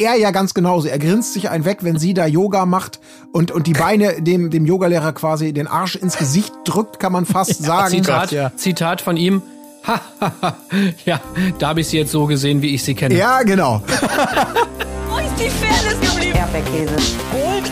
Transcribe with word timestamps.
er 0.00 0.16
ja 0.16 0.30
ganz 0.30 0.54
genauso. 0.54 0.88
Er 0.88 0.98
grinst 0.98 1.34
sich 1.34 1.50
einen 1.50 1.64
weg, 1.64 1.78
wenn 1.82 1.98
sie 1.98 2.14
da 2.14 2.26
Yoga 2.26 2.66
macht 2.66 3.00
und, 3.32 3.50
und 3.50 3.66
die 3.66 3.72
Beine 3.72 4.20
dem, 4.22 4.50
dem 4.50 4.66
Yogalehrer 4.66 5.12
quasi 5.12 5.52
den 5.52 5.66
Arsch 5.66 5.96
ins 5.96 6.16
Gesicht 6.16 6.52
drückt, 6.64 6.98
kann 6.98 7.12
man 7.12 7.26
fast 7.26 7.62
sagen. 7.62 7.90
Zitat, 7.90 8.32
ja. 8.32 8.52
Zitat 8.56 9.00
von 9.00 9.16
ihm. 9.16 9.42
Ha, 9.86 9.98
ha, 10.20 10.32
ha. 10.42 10.56
Ja, 11.06 11.20
da 11.58 11.68
habe 11.68 11.80
ich 11.80 11.88
sie 11.88 11.96
jetzt 11.96 12.10
so 12.12 12.26
gesehen, 12.26 12.60
wie 12.60 12.74
ich 12.74 12.84
sie 12.84 12.94
kenne. 12.94 13.16
Ja, 13.16 13.42
genau. 13.44 13.80
Wo 15.08 15.16
ist 15.16 15.26
die 15.38 15.48
Fairness 15.48 15.98
geblieben? 16.12 16.36
Erdbeerkäse. 16.36 16.94
Gold, 17.32 17.70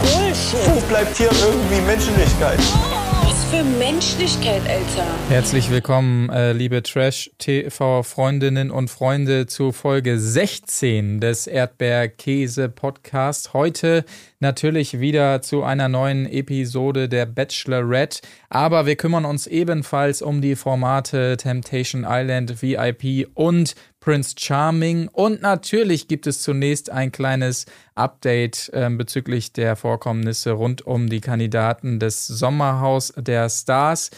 Bullshit. 0.00 0.68
Wo 0.72 0.80
bleibt 0.88 1.16
hier 1.16 1.30
irgendwie 1.32 1.80
Menschlichkeit? 1.84 2.60
Was 2.60 3.07
für 3.50 3.64
Menschlichkeit, 3.64 4.62
Alter. 4.68 5.06
Herzlich 5.30 5.70
willkommen, 5.70 6.28
äh, 6.28 6.52
liebe 6.52 6.82
Trash-TV-Freundinnen 6.82 8.70
und 8.70 8.90
Freunde, 8.90 9.46
zu 9.46 9.72
Folge 9.72 10.18
16 10.18 11.20
des 11.20 11.46
Erdbeerkäse-Podcasts. 11.46 13.54
Heute 13.54 14.04
natürlich 14.38 15.00
wieder 15.00 15.40
zu 15.40 15.62
einer 15.62 15.88
neuen 15.88 16.26
Episode 16.26 17.08
der 17.08 17.24
Bachelorette. 17.24 18.20
Aber 18.50 18.84
wir 18.84 18.96
kümmern 18.96 19.24
uns 19.24 19.46
ebenfalls 19.46 20.20
um 20.20 20.42
die 20.42 20.54
Formate 20.54 21.38
Temptation 21.38 22.04
Island, 22.06 22.60
VIP 22.60 23.28
und 23.32 23.74
Prince 24.00 24.34
Charming. 24.38 25.08
Und 25.08 25.42
natürlich 25.42 26.08
gibt 26.08 26.26
es 26.26 26.42
zunächst 26.42 26.90
ein 26.90 27.12
kleines 27.12 27.66
Update 27.94 28.70
äh, 28.72 28.88
bezüglich 28.90 29.52
der 29.52 29.76
Vorkommnisse 29.76 30.52
rund 30.52 30.86
um 30.86 31.08
die 31.08 31.20
Kandidaten 31.20 31.98
des 31.98 32.26
Sommerhaus 32.26 33.12
der 33.16 33.48
Stars. 33.48 34.10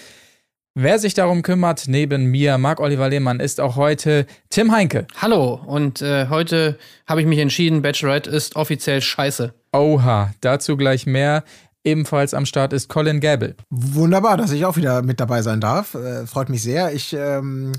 Wer 0.74 1.00
sich 1.00 1.14
darum 1.14 1.42
kümmert, 1.42 1.88
neben 1.88 2.26
mir, 2.26 2.56
Marc-Oliver 2.56 3.08
Lehmann, 3.08 3.40
ist 3.40 3.60
auch 3.60 3.74
heute 3.74 4.24
Tim 4.50 4.70
Heinke. 4.70 5.08
Hallo, 5.20 5.60
und 5.66 6.00
äh, 6.00 6.28
heute 6.28 6.78
habe 7.08 7.20
ich 7.20 7.26
mich 7.26 7.40
entschieden, 7.40 7.82
Bachelorette 7.82 8.30
ist 8.30 8.54
offiziell 8.54 9.02
scheiße. 9.02 9.52
Oha, 9.72 10.32
dazu 10.40 10.76
gleich 10.76 11.06
mehr. 11.06 11.42
Ebenfalls 11.82 12.34
am 12.34 12.46
Start 12.46 12.72
ist 12.72 12.88
Colin 12.88 13.20
Gable. 13.20 13.56
Wunderbar, 13.70 14.36
dass 14.36 14.52
ich 14.52 14.64
auch 14.64 14.76
wieder 14.76 15.02
mit 15.02 15.18
dabei 15.18 15.42
sein 15.42 15.60
darf. 15.60 15.94
Äh, 15.94 16.26
freut 16.26 16.50
mich 16.50 16.62
sehr. 16.62 16.92
Ich, 16.92 17.14
ähm, 17.14 17.72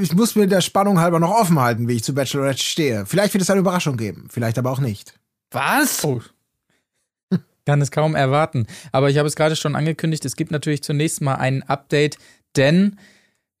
ich 0.00 0.14
muss 0.14 0.34
mir 0.34 0.46
der 0.46 0.60
Spannung 0.60 1.00
halber 1.00 1.20
noch 1.20 1.30
offen 1.30 1.58
halten, 1.58 1.88
wie 1.88 1.94
ich 1.94 2.04
zu 2.04 2.14
Bachelorette 2.14 2.62
stehe. 2.62 3.06
Vielleicht 3.06 3.34
wird 3.34 3.42
es 3.42 3.50
eine 3.50 3.60
Überraschung 3.60 3.96
geben, 3.96 4.28
vielleicht 4.30 4.58
aber 4.58 4.70
auch 4.70 4.80
nicht. 4.80 5.18
Was? 5.50 6.04
Oh. 6.04 6.20
Kann 7.66 7.82
es 7.82 7.90
kaum 7.90 8.14
erwarten. 8.14 8.66
Aber 8.92 9.10
ich 9.10 9.18
habe 9.18 9.26
es 9.26 9.36
gerade 9.36 9.56
schon 9.56 9.74
angekündigt, 9.74 10.24
es 10.24 10.36
gibt 10.36 10.52
natürlich 10.52 10.82
zunächst 10.82 11.20
mal 11.20 11.34
ein 11.34 11.62
Update, 11.64 12.18
denn 12.54 12.98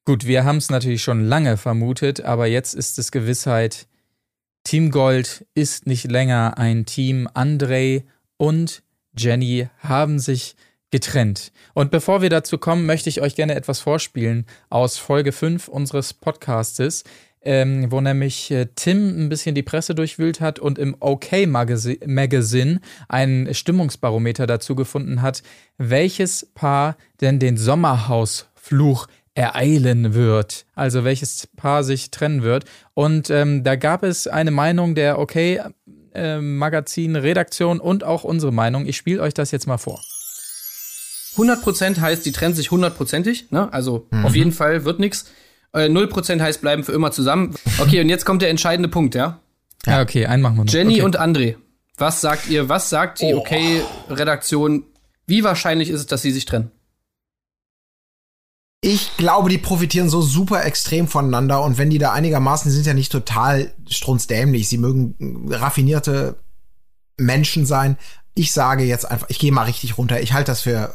gut, 0.04 0.26
wir 0.26 0.44
haben 0.44 0.58
es 0.58 0.70
natürlich 0.70 1.02
schon 1.02 1.24
lange 1.24 1.56
vermutet, 1.56 2.20
aber 2.20 2.46
jetzt 2.46 2.74
ist 2.74 2.98
es 2.98 3.10
Gewissheit, 3.10 3.88
Team 4.66 4.90
Gold 4.90 5.46
ist 5.54 5.86
nicht 5.86 6.10
länger 6.10 6.58
ein 6.58 6.86
Team. 6.86 7.28
André 7.34 8.02
und 8.36 8.82
Jenny 9.16 9.68
haben 9.78 10.18
sich 10.18 10.56
getrennt. 10.90 11.52
Und 11.74 11.90
bevor 11.90 12.22
wir 12.22 12.30
dazu 12.30 12.58
kommen, 12.58 12.86
möchte 12.86 13.08
ich 13.08 13.20
euch 13.20 13.34
gerne 13.34 13.54
etwas 13.54 13.80
vorspielen 13.80 14.46
aus 14.70 14.98
Folge 14.98 15.32
5 15.32 15.68
unseres 15.68 16.14
Podcastes 16.14 17.04
ähm, 17.46 17.92
wo 17.92 18.00
nämlich 18.00 18.50
äh, 18.50 18.66
Tim 18.74 19.26
ein 19.26 19.28
bisschen 19.28 19.54
die 19.54 19.62
Presse 19.62 19.94
durchwühlt 19.94 20.40
hat 20.40 20.58
und 20.58 20.80
im 20.80 20.96
OK 20.98 21.46
Magazine, 21.46 21.98
Magazine 22.04 22.80
ein 23.08 23.48
Stimmungsbarometer 23.52 24.48
dazu 24.48 24.74
gefunden 24.74 25.22
hat, 25.22 25.44
welches 25.78 26.50
Paar 26.54 26.96
denn 27.20 27.38
den 27.38 27.56
Sommerhausfluch 27.56 29.06
ereilen 29.34 30.12
wird. 30.12 30.66
Also 30.74 31.04
welches 31.04 31.46
Paar 31.56 31.84
sich 31.84 32.10
trennen 32.10 32.42
wird. 32.42 32.64
Und 32.94 33.30
ähm, 33.30 33.62
da 33.62 33.76
gab 33.76 34.02
es 34.02 34.26
eine 34.26 34.50
Meinung 34.50 34.96
der 34.96 35.20
OK 35.20 35.36
äh, 35.36 36.40
Magazin 36.40 37.14
Redaktion 37.14 37.78
und 37.78 38.02
auch 38.02 38.24
unsere 38.24 38.52
Meinung. 38.52 38.86
Ich 38.86 38.96
spiele 38.96 39.22
euch 39.22 39.34
das 39.34 39.52
jetzt 39.52 39.68
mal 39.68 39.78
vor. 39.78 40.00
100% 41.36 42.00
heißt, 42.00 42.24
die 42.24 42.32
trennen 42.32 42.54
sich 42.54 42.70
hundertprozentig. 42.70 43.50
Ne? 43.50 43.72
Also 43.72 44.06
mhm. 44.10 44.24
auf 44.24 44.34
jeden 44.34 44.52
Fall 44.52 44.84
wird 44.84 45.00
nichts. 45.00 45.26
Äh, 45.72 45.88
0% 45.88 46.40
heißt 46.40 46.60
bleiben 46.60 46.84
für 46.84 46.92
immer 46.92 47.10
zusammen. 47.10 47.54
Okay, 47.78 48.00
und 48.00 48.08
jetzt 48.08 48.24
kommt 48.24 48.42
der 48.42 48.50
entscheidende 48.50 48.88
Punkt, 48.88 49.14
ja? 49.14 49.40
Ja, 49.84 50.00
okay, 50.00 50.26
einen 50.26 50.42
machen 50.42 50.56
wir 50.56 50.64
noch. 50.64 50.72
Jenny 50.72 50.94
okay. 50.94 51.02
und 51.02 51.20
André. 51.20 51.56
Was 51.98 52.20
sagt 52.20 52.48
ihr, 52.48 52.68
was 52.68 52.90
sagt 52.90 53.20
die 53.20 53.34
oh. 53.34 53.38
Okay-Redaktion? 53.38 54.84
Wie 55.26 55.44
wahrscheinlich 55.44 55.90
ist 55.90 56.00
es, 56.00 56.06
dass 56.06 56.22
sie 56.22 56.30
sich 56.30 56.44
trennen? 56.44 56.70
Ich 58.80 59.16
glaube, 59.16 59.48
die 59.48 59.58
profitieren 59.58 60.08
so 60.08 60.20
super 60.22 60.64
extrem 60.64 61.08
voneinander 61.08 61.62
und 61.62 61.78
wenn 61.78 61.90
die 61.90 61.98
da 61.98 62.12
einigermaßen, 62.12 62.70
die 62.70 62.74
sind 62.74 62.86
ja 62.86 62.94
nicht 62.94 63.10
total 63.10 63.72
strunzdämlich, 63.88 64.68
sie 64.68 64.78
mögen 64.78 65.48
raffinierte 65.50 66.36
Menschen 67.16 67.66
sein. 67.66 67.96
Ich 68.34 68.52
sage 68.52 68.84
jetzt 68.84 69.10
einfach, 69.10 69.28
ich 69.30 69.38
gehe 69.38 69.50
mal 69.50 69.64
richtig 69.64 69.96
runter. 69.98 70.20
Ich 70.20 70.34
halte 70.34 70.52
das 70.52 70.60
für 70.60 70.94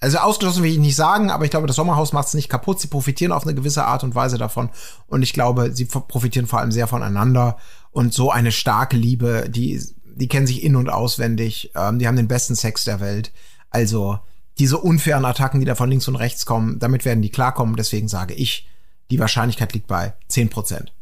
also 0.00 0.18
ausgeschlossen 0.18 0.62
will 0.62 0.70
ich 0.70 0.78
nicht 0.78 0.96
sagen, 0.96 1.30
aber 1.30 1.44
ich 1.44 1.50
glaube, 1.50 1.66
das 1.66 1.76
Sommerhaus 1.76 2.12
macht 2.12 2.28
es 2.28 2.34
nicht 2.34 2.48
kaputt. 2.48 2.80
Sie 2.80 2.88
profitieren 2.88 3.32
auf 3.32 3.44
eine 3.44 3.54
gewisse 3.54 3.84
Art 3.84 4.04
und 4.04 4.14
Weise 4.14 4.36
davon. 4.36 4.70
Und 5.06 5.22
ich 5.22 5.32
glaube, 5.32 5.74
sie 5.74 5.86
profitieren 5.86 6.46
vor 6.46 6.60
allem 6.60 6.72
sehr 6.72 6.86
voneinander. 6.86 7.56
Und 7.90 8.12
so 8.12 8.30
eine 8.30 8.52
starke 8.52 8.96
Liebe, 8.96 9.48
die, 9.48 9.82
die 10.14 10.28
kennen 10.28 10.46
sich 10.46 10.62
in- 10.62 10.76
und 10.76 10.90
auswendig. 10.90 11.70
Ähm, 11.74 11.98
die 11.98 12.06
haben 12.06 12.16
den 12.16 12.28
besten 12.28 12.54
Sex 12.54 12.84
der 12.84 13.00
Welt. 13.00 13.32
Also 13.70 14.18
diese 14.58 14.78
unfairen 14.78 15.24
Attacken, 15.24 15.60
die 15.60 15.66
da 15.66 15.74
von 15.74 15.88
links 15.88 16.08
und 16.08 16.16
rechts 16.16 16.44
kommen, 16.44 16.78
damit 16.78 17.04
werden 17.04 17.22
die 17.22 17.30
klarkommen. 17.30 17.76
Deswegen 17.76 18.08
sage 18.08 18.34
ich, 18.34 18.68
die 19.10 19.18
Wahrscheinlichkeit 19.18 19.72
liegt 19.72 19.86
bei 19.86 20.14
10 20.28 20.50
Prozent. 20.50 20.92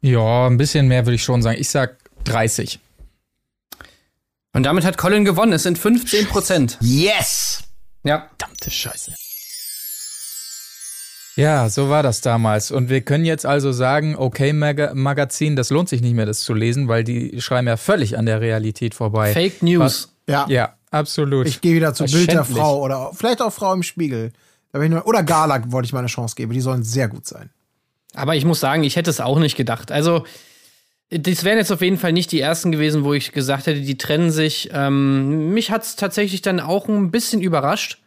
Ja, 0.00 0.46
ein 0.46 0.58
bisschen 0.58 0.88
mehr 0.88 1.06
würde 1.06 1.14
ich 1.14 1.22
schon 1.22 1.40
sagen. 1.40 1.58
Ich 1.58 1.70
sag 1.70 1.98
30. 2.24 2.80
Und 4.54 4.62
damit 4.62 4.84
hat 4.84 4.96
Colin 4.96 5.24
gewonnen. 5.24 5.52
Es 5.52 5.64
sind 5.64 5.78
15 5.78 6.28
Prozent. 6.28 6.78
Yes! 6.80 7.64
Ja. 8.04 8.28
Verdammte 8.28 8.70
Scheiße. 8.70 9.12
Ja, 11.36 11.68
so 11.68 11.90
war 11.90 12.04
das 12.04 12.20
damals. 12.20 12.70
Und 12.70 12.88
wir 12.88 13.00
können 13.00 13.24
jetzt 13.24 13.44
also 13.44 13.72
sagen, 13.72 14.14
okay, 14.16 14.52
Mag 14.52 14.94
Magazin, 14.94 15.56
das 15.56 15.70
lohnt 15.70 15.88
sich 15.88 16.00
nicht 16.00 16.14
mehr, 16.14 16.26
das 16.26 16.40
zu 16.40 16.54
lesen, 16.54 16.86
weil 16.86 17.02
die 17.02 17.40
schreiben 17.40 17.66
ja 17.66 17.76
völlig 17.76 18.16
an 18.16 18.26
der 18.26 18.40
Realität 18.40 18.94
vorbei. 18.94 19.32
Fake 19.32 19.60
News. 19.64 19.80
Was, 19.80 20.08
ja. 20.28 20.46
Ja, 20.48 20.74
absolut. 20.92 21.48
Ich 21.48 21.60
gehe 21.60 21.74
wieder 21.74 21.92
zu 21.92 22.04
Bild 22.04 22.30
der 22.30 22.44
Frau 22.44 22.80
oder 22.80 23.10
vielleicht 23.12 23.42
auch 23.42 23.52
Frau 23.52 23.72
im 23.72 23.82
Spiegel. 23.82 24.32
Oder 24.72 25.24
Gala 25.24 25.60
wollte 25.72 25.86
ich 25.86 25.92
mal 25.92 25.98
eine 25.98 26.08
Chance 26.08 26.36
geben. 26.36 26.52
Die 26.52 26.60
sollen 26.60 26.84
sehr 26.84 27.08
gut 27.08 27.26
sein. 27.26 27.50
Aber 28.14 28.36
ich 28.36 28.44
muss 28.44 28.60
sagen, 28.60 28.84
ich 28.84 28.94
hätte 28.94 29.10
es 29.10 29.20
auch 29.20 29.40
nicht 29.40 29.56
gedacht. 29.56 29.90
Also, 29.90 30.24
das 31.10 31.44
wären 31.44 31.58
jetzt 31.58 31.70
auf 31.70 31.82
jeden 31.82 31.98
Fall 31.98 32.12
nicht 32.12 32.32
die 32.32 32.40
ersten 32.40 32.72
gewesen, 32.72 33.04
wo 33.04 33.14
ich 33.14 33.32
gesagt 33.32 33.66
hätte, 33.66 33.80
die 33.80 33.98
trennen 33.98 34.30
sich. 34.30 34.70
Ähm, 34.72 35.52
mich 35.52 35.70
hat 35.70 35.82
es 35.82 35.96
tatsächlich 35.96 36.42
dann 36.42 36.60
auch 36.60 36.88
ein 36.88 37.10
bisschen 37.10 37.40
überrascht. 37.40 37.98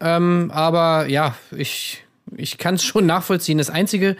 Ähm, 0.00 0.50
aber 0.52 1.06
ja, 1.08 1.36
ich, 1.56 2.04
ich 2.36 2.58
kann 2.58 2.76
es 2.76 2.84
schon 2.84 3.06
nachvollziehen. 3.06 3.58
Das 3.58 3.70
Einzige, 3.70 4.16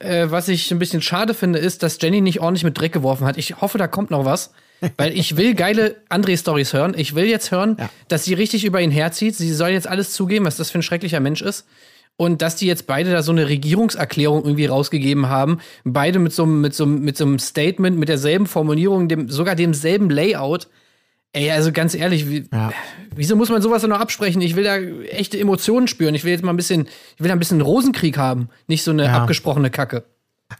äh, 0.00 0.26
was 0.28 0.48
ich 0.48 0.70
ein 0.70 0.78
bisschen 0.78 1.00
schade 1.02 1.34
finde, 1.34 1.58
ist, 1.58 1.82
dass 1.82 1.98
Jenny 2.00 2.20
nicht 2.20 2.40
ordentlich 2.40 2.64
mit 2.64 2.78
Dreck 2.78 2.92
geworfen 2.92 3.26
hat. 3.26 3.38
Ich 3.38 3.60
hoffe, 3.60 3.78
da 3.78 3.86
kommt 3.86 4.10
noch 4.10 4.24
was. 4.24 4.52
Weil 4.96 5.16
ich 5.16 5.36
will 5.36 5.54
geile 5.54 5.96
André-Stories 6.10 6.72
hören. 6.72 6.94
Ich 6.96 7.14
will 7.14 7.24
jetzt 7.24 7.50
hören, 7.50 7.76
ja. 7.78 7.88
dass 8.08 8.24
sie 8.24 8.34
richtig 8.34 8.64
über 8.64 8.80
ihn 8.80 8.90
herzieht. 8.90 9.34
Sie 9.36 9.52
soll 9.52 9.70
jetzt 9.70 9.86
alles 9.86 10.12
zugeben, 10.12 10.44
was 10.44 10.56
das 10.56 10.70
für 10.70 10.78
ein 10.78 10.82
schrecklicher 10.82 11.20
Mensch 11.20 11.40
ist. 11.40 11.66
Und 12.16 12.42
dass 12.42 12.56
die 12.56 12.66
jetzt 12.66 12.86
beide 12.86 13.10
da 13.10 13.22
so 13.22 13.32
eine 13.32 13.48
Regierungserklärung 13.48 14.44
irgendwie 14.44 14.66
rausgegeben 14.66 15.28
haben, 15.28 15.58
beide 15.84 16.20
mit 16.20 16.32
so, 16.32 16.46
mit 16.46 16.74
so, 16.74 16.86
mit 16.86 17.16
so 17.16 17.24
einem 17.24 17.40
Statement, 17.40 17.98
mit 17.98 18.08
derselben 18.08 18.46
Formulierung, 18.46 19.08
dem, 19.08 19.28
sogar 19.28 19.56
demselben 19.56 20.10
Layout. 20.10 20.68
Ey, 21.32 21.50
also 21.50 21.72
ganz 21.72 21.94
ehrlich, 21.94 22.30
wie, 22.30 22.46
ja. 22.52 22.72
wieso 23.16 23.34
muss 23.34 23.50
man 23.50 23.60
sowas 23.60 23.82
dann 23.82 23.90
noch 23.90 23.98
absprechen? 23.98 24.40
Ich 24.42 24.54
will 24.54 24.62
da 24.62 24.76
echte 24.76 25.40
Emotionen 25.40 25.88
spüren. 25.88 26.14
Ich 26.14 26.22
will 26.22 26.30
jetzt 26.30 26.44
mal 26.44 26.52
ein 26.52 26.56
bisschen, 26.56 26.86
ich 27.16 27.20
will 27.20 27.28
da 27.28 27.34
ein 27.34 27.40
bisschen 27.40 27.60
Rosenkrieg 27.60 28.16
haben, 28.16 28.48
nicht 28.68 28.84
so 28.84 28.92
eine 28.92 29.06
ja. 29.06 29.18
abgesprochene 29.18 29.70
Kacke. 29.70 30.04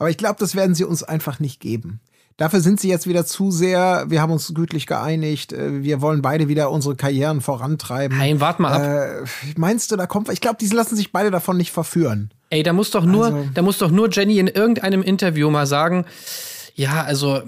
Aber 0.00 0.10
ich 0.10 0.16
glaube, 0.16 0.36
das 0.40 0.56
werden 0.56 0.74
sie 0.74 0.84
uns 0.84 1.04
einfach 1.04 1.38
nicht 1.38 1.60
geben. 1.60 2.00
Dafür 2.36 2.60
sind 2.60 2.80
sie 2.80 2.88
jetzt 2.88 3.06
wieder 3.06 3.24
zu 3.24 3.52
sehr, 3.52 4.06
wir 4.08 4.20
haben 4.20 4.32
uns 4.32 4.52
gütlich 4.54 4.86
geeinigt, 4.86 5.52
äh, 5.52 5.84
wir 5.84 6.00
wollen 6.00 6.20
beide 6.20 6.48
wieder 6.48 6.70
unsere 6.70 6.96
Karrieren 6.96 7.40
vorantreiben. 7.40 8.18
Nein, 8.18 8.40
warte 8.40 8.60
mal 8.60 8.72
ab. 8.72 8.82
Äh, 8.82 9.24
meinst 9.56 9.92
du, 9.92 9.96
da 9.96 10.06
kommt, 10.06 10.28
ich 10.30 10.40
glaube, 10.40 10.56
die 10.60 10.66
lassen 10.66 10.96
sich 10.96 11.12
beide 11.12 11.30
davon 11.30 11.56
nicht 11.56 11.70
verführen. 11.70 12.30
Ey, 12.50 12.64
da 12.64 12.72
muss 12.72 12.90
doch 12.90 13.04
nur, 13.04 13.26
also, 13.26 13.48
da 13.54 13.62
muss 13.62 13.78
doch 13.78 13.90
nur 13.90 14.10
Jenny 14.10 14.38
in 14.38 14.48
irgendeinem 14.48 15.02
Interview 15.02 15.48
mal 15.50 15.66
sagen, 15.66 16.06
ja, 16.74 17.04
also, 17.04 17.42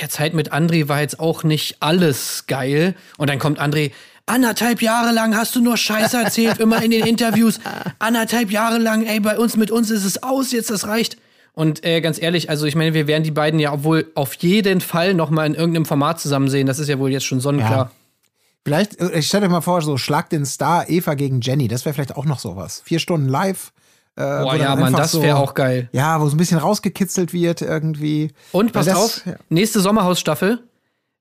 ja, 0.00 0.08
Zeit 0.08 0.34
mit 0.34 0.52
André 0.52 0.88
war 0.88 1.00
jetzt 1.00 1.18
auch 1.18 1.42
nicht 1.42 1.78
alles 1.80 2.44
geil. 2.46 2.94
Und 3.16 3.28
dann 3.28 3.40
kommt 3.40 3.60
André, 3.60 3.90
anderthalb 4.26 4.82
Jahre 4.82 5.12
lang 5.12 5.36
hast 5.36 5.56
du 5.56 5.60
nur 5.60 5.76
Scheiße 5.76 6.16
erzählt, 6.16 6.58
immer 6.58 6.80
in 6.80 6.92
den 6.92 7.04
Interviews. 7.04 7.58
Anderthalb 7.98 8.52
Jahre 8.52 8.78
lang, 8.78 9.04
ey, 9.04 9.18
bei 9.18 9.36
uns, 9.36 9.56
mit 9.56 9.72
uns 9.72 9.90
ist 9.90 10.04
es 10.04 10.22
aus, 10.22 10.52
jetzt 10.52 10.70
das 10.70 10.86
reicht. 10.86 11.16
Und 11.58 11.84
äh, 11.84 12.00
ganz 12.00 12.22
ehrlich, 12.22 12.50
also 12.50 12.66
ich 12.66 12.76
meine, 12.76 12.94
wir 12.94 13.08
werden 13.08 13.24
die 13.24 13.32
beiden 13.32 13.58
ja 13.58 13.82
wohl 13.82 14.06
auf 14.14 14.34
jeden 14.34 14.80
Fall 14.80 15.12
noch 15.14 15.28
mal 15.30 15.44
in 15.44 15.54
irgendeinem 15.54 15.86
Format 15.86 16.20
zusammen 16.20 16.48
sehen. 16.48 16.68
Das 16.68 16.78
ist 16.78 16.86
ja 16.88 17.00
wohl 17.00 17.10
jetzt 17.10 17.24
schon 17.26 17.40
sonnenklar. 17.40 17.76
Ja. 17.86 17.90
Vielleicht, 18.64 19.00
äh, 19.00 19.18
ich 19.18 19.26
stell 19.26 19.40
dir 19.40 19.48
mal 19.48 19.60
vor, 19.60 19.82
so 19.82 19.96
Schlag 19.96 20.30
den 20.30 20.46
Star 20.46 20.88
Eva 20.88 21.14
gegen 21.14 21.40
Jenny, 21.40 21.66
das 21.66 21.84
wäre 21.84 21.94
vielleicht 21.94 22.14
auch 22.16 22.26
noch 22.26 22.38
sowas. 22.38 22.82
Vier 22.84 23.00
Stunden 23.00 23.28
live, 23.28 23.72
Äh, 24.16 24.20
Boah, 24.42 24.56
ja, 24.56 24.74
Mann, 24.76 24.92
das 24.92 25.20
wäre 25.20 25.36
auch 25.36 25.54
geil. 25.54 25.88
Ja, 25.92 26.20
wo 26.20 26.28
so 26.28 26.34
ein 26.34 26.38
bisschen 26.38 26.58
rausgekitzelt 26.58 27.32
wird 27.32 27.62
irgendwie. 27.62 28.32
Und 28.52 28.72
pass 28.72 28.86
das- 28.86 28.96
auf, 28.96 29.26
ja. 29.26 29.34
nächste 29.48 29.78
Sommerhausstaffel, 29.80 30.60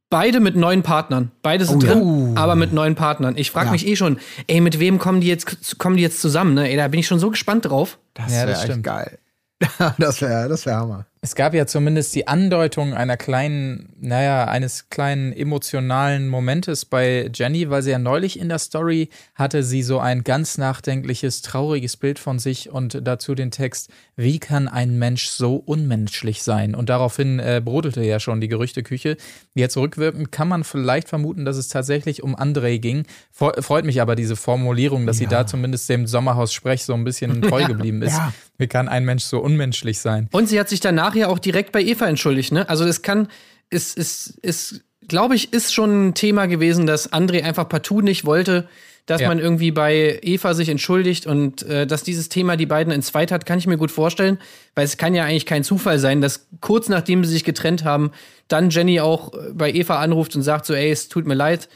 beide 0.10 0.40
mit 0.40 0.56
neuen 0.56 0.82
Partnern. 0.84 1.32
Beide 1.44 1.66
sind 1.66 1.84
Oh 1.84 1.88
ja. 1.88 1.94
drin, 1.94 2.32
aber 2.38 2.56
mit 2.56 2.74
neuen 2.74 2.96
Partnern. 2.96 3.38
Ich 3.38 3.52
frage 3.52 3.68
Ja. 3.68 3.72
mich 3.72 3.86
eh 3.88 3.96
schon, 3.96 4.18
ey, 4.48 4.62
mit 4.62 4.80
wem 4.80 4.98
kommen 5.00 5.22
die 5.22 5.28
jetzt, 5.28 5.78
kommen 5.80 5.96
die 5.98 6.02
jetzt 6.04 6.22
zusammen? 6.22 6.54
Ne? 6.56 6.70
Ey, 6.70 6.76
da 6.78 6.88
bin 6.88 7.00
ich 7.00 7.08
schon 7.08 7.20
so 7.20 7.30
gespannt 7.32 7.66
drauf. 7.66 7.98
Das 8.16 8.32
Ja, 8.32 8.38
wäre 8.48 8.52
das 8.52 8.66
echt 8.70 8.84
geil. 8.84 9.18
das 9.98 10.22
wäre 10.22 10.50
das 10.50 10.66
wär 10.66 10.76
Hammer. 10.76 11.06
Es 11.28 11.36
gab 11.36 11.54
ja 11.54 11.68
zumindest 11.68 12.16
die 12.16 12.26
Andeutung 12.30 12.94
einer 12.94 13.18
kleinen, 13.18 13.90
naja, 14.00 14.46
eines 14.46 14.88
kleinen 14.90 15.34
emotionalen 15.34 16.30
Momentes 16.30 16.86
bei 16.86 17.30
Jenny, 17.34 17.70
weil 17.70 17.82
sie 17.84 17.92
ja 17.92 18.00
neulich 18.00 18.40
in 18.40 18.48
der 18.48 18.60
Story 18.60 19.10
hatte 19.36 19.62
sie 19.64 19.84
so 19.84 20.00
ein 20.00 20.24
ganz 20.24 20.58
nachdenkliches, 20.58 21.42
trauriges 21.42 21.98
Bild 21.98 22.18
von 22.18 22.40
sich 22.40 22.70
und 22.70 23.06
dazu 23.06 23.36
den 23.36 23.52
Text, 23.52 23.90
wie 24.16 24.40
kann 24.40 24.70
ein 24.70 24.98
Mensch 24.98 25.28
so 25.28 25.56
unmenschlich 25.58 26.44
sein? 26.44 26.74
Und 26.74 26.88
daraufhin 26.88 27.40
äh, 27.40 27.62
brodelte 27.64 28.04
ja 28.06 28.22
schon 28.22 28.40
die 28.40 28.48
Gerüchteküche. 28.48 29.18
Jetzt 29.54 29.76
rückwirkend 29.76 30.32
kann 30.32 30.48
man 30.48 30.64
vielleicht 30.64 31.10
vermuten, 31.10 31.44
dass 31.44 31.58
es 31.58 31.68
tatsächlich 31.68 32.24
um 32.24 32.38
André 32.38 32.80
ging. 32.80 33.04
Fre- 33.38 33.62
Freut 33.62 33.84
mich 33.84 34.00
aber 34.02 34.16
diese 34.16 34.38
Formulierung, 34.38 35.06
dass 35.06 35.18
sie 35.18 35.28
da 35.28 35.46
zumindest 35.46 35.90
dem 35.90 36.08
Sommerhaus-Sprech 36.08 36.86
so 36.86 36.94
ein 36.94 37.04
bisschen 37.04 37.42
treu 37.42 37.66
geblieben 37.66 38.02
ist. 38.02 38.14
Ja. 38.14 38.32
Wie 38.60 38.66
kann 38.68 38.88
ein 38.88 39.04
Mensch 39.06 39.24
so 39.26 39.40
unmenschlich 39.40 40.00
sein? 40.00 40.30
Und 40.32 40.48
sie 40.50 40.60
hat 40.60 40.68
sich 40.70 40.80
danach 40.80 41.17
ja 41.18 41.28
auch 41.28 41.40
direkt 41.40 41.72
bei 41.72 41.82
Eva 41.82 42.08
entschuldigt, 42.08 42.52
ne? 42.52 42.68
Also 42.70 42.86
es 42.86 43.02
kann, 43.02 43.28
es 43.70 43.94
ist, 43.94 44.38
ist, 44.42 44.82
glaube 45.08 45.36
ich, 45.36 45.54
ist 45.54 45.74
schon 45.74 46.08
ein 46.10 46.14
Thema 46.14 46.46
gewesen, 46.48 46.86
dass 46.88 47.12
André 47.12 47.44
einfach 47.44 47.68
partout 47.68 48.02
nicht 48.02 48.26
wollte, 48.26 48.68
dass 49.06 49.22
Ja. 49.22 49.30
man 49.30 49.40
irgendwie 49.40 49.72
bei 49.72 50.20
Eva 50.22 50.54
sich 50.54 50.68
entschuldigt 50.68 51.28
und 51.28 51.64
äh, 51.64 51.88
dass 51.88 52.04
dieses 52.04 52.28
Thema 52.28 52.58
die 52.58 52.66
beiden 52.66 52.92
entzweit 52.92 53.32
hat, 53.32 53.46
kann 53.46 53.58
ich 53.58 53.66
mir 53.66 53.78
gut 53.78 53.90
vorstellen, 53.92 54.38
weil 54.76 54.84
es 54.84 54.98
kann 54.98 55.16
ja 55.16 55.24
eigentlich 55.24 55.46
kein 55.46 55.64
Zufall 55.64 55.98
sein, 56.00 56.20
dass 56.22 56.48
kurz 56.60 56.90
nachdem 56.90 57.24
sie 57.24 57.32
sich 57.32 57.46
getrennt 57.46 57.86
haben, 57.86 58.12
dann 58.50 58.70
Jenny 58.70 59.00
auch 59.00 59.34
äh, 59.34 59.54
bei 59.54 59.72
Eva 59.72 60.00
anruft 60.02 60.36
und 60.36 60.42
sagt 60.42 60.66
so, 60.66 60.74
ey, 60.74 60.92
es 60.92 61.08
tut 61.08 61.26
mir 61.26 61.36
leid. 61.36 61.70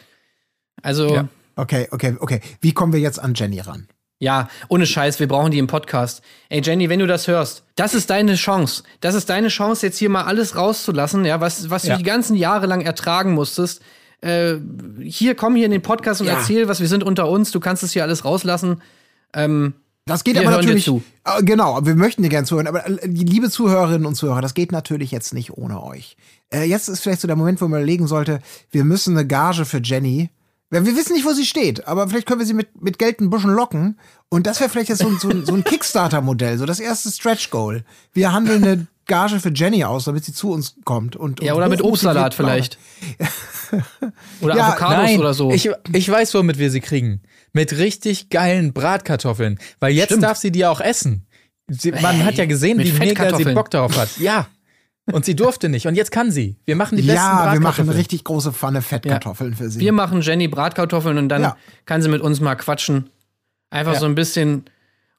Also 0.82 1.16
Ja. 1.16 1.28
Okay, 1.56 1.88
okay, 1.92 2.16
okay. 2.20 2.40
Wie 2.62 2.72
kommen 2.74 2.92
wir 2.94 3.00
jetzt 3.00 3.20
an 3.20 3.34
Jenny 3.34 3.60
ran? 3.60 3.88
Ja, 4.22 4.50
ohne 4.70 4.86
Scheiß, 4.86 5.20
wir 5.20 5.28
brauchen 5.28 5.50
die 5.50 5.58
im 5.58 5.66
Podcast. 5.66 6.22
Ey, 6.50 6.62
Jenny, 6.64 6.90
wenn 6.90 7.00
du 7.00 7.08
das 7.08 7.28
hörst, 7.28 7.64
das 7.76 7.96
ist 7.96 8.12
deine 8.12 8.36
Chance. 8.36 8.84
Das 9.00 9.16
ist 9.16 9.30
deine 9.32 9.48
Chance, 9.48 9.84
jetzt 9.88 9.98
hier 9.98 10.10
mal 10.12 10.26
alles 10.26 10.56
rauszulassen, 10.56 11.26
ja, 11.26 11.42
was, 11.42 11.72
was 11.72 11.84
Ja. 11.86 11.94
du 11.94 11.98
die 11.98 12.08
ganzen 12.08 12.36
Jahre 12.36 12.68
lang 12.68 12.82
ertragen 12.82 13.34
musstest. 13.34 13.82
Äh, 14.22 14.58
hier, 15.04 15.34
komm 15.34 15.56
hier 15.56 15.66
in 15.66 15.72
den 15.72 15.82
Podcast 15.82 16.22
und 16.22 16.28
Ja. 16.28 16.34
erzähl, 16.34 16.68
was 16.68 16.80
wir 16.80 16.88
sind 16.88 17.04
unter 17.04 17.28
uns. 17.28 17.50
Du 17.50 17.60
kannst 17.60 17.82
es 17.82 17.94
hier 17.94 18.04
alles 18.04 18.24
rauslassen. 18.24 18.84
Ähm, 19.34 19.74
Das 20.06 20.24
geht 20.24 20.36
Wir 20.36 20.48
aber 20.48 20.58
natürlich. 20.58 20.86
zu. 20.86 21.02
Äh, 21.26 21.42
Genau, 21.44 21.80
wir 21.84 21.96
möchten 21.96 22.22
dir 22.22 22.30
gerne 22.30 22.46
zuhören, 22.46 22.68
aber 22.68 22.86
äh, 22.86 23.08
liebe 23.08 23.50
Zuhörerinnen 23.50 24.06
und 24.06 24.14
Zuhörer, 24.14 24.42
das 24.42 24.54
geht 24.54 24.72
natürlich 24.72 25.10
jetzt 25.10 25.34
nicht 25.34 25.52
ohne 25.58 25.82
euch. 25.84 26.16
Äh, 26.54 26.66
jetzt 26.66 26.90
ist 26.90 27.00
vielleicht 27.02 27.22
so 27.22 27.28
der 27.28 27.36
Moment, 27.38 27.60
wo 27.60 27.68
man 27.68 27.80
überlegen 27.80 28.06
sollte, 28.06 28.40
wir 28.70 28.84
müssen 28.84 29.18
eine 29.18 29.26
Gage 29.26 29.66
für 29.66 29.80
Jenny. 29.82 30.30
Wir 30.72 30.86
wir 30.86 30.96
wissen 30.96 31.14
nicht, 31.14 31.26
wo 31.26 31.34
sie 31.34 31.46
steht, 31.46 31.88
aber 31.88 32.08
vielleicht 32.08 32.26
können 32.28 32.40
wir 32.40 32.48
sie 32.48 32.54
mit, 32.54 32.82
mit 32.82 32.98
Geld 32.98 33.20
ein 33.22 33.30
bisschen 33.30 33.52
locken. 33.52 34.00
Und 34.30 34.48
das 34.48 34.60
wäre 34.60 34.70
vielleicht 34.70 34.90
jetzt 34.90 35.02
so, 35.02 35.08
ein- 35.10 35.20
so, 35.20 35.30
ein- 35.30 35.46
so 35.46 35.54
ein 35.54 35.64
Kickstarter-Modell, 35.64 36.58
so 36.58 36.66
das 36.66 36.80
erste 36.80 37.12
Stretch-Goal. 37.12 37.84
Wir 38.14 38.32
handeln 38.34 38.64
eine 38.64 38.88
Gage 39.06 39.40
für 39.42 39.50
Jenny 39.54 39.84
aus, 39.84 40.06
damit 40.06 40.24
sie 40.24 40.32
zu 40.34 40.52
uns 40.52 40.76
kommt. 40.86 41.16
Und, 41.18 41.44
ja, 41.44 41.52
und 41.54 41.58
oder 41.58 41.68
mit 41.70 41.82
Obstsalat 41.84 42.34
vielleicht. 42.34 42.78
oder 44.42 44.56
Ja, 44.56 44.68
Avocados 44.70 44.98
Nein, 44.98 45.20
oder 45.20 45.34
so. 45.34 45.52
Ich, 45.52 45.70
ich 45.94 46.10
weiß, 46.10 46.34
womit 46.34 46.58
wir 46.58 46.72
sie 46.72 46.82
kriegen. 46.82 47.22
Mit 47.54 47.78
richtig 47.78 48.30
geilen 48.30 48.74
Bratkartoffeln. 48.74 49.60
Weil 49.80 49.94
jetzt 49.94 50.06
Stimmt. 50.08 50.24
darf 50.24 50.38
sie 50.38 50.52
die 50.52 50.66
auch 50.66 50.80
essen. 50.82 51.26
Sie, 51.68 51.92
man 51.92 52.24
hat 52.26 52.36
ja 52.36 52.46
gesehen, 52.46 52.80
wie 52.80 52.92
mega 52.94 53.36
sie. 53.36 53.44
Bock 53.46 53.70
darauf 53.70 53.98
hat. 53.98 54.18
Ja. 54.20 54.48
Und 55.14 55.26
sie 55.26 55.36
durfte 55.36 55.70
nicht. 55.70 55.88
Und 55.88 55.96
jetzt 55.96 56.12
kann 56.12 56.32
sie. 56.32 56.56
Wir 56.66 56.76
machen 56.76 56.96
die 56.98 57.04
besten 57.04 57.16
Ja, 57.16 57.32
wir 57.32 57.38
machen 57.38 57.52
Bratkartoffeln. 57.62 57.90
eine 57.90 57.98
richtig 57.98 58.24
große 58.24 58.54
Pfanne 58.54 58.82
Fettkartoffeln 58.82 59.54
für 59.56 59.70
sie. 59.70 59.80
wir 59.80 59.92
machen 59.94 60.22
Jenny 60.22 60.48
Bratkartoffeln 60.48 61.18
und 61.18 61.30
dann 61.30 61.42
Ja. 61.42 61.58
kann 61.86 62.02
sie 62.02 62.10
mit 62.10 62.22
uns 62.22 62.40
mal 62.40 62.56
quatschen. 62.56 63.10
Einfach 63.70 63.94
Ja. 63.94 64.00
so 64.00 64.06
ein 64.06 64.16
bisschen 64.16 64.66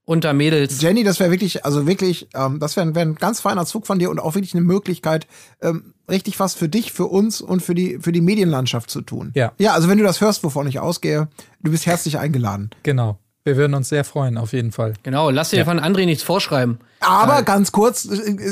unter 0.05 0.33
Mädels. 0.33 0.81
Jenny, 0.83 1.05
das 1.05 1.21
wäre 1.21 1.31
wirklich, 1.31 1.65
also 1.65 1.87
wirklich, 1.87 2.29
ähm, 2.35 2.59
das 2.59 2.77
wäre 2.77 2.93
wär 2.95 3.03
ein 3.03 3.15
ganz 3.15 3.41
feiner 3.41 3.65
Zug 3.67 3.87
von 3.87 3.99
dir 4.01 4.11
und 4.11 4.19
auch 4.19 4.35
wirklich 4.35 4.53
eine 4.53 4.63
Möglichkeit, 4.63 5.27
ähm, 5.63 5.95
richtig 6.11 6.41
was 6.41 6.55
für 6.55 6.69
dich, 6.69 6.93
für 6.93 7.07
uns 7.07 7.41
und 7.41 7.63
für 7.63 7.75
die, 7.75 7.99
für 8.01 8.11
die 8.11 8.21
Medienlandschaft 8.21 8.91
zu 8.91 9.01
tun. 9.01 9.31
Ja. 9.35 9.53
Ja, 9.59 9.75
also 9.75 9.89
wenn 9.89 9.99
du 9.99 10.05
das 10.05 10.21
hörst, 10.21 10.43
wovon 10.43 10.67
ich 10.67 10.81
ausgehe, 10.81 11.29
du 11.63 11.71
bist 11.71 11.87
herzlich 11.87 12.19
eingeladen. 12.19 12.71
Genau. 12.83 13.19
Wir 13.45 13.57
würden 13.57 13.75
uns 13.75 13.89
sehr 13.89 14.05
freuen, 14.05 14.39
auf 14.39 14.53
jeden 14.53 14.71
Fall. 14.71 14.95
Genau, 15.03 15.31
lass 15.31 15.51
dir 15.51 15.65
von 15.65 15.81
André 15.81 16.05
nichts 16.05 16.23
vorschreiben. 16.23 16.79
Aber 17.01 17.43
ganz 17.43 17.73
kurz, 17.73 18.05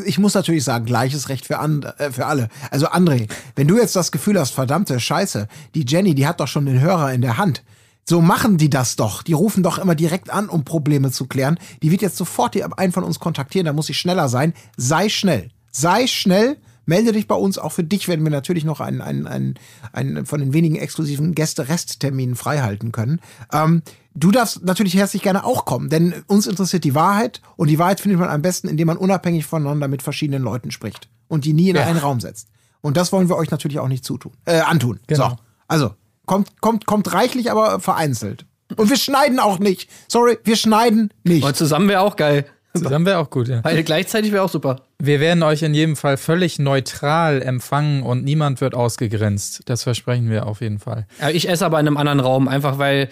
ich 0.04 0.18
muss 0.18 0.34
natürlich 0.34 0.64
sagen, 0.64 0.84
gleiches 0.84 1.28
Recht 1.28 1.46
für, 1.46 1.60
and, 1.60 1.84
äh, 2.00 2.10
für 2.10 2.26
alle. 2.26 2.48
Also 2.72 2.88
André, 2.88 3.30
wenn 3.54 3.68
du 3.68 3.76
jetzt 3.76 3.94
das 3.94 4.10
Gefühl 4.10 4.38
hast, 4.38 4.50
verdammte 4.50 4.98
Scheiße, 4.98 5.46
die 5.76 5.84
Jenny, 5.86 6.16
die 6.16 6.26
hat 6.26 6.40
doch 6.40 6.48
schon 6.48 6.66
den 6.66 6.80
Hörer 6.80 7.12
in 7.12 7.20
der 7.20 7.38
Hand. 7.38 7.62
So 8.04 8.20
machen 8.20 8.58
die 8.58 8.68
das 8.68 8.96
doch. 8.96 9.22
Die 9.22 9.32
rufen 9.32 9.62
doch 9.62 9.78
immer 9.78 9.94
direkt 9.94 10.30
an, 10.30 10.48
um 10.48 10.64
Probleme 10.64 11.12
zu 11.12 11.28
klären. 11.28 11.60
Die 11.84 11.92
wird 11.92 12.02
jetzt 12.02 12.16
sofort 12.16 12.60
einen 12.76 12.92
von 12.92 13.04
uns 13.04 13.20
kontaktieren, 13.20 13.66
da 13.66 13.72
muss 13.72 13.90
ich 13.90 13.98
schneller 13.98 14.28
sein. 14.28 14.54
Sei 14.76 15.08
schnell. 15.08 15.50
Sei 15.70 16.08
schnell. 16.08 16.56
Melde 16.90 17.12
dich 17.12 17.28
bei 17.28 17.36
uns. 17.36 17.56
Auch 17.56 17.70
für 17.70 17.84
dich 17.84 18.08
werden 18.08 18.24
wir 18.24 18.30
natürlich 18.32 18.64
noch 18.64 18.80
einen, 18.80 19.00
einen, 19.00 19.28
einen, 19.28 19.54
einen 19.92 20.26
von 20.26 20.40
den 20.40 20.52
wenigen 20.52 20.74
exklusiven 20.74 21.36
Gäste-Restterminen 21.36 22.34
freihalten 22.34 22.90
können. 22.90 23.20
Ähm, 23.52 23.82
du 24.14 24.32
darfst 24.32 24.64
natürlich 24.64 24.94
herzlich 24.96 25.22
gerne 25.22 25.44
auch 25.44 25.64
kommen, 25.66 25.88
denn 25.88 26.12
uns 26.26 26.48
interessiert 26.48 26.82
die 26.82 26.96
Wahrheit 26.96 27.40
und 27.56 27.68
die 27.70 27.78
Wahrheit 27.78 28.00
findet 28.00 28.18
man 28.18 28.28
am 28.28 28.42
besten, 28.42 28.66
indem 28.66 28.88
man 28.88 28.96
unabhängig 28.96 29.46
voneinander 29.46 29.86
mit 29.86 30.02
verschiedenen 30.02 30.42
Leuten 30.42 30.72
spricht 30.72 31.08
und 31.28 31.44
die 31.44 31.52
nie 31.52 31.70
in 31.70 31.76
Ja. 31.76 31.84
einen 31.84 31.98
Raum 32.00 32.18
setzt. 32.18 32.48
Und 32.80 32.96
das 32.96 33.12
wollen 33.12 33.28
wir 33.28 33.36
euch 33.36 33.52
natürlich 33.52 33.78
auch 33.78 33.86
nicht 33.88 34.04
zutun, 34.04 34.32
äh, 34.46 34.58
antun. 34.58 34.98
Genau. 35.06 35.28
So, 35.28 35.36
also 35.68 35.94
kommt, 36.26 36.60
kommt, 36.60 36.86
kommt 36.86 37.12
reichlich, 37.12 37.52
aber 37.52 37.78
vereinzelt. 37.78 38.46
Und 38.76 38.90
wir 38.90 38.96
schneiden 38.96 39.38
auch 39.38 39.60
nicht. 39.60 39.88
Sorry, 40.08 40.38
wir 40.42 40.56
schneiden 40.56 41.12
nicht. 41.22 41.44
Und 41.44 41.54
zusammen 41.54 41.88
wäre 41.88 42.00
auch 42.00 42.16
geil. 42.16 42.46
Zusammen 42.74 43.06
wäre 43.06 43.18
auch 43.18 43.30
gut, 43.30 43.46
ja. 43.48 43.60
Beide 43.60 43.84
gleichzeitig 43.84 44.32
wäre 44.32 44.42
auch 44.42 44.50
super. 44.50 44.82
Wir 45.02 45.18
werden 45.18 45.42
euch 45.42 45.62
in 45.62 45.72
jedem 45.72 45.96
Fall 45.96 46.16
völlig 46.18 46.58
neutral 46.58 47.40
empfangen 47.42 48.02
und 48.02 48.22
niemand 48.22 48.60
wird 48.60 48.74
ausgegrenzt. 48.74 49.62
Das 49.64 49.82
versprechen 49.82 50.28
wir 50.28 50.46
auf 50.46 50.60
jeden 50.60 50.78
Fall. 50.78 51.06
Ja, 51.20 51.30
ich 51.30 51.48
esse 51.48 51.64
aber 51.64 51.80
in 51.80 51.86
einem 51.86 51.96
anderen 51.96 52.20
Raum, 52.20 52.48
einfach 52.48 52.78
weil 52.78 53.08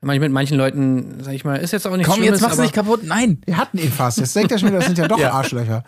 man 0.00 0.18
mit 0.18 0.32
manchen 0.32 0.58
Leuten, 0.58 1.22
sag 1.22 1.34
ich 1.34 1.44
mal, 1.44 1.56
ist 1.56 1.72
jetzt 1.72 1.86
auch 1.86 1.96
nicht 1.96 2.06
Komm, 2.06 2.16
Schlimmes, 2.16 2.40
jetzt 2.40 2.48
mach's 2.48 2.58
nicht 2.58 2.74
kaputt. 2.74 3.04
Nein. 3.04 3.40
Wir 3.46 3.56
hatten 3.56 3.78
ihn 3.78 3.92
fast. 3.92 4.18
Jetzt 4.18 4.34
denkt 4.36 4.52
er 4.52 4.58
schon 4.58 4.68
wieder, 4.68 4.78
das 4.78 4.86
sind 4.86 4.98
ja 4.98 5.08
doch 5.08 5.18
Ja. 5.24 5.30
Arschlöcher. 5.32 5.84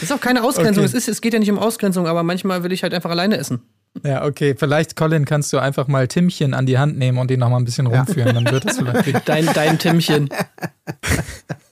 ist 0.00 0.12
auch 0.12 0.20
keine 0.20 0.44
Ausgrenzung. 0.44 0.84
Okay. 0.84 0.86
Es, 0.86 0.94
ist, 0.94 1.08
es 1.08 1.20
geht 1.20 1.32
ja 1.34 1.38
nicht 1.40 1.50
um 1.50 1.58
Ausgrenzung, 1.58 2.06
aber 2.06 2.22
manchmal 2.22 2.62
will 2.62 2.72
ich 2.72 2.82
halt 2.84 2.94
einfach 2.94 3.10
alleine 3.10 3.36
essen. 3.36 3.60
Ja, 4.04 4.24
okay. 4.24 4.54
Vielleicht, 4.56 4.96
Colin, 4.96 5.24
kannst 5.24 5.52
du 5.52 5.58
einfach 5.58 5.88
mal 5.88 6.06
Timmchen 6.06 6.54
an 6.54 6.66
die 6.66 6.78
Hand 6.78 6.96
nehmen 6.96 7.18
und 7.18 7.30
ihn 7.30 7.40
noch 7.40 7.50
mal 7.50 7.56
ein 7.56 7.64
bisschen 7.64 7.86
rumführen. 7.86 8.34
Dann 8.34 8.50
wird 8.50 8.64
es 8.64 8.76
vielleicht. 8.78 9.28
Dein, 9.28 9.46
dein 9.52 9.78
Timmchen. 9.78 10.28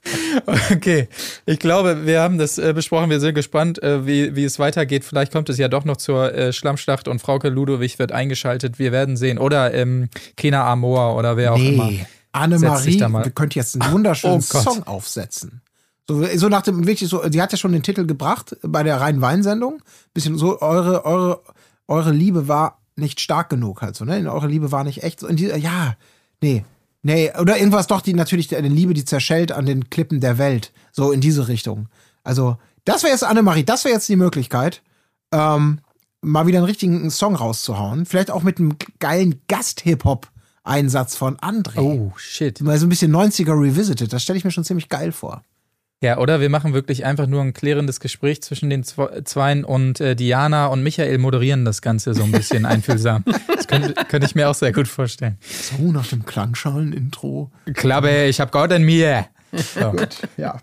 Okay, 0.72 1.08
ich 1.46 1.58
glaube, 1.58 2.06
wir 2.06 2.20
haben 2.20 2.38
das 2.38 2.58
äh, 2.58 2.72
besprochen. 2.72 3.10
Wir 3.10 3.20
sind 3.20 3.34
gespannt, 3.34 3.82
äh, 3.82 4.06
wie, 4.06 4.36
wie 4.36 4.44
es 4.44 4.58
weitergeht. 4.58 5.04
Vielleicht 5.04 5.32
kommt 5.32 5.48
es 5.48 5.58
ja 5.58 5.68
doch 5.68 5.84
noch 5.84 5.96
zur 5.96 6.32
äh, 6.34 6.52
Schlammschlacht 6.52 7.08
und 7.08 7.20
Frauke 7.20 7.48
Ludowig 7.48 7.98
wird 7.98 8.12
eingeschaltet. 8.12 8.78
Wir 8.78 8.92
werden 8.92 9.16
sehen. 9.16 9.38
Oder 9.38 9.74
ähm, 9.74 10.08
Kena 10.36 10.64
Amor 10.64 11.16
oder 11.16 11.36
wer 11.36 11.52
auch 11.54 11.58
immer. 11.58 11.86
Nee, 11.86 11.98
Setz 11.98 12.08
Annemarie 12.32 12.84
dich 12.84 12.96
da 12.98 13.08
mal. 13.08 13.30
könnte 13.30 13.58
jetzt 13.58 13.80
einen 13.80 13.92
wunderschönen 13.92 14.36
Oh. 14.54 14.60
Song 14.60 14.82
aufsetzen. 14.86 15.62
So, 16.08 16.24
so 16.36 16.48
nach 16.48 16.62
dem, 16.62 16.86
wirklich 16.86 17.08
so, 17.08 17.28
die 17.28 17.40
hat 17.42 17.50
ja 17.52 17.58
schon 17.58 17.72
den 17.72 17.82
Titel 17.82 18.06
gebracht 18.06 18.56
bei 18.62 18.82
der 18.82 19.00
reinen 19.00 19.20
Weinsendung. 19.20 19.82
Bisschen 20.14 20.36
so, 20.38 20.60
eure, 20.60 21.04
eure, 21.04 21.42
eure 21.88 22.12
Liebe 22.12 22.46
war 22.46 22.80
nicht 22.94 23.20
stark 23.20 23.48
genug 23.50 23.82
halt 23.82 23.96
so, 23.96 24.04
ne? 24.04 24.30
Eure 24.30 24.46
Liebe 24.46 24.70
war 24.70 24.84
nicht 24.84 25.02
echt 25.02 25.20
so. 25.20 25.26
In 25.26 25.36
die, 25.36 25.46
ja, 25.46 25.96
nee. 26.40 26.64
Nee, 27.06 27.30
oder 27.38 27.56
irgendwas 27.56 27.86
doch, 27.86 28.00
die 28.00 28.14
natürlich 28.14 28.56
eine 28.56 28.66
Liebe, 28.66 28.92
die 28.92 29.04
zerschellt 29.04 29.52
an 29.52 29.64
den 29.64 29.90
Klippen 29.90 30.20
der 30.20 30.38
Welt. 30.38 30.72
So 30.90 31.12
in 31.12 31.20
diese 31.20 31.46
Richtung. 31.46 31.88
Also, 32.24 32.56
das 32.84 33.04
wäre 33.04 33.12
jetzt 33.12 33.22
Annemarie, 33.22 33.62
das 33.62 33.84
wäre 33.84 33.94
jetzt 33.94 34.08
die 34.08 34.16
Möglichkeit, 34.16 34.82
ähm, 35.30 35.78
mal 36.20 36.48
wieder 36.48 36.58
einen 36.58 36.66
richtigen 36.66 37.08
Song 37.12 37.36
rauszuhauen. 37.36 38.06
Vielleicht 38.06 38.32
auch 38.32 38.42
mit 38.42 38.58
einem 38.58 38.74
geilen 38.98 39.40
Gast-Hip-Hop-Einsatz 39.46 41.14
von 41.14 41.36
André. 41.36 41.78
Oh, 41.78 42.12
shit. 42.16 42.60
Mal 42.60 42.76
so 42.76 42.86
ein 42.86 42.88
bisschen 42.88 43.14
90er 43.14 43.52
revisited. 43.52 44.12
Das 44.12 44.24
stelle 44.24 44.38
ich 44.38 44.44
mir 44.44 44.50
schon 44.50 44.64
ziemlich 44.64 44.88
geil 44.88 45.12
vor. 45.12 45.44
Ja, 46.02 46.18
oder 46.18 46.40
wir 46.40 46.50
machen 46.50 46.74
wirklich 46.74 47.06
einfach 47.06 47.26
nur 47.26 47.40
ein 47.40 47.54
klärendes 47.54 48.00
Gespräch 48.00 48.42
zwischen 48.42 48.68
den 48.68 48.84
Zwe- 48.84 49.24
Zweien 49.24 49.64
und 49.64 49.98
äh, 50.00 50.14
Diana 50.14 50.66
und 50.66 50.82
Michael 50.82 51.16
moderieren 51.16 51.64
das 51.64 51.80
Ganze 51.80 52.12
so 52.12 52.22
ein 52.22 52.32
bisschen 52.32 52.66
einfühlsam. 52.66 53.24
Das 53.54 53.66
könnte, 53.66 53.94
könnte 54.06 54.26
ich 54.26 54.34
mir 54.34 54.50
auch 54.50 54.54
sehr 54.54 54.72
gut 54.72 54.88
vorstellen. 54.88 55.38
So 55.40 55.90
nach 55.92 56.06
dem 56.06 56.26
Klangschalen-Intro. 56.26 57.50
Klappe, 57.72 58.26
ich 58.26 58.40
hab 58.40 58.52
Gott 58.52 58.72
in 58.72 58.82
mir. 58.82 59.26
So. 59.56 59.94
Ja. 60.36 60.58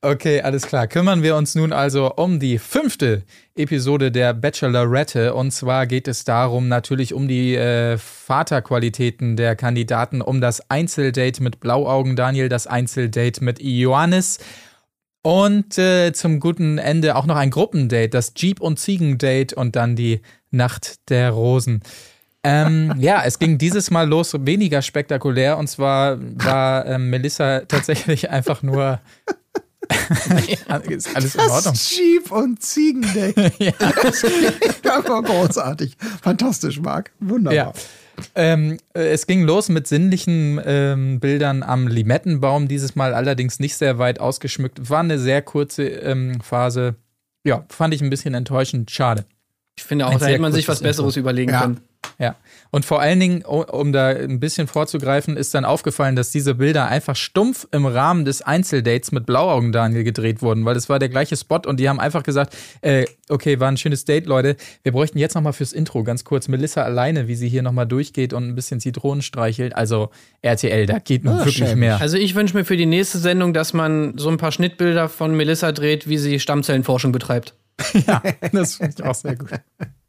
Okay, 0.00 0.40
alles 0.40 0.62
klar. 0.66 0.86
Kümmern 0.86 1.22
wir 1.24 1.34
uns 1.36 1.54
nun 1.56 1.72
also 1.72 2.14
um 2.14 2.38
die 2.40 2.58
fünfte 2.58 3.24
Episode 3.56 4.10
der 4.12 4.32
Bachelorette. 4.32 5.34
Und 5.34 5.50
zwar 5.50 5.86
geht 5.88 6.06
es 6.08 6.24
darum, 6.24 6.68
natürlich 6.68 7.12
um 7.12 7.26
die 7.28 7.56
äh, 7.56 7.98
Vaterqualitäten 7.98 9.36
der 9.36 9.56
Kandidaten, 9.56 10.22
um 10.22 10.40
das 10.40 10.70
Einzeldate 10.70 11.42
mit 11.42 11.58
Blauaugen 11.60 12.14
Daniel, 12.16 12.48
das 12.48 12.66
Einzeldate 12.68 13.42
mit 13.44 13.60
Ioannis. 13.60 14.38
Und 15.22 15.78
äh, 15.78 16.12
zum 16.12 16.40
guten 16.40 16.78
Ende 16.78 17.16
auch 17.16 17.26
noch 17.26 17.36
ein 17.36 17.50
Gruppendate, 17.50 18.08
das 18.08 18.32
Jeep- 18.36 18.60
und 18.60 18.78
Ziegendate 18.78 19.54
und 19.54 19.76
dann 19.76 19.96
die 19.96 20.20
Nacht 20.50 21.10
der 21.10 21.30
Rosen. 21.30 21.82
Ähm, 22.44 22.94
ja, 22.98 23.22
es 23.24 23.38
ging 23.38 23.58
dieses 23.58 23.90
Mal 23.90 24.08
los 24.08 24.34
weniger 24.38 24.80
spektakulär 24.80 25.58
und 25.58 25.68
zwar 25.68 26.18
war 26.20 26.86
ähm, 26.86 27.10
Melissa 27.10 27.60
tatsächlich 27.60 28.30
einfach 28.30 28.62
nur 28.62 29.00
ist 30.88 31.16
alles 31.16 31.34
in 31.34 31.40
Ordnung. 31.40 31.72
Das 31.72 31.96
Jeep 31.96 32.30
und 32.30 32.62
Ziegendate. 32.62 33.52
ja. 33.58 33.72
Das 34.02 34.24
einfach 34.24 35.22
großartig. 35.24 35.96
Fantastisch, 36.22 36.80
Marc. 36.80 37.10
Wunderbar. 37.20 37.54
Ja. 37.54 37.72
Ähm, 38.34 38.78
äh, 38.94 39.08
es 39.08 39.26
ging 39.26 39.42
los 39.42 39.68
mit 39.68 39.86
sinnlichen 39.86 40.60
ähm, 40.64 41.20
Bildern 41.20 41.62
am 41.62 41.86
Limettenbaum, 41.88 42.68
dieses 42.68 42.96
Mal 42.96 43.14
allerdings 43.14 43.60
nicht 43.60 43.76
sehr 43.76 43.98
weit 43.98 44.20
ausgeschmückt. 44.20 44.90
War 44.90 45.00
eine 45.00 45.18
sehr 45.18 45.42
kurze 45.42 45.84
ähm, 45.84 46.40
Phase. 46.40 46.96
Ja, 47.44 47.64
fand 47.68 47.94
ich 47.94 48.00
ein 48.02 48.10
bisschen 48.10 48.34
enttäuschend. 48.34 48.90
Schade. 48.90 49.24
Ich 49.76 49.84
finde 49.84 50.06
auch, 50.06 50.12
Ein 50.12 50.18
da 50.18 50.26
hätte 50.26 50.40
man 50.40 50.52
sich 50.52 50.68
was 50.68 50.80
Besseres 50.80 51.16
überlegen 51.16 51.52
Ja. 51.52 51.60
können. 51.62 51.80
Ja. 52.18 52.34
Und 52.70 52.84
vor 52.84 53.00
allen 53.00 53.18
Dingen, 53.20 53.44
o- 53.46 53.62
um 53.62 53.92
da 53.92 54.08
ein 54.08 54.40
bisschen 54.40 54.66
vorzugreifen, 54.66 55.36
ist 55.36 55.54
dann 55.54 55.64
aufgefallen, 55.64 56.16
dass 56.16 56.30
diese 56.30 56.54
Bilder 56.54 56.86
einfach 56.88 57.16
stumpf 57.16 57.66
im 57.72 57.86
Rahmen 57.86 58.24
des 58.24 58.42
Einzeldates 58.42 59.10
mit 59.12 59.24
Blauaugen 59.26 59.72
Daniel 59.72 60.04
gedreht 60.04 60.42
wurden, 60.42 60.64
weil 60.64 60.76
es 60.76 60.88
war 60.88 60.98
der 60.98 61.08
gleiche 61.08 61.36
Spot 61.36 61.60
und 61.66 61.80
die 61.80 61.88
haben 61.88 61.98
einfach 62.00 62.22
gesagt, 62.22 62.54
äh, 62.82 63.06
okay, 63.28 63.58
war 63.60 63.68
ein 63.68 63.76
schönes 63.76 64.04
Date, 64.04 64.26
Leute. 64.26 64.56
Wir 64.82 64.92
bräuchten 64.92 65.18
jetzt 65.18 65.34
nochmal 65.34 65.52
fürs 65.54 65.72
Intro 65.72 66.04
ganz 66.04 66.24
kurz 66.24 66.48
Melissa 66.48 66.82
alleine, 66.82 67.26
wie 67.28 67.34
sie 67.36 67.48
hier 67.48 67.62
nochmal 67.62 67.86
durchgeht 67.86 68.32
und 68.32 68.46
ein 68.48 68.54
bisschen 68.54 68.80
Zitronen 68.80 69.22
streichelt. 69.22 69.74
Also 69.74 70.10
RTL, 70.42 70.86
da 70.86 70.98
geht 70.98 71.24
nun 71.24 71.34
Ah, 71.34 71.38
wirklich 71.38 71.56
schäbig. 71.56 71.76
mehr. 71.76 72.00
Also 72.00 72.16
ich 72.18 72.34
wünsche 72.34 72.56
mir 72.56 72.64
für 72.64 72.76
die 72.76 72.86
nächste 72.86 73.18
Sendung, 73.18 73.54
dass 73.54 73.72
man 73.72 74.18
so 74.18 74.28
ein 74.28 74.36
paar 74.36 74.52
Schnittbilder 74.52 75.08
von 75.08 75.34
Melissa 75.34 75.72
dreht, 75.72 76.08
wie 76.08 76.18
sie 76.18 76.38
Stammzellenforschung 76.38 77.12
betreibt. 77.12 77.54
Das 78.52 78.76
finde 78.76 78.94
ich 78.98 79.04
auch 79.04 79.14
sehr 79.14 79.36
gut. 79.36 79.50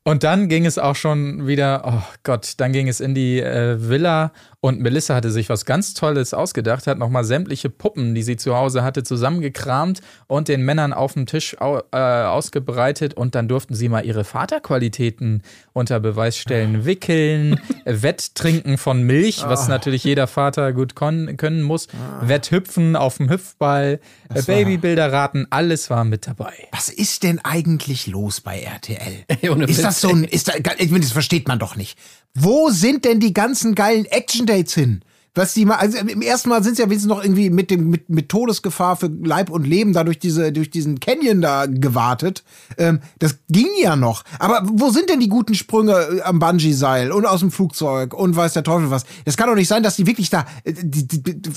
Und 0.09 0.23
dann 0.23 0.47
ging 0.47 0.65
es 0.65 0.79
auch 0.79 0.95
schon 0.95 1.45
wieder, 1.45 1.83
oh 1.85 2.01
Gott, 2.23 2.53
dann 2.57 2.73
ging 2.73 2.87
es 2.87 2.99
in 2.99 3.13
die 3.13 3.39
äh, 3.39 3.77
Villa 3.79 4.31
und 4.59 4.81
Melissa 4.81 5.15
hatte 5.15 5.29
sich 5.29 5.47
was 5.49 5.65
ganz 5.65 5.93
Tolles 5.93 6.33
ausgedacht, 6.33 6.87
hat 6.87 6.97
nochmal 6.97 7.23
sämtliche 7.23 7.69
Puppen, 7.69 8.13
die 8.13 8.23
sie 8.23 8.35
zu 8.35 8.57
Hause 8.57 8.83
hatte, 8.83 9.03
zusammengekramt 9.03 10.01
und 10.27 10.47
den 10.47 10.63
Männern 10.63 10.91
auf 10.91 11.13
dem 11.13 11.27
Tisch 11.27 11.61
au 11.61 11.81
äh, 11.93 11.97
ausgebreitet 11.97 13.13
und 13.13 13.35
dann 13.35 13.47
durften 13.47 13.73
sie 13.73 13.87
mal 13.87 14.03
ihre 14.03 14.25
Vaterqualitäten 14.25 15.43
unter 15.71 15.99
Beweis 15.99 16.37
stellen. 16.37 16.85
Wickeln, 16.85 17.61
Wetttrinken 17.85 18.77
von 18.77 19.03
Milch, 19.03 19.43
was 19.45 19.67
natürlich 19.69 20.03
jeder 20.03 20.27
Vater 20.27 20.73
gut 20.73 20.95
können 20.95 21.61
muss, 21.61 21.87
Wetthüpfen 22.21 22.95
auf 22.97 23.17
dem 23.17 23.29
Hüpfball, 23.29 23.99
äh, 24.33 24.41
Babybilder 24.41 25.13
raten, 25.13 25.45
alles 25.51 25.89
war 25.89 26.03
mit 26.03 26.27
dabei. 26.27 26.53
Was 26.71 26.89
ist 26.89 27.23
denn 27.23 27.39
eigentlich 27.43 28.07
los 28.07 28.41
bei 28.41 28.59
RTL? 28.59 29.25
Ist 29.69 29.83
Witz, 29.83 29.98
so 30.01 30.09
ein, 30.09 30.23
ist 30.23 30.47
da, 30.47 30.53
ich 30.77 30.89
meine, 30.89 31.03
das 31.03 31.11
versteht 31.11 31.47
man 31.47 31.59
doch 31.59 31.75
nicht. 31.75 31.97
Wo 32.33 32.69
sind 32.69 33.05
denn 33.05 33.19
die 33.19 33.33
ganzen 33.33 33.75
geilen 33.75 34.05
Action-Dates 34.05 34.73
hin? 34.73 35.01
Was 35.35 35.53
die 35.53 35.65
mal, 35.65 35.75
also 35.75 35.97
im 35.97 36.21
ersten 36.21 36.49
Mal 36.49 36.63
sind 36.63 36.75
sie 36.75 36.81
ja 36.81 36.89
wenigstens 36.89 37.09
noch 37.09 37.23
irgendwie 37.23 37.49
mit 37.49 37.69
dem, 37.69 37.89
mit, 37.89 38.09
mit 38.09 38.29
Todesgefahr 38.29 38.95
für 38.95 39.11
Leib 39.23 39.49
und 39.49 39.65
Leben 39.65 39.93
da 39.93 40.03
durch 40.03 40.19
diese, 40.19 40.51
durch 40.51 40.69
diesen 40.69 40.99
Canyon 40.99 41.41
da 41.41 41.65
gewartet. 41.67 42.43
Ähm, 42.77 42.99
das 43.19 43.37
ging 43.49 43.67
ja 43.81 43.95
noch. 43.95 44.23
Aber 44.39 44.63
wo 44.65 44.89
sind 44.89 45.09
denn 45.09 45.19
die 45.19 45.29
guten 45.29 45.53
Sprünge 45.53 45.93
äh, 45.93 46.21
am 46.21 46.39
Bungee-Seil 46.39 47.11
und 47.11 47.25
aus 47.25 47.41
dem 47.41 47.51
Flugzeug 47.51 48.13
und 48.13 48.35
weiß 48.35 48.53
der 48.53 48.63
Teufel 48.63 48.89
was? 48.89 49.05
Das 49.25 49.37
kann 49.37 49.47
doch 49.47 49.55
nicht 49.55 49.67
sein, 49.67 49.83
dass 49.83 49.95
die 49.95 50.07
wirklich 50.07 50.29
da, 50.29 50.45
äh, 50.63 50.73
die, 50.73 51.07
die, 51.07 51.41
die, 51.41 51.51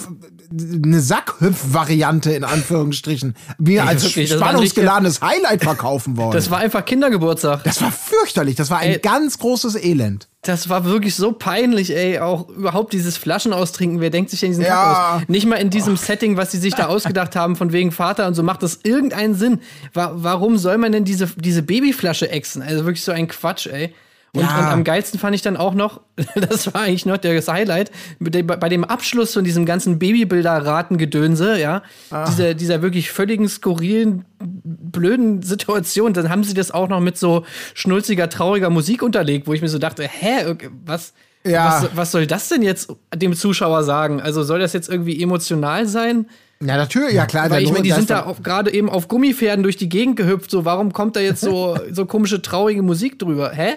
eine 0.85 1.00
Sackhüpf-Variante 1.00 2.33
in 2.33 2.45
Anführungsstrichen 2.45 3.35
mir 3.59 3.85
als 3.87 4.05
wirklich, 4.05 4.31
spannungsgeladenes 4.31 5.23
Highlight 5.23 5.64
verkaufen 5.64 6.17
wollen. 6.17 6.33
Das 6.33 6.50
war 6.50 6.59
einfach 6.59 6.85
Kindergeburtstag. 6.85 7.64
Das 7.64 7.81
war 7.81 7.91
fürchterlich. 7.91 8.57
Das 8.57 8.71
war 8.71 8.79
ein 8.79 8.93
Ey. 8.93 8.99
ganz 8.99 9.38
großes 9.38 9.76
Elend. 9.76 10.29
Das 10.43 10.69
war 10.69 10.85
wirklich 10.85 11.14
so 11.14 11.33
peinlich, 11.33 11.95
ey. 11.95 12.19
Auch 12.19 12.49
überhaupt 12.49 12.93
dieses 12.93 13.17
Flaschen 13.17 13.52
austrinken. 13.62 14.00
Wer 14.00 14.11
denkt 14.11 14.31
sich 14.31 14.40
denn 14.40 14.50
diesen 14.50 14.64
Ja. 14.64 14.69
Kack 15.14 15.23
aus? 15.23 15.28
Nicht 15.28 15.47
mal 15.47 15.57
in 15.57 15.71
diesem 15.71 15.97
Setting, 15.97 16.37
was 16.37 16.50
sie 16.52 16.59
sich 16.59 16.75
da 16.75 16.87
ausgedacht 16.87 17.37
haben, 17.37 17.57
von 17.57 17.73
wegen 17.73 17.92
Vater 17.92 18.26
und 18.26 18.35
so, 18.35 18.42
macht 18.42 18.62
das 18.62 18.81
irgendeinen 18.83 19.35
Sinn. 19.35 19.61
Wa 19.95 20.11
warum 20.14 20.59
soll 20.59 20.76
man 20.78 20.92
denn 20.92 21.04
diese, 21.04 21.26
diese 21.37 21.62
Babyflasche 21.62 22.31
exen? 22.31 22.61
Also 22.62 22.85
wirklich 22.85 23.04
so 23.04 23.12
ein 23.12 23.28
Quatsch, 23.28 23.66
ey. 23.69 23.95
Und, 24.35 24.40
Ja. 24.45 24.59
und 24.61 24.64
am 24.64 24.83
geilsten 24.85 25.21
fand 25.21 25.35
ich 25.35 25.42
dann 25.42 25.59
auch 25.59 25.75
noch, 25.75 26.00
das 26.35 26.73
war 26.73 26.83
eigentlich 26.83 27.04
noch 27.04 27.19
das 27.19 27.49
Highlight, 27.49 27.90
bei 28.19 28.69
dem 28.71 28.83
Abschluss 28.85 29.35
von 29.35 29.45
diesem 29.45 29.66
ganzen 29.66 29.99
Babybilder-Ratengedönse, 29.99 31.61
ja, 31.61 31.83
dieser, 32.28 32.54
dieser 32.54 32.81
wirklich 32.83 33.11
völligen 33.11 33.47
skurrilen, 33.49 34.25
blöden 34.40 35.42
Situation, 35.42 36.14
dann 36.14 36.31
haben 36.31 36.45
sie 36.45 36.54
das 36.54 36.71
auch 36.71 36.88
noch 36.88 37.00
mit 37.00 37.19
so 37.19 37.45
schnulziger, 37.75 38.28
trauriger 38.28 38.71
Musik 38.71 39.02
unterlegt, 39.02 39.47
wo 39.47 39.52
ich 39.52 39.61
mir 39.62 39.69
so 39.69 39.78
dachte, 39.78 40.04
hä, 40.09 40.57
was, 40.85 41.12
Ja. 41.45 41.83
was, 41.83 41.97
was 41.97 42.11
soll 42.13 42.27
das 42.27 42.49
denn 42.49 42.63
jetzt 42.63 42.93
dem 43.15 43.35
Zuschauer 43.35 43.85
sagen? 43.85 44.21
Also 44.21 44.43
soll 44.43 44.61
das 44.61 44.73
jetzt 44.73 44.89
irgendwie 44.89 45.23
emotional 45.23 45.87
sein? 45.87 46.27
Ja, 46.61 46.77
natürlich, 46.77 47.15
ja 47.15 47.27
klar. 47.27 47.51
Weil 47.51 47.65
ich 47.65 47.73
meine, 47.73 47.83
die 47.83 47.91
sind 47.91 48.11
da 48.11 48.33
gerade 48.43 48.73
eben 48.73 48.89
auf 48.89 49.09
Gummipferden 49.09 49.63
durch 49.63 49.77
die 49.77 49.89
Gegend 49.89 50.17
gehüpft, 50.17 50.51
so 50.51 50.65
warum 50.65 50.93
kommt 50.93 51.17
da 51.17 51.21
jetzt 51.21 51.41
so, 51.41 51.77
so 51.91 52.07
komische, 52.07 52.41
traurige 52.41 52.83
Musik 52.83 53.19
drüber? 53.19 53.51
Hä? 53.51 53.75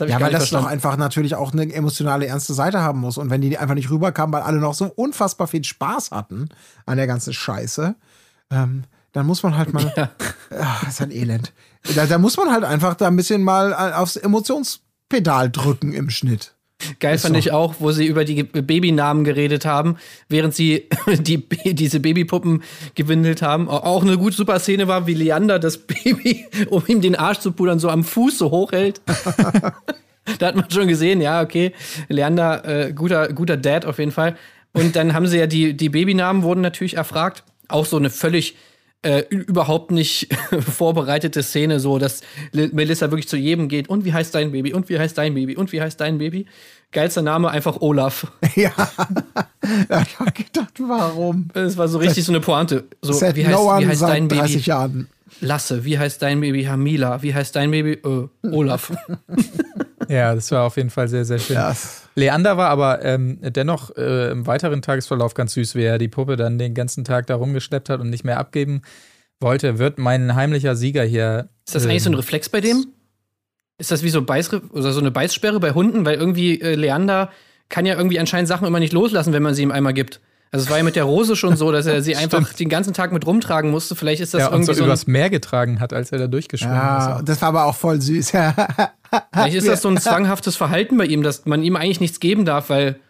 Ja, 0.00 0.20
weil 0.20 0.32
das 0.32 0.50
doch 0.50 0.66
einfach 0.66 0.96
natürlich 0.96 1.36
auch 1.36 1.52
eine 1.52 1.72
emotionale, 1.72 2.26
ernste 2.26 2.52
Seite 2.52 2.80
haben 2.80 2.98
muss. 2.98 3.16
Und 3.16 3.30
wenn 3.30 3.40
die 3.40 3.56
einfach 3.56 3.76
nicht 3.76 3.90
rüberkamen, 3.90 4.32
weil 4.32 4.42
alle 4.42 4.58
noch 4.58 4.74
so 4.74 4.86
unfassbar 4.86 5.46
viel 5.46 5.62
Spaß 5.62 6.10
hatten 6.10 6.48
an 6.84 6.96
der 6.96 7.06
ganzen 7.06 7.32
Scheiße, 7.32 7.94
ähm, 8.50 8.84
dann 9.12 9.26
muss 9.26 9.44
man 9.44 9.56
halt 9.56 9.72
mal. 9.72 9.92
Ach, 10.58 10.84
das 10.84 10.94
ist 10.94 11.02
ein 11.02 11.12
Elend. 11.12 11.52
Da, 11.94 12.06
da 12.06 12.18
muss 12.18 12.36
man 12.36 12.50
halt 12.50 12.64
einfach 12.64 12.94
da 12.94 13.06
ein 13.06 13.14
bisschen 13.14 13.42
mal 13.42 13.70
äh, 13.72 13.94
aufs 13.94 14.16
Emotionspedal 14.16 15.50
drücken 15.50 15.92
im 15.92 16.10
Schnitt. 16.10 16.54
Geil 17.00 17.18
fand 17.18 17.34
so. 17.34 17.38
ich 17.38 17.52
auch, 17.52 17.74
wo 17.78 17.90
sie 17.92 18.06
über 18.06 18.24
die 18.24 18.42
Babynamen 18.42 19.24
geredet 19.24 19.64
haben, 19.66 19.96
während 20.28 20.54
sie 20.54 20.88
die, 21.06 21.42
diese 21.74 22.00
Babypuppen 22.00 22.62
gewindelt 22.94 23.42
haben. 23.42 23.68
Au- 23.68 23.78
Auch 23.84 24.02
eine 24.02 24.16
gut 24.18 24.34
super 24.34 24.58
Szene 24.58 24.88
war, 24.88 25.06
wie 25.06 25.14
Leander 25.14 25.58
das 25.58 25.78
Baby, 25.86 26.46
um 26.70 26.82
ihm 26.86 27.00
den 27.00 27.14
Arsch 27.16 27.38
zu 27.38 27.52
pudern, 27.52 27.78
so 27.78 27.88
am 27.88 28.04
Fuß 28.04 28.38
so 28.38 28.50
hochhält. 28.50 29.00
da 30.38 30.46
hat 30.46 30.56
man 30.56 30.70
schon 30.70 30.88
gesehen, 30.88 31.20
ja, 31.20 31.42
okay, 31.42 31.72
Leander, 32.08 32.64
äh, 32.88 32.92
guter, 32.92 33.28
guter 33.32 33.56
Dad 33.56 33.84
auf 33.86 33.98
jeden 33.98 34.12
Fall. 34.12 34.36
Und 34.72 34.96
dann 34.96 35.14
haben 35.14 35.26
sie 35.26 35.38
ja 35.38 35.46
die, 35.46 35.74
die 35.76 35.88
Babynamen 35.88 36.42
wurden 36.42 36.60
natürlich 36.60 36.96
erfragt. 36.96 37.44
Auch 37.68 37.86
so 37.86 37.96
eine 37.96 38.10
völlig 38.10 38.56
äh, 39.04 39.24
überhaupt 39.28 39.90
nicht 39.90 40.28
vorbereitete 40.60 41.42
Szene, 41.42 41.78
so 41.80 41.98
dass 41.98 42.22
Li- 42.52 42.70
Melissa 42.72 43.10
wirklich 43.10 43.28
zu 43.28 43.36
jedem 43.36 43.68
geht. 43.68 43.88
Und 43.88 44.04
wie 44.04 44.12
heißt 44.12 44.34
dein 44.34 44.50
Baby? 44.52 44.72
Und 44.72 44.88
wie 44.88 44.98
heißt 44.98 45.16
dein 45.16 45.34
Baby? 45.34 45.56
Und 45.56 45.72
wie 45.72 45.80
heißt 45.80 46.00
dein 46.00 46.18
Baby? 46.18 46.46
Geilster 46.92 47.22
Name 47.22 47.50
einfach 47.50 47.80
Olaf. 47.80 48.26
ja. 48.54 48.70
Ich 49.62 50.18
hab 50.18 50.34
gedacht, 50.34 50.74
warum? 50.78 51.48
Das 51.52 51.76
war 51.76 51.88
so 51.88 51.98
richtig 51.98 52.24
so 52.24 52.32
eine 52.32 52.40
Pointe. 52.40 52.84
So, 53.02 53.14
wie 53.20 53.44
heißt, 53.46 53.56
no 53.58 53.66
wie 53.80 53.86
heißt 53.86 54.02
dein 54.02 54.28
seit 54.28 54.38
30 54.40 54.54
Baby? 54.56 54.66
Jahren. 54.68 55.08
Lasse. 55.40 55.84
Wie 55.84 55.98
heißt 55.98 56.22
dein 56.22 56.40
Baby? 56.40 56.64
Hamila. 56.64 57.22
Wie 57.22 57.34
heißt 57.34 57.56
dein 57.56 57.70
Baby? 57.72 57.92
Äh, 58.04 58.48
Olaf. 58.52 58.92
Ja, 60.08 60.34
das 60.34 60.50
war 60.50 60.64
auf 60.64 60.76
jeden 60.76 60.90
Fall 60.90 61.08
sehr, 61.08 61.24
sehr 61.24 61.38
schön. 61.38 61.56
Ja. 61.56 61.74
Leander 62.14 62.56
war 62.56 62.70
aber 62.70 63.04
ähm, 63.04 63.38
dennoch 63.42 63.96
äh, 63.96 64.30
im 64.30 64.46
weiteren 64.46 64.82
Tagesverlauf 64.82 65.34
ganz 65.34 65.54
süß, 65.54 65.74
wie 65.74 65.82
er 65.82 65.98
die 65.98 66.08
Puppe 66.08 66.36
dann 66.36 66.58
den 66.58 66.74
ganzen 66.74 67.04
Tag 67.04 67.26
da 67.26 67.34
rumgeschleppt 67.34 67.88
hat 67.88 68.00
und 68.00 68.10
nicht 68.10 68.24
mehr 68.24 68.38
abgeben 68.38 68.82
wollte. 69.40 69.78
Wird 69.78 69.98
mein 69.98 70.34
heimlicher 70.34 70.76
Sieger 70.76 71.04
hier. 71.04 71.48
Ist 71.66 71.74
das 71.74 71.86
eigentlich 71.86 72.02
so 72.02 72.10
ein 72.10 72.14
ähm, 72.14 72.20
Reflex 72.20 72.48
bei 72.48 72.60
dem? 72.60 72.86
Ist 73.78 73.90
das 73.90 74.02
wie 74.02 74.10
so 74.10 74.22
Beiß 74.22 74.52
oder 74.70 74.92
so 74.92 75.00
eine 75.00 75.10
Beißsperre 75.10 75.58
bei 75.58 75.72
Hunden? 75.72 76.04
Weil 76.04 76.16
irgendwie 76.16 76.60
äh, 76.60 76.74
Leander 76.74 77.30
kann 77.68 77.86
ja 77.86 77.96
irgendwie 77.96 78.20
anscheinend 78.20 78.48
Sachen 78.48 78.66
immer 78.66 78.78
nicht 78.78 78.92
loslassen, 78.92 79.32
wenn 79.32 79.42
man 79.42 79.54
sie 79.54 79.62
ihm 79.62 79.72
einmal 79.72 79.94
gibt. 79.94 80.20
Also 80.54 80.66
es 80.66 80.70
war 80.70 80.78
ja 80.78 80.84
mit 80.84 80.94
der 80.94 81.02
Rose 81.02 81.34
schon 81.34 81.56
so, 81.56 81.72
dass 81.72 81.84
er 81.86 82.00
sie 82.00 82.14
einfach 82.16 82.52
den 82.52 82.68
ganzen 82.68 82.94
Tag 82.94 83.10
mit 83.10 83.26
rumtragen 83.26 83.72
musste. 83.72 83.96
Vielleicht 83.96 84.22
ist 84.22 84.34
das 84.34 84.42
ja, 84.42 84.46
und 84.46 84.52
irgendwie 84.52 84.66
so, 84.66 84.74
so, 84.74 84.82
ein, 84.84 84.86
übers 84.86 85.08
Meer 85.08 85.28
getragen 85.28 85.80
hat, 85.80 85.92
als 85.92 86.12
er 86.12 86.18
da 86.18 86.28
durchgeschwommen 86.28 86.76
Ja, 86.76 87.16
ist. 87.16 87.28
das 87.28 87.42
war 87.42 87.48
aber 87.48 87.64
auch 87.64 87.74
voll 87.74 88.00
süß. 88.00 88.30
vielleicht 88.30 89.56
ist 89.56 89.66
das 89.66 89.82
so 89.82 89.88
ein 89.88 89.96
zwanghaftes 90.00 90.54
Verhalten 90.54 90.96
bei 90.96 91.06
ihm, 91.06 91.24
dass 91.24 91.44
man 91.44 91.64
ihm 91.64 91.74
eigentlich 91.74 91.98
nichts 91.98 92.20
geben 92.20 92.44
darf, 92.44 92.70
weil 92.70 93.00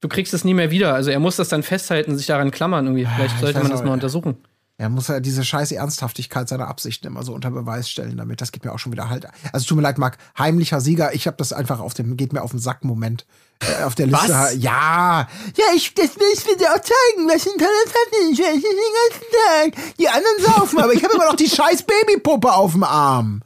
du 0.00 0.06
kriegst 0.06 0.32
es 0.32 0.44
nie 0.44 0.54
mehr 0.54 0.70
wieder. 0.70 0.94
Also 0.94 1.10
er 1.10 1.18
muss 1.18 1.34
das 1.34 1.48
dann 1.48 1.64
festhalten, 1.64 2.16
sich 2.16 2.26
daran 2.26 2.52
klammern 2.52 2.86
irgendwie. 2.86 3.08
Vielleicht 3.16 3.34
ich 3.34 3.40
sollte 3.40 3.58
man 3.58 3.72
das 3.72 3.82
mal 3.82 3.90
untersuchen. 3.90 4.36
Er 4.82 4.88
muss 4.88 5.06
ja 5.06 5.20
diese 5.20 5.44
scheiß 5.44 5.70
Ernsthaftigkeit 5.70 6.48
seiner 6.48 6.66
Absichten 6.66 7.06
immer 7.06 7.22
so 7.22 7.32
unter 7.32 7.52
Beweis 7.52 7.88
stellen 7.88 8.16
damit. 8.16 8.40
Das 8.40 8.50
geht 8.50 8.64
mir 8.64 8.72
auch 8.72 8.80
schon 8.80 8.90
wieder 8.90 9.08
halt. 9.08 9.28
Also 9.52 9.64
tut 9.64 9.76
mir 9.76 9.82
leid, 9.82 9.96
Marc, 9.96 10.18
heimlicher 10.36 10.80
Sieger. 10.80 11.14
Ich 11.14 11.28
habe 11.28 11.36
das 11.36 11.52
einfach 11.52 11.78
auf 11.78 11.94
dem, 11.94 12.16
geht 12.16 12.32
mir 12.32 12.42
auf 12.42 12.50
den 12.50 12.58
Sack 12.58 12.82
Moment. 12.82 13.24
Äh, 13.60 13.84
auf 13.84 13.94
der 13.94 14.06
Liste. 14.06 14.28
Was? 14.28 14.56
Ja. 14.56 15.28
Ja, 15.56 15.64
ich, 15.76 15.94
das 15.94 16.16
will 16.16 16.26
ich 16.34 16.42
dir 16.42 16.72
auch 16.72 16.80
zeigen, 16.80 17.28
was 17.28 17.46
ein 17.46 17.58
tolles 17.58 17.94
Hatten. 17.94 18.32
Ich 18.32 18.38
den 18.38 19.70
ganzen 19.70 19.76
Tag. 19.76 19.96
Die 20.00 20.08
anderen 20.08 20.52
saufen, 20.52 20.80
aber 20.80 20.92
ich 20.94 21.04
habe 21.04 21.14
immer 21.14 21.26
noch 21.26 21.36
die 21.36 21.48
scheiß 21.48 21.84
Babypuppe 21.84 22.52
auf 22.52 22.72
dem 22.72 22.82
Arm. 22.82 23.42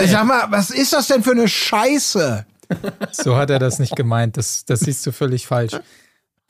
Ich 0.00 0.10
sag 0.10 0.24
mal, 0.24 0.46
was 0.50 0.70
ist 0.70 0.94
das 0.94 1.08
denn 1.08 1.22
für 1.22 1.32
eine 1.32 1.46
Scheiße? 1.46 2.46
So 3.12 3.36
hat 3.36 3.50
er 3.50 3.58
das 3.58 3.78
nicht 3.80 3.96
gemeint. 3.96 4.38
Das, 4.38 4.64
das 4.64 4.80
siehst 4.80 5.04
du 5.04 5.12
völlig 5.12 5.46
falsch. 5.46 5.72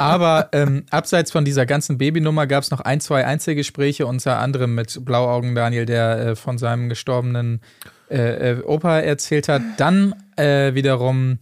Aber 0.01 0.49
ähm, 0.53 0.87
abseits 0.89 1.31
von 1.31 1.45
dieser 1.45 1.67
ganzen 1.67 1.99
Babynummer 1.99 2.47
gab 2.47 2.63
es 2.63 2.71
noch 2.71 2.81
ein, 2.81 3.01
zwei 3.01 3.27
Einzelgespräche, 3.27 4.07
unter 4.07 4.39
anderem 4.39 4.75
mit 4.75 5.05
Blauaugen 5.05 5.55
Daniel, 5.55 5.85
der 5.85 6.19
äh, 6.21 6.37
von 6.37 6.57
seinem 6.57 6.89
gestorbenen 6.89 7.61
äh, 8.11 8.53
äh, 8.53 8.63
Opa 8.63 9.01
erzählt 9.01 9.49
hat. 9.49 9.61
Dann 9.77 10.15
äh, 10.37 10.73
wiederum 10.73 11.39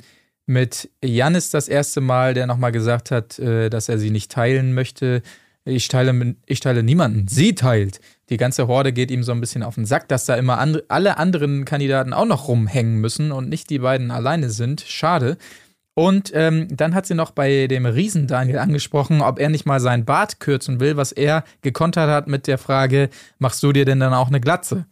mit 0.46 0.90
Janis 1.04 1.50
das 1.50 1.68
erste 1.68 2.00
Mal, 2.00 2.34
der 2.34 2.48
nochmal 2.48 2.72
gesagt 2.72 3.12
hat, 3.12 3.38
äh, 3.38 3.70
dass 3.70 3.88
er 3.88 4.00
sie 4.00 4.10
nicht 4.10 4.32
teilen 4.32 4.74
möchte. 4.74 5.22
Ich 5.64 5.86
teile, 5.86 6.34
ich 6.46 6.58
teile 6.58 6.82
niemanden. 6.82 7.28
Sie 7.28 7.54
teilt. 7.54 8.00
Die 8.28 8.38
ganze 8.38 8.66
Horde 8.66 8.92
geht 8.92 9.12
ihm 9.12 9.22
so 9.22 9.30
ein 9.30 9.40
bisschen 9.40 9.62
auf 9.62 9.76
den 9.76 9.84
Sack, 9.84 10.08
dass 10.08 10.24
da 10.24 10.34
immer 10.34 10.58
andre, 10.58 10.82
alle 10.88 11.16
anderen 11.16 11.64
Kandidaten 11.64 12.12
auch 12.12 12.26
noch 12.26 12.48
rumhängen 12.48 12.96
müssen 12.96 13.30
und 13.30 13.48
nicht 13.48 13.70
die 13.70 13.78
beiden 13.78 14.10
alleine 14.10 14.50
sind. 14.50 14.80
Schade. 14.80 15.36
Und 15.98 16.30
ähm, 16.32 16.68
dann 16.70 16.94
hat 16.94 17.06
sie 17.06 17.14
noch 17.14 17.32
bei 17.32 17.66
dem 17.66 17.84
Riesen 17.84 18.28
Daniel 18.28 18.58
angesprochen, 18.58 19.20
ob 19.20 19.40
er 19.40 19.48
nicht 19.48 19.66
mal 19.66 19.80
seinen 19.80 20.04
Bart 20.04 20.38
kürzen 20.38 20.78
will, 20.78 20.96
was 20.96 21.10
er 21.10 21.42
gekontert 21.62 22.08
hat 22.08 22.28
mit 22.28 22.46
der 22.46 22.56
Frage, 22.56 23.10
machst 23.40 23.64
du 23.64 23.72
dir 23.72 23.84
denn 23.84 23.98
dann 23.98 24.14
auch 24.14 24.28
eine 24.28 24.40
Glatze? 24.40 24.86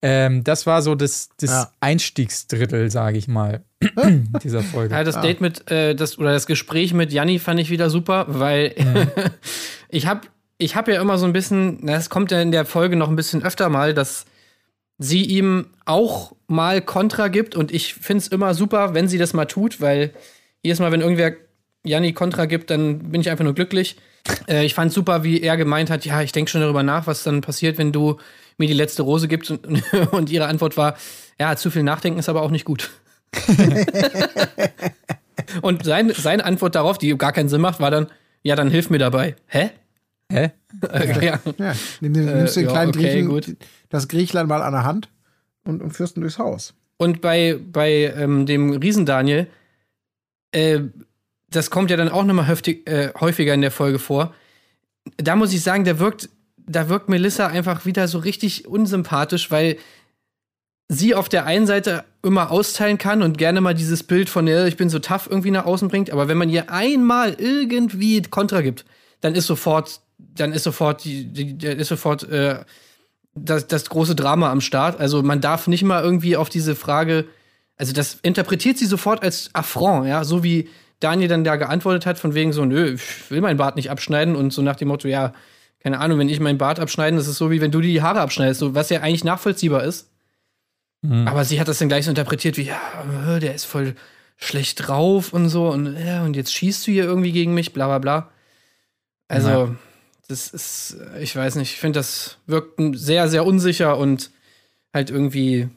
Ähm, 0.00 0.42
das 0.42 0.64
war 0.64 0.80
so 0.80 0.94
das, 0.94 1.28
das 1.36 1.50
Ja. 1.50 1.70
Einstiegsdrittel, 1.80 2.90
sage 2.90 3.18
ich 3.18 3.28
mal, 3.28 3.64
dieser 4.42 4.62
Folge. 4.62 4.94
Ja, 4.94 5.04
das 5.04 5.20
Date 5.20 5.42
mit, 5.42 5.70
äh, 5.70 5.94
das, 5.94 6.18
oder 6.18 6.32
das 6.32 6.46
Gespräch 6.46 6.94
mit 6.94 7.12
Janni 7.12 7.38
fand 7.38 7.60
ich 7.60 7.68
wieder 7.68 7.90
super, 7.90 8.24
weil 8.28 8.74
ich 9.90 10.06
habe 10.06 10.22
ich 10.56 10.74
hab 10.74 10.88
ja 10.88 11.02
immer 11.02 11.18
so 11.18 11.26
ein 11.26 11.34
bisschen, 11.34 11.80
na, 11.82 11.96
es 11.96 12.08
kommt 12.08 12.30
ja 12.30 12.40
in 12.40 12.50
der 12.50 12.64
Folge 12.64 12.96
noch 12.96 13.10
ein 13.10 13.16
bisschen 13.16 13.42
öfter 13.42 13.68
mal, 13.68 13.92
dass 13.92 14.24
sie 14.96 15.22
ihm 15.22 15.66
auch 15.84 16.32
mal 16.50 16.82
Kontra 16.82 17.28
gibt 17.28 17.54
und 17.54 17.72
ich 17.72 17.94
finde 17.94 18.22
es 18.22 18.28
immer 18.28 18.54
super, 18.54 18.92
wenn 18.92 19.08
sie 19.08 19.18
das 19.18 19.32
mal 19.32 19.44
tut, 19.46 19.80
weil 19.80 20.12
jedes 20.62 20.80
Mal, 20.80 20.90
wenn 20.92 21.00
irgendwer 21.00 21.32
Janni 21.84 22.12
Kontra 22.12 22.46
gibt, 22.46 22.70
dann 22.70 23.10
bin 23.10 23.20
ich 23.20 23.30
einfach 23.30 23.44
nur 23.44 23.54
glücklich. 23.54 23.96
Äh, 24.48 24.64
ich 24.64 24.74
fand 24.74 24.92
super, 24.92 25.22
wie 25.24 25.40
er 25.40 25.56
gemeint 25.56 25.90
hat, 25.90 26.04
ja, 26.04 26.20
ich 26.22 26.32
denke 26.32 26.50
schon 26.50 26.60
darüber 26.60 26.82
nach, 26.82 27.06
was 27.06 27.22
dann 27.22 27.40
passiert, 27.40 27.78
wenn 27.78 27.92
du 27.92 28.18
mir 28.58 28.66
die 28.66 28.74
letzte 28.74 29.02
Rose 29.02 29.28
gibst 29.28 29.50
und, 29.50 29.82
und 30.12 30.28
ihre 30.30 30.46
Antwort 30.46 30.76
war, 30.76 30.96
ja, 31.38 31.56
zu 31.56 31.70
viel 31.70 31.84
Nachdenken 31.84 32.18
ist 32.18 32.28
aber 32.28 32.42
auch 32.42 32.50
nicht 32.50 32.64
gut. 32.64 32.90
Und 35.62 35.84
sein, 35.84 36.12
seine 36.16 36.44
Antwort 36.44 36.74
darauf, 36.74 36.98
die 36.98 37.16
gar 37.16 37.32
keinen 37.32 37.48
Sinn 37.48 37.60
macht, 37.60 37.80
war 37.80 37.90
dann, 37.90 38.06
ja, 38.42 38.56
dann 38.56 38.70
hilf 38.70 38.90
mir 38.90 38.98
dabei. 38.98 39.36
Hä? 39.46 39.70
Hä? 40.30 40.50
Äh, 40.92 41.26
ja. 41.26 41.40
Ja, 41.58 41.74
nimm, 42.00 42.14
den- 42.14 42.24
nimmst 42.26 42.56
den 42.56 42.64
ja, 42.64 42.70
kleinen 42.70 42.90
okay, 42.90 43.00
Griechen, 43.00 43.28
gut. 43.28 43.56
das 43.88 44.06
Griechlein 44.06 44.46
mal 44.46 44.62
an 44.62 44.72
der 44.72 44.84
Hand 44.84 45.08
und, 45.64 45.82
und 45.82 45.92
führst 45.92 46.16
ihn 46.16 46.22
durchs 46.22 46.38
Haus. 46.38 46.74
Und 46.96 47.20
bei, 47.20 47.58
bei 47.72 48.12
ähm, 48.16 48.46
dem 48.46 48.70
Riesendaniel, 48.72 49.46
äh, 50.52 50.80
das 51.48 51.70
kommt 51.70 51.90
ja 51.90 51.96
dann 51.96 52.08
auch 52.08 52.24
nochmal 52.24 52.46
äh, 52.66 53.08
häufiger 53.18 53.54
in 53.54 53.62
der 53.62 53.70
Folge 53.70 53.98
vor. 53.98 54.34
Da 55.16 55.34
muss 55.34 55.52
ich 55.52 55.62
sagen, 55.62 55.84
der 55.84 55.98
wirkt, 55.98 56.28
da 56.58 56.88
wirkt 56.88 57.08
Melissa 57.08 57.46
einfach 57.46 57.86
wieder 57.86 58.06
so 58.06 58.18
richtig 58.18 58.68
unsympathisch, 58.68 59.50
weil 59.50 59.78
sie 60.88 61.14
auf 61.14 61.28
der 61.28 61.46
einen 61.46 61.66
Seite 61.66 62.04
immer 62.22 62.50
austeilen 62.50 62.98
kann 62.98 63.22
und 63.22 63.38
gerne 63.38 63.60
mal 63.60 63.74
dieses 63.74 64.02
Bild 64.02 64.28
von, 64.28 64.46
ja, 64.46 64.66
ich 64.66 64.76
bin 64.76 64.90
so 64.90 64.98
tough 64.98 65.28
irgendwie 65.30 65.52
nach 65.52 65.64
außen 65.64 65.88
bringt, 65.88 66.10
aber 66.10 66.28
wenn 66.28 66.36
man 66.36 66.50
ihr 66.50 66.70
einmal 66.70 67.34
irgendwie 67.38 68.20
Kontra 68.22 68.60
gibt, 68.60 68.84
dann 69.20 69.34
ist 69.34 69.46
sofort, 69.46 70.00
dann 70.18 70.52
ist 70.52 70.64
sofort 70.64 71.04
die, 71.04 71.24
die, 71.24 71.54
die 71.54 71.66
ist 71.66 71.88
sofort 71.88 72.28
äh, 72.28 72.64
das, 73.44 73.66
das 73.66 73.88
große 73.88 74.14
Drama 74.14 74.50
am 74.50 74.60
Start. 74.60 75.00
Also 75.00 75.22
man 75.22 75.40
darf 75.40 75.66
nicht 75.66 75.82
mal 75.82 76.02
irgendwie 76.02 76.36
auf 76.36 76.48
diese 76.48 76.74
Frage, 76.74 77.26
also 77.76 77.92
das 77.92 78.18
interpretiert 78.22 78.78
sie 78.78 78.86
sofort 78.86 79.22
als 79.22 79.50
Affront, 79.54 80.06
ja, 80.06 80.24
so 80.24 80.42
wie 80.42 80.68
Daniel 81.00 81.28
dann 81.28 81.44
da 81.44 81.56
geantwortet 81.56 82.04
hat, 82.06 82.18
von 82.18 82.34
wegen 82.34 82.52
so, 82.52 82.64
nö, 82.64 82.94
ich 82.94 83.30
will 83.30 83.40
meinen 83.40 83.56
Bart 83.56 83.76
nicht 83.76 83.90
abschneiden 83.90 84.36
und 84.36 84.52
so 84.52 84.60
nach 84.62 84.76
dem 84.76 84.88
Motto, 84.88 85.08
ja, 85.08 85.32
keine 85.82 85.98
Ahnung, 85.98 86.18
wenn 86.18 86.28
ich 86.28 86.40
meinen 86.40 86.58
Bart 86.58 86.78
abschneiden, 86.78 87.16
das 87.16 87.26
ist 87.26 87.38
so 87.38 87.50
wie 87.50 87.62
wenn 87.62 87.70
du 87.70 87.80
dir 87.80 87.88
die 87.88 88.02
Haare 88.02 88.20
abschneidest, 88.20 88.60
so, 88.60 88.74
was 88.74 88.90
ja 88.90 89.00
eigentlich 89.00 89.24
nachvollziehbar 89.24 89.82
ist. 89.84 90.10
Aber 91.26 91.46
sie 91.46 91.58
hat 91.58 91.68
das 91.68 91.78
dann 91.78 91.88
gleich 91.88 92.04
so 92.04 92.10
interpretiert 92.10 92.58
wie, 92.58 92.64
ja, 92.64 92.78
äh, 93.34 93.40
der 93.40 93.54
ist 93.54 93.64
voll 93.64 93.94
schlecht 94.36 94.86
drauf 94.86 95.32
und 95.32 95.48
so 95.48 95.68
und, 95.68 95.96
ja, 95.96 96.22
und 96.22 96.36
jetzt 96.36 96.52
schießt 96.52 96.86
du 96.86 96.92
hier 96.92 97.04
irgendwie 97.04 97.32
gegen 97.32 97.54
mich, 97.54 97.72
bla 97.72 97.86
bla 97.86 97.98
bla. 97.98 98.30
Also, 99.28 99.48
Ja. 99.48 99.74
Das 100.30 100.48
ist, 100.48 100.96
ich 101.20 101.34
weiß 101.34 101.56
nicht, 101.56 101.72
ich 101.74 101.80
finde, 101.80 101.98
das 101.98 102.38
wirkt 102.46 102.80
sehr, 102.94 103.28
sehr 103.28 103.44
unsicher 103.44 103.98
und 103.98 104.30
halt 104.94 105.10
irgendwie, 105.10 105.68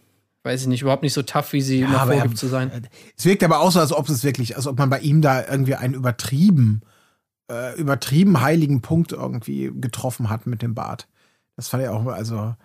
weiß 0.43 0.61
ich 0.61 0.67
nicht, 0.67 0.81
überhaupt 0.81 1.03
nicht 1.03 1.13
so 1.13 1.23
tough, 1.23 1.53
wie 1.53 1.61
sie 1.61 1.85
aber 1.85 2.13
er- 2.13 2.19
vorgibt 2.19 2.37
zu 2.37 2.47
sein. 2.47 2.87
Es 3.17 3.25
wirkt 3.25 3.43
aber 3.43 3.59
auch 3.59 3.71
so, 3.71 3.79
als 3.79 3.91
ob 3.91 4.07
es 4.09 4.23
wirklich, 4.23 4.55
als 4.55 4.67
ob 4.67 4.77
man 4.77 4.89
bei 4.89 4.99
ihm 4.99 5.21
da 5.21 5.45
irgendwie 5.45 5.75
einen 5.75 5.93
übertrieben, 5.93 6.81
äh, 7.51 7.75
übertrieben 7.79 8.41
heiligen 8.41 8.81
Punkt 8.81 9.11
irgendwie 9.11 9.71
getroffen 9.73 10.29
hat 10.29 10.45
mit 10.47 10.61
dem 10.61 10.75
Bart. 10.75 11.07
Das 11.55 11.67
fand 11.67 11.83
ich 11.83 11.89
auch, 11.89 12.05
also, 12.07 12.55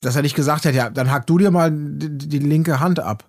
dass 0.00 0.16
er 0.16 0.22
nicht 0.22 0.34
gesagt 0.36 0.64
hat, 0.66 0.74
ja, 0.74 0.90
dann 0.90 1.10
hack 1.10 1.26
du 1.26 1.38
dir 1.38 1.50
mal 1.50 1.70
die, 1.72 2.28
die 2.28 2.38
linke 2.38 2.80
Hand 2.80 3.00
ab. 3.00 3.24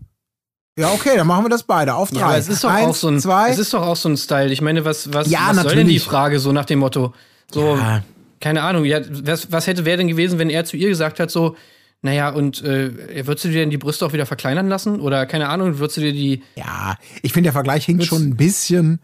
Ja, 0.79 0.91
okay, 0.91 1.15
dann 1.17 1.25
machen 1.25 1.45
wir 1.45 1.49
das 1.49 1.63
beide 1.63 1.95
auf 1.95 2.11
drei. 2.11 2.19
Ja, 2.19 2.37
es 2.37 2.49
ist 2.49 2.63
doch 2.63 2.69
Eins, 2.69 2.87
auch 2.89 2.95
so 2.95 3.07
ein, 3.07 3.19
zwei. 3.19 3.49
es 3.49 3.57
ist 3.57 3.73
doch 3.73 3.81
auch 3.81 3.95
so 3.95 4.09
ein 4.09 4.17
Style. 4.17 4.51
Ich 4.53 4.61
meine, 4.61 4.85
was, 4.85 5.11
was, 5.11 5.27
Ja, 5.29 5.47
was 5.49 5.63
soll 5.63 5.75
denn 5.75 5.87
die. 5.87 5.97
Frage 5.99 6.39
so 6.39 6.51
nach 6.51 6.65
dem 6.65 6.79
Motto? 6.79 7.13
So, 7.51 7.75
Ja. 7.75 8.03
keine 8.41 8.61
Ahnung, 8.63 8.85
ja, 8.85 8.99
was, 9.09 9.51
was 9.51 9.67
hätte 9.67 9.85
wäre 9.85 9.97
denn 9.97 10.07
gewesen, 10.07 10.39
wenn 10.39 10.49
er 10.49 10.65
zu 10.65 10.77
ihr 10.77 10.89
gesagt 10.89 11.19
hat, 11.19 11.31
so, 11.31 11.55
naja, 12.01 12.29
und 12.29 12.63
äh, 12.63 13.25
würdest 13.25 13.45
du 13.45 13.49
dir 13.49 13.61
denn 13.61 13.69
die 13.71 13.77
Brüste 13.77 14.05
auch 14.05 14.13
wieder 14.13 14.25
verkleinern 14.27 14.67
lassen? 14.69 14.99
Oder 14.99 15.25
keine 15.25 15.49
Ahnung, 15.49 15.79
würdest 15.79 15.97
du 15.97 16.01
dir 16.01 16.13
die. 16.13 16.43
Ja, 16.55 16.95
ich 17.23 17.33
finde, 17.33 17.47
der 17.47 17.53
Vergleich 17.53 17.85
hinkt 17.85 18.05
schon 18.05 18.21
ein 18.23 18.35
bisschen. 18.37 18.99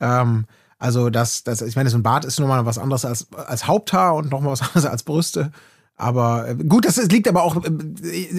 Ähm, 0.00 0.46
also, 0.78 1.10
das, 1.10 1.44
das, 1.44 1.60
ich 1.60 1.76
meine, 1.76 1.90
so 1.90 1.98
ein 1.98 2.02
Bart 2.02 2.24
ist 2.24 2.38
nochmal 2.40 2.64
was 2.64 2.78
anderes 2.78 3.04
als, 3.04 3.30
als 3.32 3.66
Haupthaar 3.66 4.14
und 4.14 4.30
nochmal 4.30 4.52
was 4.52 4.62
anderes 4.62 4.86
als 4.86 5.02
Brüste. 5.02 5.52
Aber 5.98 6.48
äh, 6.48 6.54
gut, 6.54 6.84
das 6.84 6.96
liegt 7.08 7.28
aber 7.28 7.42
auch, 7.42 7.56
äh, 7.64 7.70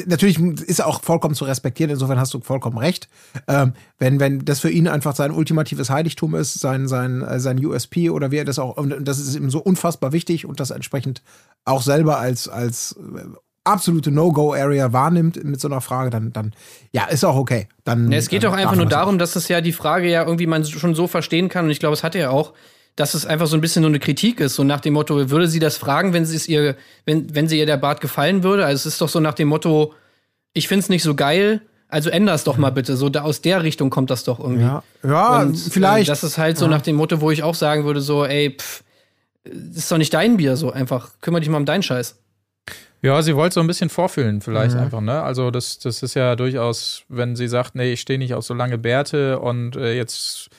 natürlich 0.06 0.39
ist 0.39 0.80
er 0.80 0.88
auch 0.88 1.04
vollkommen 1.04 1.36
zu 1.36 1.43
respektieren, 1.43 1.91
insofern 1.91 2.17
hast 2.17 2.34
du 2.34 2.39
vollkommen 2.39 2.78
recht. 2.78 3.10
Ähm, 3.48 3.74
wenn, 4.00 4.19
wenn 4.19 4.45
das 4.45 4.62
für 4.62 4.69
ihn 4.72 4.88
einfach 4.88 5.15
sein 5.15 5.32
ultimatives 5.32 5.89
Heiligtum 5.89 6.36
ist, 6.36 6.54
sein, 6.54 6.88
sein, 6.88 7.22
äh, 7.22 7.39
sein 7.39 7.63
USP 7.63 8.10
oder 8.10 8.32
wie 8.32 8.38
er 8.38 8.45
das 8.45 8.60
auch, 8.60 8.78
und 8.78 9.06
das 9.06 9.19
ist 9.19 9.36
ihm 9.36 9.50
so 9.50 9.60
unfassbar 9.60 10.13
wichtig 10.13 10.45
und 10.45 10.62
das 10.62 10.72
entsprechend 10.72 11.22
auch 11.65 11.82
selber 11.82 12.17
als, 12.17 12.48
als 12.48 12.95
absolute 13.65 14.10
No-Go-Area 14.10 14.93
wahrnimmt 14.93 15.43
mit 15.43 15.60
so 15.60 15.67
einer 15.67 15.82
Frage, 15.82 16.10
dann, 16.10 16.32
dann 16.32 16.54
ja, 16.93 17.06
ist 17.06 17.26
auch 17.26 17.36
okay. 17.36 17.67
Dann, 17.84 18.10
Ja, 18.10 18.17
es 18.17 18.30
geht 18.30 18.45
doch 18.45 18.54
einfach 18.54 18.78
nur 18.78 18.86
das 18.86 18.93
darum, 18.93 19.19
dass 19.19 19.36
es 19.36 19.50
ja 19.50 19.60
die 19.60 19.74
Frage 19.74 20.10
ja 20.10 20.24
irgendwie 20.24 20.48
man 20.48 20.63
schon 20.63 20.95
so 20.95 21.08
verstehen 21.08 21.50
kann, 21.50 21.65
und 21.65 21.72
ich 21.72 21.80
glaube, 21.80 21.93
es 21.93 22.04
hat 22.04 22.15
er 22.15 22.32
auch, 22.32 22.54
dass 22.95 23.13
es 23.13 23.25
einfach 23.25 23.47
so 23.47 23.56
ein 23.56 23.62
bisschen 23.62 23.82
nur 23.82 23.89
eine 23.89 23.99
Kritik 23.99 24.39
ist, 24.39 24.56
so 24.56 24.63
nach 24.63 24.82
dem 24.82 24.93
Motto, 24.93 25.30
würde 25.30 25.47
sie 25.47 25.60
das 25.60 25.78
fragen, 25.78 26.13
wenn 26.13 26.25
sie 26.25 26.36
es 26.36 26.47
ihr, 26.47 26.75
wenn, 27.06 27.34
wenn 27.34 27.47
sie 27.47 27.58
ihr 27.58 27.65
der 27.65 27.78
Bart 27.78 28.02
gefallen 28.02 28.43
würde? 28.43 28.65
Also 28.65 28.75
es 28.88 28.93
ist 28.93 29.02
doch 29.02 29.10
so 29.10 29.19
nach 29.19 29.34
dem 29.34 29.47
Motto, 29.47 29.93
ich 30.54 30.67
find's 30.67 30.89
nicht 30.89 31.04
so 31.04 31.15
geil, 31.15 31.62
also 31.88 32.10
änder 32.10 32.34
es 32.34 32.43
doch 32.43 32.58
mal 32.58 32.71
bitte. 32.71 32.97
So 32.97 33.10
da, 33.10 33.21
aus 33.21 33.41
der 33.41 33.63
Richtung 33.63 33.89
kommt 33.89 34.10
das 34.10 34.23
doch 34.23 34.39
irgendwie. 34.39 34.63
Ja, 34.63 34.84
ja 35.04 35.41
Und, 35.41 35.58
vielleicht. 35.58 36.10
Äh, 36.10 36.12
das 36.12 36.23
ist 36.23 36.38
halt 36.38 36.58
so 36.58 36.67
nach 36.67 36.82
dem 36.82 36.95
Motto, 36.97 37.21
wo 37.21 37.32
ich 37.32 37.41
auch 37.43 37.56
sagen 37.56 37.86
würde, 37.86 38.02
so, 38.02 38.25
ey, 38.25 38.56
pff, 38.60 38.84
das 39.43 39.78
ist 39.78 39.91
doch 39.91 39.97
nicht 39.97 40.13
dein 40.13 40.38
Bier, 40.38 40.56
so 40.58 40.71
einfach. 40.71 41.10
Kümmere 41.21 41.41
dich 41.41 41.49
mal 41.49 41.58
um 41.58 41.65
deinen 41.65 41.82
Scheiß. 41.84 42.15
Ja, 43.02 43.21
sie 43.21 43.36
wollte 43.36 43.54
so 43.56 43.60
ein 43.62 43.67
bisschen 43.67 43.89
vorfühlen, 43.89 44.41
vielleicht 44.41 44.75
Mhm. 44.75 44.82
einfach, 44.82 44.99
ne? 45.02 45.23
Also, 45.23 45.52
das, 45.52 45.80
das 45.80 46.04
ist 46.04 46.15
ja 46.15 46.36
durchaus, 46.36 47.04
wenn 47.08 47.36
sie 47.38 47.47
sagt, 47.47 47.73
nee, 47.73 47.93
ich 47.93 48.02
stehe 48.02 48.19
nicht 48.19 48.34
auf 48.34 48.43
so 48.43 48.54
lange 48.54 48.78
Bärte 48.78 49.39
und 49.39 49.78
äh, 49.78 49.93
jetzt, 49.95 50.49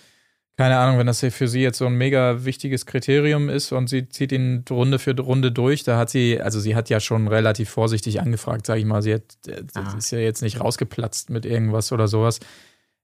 keine 0.60 0.76
Ahnung, 0.76 0.98
wenn 0.98 1.06
das 1.06 1.20
für 1.20 1.48
sie 1.48 1.62
jetzt 1.62 1.78
so 1.78 1.86
ein 1.86 1.94
mega 1.94 2.44
wichtiges 2.44 2.84
Kriterium 2.84 3.48
ist 3.48 3.72
und 3.72 3.88
sie 3.88 4.10
zieht 4.10 4.30
ihn 4.30 4.62
Runde 4.68 4.98
für 4.98 5.18
Runde 5.18 5.50
durch, 5.50 5.84
da 5.84 5.96
hat 5.96 6.10
sie, 6.10 6.38
also 6.38 6.60
sie 6.60 6.76
hat 6.76 6.90
ja 6.90 7.00
schon 7.00 7.28
relativ 7.28 7.70
vorsichtig 7.70 8.20
angefragt, 8.20 8.66
sag 8.66 8.76
ich 8.76 8.84
mal. 8.84 9.00
Sie 9.00 9.14
hat, 9.14 9.22
äh, 9.46 9.62
das 9.72 9.94
ist 9.94 10.10
ja 10.10 10.18
jetzt 10.18 10.42
nicht 10.42 10.60
rausgeplatzt 10.60 11.30
mit 11.30 11.46
irgendwas 11.46 11.92
oder 11.92 12.08
sowas. 12.08 12.40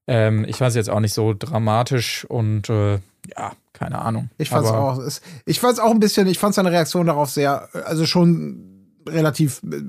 Ähm, 0.05 0.45
ich 0.47 0.57
fand 0.57 0.69
es 0.69 0.75
jetzt 0.75 0.91
auch 0.91 0.99
nicht 0.99 1.15
so 1.15 1.33
dramatisch 1.33 2.25
und 2.25 2.69
äh, 2.69 2.99
ja, 3.35 3.53
keine 3.73 4.03
Ahnung. 4.03 4.29
ich 4.37 4.49
fand's 4.49 4.69
Aber- 4.69 4.91
auch. 4.93 4.99
Es, 4.99 5.21
ich 5.47 5.59
fand's 5.59 5.79
auch 5.79 5.89
ein 5.89 5.99
bisschen, 5.99 6.27
ich 6.27 6.37
fand 6.37 6.53
seine 6.53 6.71
Reaktion 6.71 7.07
darauf 7.07 7.31
sehr, 7.31 7.69
äh, 7.73 7.79
also 7.79 8.05
schon 8.05 8.85
relativ 9.09 9.63
äh, 9.63 9.81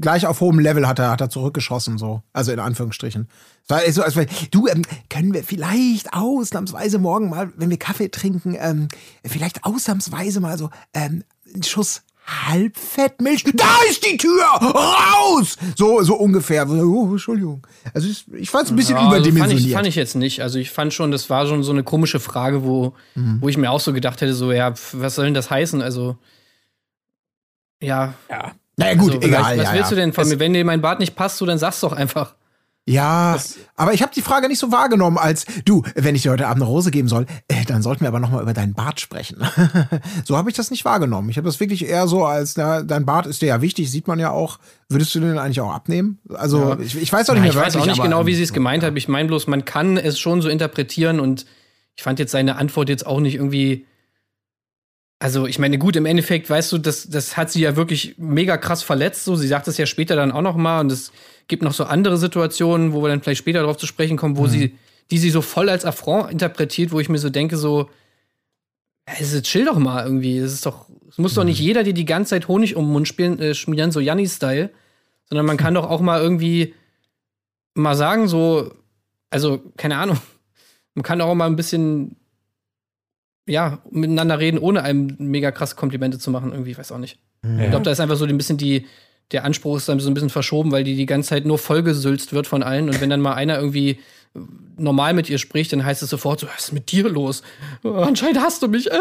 gleich 0.00 0.26
auf 0.26 0.40
hohem 0.40 0.58
Level 0.58 0.86
hat 0.86 0.98
er, 0.98 1.10
hat 1.10 1.20
er 1.20 1.30
zurückgeschossen, 1.30 1.98
so. 1.98 2.22
Also 2.32 2.52
in 2.52 2.58
Anführungsstrichen. 2.60 3.28
So, 3.68 4.02
als 4.02 4.16
wenn, 4.16 4.26
du, 4.50 4.66
ähm, 4.66 4.82
können 5.10 5.32
wir 5.34 5.44
vielleicht 5.44 6.12
ausnahmsweise 6.14 6.98
morgen 6.98 7.28
mal, 7.30 7.52
wenn 7.56 7.70
wir 7.70 7.78
Kaffee 7.78 8.08
trinken, 8.10 8.56
ähm, 8.58 8.88
vielleicht 9.24 9.64
ausnahmsweise 9.64 10.40
mal 10.40 10.56
so 10.58 10.70
ähm, 10.94 11.24
einen 11.52 11.62
Schuss 11.62 12.02
Halbfettmilch. 12.26 13.42
Da 13.54 13.64
ist 13.88 14.04
die 14.04 14.18
Tür! 14.18 14.44
Raus! 14.44 15.56
So, 15.76 16.02
so 16.02 16.14
ungefähr. 16.14 16.68
Oh, 16.68 17.12
Entschuldigung. 17.12 17.66
Also 17.94 18.06
ich, 18.08 18.30
ich 18.34 18.50
fand 18.50 18.66
es 18.66 18.70
ein 18.70 18.76
bisschen 18.76 18.96
Ja, 18.96 19.00
also 19.02 19.14
fand, 19.14 19.26
überdimensioniert. 19.26 19.66
ich, 19.68 19.72
fand 19.74 19.86
ich 19.86 19.94
jetzt 19.94 20.14
nicht. 20.14 20.42
Also 20.42 20.58
ich 20.58 20.70
fand 20.70 20.92
schon, 20.92 21.10
das 21.10 21.30
war 21.30 21.46
schon 21.46 21.62
so 21.62 21.72
eine 21.72 21.84
komische 21.84 22.20
Frage, 22.20 22.64
wo, 22.64 22.92
Mhm. 23.14 23.38
wo 23.40 23.48
ich 23.48 23.56
mir 23.56 23.70
auch 23.70 23.80
so 23.80 23.94
gedacht 23.94 24.20
hätte, 24.20 24.34
so, 24.34 24.52
ja, 24.52 24.74
was 24.92 25.14
soll 25.14 25.24
denn 25.24 25.32
das 25.34 25.50
heißen? 25.50 25.80
Also, 25.80 26.18
ja. 27.80 28.12
Ja. 28.28 28.52
Naja, 28.78 28.94
gut, 28.94 29.14
also, 29.14 29.26
egal. 29.26 29.42
Was, 29.42 29.58
was 29.58 29.64
ja, 29.64 29.72
willst 29.72 29.90
ja. 29.90 29.90
du 29.90 29.96
denn 29.96 30.12
von 30.12 30.28
mir? 30.28 30.38
Wenn 30.38 30.52
dir 30.54 30.64
mein 30.64 30.80
Bart 30.80 31.00
nicht 31.00 31.16
passt, 31.16 31.38
so, 31.38 31.46
dann 31.46 31.58
sag's 31.58 31.80
doch 31.80 31.92
einfach. 31.92 32.34
Ja, 32.86 33.36
aber 33.76 33.92
ich 33.92 34.00
habe 34.00 34.12
die 34.14 34.22
Frage 34.22 34.48
nicht 34.48 34.58
so 34.58 34.72
wahrgenommen 34.72 35.18
als 35.18 35.44
du, 35.66 35.82
wenn 35.94 36.14
ich 36.14 36.22
dir 36.22 36.30
heute 36.30 36.46
Abend 36.46 36.62
eine 36.62 36.70
Rose 36.70 36.90
geben 36.90 37.06
soll, 37.06 37.26
äh, 37.48 37.66
dann 37.66 37.82
sollten 37.82 38.00
wir 38.00 38.08
aber 38.08 38.18
noch 38.18 38.30
mal 38.30 38.40
über 38.40 38.54
deinen 38.54 38.72
Bart 38.72 38.98
sprechen. 38.98 39.46
so 40.24 40.38
habe 40.38 40.48
ich 40.48 40.56
das 40.56 40.70
nicht 40.70 40.86
wahrgenommen. 40.86 41.28
Ich 41.28 41.36
habe 41.36 41.44
das 41.44 41.60
wirklich 41.60 41.86
eher 41.86 42.08
so 42.08 42.24
als 42.24 42.56
na, 42.56 42.82
dein 42.82 43.04
Bart 43.04 43.26
ist 43.26 43.42
dir 43.42 43.48
ja 43.48 43.60
wichtig, 43.60 43.90
sieht 43.90 44.08
man 44.08 44.18
ja 44.18 44.30
auch. 44.30 44.58
Würdest 44.88 45.14
du 45.14 45.20
den 45.20 45.36
eigentlich 45.36 45.60
auch 45.60 45.70
abnehmen? 45.70 46.18
Also 46.32 46.60
Ja. 46.60 46.78
ich, 46.80 46.96
ich 46.96 47.12
weiß 47.12 47.28
auch 47.28 47.34
Ja, 47.34 47.40
nicht 47.42 47.50
ich 47.50 47.56
mehr 47.56 47.64
weiß 47.66 47.76
auch 47.76 47.84
nicht 47.84 48.02
genau, 48.02 48.24
wie 48.24 48.34
sie 48.34 48.42
es 48.42 48.54
gemeint 48.54 48.82
hat. 48.82 48.96
Ich 48.96 49.06
meine 49.06 49.28
bloß, 49.28 49.48
man 49.48 49.66
kann 49.66 49.98
es 49.98 50.18
schon 50.18 50.40
so 50.40 50.48
interpretieren 50.48 51.20
und 51.20 51.44
ich 51.94 52.02
fand 52.02 52.18
jetzt 52.18 52.32
seine 52.32 52.56
Antwort 52.56 52.88
jetzt 52.88 53.06
auch 53.06 53.20
nicht 53.20 53.34
irgendwie. 53.34 53.84
Also, 55.20 55.46
ich 55.46 55.58
meine, 55.58 55.78
gut, 55.78 55.96
im 55.96 56.06
Endeffekt, 56.06 56.48
weißt 56.48 56.70
du, 56.70 56.78
das, 56.78 57.08
das 57.08 57.36
hat 57.36 57.50
sie 57.50 57.60
ja 57.60 57.74
wirklich 57.74 58.14
mega 58.18 58.56
krass 58.56 58.82
verletzt. 58.82 59.24
So, 59.24 59.34
sie 59.34 59.48
sagt 59.48 59.66
es 59.66 59.76
ja 59.76 59.86
später 59.86 60.14
dann 60.14 60.30
auch 60.30 60.42
noch 60.42 60.56
mal 60.56 60.80
und 60.80 60.92
es 60.92 61.12
gibt 61.48 61.62
noch 61.62 61.72
so 61.72 61.84
andere 61.84 62.16
Situationen, 62.18 62.92
wo 62.92 63.02
wir 63.02 63.08
dann 63.08 63.20
vielleicht 63.20 63.40
später 63.40 63.60
darauf 63.60 63.78
zu 63.78 63.86
sprechen 63.86 64.16
kommen, 64.16 64.36
wo 64.36 64.46
sie, 64.46 64.76
die 65.10 65.18
sie 65.18 65.30
so 65.30 65.42
voll 65.42 65.68
als 65.68 65.84
Affront 65.84 66.30
interpretiert, 66.30 66.92
wo 66.92 67.00
ich 67.00 67.08
mir 67.08 67.18
so 67.18 67.30
denke, 67.30 67.56
so, 67.56 67.90
also 69.06 69.40
chill 69.40 69.64
doch 69.64 69.78
mal 69.78 70.04
irgendwie. 70.04 70.40
Das 70.40 70.52
ist 70.52 70.66
doch, 70.66 70.86
es 71.08 71.18
muss 71.18 71.34
doch 71.34 71.44
nicht 71.44 71.58
jeder 71.58 71.82
dir 71.82 71.94
die 71.94 72.04
ganze 72.04 72.30
Zeit 72.30 72.46
Honig 72.46 72.76
um 72.76 72.84
den 72.84 72.92
Mund 72.92 73.08
spielen, 73.08 73.40
äh, 73.40 73.54
schmieren, 73.54 73.90
so 73.90 74.00
Janni-Style, 74.00 74.70
sondern 75.24 75.46
man 75.46 75.56
kann 75.56 75.74
doch 75.74 75.90
auch 75.90 76.00
mal 76.00 76.20
irgendwie 76.20 76.74
mal 77.74 77.94
sagen, 77.94 78.28
so, 78.28 78.72
also, 79.30 79.62
keine 79.76 79.96
Ahnung, 79.96 80.18
man 80.94 81.02
kann 81.02 81.20
auch 81.20 81.34
mal 81.34 81.46
ein 81.46 81.56
bisschen, 81.56 82.16
ja, 83.48 83.78
miteinander 83.90 84.38
reden, 84.38 84.58
ohne 84.58 84.82
einem 84.82 85.14
mega 85.18 85.50
krasse 85.50 85.74
Komplimente 85.74 86.18
zu 86.18 86.30
machen, 86.30 86.52
irgendwie, 86.52 86.72
ich 86.72 86.78
weiß 86.78 86.92
auch 86.92 86.98
nicht. 86.98 87.18
Ich 87.42 87.70
glaube, 87.70 87.84
da 87.84 87.90
ist 87.90 88.00
einfach 88.00 88.16
so 88.16 88.24
ein 88.24 88.36
bisschen 88.36 88.58
die, 88.58 88.86
der 89.32 89.44
Anspruch 89.44 89.76
ist 89.78 89.88
dann 89.88 90.00
so 90.00 90.10
ein 90.10 90.14
bisschen 90.14 90.30
verschoben, 90.30 90.70
weil 90.72 90.84
die 90.84 90.96
die 90.96 91.06
ganze 91.06 91.30
Zeit 91.30 91.46
nur 91.46 91.58
vollgesülzt 91.58 92.32
wird 92.32 92.46
von 92.46 92.62
allen 92.62 92.88
und 92.88 93.00
wenn 93.00 93.10
dann 93.10 93.20
mal 93.20 93.34
einer 93.34 93.56
irgendwie 93.58 93.98
normal 94.76 95.14
mit 95.14 95.28
ihr 95.30 95.38
spricht, 95.38 95.72
dann 95.72 95.84
heißt 95.84 96.02
es 96.02 96.10
sofort 96.10 96.40
so, 96.40 96.46
was 96.46 96.66
ist 96.66 96.72
mit 96.72 96.92
dir 96.92 97.08
los? 97.08 97.42
Oh, 97.82 97.94
anscheinend 97.94 98.40
hasst 98.40 98.62
du 98.62 98.68
mich. 98.68 98.88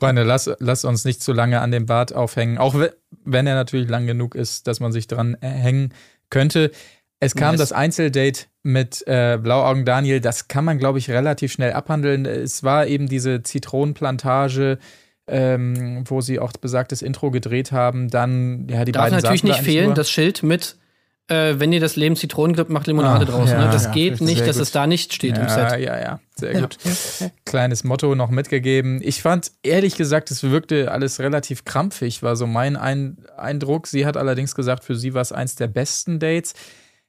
Freunde, 0.00 0.22
lass, 0.22 0.50
lass 0.58 0.84
uns 0.84 1.04
nicht 1.04 1.22
zu 1.22 1.32
lange 1.32 1.60
an 1.60 1.70
dem 1.70 1.86
Bart 1.86 2.14
aufhängen, 2.14 2.58
auch 2.58 2.74
we- 2.74 2.94
wenn 3.24 3.46
er 3.46 3.54
natürlich 3.54 3.88
lang 3.88 4.06
genug 4.06 4.34
ist, 4.34 4.66
dass 4.66 4.80
man 4.80 4.92
sich 4.92 5.06
dran 5.06 5.36
äh, 5.40 5.48
hängen 5.48 5.92
könnte. 6.30 6.70
Es 7.20 7.34
kam 7.34 7.52
Yes. 7.52 7.60
das 7.60 7.72
Einzeldate 7.72 8.44
mit 8.62 9.02
äh, 9.06 9.38
Blauaugen 9.42 9.84
Daniel, 9.84 10.20
das 10.20 10.48
kann 10.48 10.64
man, 10.64 10.78
glaube 10.78 10.98
ich, 10.98 11.10
relativ 11.10 11.52
schnell 11.52 11.72
abhandeln. 11.72 12.26
Es 12.26 12.62
war 12.62 12.86
eben 12.86 13.08
diese 13.08 13.42
Zitronenplantage, 13.42 14.78
ähm, 15.28 16.04
wo 16.06 16.20
sie 16.20 16.38
auch 16.38 16.52
besagtes 16.52 17.02
Intro 17.02 17.30
gedreht 17.30 17.72
haben. 17.72 18.08
Dann, 18.10 18.68
ja, 18.68 18.84
die 18.84 18.92
Darf 18.92 19.04
beiden 19.04 19.16
natürlich 19.16 19.44
nicht 19.44 19.60
fehlen, 19.60 19.86
nur. 19.86 19.94
das 19.94 20.10
Schild 20.10 20.42
mit, 20.42 20.76
äh, 21.28 21.54
wenn 21.58 21.72
ihr 21.72 21.80
das 21.80 21.96
Leben 21.96 22.16
Zitronen 22.16 22.54
gibt, 22.54 22.70
macht 22.70 22.86
Limonade 22.86 23.24
Ah, 23.26 23.30
draus. 23.36 23.50
ja, 23.50 23.64
ne? 23.64 23.70
Das 23.72 23.84
ja, 23.86 23.92
geht 23.92 24.20
nicht, 24.20 24.46
dass 24.46 24.56
gut. 24.56 24.62
es 24.62 24.70
da 24.72 24.86
nicht 24.86 25.14
steht 25.14 25.36
im 25.38 25.44
ja, 25.44 25.48
Set. 25.70 25.80
Ja, 25.80 25.98
ja, 25.98 26.20
sehr 26.36 26.60
gut. 26.60 26.76
Kleines 27.44 27.82
Motto 27.82 28.14
noch 28.14 28.30
mitgegeben. 28.30 29.00
Ich 29.02 29.22
fand, 29.22 29.50
ehrlich 29.62 29.96
gesagt, 29.96 30.30
es 30.30 30.42
wirkte 30.44 30.92
alles 30.92 31.18
relativ 31.18 31.64
krampfig, 31.64 32.22
war 32.22 32.36
so 32.36 32.46
mein 32.46 32.76
Ein 32.76 33.16
Eindruck. 33.36 33.86
Sie 33.86 34.06
hat 34.06 34.16
allerdings 34.16 34.54
gesagt, 34.54 34.84
für 34.84 34.94
sie 34.94 35.14
war 35.14 35.22
es 35.22 35.32
eins 35.32 35.54
der 35.56 35.66
besten 35.68 36.18
Dates. 36.20 36.54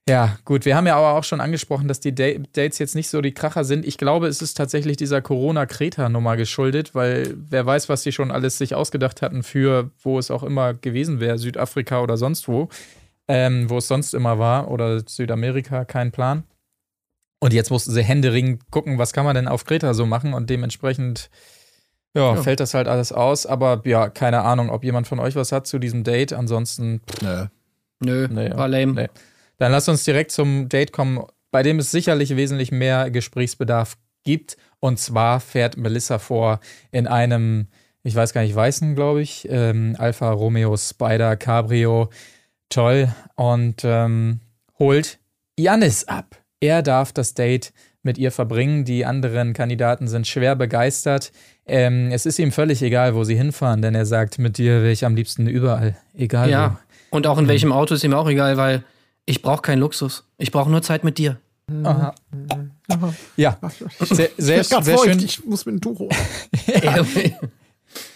Ja, 0.09 0.37
gut, 0.45 0.63
wir 0.63 0.75
haben 0.77 0.87
ja 0.87 0.95
aber 0.95 1.17
auch 1.19 1.25
schon 1.25 1.41
angesprochen, 1.41 1.89
dass 1.89 1.99
die 1.99 2.15
Da- 2.15 2.37
Dates 2.53 2.79
jetzt 2.79 2.95
nicht 2.95 3.09
so 3.09 3.19
die 3.21 3.33
Kracher 3.33 3.65
sind. 3.65 3.85
Ich 3.85 3.97
glaube, 3.97 4.27
es 4.27 4.41
ist 4.41 4.53
tatsächlich 4.55 4.95
dieser 4.95 5.21
Corona-Kreta-Nummer 5.21 6.37
geschuldet, 6.37 6.95
weil 6.95 7.33
wer 7.49 7.65
weiß, 7.65 7.89
was 7.89 8.03
sie 8.03 8.13
schon 8.13 8.31
alles 8.31 8.57
sich 8.57 8.73
ausgedacht 8.73 9.21
hatten 9.21 9.43
für, 9.43 9.91
wo 10.01 10.17
es 10.17 10.31
auch 10.31 10.43
immer 10.43 10.73
gewesen 10.75 11.19
wäre, 11.19 11.37
Südafrika 11.37 12.01
oder 12.01 12.15
sonst 12.15 12.47
wo, 12.47 12.69
ähm, 13.27 13.69
wo 13.69 13.79
es 13.79 13.87
sonst 13.89 14.13
immer 14.13 14.39
war, 14.39 14.71
oder 14.71 15.01
Südamerika, 15.05 15.83
kein 15.83 16.13
Plan. 16.13 16.43
Und 17.39 17.51
jetzt 17.53 17.69
mussten 17.69 17.91
sie 17.91 18.01
händeringend 18.01 18.71
gucken, 18.71 18.97
was 18.97 19.11
kann 19.11 19.25
man 19.25 19.35
denn 19.35 19.49
auf 19.49 19.65
Kreta 19.65 19.93
so 19.93 20.05
machen 20.05 20.33
und 20.33 20.49
dementsprechend 20.49 21.29
ja, 22.15 22.33
Ja. 22.33 22.41
fällt 22.41 22.61
das 22.61 22.73
halt 22.73 22.87
alles 22.87 23.11
aus. 23.11 23.45
Aber 23.45 23.81
ja, 23.85 24.07
keine 24.09 24.41
Ahnung, 24.43 24.69
ob 24.69 24.85
jemand 24.85 25.05
von 25.05 25.19
euch 25.19 25.35
was 25.35 25.51
hat 25.51 25.67
zu 25.67 25.77
diesem 25.79 26.05
Date. 26.05 26.31
Ansonsten 26.31 27.01
Nö. 27.21 27.45
Nö, 27.99 28.27
Nee, 28.31 28.51
war 28.55 28.67
lame. 28.69 28.93
nee. 28.93 29.07
Dann 29.57 29.71
lass 29.71 29.87
uns 29.89 30.03
direkt 30.03 30.31
zum 30.31 30.69
Date 30.69 30.91
kommen, 30.91 31.23
bei 31.51 31.63
dem 31.63 31.79
es 31.79 31.91
sicherlich 31.91 32.35
wesentlich 32.35 32.71
mehr 32.71 33.09
Gesprächsbedarf 33.11 33.97
gibt. 34.23 34.57
Und 34.79 34.99
zwar 34.99 35.39
fährt 35.39 35.77
Melissa 35.77 36.19
vor 36.19 36.59
in 36.91 37.07
einem, 37.07 37.67
ich 38.03 38.15
weiß 38.15 38.33
gar 38.33 38.41
nicht, 38.41 38.55
weißen, 38.55 38.95
glaube 38.95 39.21
ich, 39.21 39.47
ähm, 39.49 39.95
Alfa 39.97 40.31
Romeo 40.31 40.75
Spider 40.77 41.35
Cabrio. 41.35 42.09
Toll. 42.69 43.09
Und 43.35 43.83
ähm, 43.83 44.41
holt 44.77 45.19
Janis 45.57 46.03
ab. 46.03 46.35
Er 46.59 46.81
darf 46.83 47.13
das 47.13 47.33
Date 47.33 47.71
mit 48.03 48.17
ihr 48.17 48.31
verbringen. 48.31 48.85
Die 48.85 49.05
anderen 49.05 49.53
Kandidaten 49.53 50.07
sind 50.07 50.27
schwer 50.27 50.55
begeistert. 50.55 51.31
Ähm, 51.65 52.09
es 52.11 52.25
ist 52.25 52.39
ihm 52.39 52.51
völlig 52.51 52.81
egal, 52.81 53.15
wo 53.15 53.23
sie 53.23 53.35
hinfahren, 53.35 53.81
denn 53.81 53.95
er 53.95 54.05
sagt, 54.05 54.39
mit 54.39 54.57
dir 54.57 54.81
wäre 54.81 54.91
ich 54.91 55.05
am 55.05 55.15
liebsten 55.15 55.47
überall. 55.47 55.97
Egal 56.13 56.49
Ja. 56.49 56.79
wo. 57.09 57.17
Und 57.17 57.27
auch 57.27 57.37
in 57.37 57.47
welchem 57.47 57.71
Auto 57.71 57.95
ist 57.95 58.03
ihm 58.03 58.13
auch 58.13 58.29
egal, 58.29 58.57
weil 58.57 58.83
ich 59.27 59.41
brauche 59.43 59.61
keinen 59.61 59.79
Luxus. 59.79 60.23
Ich 60.39 60.51
brauche 60.51 60.71
nur 60.71 60.81
Zeit 60.81 61.03
mit 61.03 61.19
dir. 61.19 61.37
Aha. 61.83 62.15
Ja, 63.35 63.59
sehr, 63.99 64.29
sehr, 64.37 64.63
sehr 64.63 64.81
feucht, 64.81 65.03
schön. 65.03 65.19
ich 65.19 65.45
muss 65.45 65.65
mit 65.65 65.75
dem 65.75 65.81
Tuch 65.81 65.99
hoch. 65.99 66.11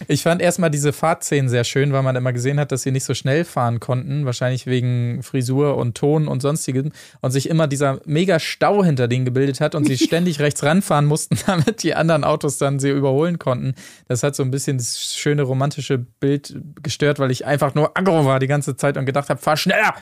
Ich 0.06 0.22
fand 0.22 0.42
erstmal 0.42 0.70
diese 0.70 0.92
Fahrtszenen 0.92 1.48
sehr 1.48 1.64
schön, 1.64 1.92
weil 1.92 2.02
man 2.02 2.14
immer 2.14 2.32
gesehen 2.32 2.60
hat, 2.60 2.72
dass 2.72 2.82
sie 2.82 2.92
nicht 2.92 3.04
so 3.04 3.14
schnell 3.14 3.44
fahren 3.44 3.80
konnten, 3.80 4.26
wahrscheinlich 4.26 4.66
wegen 4.66 5.22
Frisur 5.22 5.76
und 5.76 5.96
Ton 5.96 6.28
und 6.28 6.40
sonstigem 6.40 6.92
und 7.20 7.30
sich 7.30 7.48
immer 7.48 7.66
dieser 7.66 8.00
mega 8.04 8.38
Stau 8.38 8.84
hinter 8.84 9.08
denen 9.08 9.24
gebildet 9.24 9.60
hat 9.60 9.74
und 9.74 9.86
sie 9.86 9.98
ständig 10.04 10.40
rechts 10.40 10.62
ranfahren 10.62 11.06
mussten, 11.06 11.36
damit 11.46 11.82
die 11.82 11.94
anderen 11.94 12.22
Autos 12.22 12.58
dann 12.58 12.78
sie 12.78 12.90
überholen 12.90 13.38
konnten. 13.38 13.74
Das 14.08 14.22
hat 14.22 14.36
so 14.36 14.42
ein 14.42 14.50
bisschen 14.50 14.76
das 14.76 15.14
schöne 15.14 15.42
romantische 15.42 15.98
Bild 15.98 16.54
gestört, 16.82 17.18
weil 17.18 17.30
ich 17.30 17.46
einfach 17.46 17.74
nur 17.74 17.96
aggro 17.96 18.24
war 18.24 18.38
die 18.38 18.46
ganze 18.46 18.76
Zeit 18.76 18.96
und 18.96 19.06
gedacht 19.06 19.30
habe, 19.30 19.40
fahr 19.40 19.56
schneller. 19.56 19.94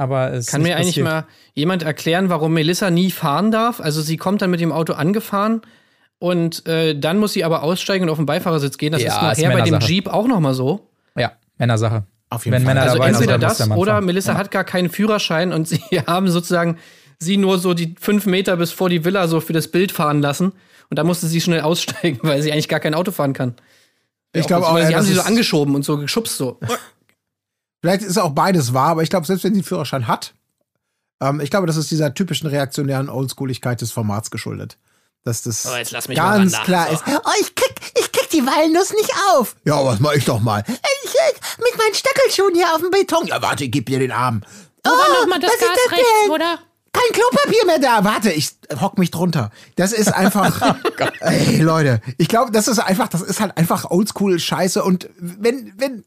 Aber 0.00 0.32
es 0.32 0.46
Kann 0.46 0.62
ist 0.62 0.66
mir 0.68 0.76
eigentlich 0.76 0.88
passiert. 0.88 1.04
mal 1.06 1.26
jemand 1.52 1.82
erklären, 1.82 2.30
warum 2.30 2.54
Melissa 2.54 2.90
nie 2.90 3.10
fahren 3.10 3.50
darf? 3.50 3.80
Also 3.80 4.00
sie 4.00 4.16
kommt 4.16 4.40
dann 4.40 4.50
mit 4.50 4.58
dem 4.60 4.72
Auto 4.72 4.94
angefahren 4.94 5.60
und 6.18 6.66
äh, 6.66 6.98
dann 6.98 7.18
muss 7.18 7.34
sie 7.34 7.44
aber 7.44 7.62
aussteigen 7.62 8.04
und 8.04 8.10
auf 8.10 8.16
den 8.16 8.24
Beifahrersitz 8.24 8.78
gehen. 8.78 8.92
Das 8.92 9.02
Ja, 9.02 9.08
ist 9.30 9.38
ist 9.38 9.44
nachher 9.44 9.56
bei 9.58 9.62
dem. 9.62 9.78
Jeep 9.80 10.08
auch 10.08 10.26
noch 10.26 10.40
mal 10.40 10.54
so. 10.54 10.88
Ja, 11.18 11.32
Männersache. 11.58 12.04
Auf 12.30 12.46
jeden 12.46 12.54
Wenn 12.54 12.62
Fall. 12.64 12.74
Männer 12.74 12.86
Also 12.86 12.94
dabei 12.96 13.12
sind, 13.12 13.28
entweder 13.30 13.46
muss 13.48 13.58
das 13.58 13.70
oder 13.72 13.92
fahren. 13.92 14.04
Melissa 14.06 14.36
hat 14.38 14.50
gar 14.50 14.64
keinen 14.64 14.88
Führerschein 14.88 15.52
und 15.52 15.68
sie 15.68 15.80
haben 16.06 16.30
sozusagen 16.30 16.78
sie 17.18 17.36
nur 17.36 17.58
so 17.58 17.74
die 17.74 17.94
fünf 18.00 18.24
Meter 18.24 18.56
bis 18.56 18.72
vor 18.72 18.88
die 18.88 19.04
Villa 19.04 19.28
so 19.28 19.40
für 19.40 19.52
das 19.52 19.68
Bild 19.68 19.92
fahren 19.92 20.22
lassen 20.22 20.52
und 20.88 20.98
da 20.98 21.04
musste 21.04 21.26
sie 21.26 21.42
schnell 21.42 21.60
aussteigen, 21.70 22.20
weil 22.22 22.40
sie 22.40 22.52
eigentlich 22.52 22.68
gar 22.68 22.80
kein 22.80 22.94
Auto 22.94 23.10
fahren 23.12 23.34
kann. 23.34 23.54
Ich 24.32 24.46
glaube 24.46 24.66
auch, 24.66 24.72
Weil 24.74 24.84
ja, 24.84 24.88
sie 24.88 24.96
haben 24.96 25.04
sie 25.04 25.12
so 25.14 25.20
angeschoben 25.22 25.74
und 25.74 25.84
so 25.84 25.98
geschubst 25.98 26.36
so. 26.38 26.58
Vielleicht 27.80 28.02
ist 28.02 28.18
auch 28.18 28.30
beides 28.30 28.74
wahr, 28.74 28.88
aber 28.90 29.02
ich 29.02 29.10
glaube, 29.10 29.26
selbst 29.26 29.44
wenn 29.44 29.52
sie 29.54 29.60
einen 29.60 29.64
Führerschein 29.64 30.06
hat, 30.06 30.34
ähm, 31.20 31.40
ich 31.40 31.50
glaube, 31.50 31.66
das 31.66 31.76
ist 31.76 31.90
dieser 31.90 32.14
typischen 32.14 32.48
reaktionären 32.48 33.08
Oldschooligkeit 33.08 33.80
des 33.80 33.92
Formats 33.92 34.30
geschuldet. 34.30 34.76
Dass 35.22 35.42
das 35.42 35.66
Oh, 35.66 35.76
jetzt 35.76 35.90
lass 35.90 36.08
mich 36.08 36.16
mal 36.16 36.38
ganz 36.38 36.52
da. 36.52 36.62
klar 36.64 36.90
ist. 36.90 37.02
Oh, 37.06 37.30
ich 37.40 37.54
krieg, 37.54 37.74
ich 37.98 38.10
krieg 38.10 38.30
die 38.30 38.44
Walnuss 38.46 38.90
nicht 38.92 39.12
auf. 39.34 39.54
Ja, 39.64 39.84
was 39.84 40.00
mach 40.00 40.14
ich 40.14 40.24
doch 40.24 40.40
mal? 40.40 40.64
Ich, 40.66 40.76
ich, 41.04 41.58
mit 41.58 41.76
meinen 41.76 41.94
Stöckelschuhen 41.94 42.54
hier 42.54 42.74
auf 42.74 42.80
dem 42.80 42.90
Beton. 42.90 43.26
Ja, 43.26 43.42
warte, 43.42 43.64
ich 43.64 43.70
gib 43.70 43.86
dir 43.86 43.98
den 43.98 44.12
Arm. 44.12 44.42
Wo 44.82 44.90
war 44.90 45.20
noch 45.20 45.26
mal 45.28 45.38
das 45.38 45.50
was 45.50 45.60
ist 45.60 45.60
Gas 45.68 45.78
das 45.84 45.92
rechts, 45.92 46.06
denn? 46.24 46.30
oder? 46.30 46.58
Kein 46.92 47.12
Klopapier 47.12 47.66
mehr 47.66 47.78
da. 47.78 48.04
Warte, 48.04 48.32
ich 48.32 48.50
hock 48.80 48.98
mich 48.98 49.12
drunter. 49.12 49.50
Das 49.76 49.92
ist 49.92 50.12
einfach. 50.12 50.76
ey, 51.20 51.60
Leute, 51.60 52.00
ich 52.18 52.26
glaube, 52.26 52.50
das 52.50 52.66
ist 52.66 52.80
einfach, 52.80 53.06
das 53.08 53.22
ist 53.22 53.40
halt 53.40 53.56
einfach 53.56 53.90
oldschool 53.90 54.40
Scheiße. 54.40 54.82
Und 54.82 55.08
wenn, 55.18 55.72
wenn, 55.76 56.04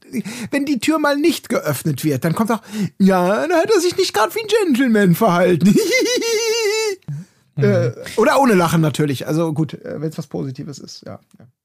wenn 0.51 0.65
die 0.65 0.79
Tür 0.79 0.99
mal 0.99 1.15
nicht 1.15 1.47
geöffnet 1.47 2.03
wird, 2.03 2.25
dann 2.25 2.35
kommt 2.35 2.51
auch, 2.51 2.61
ja, 2.99 3.47
dann 3.47 3.57
hat 3.57 3.71
er 3.73 3.79
sich 3.79 3.95
nicht 3.95 4.13
gerade 4.13 4.35
wie 4.35 4.41
ein 4.41 4.47
Gentleman 4.47 5.15
verhalten. 5.15 5.73
äh, 7.55 7.91
oder 8.17 8.41
ohne 8.41 8.53
Lachen 8.53 8.81
natürlich. 8.81 9.25
Also 9.25 9.53
gut, 9.53 9.77
wenn 9.83 10.09
es 10.09 10.17
was 10.17 10.27
Positives 10.27 10.79
ist, 10.79 11.05
ja. 11.05 11.19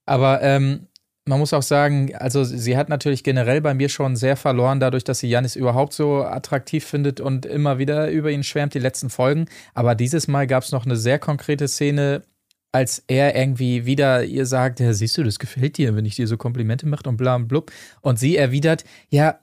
Aber 0.05 0.41
ähm, 0.41 0.87
man 1.29 1.39
muss 1.39 1.53
auch 1.53 1.61
sagen, 1.61 2.15
also 2.15 2.43
sie 2.43 2.75
hat 2.75 2.89
natürlich 2.89 3.23
generell 3.23 3.61
bei 3.61 3.75
mir 3.75 3.87
schon 3.87 4.15
sehr 4.15 4.35
verloren, 4.35 4.79
dadurch, 4.79 5.03
dass 5.03 5.19
sie 5.19 5.29
Janis 5.29 5.55
überhaupt 5.55 5.93
so 5.93 6.23
attraktiv 6.23 6.83
findet 6.83 7.21
und 7.21 7.45
immer 7.45 7.77
wieder 7.77 8.09
über 8.09 8.31
ihn 8.31 8.43
schwärmt, 8.43 8.73
die 8.73 8.79
letzten 8.79 9.11
Folgen. 9.11 9.45
Aber 9.75 9.93
dieses 9.93 10.27
Mal 10.27 10.47
gab 10.47 10.63
es 10.63 10.71
noch 10.71 10.85
eine 10.85 10.95
sehr 10.95 11.19
konkrete 11.19 11.67
Szene, 11.67 12.23
als 12.71 13.03
er 13.07 13.35
irgendwie 13.35 13.85
wieder 13.85 14.23
ihr 14.23 14.47
sagt, 14.47 14.79
ja, 14.79 14.91
siehst 14.91 15.17
du, 15.19 15.23
das 15.23 15.37
gefällt 15.37 15.77
dir, 15.77 15.95
wenn 15.95 16.05
ich 16.05 16.15
dir 16.15 16.27
so 16.27 16.35
Komplimente 16.35 16.87
mache 16.87 17.07
und 17.07 17.17
bla 17.17 17.35
und 17.35 17.47
blub. 17.47 17.71
Und 18.01 18.17
sie 18.17 18.35
erwidert, 18.35 18.83
ja, 19.09 19.39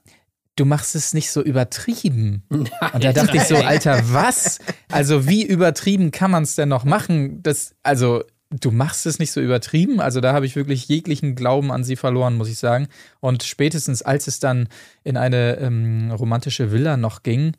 du 0.57 0.65
machst 0.65 0.93
es 0.93 1.13
nicht 1.13 1.31
so 1.31 1.41
übertrieben. 1.41 2.43
und 2.49 2.69
da 3.01 3.13
dachte 3.13 3.37
ich 3.37 3.43
so, 3.43 3.55
Alter, 3.55 4.01
was? 4.11 4.59
Also 4.91 5.25
wie 5.25 5.45
übertrieben 5.45 6.11
kann 6.11 6.31
man 6.31 6.43
es 6.43 6.55
denn 6.55 6.67
noch 6.67 6.83
machen? 6.83 7.41
Das, 7.43 7.75
also 7.81 8.23
du 8.49 8.71
machst 8.71 9.05
es 9.05 9.19
nicht 9.19 9.31
so 9.31 9.41
übertrieben. 9.41 9.99
Also 9.99 10.21
da 10.21 10.33
habe 10.33 10.45
ich 10.45 10.55
wirklich 10.55 10.87
jeglichen 10.87 11.35
Glauben 11.35 11.71
an 11.71 11.83
sie 11.83 11.95
verloren, 11.95 12.35
muss 12.35 12.49
ich 12.49 12.57
sagen. 12.57 12.87
Und 13.19 13.43
spätestens 13.43 14.01
als 14.01 14.27
es 14.27 14.39
dann 14.39 14.67
in 15.03 15.17
eine 15.17 15.57
ähm, 15.57 16.11
romantische 16.11 16.71
Villa 16.71 16.97
noch 16.97 17.23
ging 17.23 17.53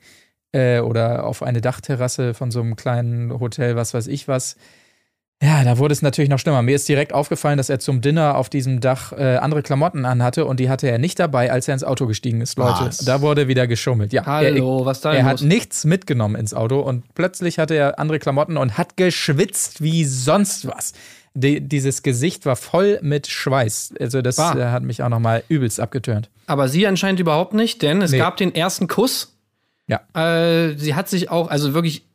äh, 0.52 0.80
oder 0.80 1.24
auf 1.24 1.42
eine 1.42 1.60
Dachterrasse 1.60 2.34
von 2.34 2.50
so 2.50 2.60
einem 2.60 2.76
kleinen 2.76 3.38
Hotel, 3.38 3.76
was 3.76 3.94
weiß 3.94 4.06
ich 4.06 4.28
was, 4.28 4.56
ja, 5.42 5.62
da 5.62 5.78
wurde 5.78 5.92
es 5.92 6.02
natürlich 6.02 6.28
noch 6.28 6.38
schlimmer. 6.40 6.62
Mir 6.62 6.74
ist 6.74 6.88
direkt 6.88 7.12
aufgefallen, 7.12 7.58
dass 7.58 7.68
er 7.68 7.78
zum 7.78 8.00
Dinner 8.00 8.36
auf 8.36 8.48
diesem 8.48 8.80
Dach 8.80 9.12
äh, 9.12 9.36
andere 9.36 9.62
Klamotten 9.62 10.04
anhatte 10.04 10.44
und 10.44 10.58
die 10.58 10.68
hatte 10.68 10.88
er 10.90 10.98
nicht 10.98 11.18
dabei, 11.20 11.52
als 11.52 11.68
er 11.68 11.74
ins 11.74 11.84
Auto 11.84 12.06
gestiegen 12.06 12.40
ist, 12.40 12.58
Leute. 12.58 12.86
Was? 12.86 12.98
Da 12.98 13.20
wurde 13.20 13.46
wieder 13.46 13.66
geschummelt. 13.68 14.12
Ja, 14.12 14.26
Hallo, 14.26 14.80
er, 14.80 14.86
was 14.86 15.00
da 15.00 15.12
Er 15.14 15.24
hat 15.24 15.42
nichts 15.42 15.84
mitgenommen 15.84 16.34
ins 16.34 16.54
Auto 16.54 16.80
und 16.80 17.14
plötzlich 17.14 17.58
hatte 17.60 17.74
er 17.74 17.98
andere 18.00 18.18
Klamotten 18.18 18.56
und 18.56 18.76
hat 18.78 18.96
geschwitzt 18.96 19.80
wie 19.82 20.04
sonst 20.04 20.66
was. 20.66 20.92
Die, 21.34 21.60
dieses 21.60 22.02
Gesicht 22.02 22.44
war 22.46 22.56
voll 22.56 22.98
mit 23.00 23.28
Schweiß. 23.28 23.94
Also 24.00 24.22
das 24.22 24.38
äh, 24.38 24.42
hat 24.42 24.82
mich 24.82 25.04
auch 25.04 25.08
noch 25.08 25.20
mal 25.20 25.44
übelst 25.48 25.78
abgeturnt. 25.78 26.30
Aber 26.46 26.68
sie 26.68 26.84
anscheinend 26.86 27.20
überhaupt 27.20 27.54
nicht, 27.54 27.82
denn 27.82 28.02
es 28.02 28.10
Nee. 28.10 28.18
gab 28.18 28.38
den 28.38 28.52
ersten 28.56 28.88
Kuss. 28.88 29.36
Ja. 29.86 30.00
Äh, 30.14 30.76
sie 30.76 30.96
hat 30.96 31.08
sich 31.08 31.30
auch, 31.30 31.48
also 31.48 31.74
wirklich, 31.74 32.06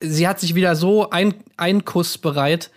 sie 0.00 0.26
hat 0.26 0.40
sich 0.40 0.54
wieder 0.54 0.76
so 0.76 1.10
ein, 1.10 1.34
einkussbereit 1.56 2.70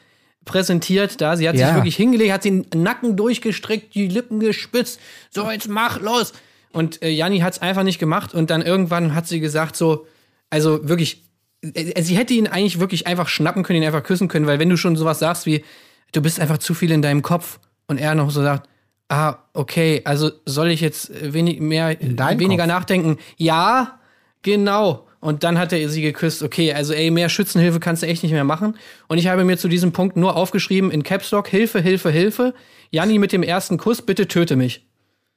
präsentiert 0.46 1.22
da. 1.22 1.38
Sie 1.38 1.48
hat 1.48 1.56
Ja. 1.56 1.68
sich 1.68 1.76
wirklich 1.76 1.96
hingelegt, 1.96 2.34
hat 2.34 2.46
den 2.46 2.66
Nacken 2.76 3.16
durchgestreckt, 3.16 3.96
die 3.96 4.08
Lippen 4.08 4.40
gespitzt. 4.40 5.00
So, 5.30 5.50
jetzt 5.50 5.70
mach 5.70 6.02
los. 6.02 6.34
Und 6.72 7.02
äh, 7.02 7.10
Janni 7.10 7.40
hat 7.40 7.54
es 7.54 7.62
einfach 7.62 7.84
nicht 7.84 8.00
gemacht. 8.00 8.34
Und 8.34 8.50
dann 8.50 8.62
irgendwann 8.62 9.16
hat 9.16 9.28
sie 9.28 9.40
gesagt, 9.40 9.76
so, 9.78 10.06
also 10.50 10.88
wirklich, 10.90 11.24
äh, 11.62 12.02
sie 12.02 12.18
hätte 12.18 12.34
ihn 12.34 12.48
eigentlich 12.48 12.80
wirklich 12.80 13.08
einfach 13.08 13.30
schnappen 13.30 13.64
können, 13.64 13.82
ihn 13.82 13.86
einfach 13.88 14.04
küssen 14.04 14.28
können, 14.28 14.48
weil 14.48 14.60
wenn 14.60 14.70
du 14.70 14.76
schon 14.78 14.96
sowas 14.96 15.20
sagst 15.20 15.46
wie, 15.46 15.64
du 16.12 16.22
bist 16.22 16.40
einfach 16.40 16.58
zu 16.58 16.74
viel 16.74 16.92
in 16.92 17.02
deinem 17.02 17.22
Kopf 17.22 17.60
und 17.88 18.00
er 18.00 18.16
noch 18.16 18.30
so 18.32 18.42
sagt, 18.42 18.68
ah, 19.10 19.38
okay, 19.54 20.02
also 20.04 20.32
soll 20.46 20.72
ich 20.72 20.82
jetzt 20.82 21.12
wenig 21.34 21.60
mehr, 21.62 21.96
weniger 22.00 22.64
Kopf? 22.64 22.68
nachdenken? 22.68 23.18
Ja, 23.38 24.00
genau. 24.42 25.08
Und 25.24 25.44
dann 25.46 25.58
hat 25.58 25.72
er 25.72 25.88
sie 25.88 26.02
geküsst. 26.02 26.44
Okay, 26.44 26.74
also 26.74 26.94
ey, 26.94 27.10
mehr 27.10 27.30
Schützenhilfe 27.30 27.80
kannst 27.80 28.04
du 28.04 28.08
echt 28.08 28.24
nicht 28.24 28.34
mehr 28.34 28.44
machen. 28.44 28.76
Und 29.08 29.18
ich 29.20 29.28
habe 29.28 29.46
mir 29.46 29.58
zu 29.58 29.70
diesem 29.70 29.94
Punkt 29.94 30.18
nur 30.18 30.36
aufgeschrieben 30.36 30.92
in 30.92 31.04
Caps 31.04 31.32
Lock, 31.32 31.48
Hilfe, 31.48 31.80
Hilfe, 31.80 32.12
Hilfe. 32.12 32.54
Janni 32.92 33.18
mit 33.20 33.32
dem 33.32 33.42
ersten 33.42 33.78
Kuss, 33.78 34.02
bitte 34.02 34.28
töte 34.28 34.58
mich. 34.58 34.86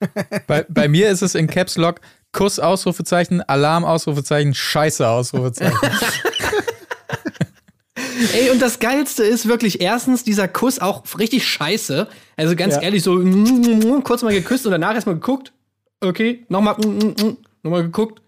Bei, 0.49 0.67
bei 0.69 0.89
mir 0.89 1.09
ist 1.09 1.23
es 1.23 1.35
in 1.37 1.47
Caps 1.47 1.77
Lock 1.77 2.01
Kuss, 2.33 2.59
Ausrufezeichen, 2.59 3.41
Alarm, 3.43 3.85
Ausrufezeichen, 3.85 4.53
Scheiße, 4.55 5.07
Ausrufezeichen. 5.09 5.79
Ey, 8.35 8.51
und 8.51 8.61
das 8.61 8.79
Geilste 8.79 9.23
ist 9.23 9.47
wirklich 9.49 9.81
erstens 9.81 10.25
dieser 10.25 10.49
Kuss 10.49 10.81
auch 10.81 11.05
richtig 11.19 11.47
scheiße. 11.47 12.09
Also 12.37 12.57
ganz 12.57 12.75
Ja. 12.75 12.83
ehrlich, 12.83 13.03
so 13.03 13.23
kurz 14.03 14.23
mal 14.23 14.33
geküsst 14.35 14.67
und 14.67 14.73
danach 14.73 14.95
erstmal 14.95 15.15
geguckt. 15.15 15.53
Okay, 16.01 16.45
nochmal, 16.49 16.77
nochmal 17.63 17.83
geguckt. 17.85 18.21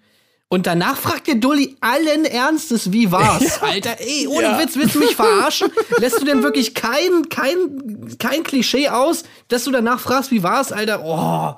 Und 0.51 0.67
danach 0.67 0.97
fragt 0.97 1.27
der 1.27 1.35
Dulli 1.35 1.77
allen 1.81 2.25
Ernstes, 2.25 2.91
wie 2.91 3.13
war's? 3.13 3.59
Alter, 3.63 4.01
ey, 4.01 4.27
ohne 4.27 4.43
Ja. 4.45 4.59
Witz, 4.59 4.77
willst 4.77 4.95
du 4.95 5.01
mich 5.01 5.15
verarschen? 5.15 5.71
Lässt 5.99 6.21
du 6.21 6.25
denn 6.25 6.43
wirklich 6.43 6.75
kein, 6.75 7.29
kein, 7.29 8.17
kein 8.19 8.43
Klischee 8.45 8.89
aus, 8.89 9.25
dass 9.49 9.65
du 9.65 9.71
danach 9.73 9.99
fragst, 10.01 10.31
wie 10.31 10.43
war's, 10.43 10.73
Alter? 10.73 11.03
Oh. 11.05 11.55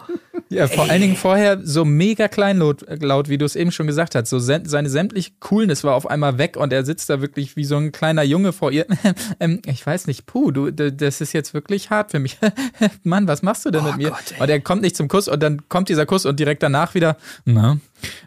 Ja, 0.48 0.66
vor 0.66 0.90
allen 0.90 1.00
Dingen 1.00 1.16
vorher 1.16 1.61
so 1.62 1.85
mega 1.85 2.26
kleinlaut, 2.26 2.85
laut, 3.00 3.29
wie 3.29 3.38
du 3.38 3.44
es 3.44 3.55
eben 3.55 3.70
schon 3.70 3.87
gesagt 3.87 4.16
hast. 4.16 4.31
So 4.31 4.40
sen- 4.40 4.64
seine 4.64 4.88
sämtliche 4.90 5.31
Coolness 5.38 5.85
war 5.85 5.94
auf 5.94 6.09
einmal 6.11 6.38
weg 6.38 6.57
und 6.57 6.72
er 6.72 6.85
sitzt 6.85 7.09
da 7.09 7.20
wirklich 7.20 7.55
wie 7.55 7.64
so 7.64 7.76
ein 7.76 7.92
kleiner 7.92 8.22
Junge 8.24 8.53
vor 8.53 8.72
ihr. 8.72 8.87
ähm, 9.40 9.61
ich 9.64 9.87
weiß 9.87 10.09
nicht, 10.09 10.26
puh, 10.26 10.50
du, 10.50 10.72
d- 10.72 10.90
das 10.90 11.20
ist 11.20 11.33
jetzt 11.35 11.55
wirklich 11.55 11.90
hart 11.90 12.11
für 12.11 12.18
mich. 12.18 12.37
Mann, 13.05 13.29
was 13.29 13.42
machst 13.42 13.64
du 13.64 13.70
denn 13.70 13.85
mit 13.85 13.96
mir? 13.96 14.09
Oh 14.09 14.14
Gott, 14.14 14.33
ey. 14.37 14.42
und 14.42 14.48
er 14.50 14.61
kommt 14.61 14.83
nicht 14.83 14.96
zum 14.96 15.07
Kuss 15.07 15.29
und 15.29 15.40
dann 15.40 15.68
kommt 15.68 15.88
dieser 15.88 16.07
Kuss 16.07 16.26
und 16.26 16.40
direkt 16.40 16.62
danach 16.64 16.94
wieder, 16.94 17.16
na, 17.44 17.79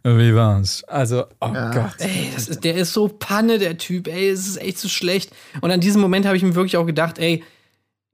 wie 0.04 0.34
war's? 0.36 0.84
Also, 0.86 1.26
oh 1.42 1.52
Gott. 1.52 1.96
Ey, 2.00 2.30
das 2.34 2.48
ist, 2.48 2.64
der 2.64 2.76
ist 2.76 2.94
so 2.94 3.10
Panne, 3.10 3.60
der 3.60 3.78
Typ, 3.78 4.08
ey, 4.08 4.30
es 4.30 4.48
ist 4.48 4.62
echt 4.62 4.78
so 4.78 4.88
schlecht. 4.88 5.32
Und 5.60 5.72
an 5.72 5.82
diesem 5.82 6.00
Moment 6.02 6.26
habe 6.26 6.38
ich 6.38 6.44
mir 6.44 6.56
wirklich 6.56 6.78
auch 6.78 6.86
gedacht, 6.86 7.18
ey, 7.20 7.44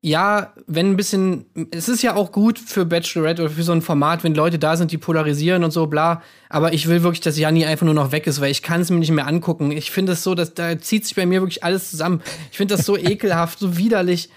ja, 0.02 0.54
wenn 0.66 0.92
ein 0.92 0.96
bisschen, 0.96 1.46
es 1.72 1.90
ist 1.90 2.02
ja 2.02 2.16
auch 2.16 2.32
gut 2.32 2.58
für 2.58 2.86
Bachelorette 2.86 3.44
oder 3.44 3.52
für 3.52 3.64
so 3.64 3.74
ein 3.74 3.82
Format, 3.82 4.24
wenn 4.24 4.34
Leute 4.34 4.58
da 4.58 4.78
sind, 4.78 4.92
die 4.92 4.98
polarisieren 4.98 5.66
und 5.66 5.72
so, 5.72 5.88
bla. 5.88 6.22
Aber 6.48 6.72
ich 6.72 6.88
will 6.88 7.04
wirklich, 7.04 7.20
dass 7.20 7.38
Janni 7.38 7.66
einfach 7.66 7.86
nur 7.86 7.94
noch 7.94 8.14
weg 8.14 8.26
ist, 8.26 8.40
weil 8.40 8.52
ich 8.52 8.64
kann 8.64 8.80
es 8.80 8.90
mir 8.90 9.00
nicht 9.00 9.12
mehr 9.12 9.28
angucken. 9.28 9.72
Ich 9.72 9.92
finde 9.92 10.14
es 10.14 10.24
so, 10.24 10.36
dass 10.36 10.54
da 10.54 10.80
zieht 10.80 11.06
sich 11.06 11.16
bei 11.16 11.26
mir 11.26 11.42
wirklich 11.42 11.66
alles 11.66 11.90
zusammen. 11.92 12.22
Ich 12.50 12.58
finde 12.58 12.76
das 12.78 12.86
so 12.86 12.98
ekelhaft, 12.98 13.60
so 13.60 13.78
widerlich. 13.78 14.30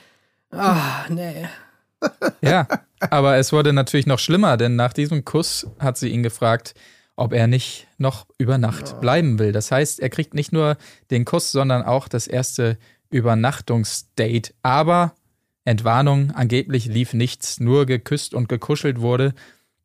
Ah, 0.51 1.05
nee. 1.09 1.47
Ja, 2.41 2.67
aber 2.99 3.37
es 3.37 3.53
wurde 3.53 3.73
natürlich 3.73 4.07
noch 4.07 4.19
schlimmer, 4.19 4.57
denn 4.57 4.75
nach 4.75 4.93
diesem 4.93 5.25
Kuss 5.25 5.69
hat 5.79 5.97
sie 5.97 6.09
ihn 6.09 6.25
gefragt, 6.25 6.75
ob 7.15 7.33
er 7.33 7.47
nicht 7.47 7.87
noch 7.97 8.27
über 8.39 8.59
Nacht 8.59 9.01
bleiben 9.01 9.39
will. 9.39 9.53
Das 9.53 9.71
heißt, 9.71 10.01
er 10.01 10.11
kriegt 10.11 10.35
nicht 10.35 10.51
nur 10.51 10.77
den 11.13 11.25
Kuss, 11.25 11.53
sondern 11.53 11.85
auch 11.85 12.09
das 12.09 12.27
erste 12.27 12.77
Übernachtungsdate. 13.11 14.53
Aber 14.63 15.15
Entwarnung, 15.65 16.33
angeblich 16.33 16.87
lief 16.87 17.15
nichts, 17.15 17.61
nur 17.61 17.87
geküsst 17.87 18.35
und 18.35 18.49
gekuschelt 18.49 19.01
wurde. 19.01 19.35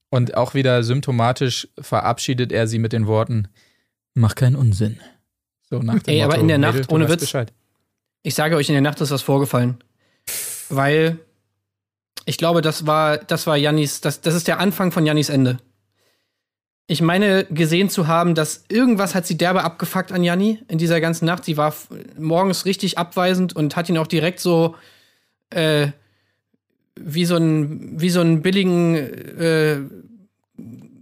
Und 0.10 0.36
auch 0.36 0.54
wieder 0.54 0.84
symptomatisch 0.84 1.68
verabschiedet 1.80 2.52
er 2.52 2.68
sie 2.68 2.80
mit 2.80 2.94
den 2.94 3.08
Worten: 3.08 3.48
Mach 4.14 4.36
keinen 4.36 4.56
Unsinn. 4.56 5.00
So 5.70 5.80
nach 5.80 6.00
dem 6.00 6.14
Ey, 6.14 6.22
aber 6.22 6.34
Motto, 6.34 6.42
in 6.42 6.48
der 6.48 6.58
Nacht, 6.58 6.76
Mädel, 6.76 6.94
ohne 6.94 7.10
Witz. 7.10 7.22
Bescheid. 7.22 7.54
Ich 8.24 8.36
sage 8.36 8.56
euch, 8.56 8.70
in 8.70 8.74
der 8.74 8.82
Nacht 8.82 9.02
ist 9.02 9.12
was 9.12 9.22
vorgefallen. 9.22 9.78
Weil 10.70 11.20
ich 12.26 12.38
glaube, 12.38 12.62
das 12.62 12.86
war, 12.86 13.18
das 13.18 13.48
war 13.48 13.56
Jannis, 13.58 14.02
das, 14.02 14.22
das 14.22 14.36
ist 14.36 14.48
der 14.48 14.60
Anfang 14.60 14.92
von 14.92 15.06
Jannis 15.06 15.30
Ende. 15.30 15.60
Ich 16.88 17.02
meine, 17.02 17.46
gesehen 17.46 17.90
zu 17.90 18.08
haben, 18.08 18.34
dass 18.34 18.64
irgendwas 18.70 19.14
hat 19.14 19.28
sie 19.28 19.38
derbe 19.38 19.64
abgefuckt 19.64 20.14
an 20.14 20.24
Janni 20.24 20.60
in 20.70 20.78
dieser 20.78 21.02
ganzen 21.02 21.26
Nacht. 21.26 21.44
Sie 21.44 21.58
war 21.58 21.74
morgens 22.18 22.64
richtig 22.64 22.98
abweisend 22.98 23.56
und 23.56 23.76
hat 23.76 23.90
ihn 23.90 23.98
auch 23.98 24.08
direkt 24.08 24.40
so 24.40 24.76
äh, 25.50 25.88
wie 27.00 27.26
so 27.26 27.36
ein 27.36 28.00
wie 28.00 28.10
so 28.10 28.22
einen 28.22 28.42
billigen 28.42 28.96
äh, 28.96 29.78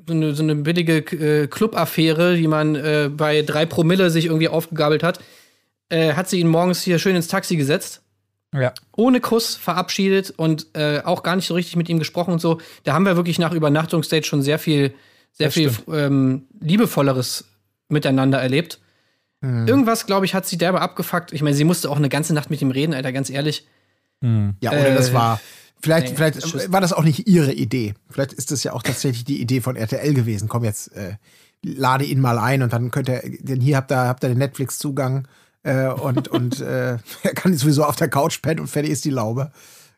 so 0.07 0.13
eine, 0.13 0.35
so 0.35 0.43
eine 0.43 0.55
billige 0.55 0.97
äh, 0.97 1.47
Club-Affäre, 1.47 2.35
die 2.35 2.47
man 2.47 2.75
äh, 2.75 3.09
bei 3.11 3.41
drei 3.41 3.65
Promille 3.65 4.11
sich 4.11 4.25
irgendwie 4.25 4.49
aufgegabelt 4.49 5.01
hat, 5.01 5.19
äh, 5.89 6.13
hat 6.13 6.29
sie 6.29 6.39
ihn 6.39 6.47
morgens 6.47 6.83
hier 6.83 6.99
schön 6.99 7.15
ins 7.15 7.27
Taxi 7.27 7.55
gesetzt 7.55 8.01
Ja. 8.53 8.71
ohne 8.95 9.19
Kuss 9.19 9.55
verabschiedet 9.55 10.31
und 10.37 10.67
äh, 10.73 10.99
auch 11.03 11.23
gar 11.23 11.35
nicht 11.35 11.47
so 11.47 11.55
richtig 11.55 11.75
mit 11.75 11.89
ihm 11.89 11.97
gesprochen 11.97 12.33
und 12.33 12.39
so. 12.39 12.59
Da 12.83 12.93
haben 12.93 13.05
wir 13.05 13.15
wirklich 13.15 13.39
nach 13.39 13.51
Übernachtungsdate 13.51 14.27
schon 14.27 14.43
sehr 14.43 14.59
viel, 14.59 14.93
sehr 15.31 15.47
Das 15.47 15.53
viel 15.55 15.71
ähm, 15.91 16.43
liebevolleres 16.59 17.45
miteinander 17.89 18.39
erlebt. 18.39 18.79
Irgendwas, 19.41 20.07
glaube 20.07 20.25
ich, 20.25 20.33
hat 20.33 20.47
sie 20.47 20.57
derbe 20.57 20.81
abgefuckt. 20.81 21.31
Ich 21.31 21.43
meine, 21.43 21.55
sie 21.55 21.65
musste 21.65 21.91
auch 21.91 21.97
eine 21.97 22.09
ganze 22.09 22.33
Nacht 22.33 22.49
mit 22.49 22.63
ihm 22.63 22.71
reden, 22.71 22.95
Alter, 22.95 23.11
ganz 23.11 23.29
ehrlich. 23.29 23.67
Ja, 24.21 24.71
oder 24.71 24.87
Äh, 24.89 24.95
das 24.95 25.13
war. 25.13 25.39
Vielleicht, 25.81 26.09
nee, 26.09 26.15
vielleicht 26.15 26.37
das 26.37 26.53
ist- 26.53 26.71
war 26.71 26.81
das 26.81 26.93
auch 26.93 27.03
nicht 27.03 27.27
ihre 27.27 27.53
Idee. 27.53 27.93
Vielleicht 28.09 28.33
ist 28.33 28.49
das 28.51 28.63
ja 28.63 28.73
auch 28.73 28.81
tatsächlich 28.81 29.23
die 29.23 29.39
Idee 29.39 29.61
von 29.61 29.75
RTL 29.75 30.13
gewesen. 30.15 30.47
Komm 30.49 30.63
jetzt, 30.63 30.91
äh, 30.95 31.15
lade 31.63 32.05
ihn 32.05 32.19
mal 32.21 32.39
ein 32.39 32.63
und 32.63 32.73
dann 32.73 32.89
könnt 32.91 33.07
ihr, 33.09 33.21
denn 33.39 33.61
hier 33.61 33.77
habt 33.77 33.91
ihr, 33.91 33.97
habt 34.07 34.23
ihr 34.23 34.29
den 34.29 34.37
Netflix-Zugang 34.39 35.27
äh, 35.63 35.87
und, 35.89 36.27
und 36.29 36.59
äh, 36.61 36.97
er 37.23 37.33
kann 37.35 37.53
sowieso 37.55 37.83
auf 37.83 37.95
der 37.97 38.09
Couch 38.09 38.41
pennen 38.41 38.61
und 38.61 38.67
fertig 38.67 38.91
ist 38.91 39.05
die 39.05 39.11
Laube. 39.11 39.51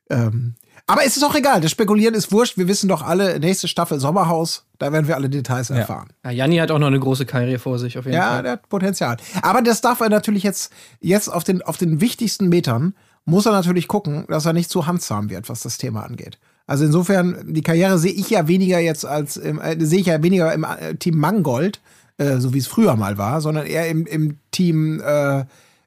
Ähm, 0.09 0.55
aber 0.87 1.03
es 1.05 1.15
ist 1.17 1.23
auch 1.23 1.35
egal, 1.35 1.59
das 1.61 1.71
Spekulieren 1.71 2.15
ist 2.15 2.31
wurscht. 2.31 2.57
Wir 2.57 2.67
wissen 2.69 2.87
doch 2.87 3.01
alle, 3.01 3.39
nächste 3.39 3.67
Staffel 3.67 3.99
Sommerhaus, 3.99 4.65
da 4.79 4.91
werden 4.93 5.07
wir 5.07 5.15
alle 5.15 5.29
Details 5.29 5.69
erfahren. 5.69 6.07
Ja, 6.23 6.31
Janni 6.31 6.57
hat 6.57 6.71
auch 6.71 6.79
noch 6.79 6.87
eine 6.87 6.99
große 6.99 7.25
Karriere 7.25 7.59
vor 7.59 7.77
sich, 7.79 7.97
auf 7.97 8.05
jeden 8.05 8.15
Ja, 8.15 8.29
Fall. 8.35 8.43
der 8.43 8.51
hat 8.53 8.69
Potenzial. 8.69 9.17
Aber 9.41 9.61
das 9.61 9.81
darf 9.81 9.99
er 10.01 10.09
natürlich 10.09 10.43
jetzt, 10.43 10.71
jetzt 11.01 11.27
auf 11.29 11.43
den, 11.43 11.61
auf 11.61 11.75
den 11.77 11.99
wichtigsten 11.99 12.47
Metern, 12.47 12.93
muss 13.27 13.45
er 13.45 13.51
natürlich 13.51 13.87
gucken, 13.87 14.25
dass 14.29 14.45
er 14.45 14.53
nicht 14.53 14.69
zu 14.69 14.87
handsam 14.87 15.29
wird, 15.29 15.49
was 15.49 15.61
das 15.61 15.77
Thema 15.77 16.03
angeht. 16.03 16.39
Also 16.65 16.85
insofern, 16.85 17.53
die 17.53 17.61
Karriere 17.61 17.97
sehe 17.99 18.11
ich 18.11 18.29
ja 18.29 18.47
weniger 18.47 18.79
jetzt 18.79 19.05
als, 19.05 19.37
äh, 19.37 19.75
sehe 19.79 19.99
ich 19.99 20.07
ja 20.07 20.23
weniger 20.23 20.53
im 20.53 20.63
äh, 20.63 20.95
Team 20.95 21.17
Mangold, 21.17 21.81
äh, 22.17 22.37
so 22.37 22.53
wie 22.53 22.57
es 22.57 22.67
früher 22.67 22.95
mal 22.95 23.17
war, 23.17 23.41
sondern 23.41 23.65
eher 23.65 23.89
im, 23.89 24.05
im 24.05 24.37
Team, 24.51 25.01
äh, 25.01 25.43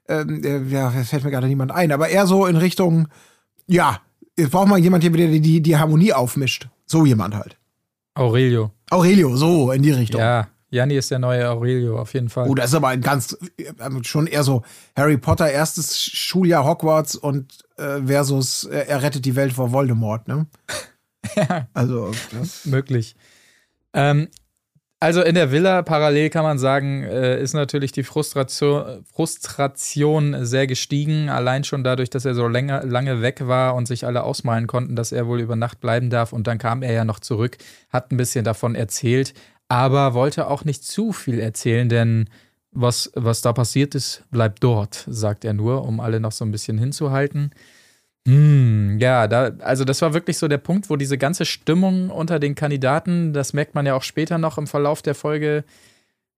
ähm, 0.07 0.43
äh, 0.43 0.61
ja, 0.69 0.91
fällt 0.91 1.23
mir 1.23 1.31
gerade 1.31 1.47
niemand 1.47 1.71
ein, 1.71 1.91
aber 1.91 2.09
eher 2.09 2.27
so 2.27 2.45
in 2.45 2.57
Richtung, 2.57 3.07
ja, 3.67 3.99
jetzt 4.37 4.51
braucht 4.51 4.67
man 4.67 4.81
jemand, 4.81 5.03
der 5.03 5.09
die, 5.09 5.41
die, 5.41 5.61
die 5.61 5.77
Harmonie 5.77 6.13
aufmischt. 6.13 6.67
So 6.85 7.05
jemand 7.05 7.35
halt. 7.35 7.57
Aurelio. 8.13 8.71
Aurelio, 8.91 9.35
so 9.35 9.71
in 9.71 9.81
die 9.81 9.91
Richtung. 9.91 10.21
Ja, 10.21 10.47
Janni 10.71 10.95
ist 10.95 11.11
der 11.11 11.19
neue 11.19 11.49
Aurelio, 11.49 11.99
auf 11.99 12.13
jeden 12.13 12.29
Fall. 12.29 12.49
Oh, 12.49 12.55
das 12.55 12.67
ist 12.67 12.75
aber 12.75 12.87
ein 12.87 13.01
ganz, 13.01 13.37
äh, 13.57 14.03
schon 14.03 14.25
eher 14.25 14.43
so 14.43 14.63
Harry 14.95 15.17
Potter 15.17 15.51
erstes 15.51 15.99
Schuljahr 16.01 16.65
Hogwarts 16.65 17.15
und 17.15 17.59
äh, 17.77 18.01
versus 18.05 18.63
äh, 18.63 18.85
er 18.87 19.03
rettet 19.03 19.25
die 19.25 19.35
Welt 19.35 19.53
vor 19.53 19.73
Voldemort, 19.73 20.29
ne? 20.29 20.47
ja, 21.35 21.67
Also, 21.73 22.11
das, 22.31 22.65
möglich. 22.65 23.15
Ähm, 23.93 24.29
also 25.01 25.23
in 25.23 25.33
der 25.33 25.51
Villa 25.51 25.81
parallel 25.81 26.29
kann 26.29 26.43
man 26.43 26.59
sagen, 26.59 27.03
äh, 27.03 27.41
ist 27.41 27.53
natürlich 27.53 27.91
die 27.91 28.03
Frustration, 28.03 29.03
Frustration 29.11 30.45
sehr 30.45 30.67
gestiegen. 30.67 31.27
Allein 31.27 31.63
schon 31.63 31.83
dadurch, 31.83 32.11
dass 32.11 32.23
er 32.23 32.35
so 32.35 32.47
länger, 32.47 32.85
lange 32.85 33.21
weg 33.21 33.47
war 33.47 33.73
und 33.73 33.87
sich 33.87 34.05
alle 34.05 34.23
ausmalen 34.23 34.67
konnten, 34.67 34.95
dass 34.95 35.11
er 35.11 35.25
wohl 35.25 35.41
über 35.41 35.55
Nacht 35.55 35.81
bleiben 35.81 36.11
darf. 36.11 36.33
Und 36.33 36.45
dann 36.45 36.59
kam 36.59 36.83
er 36.83 36.93
ja 36.93 37.03
noch 37.03 37.19
zurück, 37.19 37.57
hat 37.89 38.11
ein 38.11 38.17
bisschen 38.17 38.45
davon 38.45 38.75
erzählt, 38.75 39.33
aber 39.71 40.13
wollte 40.13 40.47
auch 40.47 40.65
nicht 40.65 40.83
zu 40.83 41.13
viel 41.13 41.39
erzählen, 41.39 41.87
denn 41.87 42.29
was, 42.73 43.09
was 43.15 43.41
da 43.41 43.53
passiert 43.53 43.95
ist, 43.95 44.23
bleibt 44.29 44.61
dort, 44.61 45.05
sagt 45.07 45.45
er 45.45 45.53
nur, 45.53 45.85
um 45.85 46.01
alle 46.01 46.19
noch 46.19 46.33
so 46.33 46.43
ein 46.43 46.51
bisschen 46.51 46.77
hinzuhalten. 46.77 47.51
Hm, 48.27 48.97
ja, 48.99 49.29
da, 49.29 49.51
also 49.59 49.85
das 49.85 50.01
war 50.01 50.13
wirklich 50.13 50.37
so 50.37 50.49
der 50.49 50.57
Punkt, 50.57 50.89
wo 50.89 50.97
diese 50.97 51.17
ganze 51.17 51.45
Stimmung 51.45 52.09
unter 52.09 52.37
den 52.37 52.53
Kandidaten, 52.53 53.31
das 53.31 53.53
merkt 53.53 53.73
man 53.73 53.85
ja 53.85 53.95
auch 53.95 54.03
später 54.03 54.37
noch 54.37 54.57
im 54.57 54.67
Verlauf 54.67 55.01
der 55.01 55.15
Folge, 55.15 55.63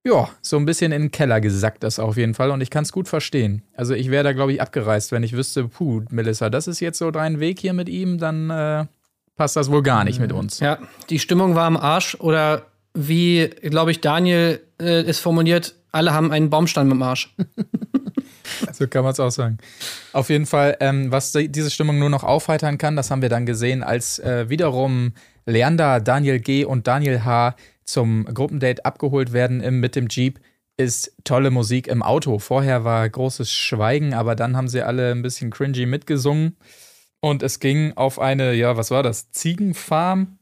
ja, 0.06 0.30
so 0.44 0.58
ein 0.58 0.66
bisschen 0.66 0.92
in 0.92 1.02
den 1.02 1.12
Keller 1.12 1.42
gesackt 1.42 1.84
ist 1.84 1.98
auf 1.98 2.18
jeden 2.18 2.36
Fall 2.36 2.52
und 2.52 2.62
ich 2.62 2.70
kann 2.70 2.84
es 2.84 2.92
gut 2.92 3.08
verstehen. 3.08 3.64
Also 3.76 3.96
ich 3.96 4.12
wäre 4.12 4.24
da, 4.24 4.34
glaube 4.34 4.54
ich, 4.54 4.62
abgereist, 4.62 5.12
wenn 5.12 5.24
ich 5.24 5.34
wüsste, 5.34 5.70
puh, 5.70 6.04
Melissa, 6.12 6.52
das 6.52 6.68
ist 6.68 6.82
jetzt 6.82 7.00
so 7.00 7.10
dein 7.10 7.40
Weg 7.40 7.60
hier 7.60 7.74
mit 7.74 7.90
ihm, 7.90 8.20
dann 8.20 8.52
äh, 8.52 8.86
passt 9.36 9.56
das 9.56 9.72
wohl 9.72 9.82
gar 9.82 10.04
nicht 10.04 10.20
mit 10.20 10.32
uns. 10.32 10.60
Ja, 10.60 10.78
die 11.10 11.18
Stimmung 11.18 11.56
war 11.56 11.66
am 11.66 11.78
Arsch 11.78 12.16
oder 12.20 12.68
wie, 12.94 13.48
glaube 13.62 13.92
ich, 13.92 14.02
Daniel 14.02 14.62
äh, 14.80 15.02
es 15.04 15.20
formuliert, 15.20 15.76
alle 15.92 16.14
haben 16.14 16.32
einen 16.32 16.50
Baumstamm 16.50 16.92
im 16.92 17.02
Arsch. 17.02 17.36
So 18.72 18.88
kann 18.88 19.04
man 19.04 19.14
es 19.14 19.20
auch 19.20 19.30
sagen. 19.32 19.58
Auf 20.14 20.30
jeden 20.30 20.46
Fall, 20.46 20.78
ähm, 20.80 21.12
was 21.12 21.32
die, 21.32 21.50
diese 21.50 21.70
Stimmung 21.72 22.00
nur 22.00 22.10
noch 22.10 22.24
aufheitern 22.24 22.78
kann, 22.78 22.96
das 22.96 23.10
haben 23.12 23.22
wir 23.22 23.30
dann 23.30 23.46
gesehen, 23.46 23.84
als 23.84 24.20
äh, 24.20 24.50
wiederum 24.50 25.14
Leander, 25.46 26.00
Daniel 26.00 26.40
G. 26.40 26.66
und 26.66 26.88
Daniel 26.88 27.24
H. 27.24 27.56
zum 27.84 28.26
Gruppendate 28.26 28.86
abgeholt 28.86 29.32
werden 29.34 29.62
im, 29.62 29.80
mit 29.80 29.96
dem 29.96 30.08
Jeep, 30.10 30.40
ist 30.78 31.16
tolle 31.24 31.52
Musik 31.52 31.88
im 31.88 32.02
Auto. 32.04 32.40
Vorher 32.40 32.84
war 32.84 33.08
großes 33.08 33.52
Schweigen, 33.52 34.14
aber 34.14 34.36
dann 34.36 34.56
haben 34.58 34.68
sie 34.68 34.82
alle 34.82 35.12
ein 35.12 35.22
bisschen 35.22 35.50
cringy 35.52 35.86
mitgesungen. 35.86 36.58
Und 37.22 37.44
es 37.44 37.60
ging 37.60 37.94
auf 37.96 38.20
eine, 38.20 38.54
ja, 38.54 38.76
was 38.76 38.92
war 38.92 39.04
das? 39.04 39.32
Ziegenfarm 39.32 40.38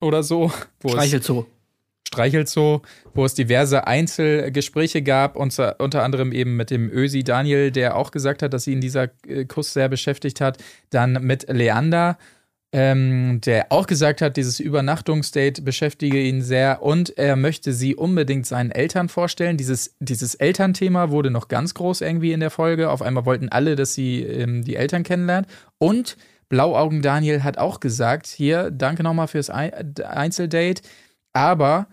oder 0.00 0.22
so? 0.22 0.50
Wo 0.80 0.88
es- 0.90 0.94
Streichelzoo. 2.12 2.42
Streichelzoo, 2.52 2.82
wo 3.14 3.24
es 3.24 3.34
diverse 3.34 3.86
Einzelgespräche 3.86 5.02
gab, 5.02 5.36
unter, 5.36 5.76
unter 5.80 6.02
anderem 6.02 6.32
eben 6.32 6.56
mit 6.56 6.70
dem 6.70 6.90
Ösi 6.90 7.24
Daniel, 7.24 7.70
der 7.70 7.96
auch 7.96 8.10
gesagt 8.10 8.42
hat, 8.42 8.52
dass 8.52 8.66
ihn 8.66 8.80
dieser 8.80 9.08
äh, 9.26 9.44
Kuss 9.44 9.72
sehr 9.72 9.88
beschäftigt 9.88 10.40
hat. 10.40 10.58
Dann 10.90 11.18
mit 11.20 11.46
Leander, 11.48 12.18
ähm, 12.72 13.40
der 13.44 13.66
auch 13.70 13.86
gesagt 13.86 14.22
hat, 14.22 14.36
dieses 14.36 14.60
Übernachtungsdate 14.60 15.62
beschäftige 15.62 16.20
ihn 16.22 16.40
sehr 16.40 16.82
und 16.82 17.18
er 17.18 17.36
möchte 17.36 17.72
sie 17.72 17.94
unbedingt 17.94 18.46
seinen 18.46 18.70
Eltern 18.70 19.08
vorstellen. 19.08 19.58
Dieses, 19.58 19.94
dieses 20.00 20.34
Elternthema 20.34 21.10
wurde 21.10 21.30
noch 21.30 21.48
ganz 21.48 21.74
groß 21.74 22.00
irgendwie 22.00 22.32
in 22.32 22.40
der 22.40 22.50
Folge. 22.50 22.90
Auf 22.90 23.02
einmal 23.02 23.26
wollten 23.26 23.50
alle, 23.50 23.76
dass 23.76 23.94
sie 23.94 24.22
ähm, 24.22 24.64
die 24.64 24.76
Eltern 24.76 25.02
kennenlernt. 25.02 25.48
Und 25.78 26.16
Blauaugen 26.48 27.02
Daniel 27.02 27.42
hat 27.44 27.58
auch 27.58 27.80
gesagt, 27.80 28.26
hier, 28.26 28.70
danke 28.70 29.02
nochmal 29.02 29.28
fürs 29.28 29.50
Ei- 29.50 29.72
Einzeldate. 30.04 30.82
Aber 31.34 31.86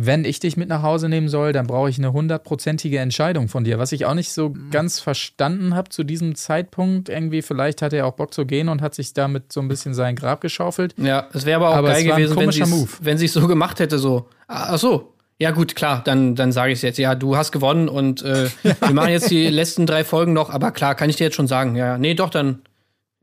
wenn 0.00 0.24
ich 0.24 0.38
dich 0.40 0.56
mit 0.56 0.68
nach 0.68 0.82
Hause 0.82 1.08
nehmen 1.08 1.28
soll, 1.28 1.52
dann 1.52 1.66
brauche 1.66 1.90
ich 1.90 1.98
eine 1.98 2.12
hundertprozentige 2.12 2.98
Entscheidung 2.98 3.48
von 3.48 3.64
dir. 3.64 3.78
Was 3.78 3.92
ich 3.92 4.06
auch 4.06 4.14
nicht 4.14 4.32
so 4.32 4.54
ganz 4.70 5.00
verstanden 5.00 5.74
habe 5.74 5.88
zu 5.88 6.04
diesem 6.04 6.34
Zeitpunkt. 6.34 7.08
Irgendwie, 7.08 7.42
vielleicht 7.42 7.82
hat 7.82 7.92
er 7.92 8.06
auch 8.06 8.12
Bock 8.12 8.32
zu 8.32 8.46
gehen 8.46 8.68
und 8.68 8.80
hat 8.82 8.94
sich 8.94 9.12
damit 9.14 9.52
so 9.52 9.60
ein 9.60 9.68
bisschen 9.68 9.94
sein 9.94 10.14
Grab 10.16 10.40
geschaufelt. 10.40 10.94
Ja, 10.98 11.26
es 11.32 11.46
wäre 11.46 11.56
aber 11.56 11.70
auch 11.70 11.76
Aber 11.76 11.88
geil 11.88 12.04
gewesen, 12.04 12.36
wenn 12.36 12.52
sie 12.52 12.64
Move. 12.64 12.88
wenn 13.00 13.16
es 13.16 13.32
so 13.32 13.46
gemacht 13.48 13.80
hätte, 13.80 13.98
so. 13.98 14.28
Ah, 14.46 14.68
Ach 14.74 14.78
so. 14.78 15.14
Ja, 15.40 15.52
gut, 15.52 15.76
klar, 15.76 16.02
dann, 16.04 16.34
dann 16.34 16.50
sage 16.50 16.72
ich 16.72 16.78
es 16.78 16.82
jetzt. 16.82 16.98
Ja, 16.98 17.14
du 17.14 17.36
hast 17.36 17.52
gewonnen 17.52 17.88
und 17.88 18.22
äh, 18.22 18.48
wir 18.62 18.92
machen 18.92 19.10
jetzt 19.10 19.30
die 19.30 19.46
letzten 19.48 19.86
drei 19.86 20.02
Folgen 20.04 20.32
noch, 20.32 20.50
aber 20.50 20.72
klar, 20.72 20.94
kann 20.94 21.10
ich 21.10 21.16
dir 21.16 21.24
jetzt 21.24 21.36
schon 21.36 21.46
sagen. 21.46 21.76
Ja, 21.76 21.96
nee, 21.96 22.14
doch, 22.14 22.30
dann, 22.30 22.62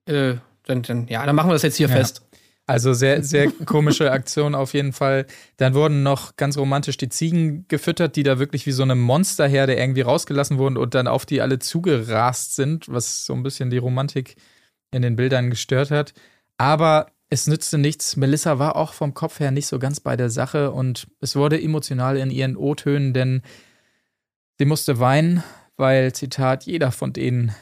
äh, 0.05 0.35
dann, 0.65 0.81
dann, 0.81 1.07
ja, 1.09 1.25
dann 1.25 1.35
machen 1.35 1.49
wir 1.49 1.53
das 1.53 1.61
jetzt 1.63 1.75
hier 1.75 1.89
Ja. 1.89 1.95
fest. 1.95 2.21
Also 2.67 2.93
sehr, 2.93 3.23
sehr 3.23 3.51
komische 3.65 4.11
Aktion 4.11 4.55
auf 4.55 4.73
jeden 4.73 4.91
Fall. 4.91 5.27
Dann 5.57 5.75
wurden 5.75 6.01
noch 6.01 6.35
ganz 6.35 6.57
romantisch 6.57 6.97
die 6.97 7.09
Ziegen 7.09 7.67
gefüttert, 7.67 8.15
die 8.15 8.23
da 8.23 8.39
wirklich 8.39 8.65
wie 8.65 8.71
so 8.71 8.81
eine 8.81 8.95
Monsterherde 8.95 9.75
irgendwie 9.75 10.01
rausgelassen 10.01 10.57
wurden 10.57 10.77
und 10.77 10.95
dann 10.95 11.07
auf 11.07 11.27
die 11.27 11.41
alle 11.41 11.59
zugerast 11.59 12.55
sind, 12.55 12.89
was 12.89 13.25
so 13.25 13.33
ein 13.33 13.43
bisschen 13.43 13.69
die 13.69 13.77
Romantik 13.77 14.35
in 14.91 15.03
den 15.03 15.15
Bildern 15.15 15.51
gestört 15.51 15.91
hat. 15.91 16.13
Aber 16.57 17.07
es 17.29 17.45
nützte 17.45 17.77
nichts. 17.77 18.15
Melissa 18.15 18.57
war 18.57 18.75
auch 18.75 18.93
vom 18.93 19.13
Kopf 19.13 19.39
her 19.39 19.51
nicht 19.51 19.67
so 19.67 19.77
ganz 19.77 19.99
bei 19.99 20.15
der 20.15 20.31
Sache 20.31 20.71
und 20.71 21.07
es 21.21 21.35
wurde 21.35 21.61
emotional 21.61 22.17
in 22.17 22.31
ihren 22.31 22.57
O-Tönen, 22.57 23.13
denn 23.13 23.43
sie 24.57 24.65
musste 24.65 24.99
weinen, 24.99 25.43
weil, 25.77 26.13
Zitat, 26.13 26.63
jeder 26.63 26.91
von 26.91 27.13
denen 27.13 27.53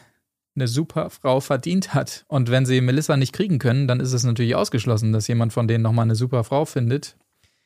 eine 0.56 0.68
super 0.68 1.10
Frau 1.10 1.40
verdient 1.40 1.94
hat. 1.94 2.26
Und 2.28 2.52
wenn 2.52 2.66
sie 2.66 2.82
Melissa 2.82 3.18
nicht 3.18 3.34
kriegen 3.34 3.60
können, 3.60 3.88
dann 3.88 4.00
ist 4.00 4.14
es 4.14 4.24
natürlich 4.24 4.56
ausgeschlossen, 4.56 5.12
dass 5.12 5.28
jemand 5.28 5.54
von 5.54 5.68
denen 5.68 5.84
nochmal 5.84 6.04
eine 6.04 6.16
super 6.16 6.44
Frau 6.44 6.66
findet. 6.66 7.16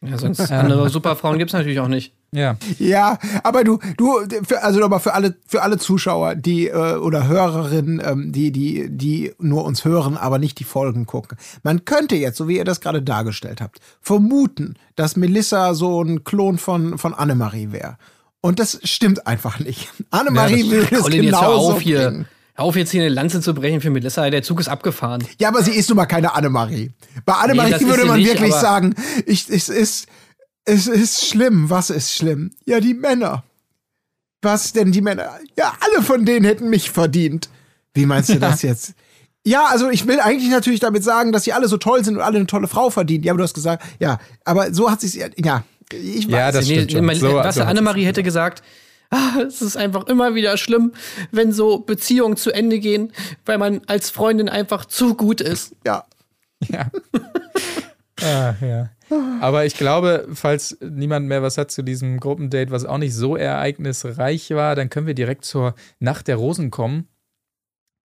Ja, 0.06 0.18
sonst 0.18 0.52
andere 0.52 0.90
Superfrauen 0.90 1.40
gibt 1.40 1.50
es 1.50 1.54
natürlich 1.54 1.80
auch 1.80 1.88
nicht. 1.88 2.14
Ja, 2.32 2.58
Ja, 2.78 3.18
aber 3.44 3.64
du, 3.64 3.80
du, 3.98 4.20
für, 4.44 4.62
also 4.62 4.84
aber 4.84 5.00
für 5.00 5.14
alle, 5.14 5.36
für 5.48 5.64
alle 5.64 5.80
Zuschauer, 5.80 6.36
die 6.36 6.68
äh, 6.68 6.98
oder 6.98 7.28
Hörerinnen, 7.28 8.02
ähm, 8.06 8.32
die, 8.32 8.52
die, 8.52 8.90
die 8.90 9.34
nur 9.40 9.66
uns 9.66 9.86
hören, 9.86 10.16
aber 10.16 10.38
nicht 10.38 10.60
die 10.60 10.66
Folgen 10.66 11.08
gucken. 11.08 11.38
Man 11.64 11.84
könnte 11.86 12.16
jetzt, 12.16 12.38
so 12.38 12.48
wie 12.48 12.58
ihr 12.58 12.66
das 12.66 12.80
gerade 12.80 13.02
dargestellt 13.02 13.60
habt, 13.60 13.80
vermuten, 14.02 14.76
dass 14.96 15.16
Melissa 15.16 15.74
so 15.74 16.04
ein 16.04 16.24
Klon 16.24 16.60
von 16.60 16.98
von 17.00 17.16
Annemarie 17.16 17.72
wäre. 17.72 17.98
Und 18.42 18.60
das 18.60 18.80
stimmt 18.84 19.26
einfach 19.26 19.60
nicht. 19.60 19.90
Annemarie 20.12 20.62
Ja, 20.64 20.72
will 20.72 20.88
das 20.90 21.02
Colin, 21.02 21.24
jetzt 21.24 21.36
hör 21.36 21.42
genauso 21.42 21.72
auf 21.72 21.82
hier. 21.82 22.10
bringen. 22.10 22.28
Auf, 22.58 22.76
jetzt 22.76 22.90
hier 22.92 23.02
eine 23.04 23.10
Lanze 23.14 23.40
zu 23.40 23.54
brechen 23.54 23.82
für 23.82 23.92
Melissa. 23.92 24.30
Der 24.32 24.42
Zug 24.42 24.60
ist 24.60 24.68
abgefahren. 24.68 25.24
Ja, 25.40 25.50
aber 25.50 25.62
sie 25.62 25.72
ist 25.76 25.90
nun 25.90 25.96
mal 25.96 26.08
keine 26.08 26.34
Annemarie. 26.34 26.92
Bei 27.24 27.34
Annemarie 27.34 27.72
ist 27.74 27.86
würde 27.88 28.06
man 28.06 28.18
nicht, 28.20 28.30
wirklich 28.34 28.54
sagen, 28.54 28.96
ich, 29.28 29.48
es 29.48 29.70
ist, 29.70 30.08
es 30.66 30.88
ist 30.88 31.26
schlimm. 31.28 31.70
Was 31.70 31.92
ist 31.92 32.14
schlimm? 32.16 32.52
Ja, 32.66 32.80
die 32.80 32.96
Männer. 32.96 33.44
Was 34.42 34.74
denn 34.74 34.92
die 34.92 35.02
Männer? 35.02 35.40
Ja, 35.56 35.74
alle 35.80 36.02
von 36.04 36.26
denen 36.26 36.46
hätten 36.46 36.70
mich 36.70 36.90
verdient. 36.90 37.48
Wie 37.94 38.08
meinst 38.08 38.30
du 38.30 38.36
das 38.40 38.64
jetzt? 38.64 38.94
Ja, 39.46 39.66
also 39.68 39.90
ich 39.92 40.08
will 40.08 40.20
eigentlich 40.20 40.50
natürlich 40.50 40.80
damit 40.80 41.04
sagen, 41.04 41.32
dass 41.32 41.44
sie 41.44 41.54
alle 41.54 41.68
so 41.68 41.78
toll 41.78 42.04
sind 42.04 42.16
und 42.18 42.22
alle 42.24 42.38
eine 42.38 42.48
tolle 42.48 42.68
Frau 42.68 42.90
verdienen. 42.90 43.24
Ja, 43.24 43.34
aber 43.34 43.38
du 43.38 43.44
hast 43.44 43.54
gesagt, 43.54 43.84
ja, 44.00 44.20
aber 44.46 44.74
so 44.74 44.90
hat 44.92 45.00
sie 45.02 45.08
es, 45.08 45.14
ja, 45.16 45.28
ich 45.94 46.26
weiß. 46.26 46.32
Ja, 46.32 46.52
das 46.52 46.68
Nee, 46.68 46.74
stimmt 46.86 46.92
schon. 46.92 47.06
nee, 47.06 47.14
So- 47.14 47.34
was 47.36 47.56
so 47.56 47.62
Annemarie 47.62 48.04
hätte 48.06 48.24
gesagt, 48.24 48.62
ah, 48.66 48.68
es 49.48 49.62
ist 49.62 49.78
einfach 49.78 50.08
immer 50.08 50.36
wieder 50.36 50.58
schlimm, 50.58 50.94
wenn 51.32 51.52
so 51.52 51.80
Beziehungen 51.80 52.38
zu 52.38 52.52
Ende 52.52 52.80
gehen, 52.80 53.14
weil 53.46 53.58
man 53.58 53.82
als 53.88 54.10
Freundin 54.10 54.50
einfach 54.50 54.86
zu 54.86 55.16
gut 55.16 55.42
ist. 55.42 55.76
ja. 55.86 56.06
Ja. 56.70 56.90
ah, 58.24 58.56
ja. 58.62 58.90
Aber 59.42 59.66
ich 59.66 59.76
glaube, 59.76 60.28
falls 60.34 60.78
niemand 60.82 61.28
mehr 61.28 61.44
was 61.44 61.58
hat 61.58 61.72
zu 61.72 61.84
diesem 61.84 62.20
Gruppendate, 62.20 62.72
was 62.72 62.84
auch 62.84 62.98
nicht 62.98 63.14
so 63.14 63.36
ereignisreich 63.36 64.50
war, 64.52 64.76
dann 64.76 64.90
können 64.90 65.08
wir 65.08 65.14
direkt 65.14 65.46
zur 65.46 65.76
Nacht 66.00 66.28
der 66.28 66.38
Rosen 66.38 66.72
kommen. 66.72 67.08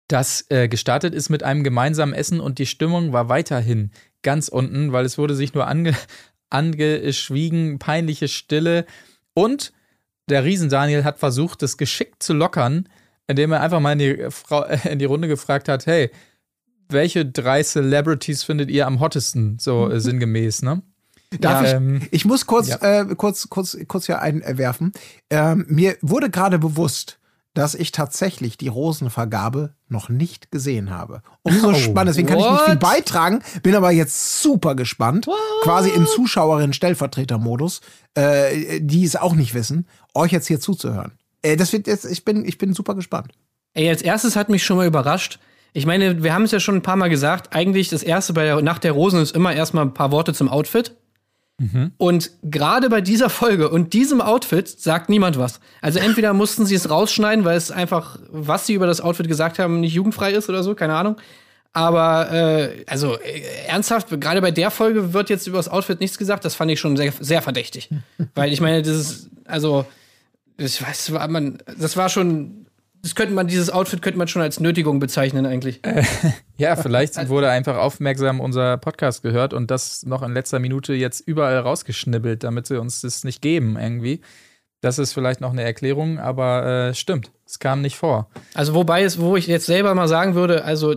Das 0.09 0.45
äh, 0.51 0.69
gestartet 0.69 1.15
ist 1.15 1.31
mit 1.31 1.43
einem 1.43 1.65
gemeinsamen 1.65 2.12
Essen 2.12 2.41
und 2.41 2.59
die 2.59 2.67
Stimmung 2.67 3.12
war 3.12 3.29
weiterhin 3.29 3.91
ganz 4.23 4.49
unten, 4.49 4.93
weil 4.93 5.07
es 5.07 5.17
wurde 5.17 5.35
sich 5.35 5.55
nur 5.55 5.67
ange 5.67 5.95
angeschwiegen, 6.51 7.79
peinliche 7.79 8.29
Stille. 8.29 8.85
Und 9.33 9.73
der 10.33 10.45
Riesen-Daniel 10.45 11.05
hat 11.05 11.18
versucht, 11.18 11.62
das 11.62 11.77
geschickt 11.77 12.23
zu 12.23 12.33
lockern, 12.33 12.88
indem 13.27 13.53
er 13.53 13.61
einfach 13.61 13.81
mal 13.81 13.92
in 13.92 13.99
die, 13.99 14.27
Frau, 14.31 14.64
in 14.64 14.99
die 14.99 15.05
Runde 15.05 15.29
gefragt 15.29 15.68
hat, 15.68 15.87
hey, 15.87 16.11
welche 16.88 17.25
drei 17.25 17.62
Celebrities 17.62 18.42
findet 18.42 18.71
ihr 18.71 18.87
am 18.87 19.01
hottesten, 19.01 19.59
so 19.59 19.90
äh, 19.90 20.01
sinngemäß, 20.01 20.62
ne? 20.62 20.83
Darf 21.40 21.62
Ja, 21.62 21.68
ich, 21.68 21.75
ähm, 21.75 22.09
ich 22.11 22.25
muss 22.25 22.47
kurz, 22.47 22.68
ja. 22.68 23.01
äh, 23.01 23.14
kurz, 23.14 23.49
kurz, 23.49 23.77
kurz 23.88 24.07
hier 24.07 24.21
einwerfen. 24.21 24.92
Ähm, 25.31 25.64
mir 25.68 25.97
wurde 26.03 26.29
gerade 26.29 26.59
bewusst, 26.59 27.18
dass 27.55 27.75
ich 27.75 27.93
tatsächlich 27.93 28.57
die 28.57 28.69
Rosenvergabe 28.69 29.75
noch 29.88 30.09
nicht 30.09 30.51
gesehen 30.51 30.91
habe. 30.91 31.23
Umso 31.43 31.69
Oh. 31.71 31.75
spannend, 31.75 32.11
deswegen 32.11 32.29
kann 32.29 32.38
ich 32.38 32.51
nicht 32.51 32.62
viel 32.62 32.75
What? 32.75 32.81
beitragen, 32.81 33.43
bin 33.62 33.75
aber 33.75 33.91
jetzt 33.91 34.41
super 34.43 34.75
gespannt. 34.75 35.27
Quasi 35.62 35.91
im 35.91 36.07
Zuschauerinnen-Stellvertreter-Modus, 36.07 37.81
äh, 38.15 38.81
die 38.81 39.05
es 39.05 39.17
auch 39.17 39.35
nicht 39.35 39.55
wissen, 39.55 39.87
euch 40.15 40.33
jetzt 40.33 40.47
hier 40.49 40.61
zuzuhören. 40.61 41.12
Äh, 41.43 41.57
das 41.57 41.73
wird 41.73 41.87
jetzt, 41.87 42.05
ich 42.05 42.25
bin, 42.25 42.45
ich 42.45 42.59
bin 42.59 42.73
super 42.75 42.95
gespannt. 42.95 43.33
Ey, 43.75 43.88
als 43.88 44.03
erstes 44.03 44.37
hat 44.37 44.49
mich 44.49 44.65
schon 44.65 44.77
mal 44.77 44.87
überrascht. 44.87 45.38
Ich 45.73 45.87
meine, 45.87 46.23
wir 46.23 46.35
haben 46.35 46.43
es 46.43 46.51
ja 46.51 46.61
schon 46.61 46.77
ein 46.77 46.83
paar 46.83 46.97
Mal 46.97 47.09
gesagt, 47.09 47.55
eigentlich 47.55 47.88
das 47.88 48.03
erste 48.03 48.33
bei 48.35 48.45
der 48.45 48.61
Nacht 48.61 48.85
der 48.85 48.93
Rosen 48.93 49.20
ist 49.20 49.35
immer 49.35 49.55
erstmal 49.55 49.85
ein 49.85 49.95
paar 49.95 50.11
Worte 50.11 50.35
zum 50.35 50.49
Outfit. 50.51 50.95
Und 51.99 52.31
gerade 52.43 52.89
bei 52.91 53.01
dieser 53.01 53.31
Folge 53.31 53.69
und 53.69 53.93
diesem 53.93 54.21
Outfit 54.21 54.69
sagt 54.69 55.09
niemand 55.09 55.39
was. 55.39 55.61
Also 55.81 55.99
entweder 55.99 56.33
mussten 56.33 56.67
sie 56.67 56.75
es 56.75 56.91
rausschneiden, 56.91 57.45
weil 57.45 57.57
es 57.57 57.71
einfach, 57.71 58.19
was 58.31 58.67
sie 58.67 58.75
über 58.75 58.87
das 58.87 59.01
Outfit 59.01 59.29
gesagt 59.29 59.59
haben, 59.59 59.81
nicht 59.81 59.95
jugendfrei 59.95 60.33
ist 60.33 60.49
oder 60.49 60.63
so, 60.63 60.75
keine 60.75 60.95
Ahnung. 60.95 61.17
Aber 61.73 62.31
äh, 62.33 62.85
also 62.87 63.19
äh, 63.19 63.43
ernsthaft, 63.67 64.09
gerade 64.21 64.43
bei 64.43 64.51
der 64.51 64.71
Folge 64.71 65.15
wird 65.15 65.31
jetzt 65.31 65.47
über 65.47 65.57
das 65.57 65.69
Outfit 65.69 66.01
nichts 66.01 66.19
gesagt. 66.19 66.45
Das 66.45 66.55
fand 66.55 66.71
ich 66.71 66.81
schon 66.81 66.97
sehr, 66.97 67.13
sehr 67.19 67.43
verdächtig, 67.43 67.89
weil 68.35 68.53
ich 68.53 68.61
meine, 68.61 68.83
das 68.83 68.97
ist 68.97 69.31
also 69.47 69.87
ich 70.57 70.83
weiß, 70.83 71.11
man, 71.29 71.59
das 71.79 71.97
war 71.97 72.09
schon, 72.09 72.67
das 73.03 73.16
könnte 73.16 73.34
man 73.34 73.48
dieses 73.48 73.68
Outfit 73.68 74.00
könnte 74.00 74.18
man 74.18 74.28
schon 74.28 74.42
als 74.42 74.61
Nötigung 74.61 75.00
bezeichnen 75.00 75.46
eigentlich. 75.46 75.80
Ja, 76.59 76.76
vielleicht 76.76 77.28
wurde 77.28 77.50
einfach 77.50 77.76
aufmerksam 77.76 78.38
unser 78.38 78.76
Podcast 78.76 79.24
gehört 79.24 79.53
und 79.53 79.72
das 79.72 80.07
noch 80.07 80.22
in 80.22 80.32
letzter 80.32 80.61
Minute 80.61 80.94
jetzt 80.94 81.18
überall 81.18 81.59
rausgeschnibbelt, 81.59 82.44
damit 82.44 82.68
sie 82.68 82.78
uns 82.78 83.00
das 83.00 83.24
nicht 83.24 83.42
geben 83.42 83.76
irgendwie. 83.76 84.20
Das 84.80 85.00
ist 85.00 85.12
vielleicht 85.12 85.40
noch 85.40 85.50
eine 85.50 85.62
Erklärung, 85.62 86.20
aber 86.20 86.90
äh, 86.90 86.94
stimmt, 86.94 87.32
es 87.44 87.59
kam 87.59 87.80
nicht 87.80 87.96
vor. 87.96 88.30
Also 88.55 88.74
wobei 88.74 89.03
es, 89.03 89.18
wo 89.18 89.36
ich 89.36 89.48
jetzt 89.48 89.66
selber 89.66 89.92
mal 89.96 90.07
sagen 90.07 90.36
würde, 90.36 90.64
also 90.64 90.94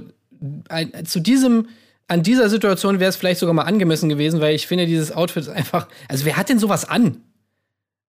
ein, 0.70 1.06
zu 1.06 1.20
diesem 1.20 1.68
an 2.08 2.22
dieser 2.22 2.50
Situation 2.50 3.00
wäre 3.00 3.10
es 3.10 3.16
vielleicht 3.16 3.40
sogar 3.40 3.56
mal 3.56 3.64
angemessen 3.64 4.10
gewesen, 4.10 4.40
weil 4.40 4.54
ich 4.54 4.68
finde 4.68 4.86
dieses 4.86 5.12
Outfit 5.12 5.44
ist 5.44 5.50
einfach, 5.50 5.88
also 6.08 6.26
wer 6.26 6.38
hat 6.38 6.50
denn 6.50 6.60
sowas 6.60 6.88
an? 6.88 7.22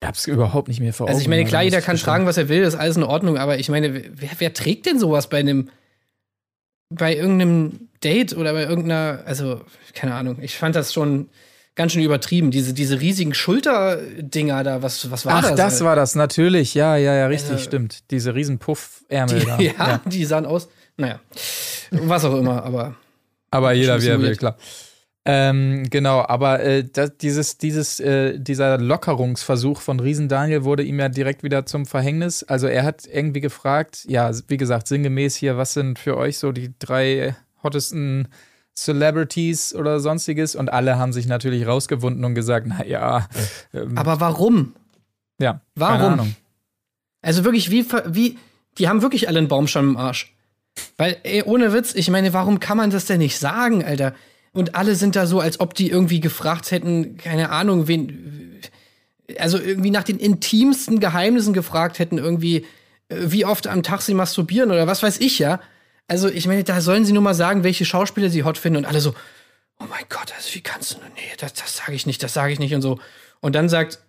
Ich 0.05 0.07
hab's 0.07 0.27
überhaupt 0.27 0.67
nicht 0.67 0.79
mehr 0.79 0.93
vor 0.93 1.07
Also 1.07 1.19
ich 1.19 1.27
meine, 1.27 1.41
Augen, 1.41 1.49
klar, 1.49 1.63
jeder 1.63 1.81
kann 1.81 1.97
tragen, 1.97 2.27
was 2.27 2.37
er 2.37 2.47
will, 2.47 2.61
ist 2.61 2.75
alles 2.75 2.95
in 2.95 3.01
Ordnung, 3.03 3.37
aber 3.39 3.57
ich 3.57 3.69
meine, 3.69 3.91
wer, 3.93 4.29
wer 4.37 4.53
trägt 4.53 4.85
denn 4.85 4.99
sowas 4.99 5.29
bei 5.29 5.39
einem, 5.39 5.69
bei 6.89 7.15
irgendeinem 7.15 7.89
Date 8.03 8.37
oder 8.37 8.53
bei 8.53 8.65
irgendeiner, 8.65 9.23
also, 9.25 9.61
keine 9.95 10.13
Ahnung, 10.13 10.37
ich 10.41 10.55
fand 10.57 10.75
das 10.75 10.93
schon 10.93 11.29
ganz 11.73 11.93
schön 11.93 12.03
übertrieben, 12.03 12.51
diese, 12.51 12.73
diese 12.73 13.01
riesigen 13.01 13.33
Schulterdinger 13.33 14.63
da, 14.63 14.83
was, 14.83 15.09
was 15.09 15.25
war 15.25 15.37
Ach, 15.37 15.41
das? 15.49 15.55
das 15.55 15.83
war 15.83 15.95
das, 15.95 16.13
natürlich. 16.13 16.75
Ja, 16.75 16.95
ja, 16.97 17.15
ja, 17.15 17.25
richtig, 17.25 17.53
Also- 17.53 17.63
stimmt. 17.63 18.11
Diese 18.11 18.35
riesen 18.35 18.59
Puffärmel 18.59 19.43
da. 19.43 19.57
die, 19.57 19.65
ja, 19.65 20.01
die 20.05 20.25
sahen 20.25 20.45
aus, 20.45 20.69
naja, 20.97 21.19
was 21.89 22.23
auch 22.25 22.37
immer, 22.37 22.63
aber 22.63 22.95
Aber 23.49 23.73
jeder, 23.73 23.99
wie 24.01 24.07
er 24.07 24.21
will, 24.21 24.35
klar. 24.35 24.55
Ähm, 25.27 25.89
genau, 25.89 26.23
aber 26.27 26.59
äh, 26.59 26.83
das, 26.83 27.17
dieses, 27.17 27.57
dieses, 27.57 27.99
äh, 27.99 28.37
dieser 28.39 28.77
Lockerungsversuch 28.77 29.81
von 29.81 29.99
Riesen 29.99 30.29
Daniel 30.29 30.63
wurde 30.63 30.83
ihm 30.83 30.99
ja 30.99 31.09
direkt 31.09 31.41
wieder 31.41 31.65
zum 31.65 31.87
Verhängnis. 31.87 32.43
Also 32.43 32.67
er 32.67 32.83
hat 32.83 33.07
irgendwie 33.11 33.41
gefragt, 33.41 34.05
ja, 34.07 34.29
wie 34.47 34.57
gesagt, 34.57 34.87
sinngemäß 34.87 35.35
hier, 35.35 35.57
was 35.57 35.73
sind 35.73 35.97
für 35.97 36.15
euch 36.15 36.37
so 36.37 36.51
die 36.51 36.75
drei 36.77 37.35
hottesten 37.63 38.27
Celebrities 38.77 39.73
oder 39.73 39.99
sonstiges? 39.99 40.55
Und 40.55 40.71
alle 40.71 40.99
haben 40.99 41.11
sich 41.11 41.25
natürlich 41.25 41.65
rausgewunden 41.65 42.23
und 42.23 42.35
gesagt, 42.35 42.67
na 42.67 42.85
ja, 42.85 43.27
ähm, 43.73 43.97
aber 43.97 44.19
warum? 44.19 44.75
ja, 45.41 45.59
warum? 45.73 45.97
Keine 45.97 46.13
Ahnung. 46.13 46.35
Also 47.23 47.43
wirklich, 47.43 47.71
wie, 47.71 47.81
ver- 47.81 48.13
wie, 48.13 48.37
die 48.77 48.87
haben 48.87 49.01
wirklich 49.01 49.27
alle 49.27 49.39
einen 49.39 49.47
Baum 49.47 49.67
schon 49.67 49.89
im 49.89 49.97
Arsch. 49.97 50.35
Weil, 50.97 51.17
ey, 51.23 51.41
ohne 51.41 51.73
Witz, 51.73 51.95
ich 51.95 52.11
meine, 52.11 52.31
warum 52.33 52.59
kann 52.59 52.77
man 52.77 52.91
das 52.91 53.05
denn 53.05 53.17
nicht 53.17 53.39
sagen, 53.39 53.83
Alter? 53.83 54.13
Und 54.55 54.73
alle 54.73 54.95
sind 54.95 55.17
da 55.17 55.27
so, 55.27 55.41
als 55.41 55.59
ob 55.59 55.73
die 55.73 55.91
irgendwie 55.91 56.21
gefragt 56.21 56.71
hätten, 56.71 57.17
keine 57.17 57.49
Ahnung, 57.49 57.89
wen, 57.89 58.61
also 59.37 59.59
irgendwie 59.59 59.91
nach 59.91 60.03
den 60.03 60.17
intimsten 60.17 61.01
Geheimnissen 61.01 61.53
gefragt 61.53 61.99
hätten, 61.99 62.17
irgendwie, 62.17 62.65
äh, 63.09 63.17
wie 63.19 63.43
oft 63.45 63.67
am 63.67 63.83
Tag 63.83 64.01
sie 64.01 64.13
masturbieren 64.13 64.71
oder 64.71 64.87
was 64.87 65.03
weiß 65.03 65.19
ich, 65.19 65.39
ja. 65.39 65.59
Also, 66.07 66.29
ich 66.29 66.47
meine, 66.47 66.63
da 66.63 66.79
sollen 66.79 67.03
sie 67.03 67.11
nur 67.11 67.21
mal 67.21 67.33
sagen, 67.33 67.65
welche 67.65 67.83
Schauspieler 67.83 68.29
sie 68.29 68.43
hot 68.43 68.57
finden 68.57 68.77
und 68.77 68.85
alle 68.85 69.01
so, 69.01 69.13
oh 69.81 69.85
mein 69.89 70.05
Gott, 70.07 70.33
also 70.37 70.55
wie 70.55 70.61
kannst 70.61 70.93
du, 70.93 70.97
nee, 71.15 71.21
das, 71.37 71.53
das 71.53 71.75
sage 71.75 71.93
ich 71.93 72.05
nicht, 72.05 72.23
das 72.23 72.33
sage 72.33 72.53
ich 72.53 72.59
nicht 72.59 72.73
und 72.73 72.81
so. 72.81 72.97
Und 73.41 73.55
dann 73.55 73.67
sagt, 73.67 73.99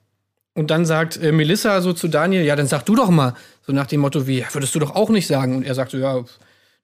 und 0.54 0.70
dann 0.70 0.86
sagt 0.86 1.16
äh, 1.16 1.32
Melissa 1.32 1.80
so 1.80 1.92
zu 1.92 2.06
Daniel, 2.06 2.44
ja, 2.44 2.54
dann 2.54 2.68
sag 2.68 2.84
du 2.84 2.94
doch 2.94 3.10
mal. 3.10 3.34
So 3.66 3.72
nach 3.72 3.86
dem 3.86 3.98
Motto 3.98 4.28
wie, 4.28 4.46
würdest 4.52 4.76
du 4.76 4.78
doch 4.78 4.94
auch 4.94 5.10
nicht 5.10 5.26
sagen. 5.26 5.56
Und 5.56 5.64
er 5.64 5.74
sagt 5.74 5.90
so, 5.90 5.98
ja, 5.98 6.24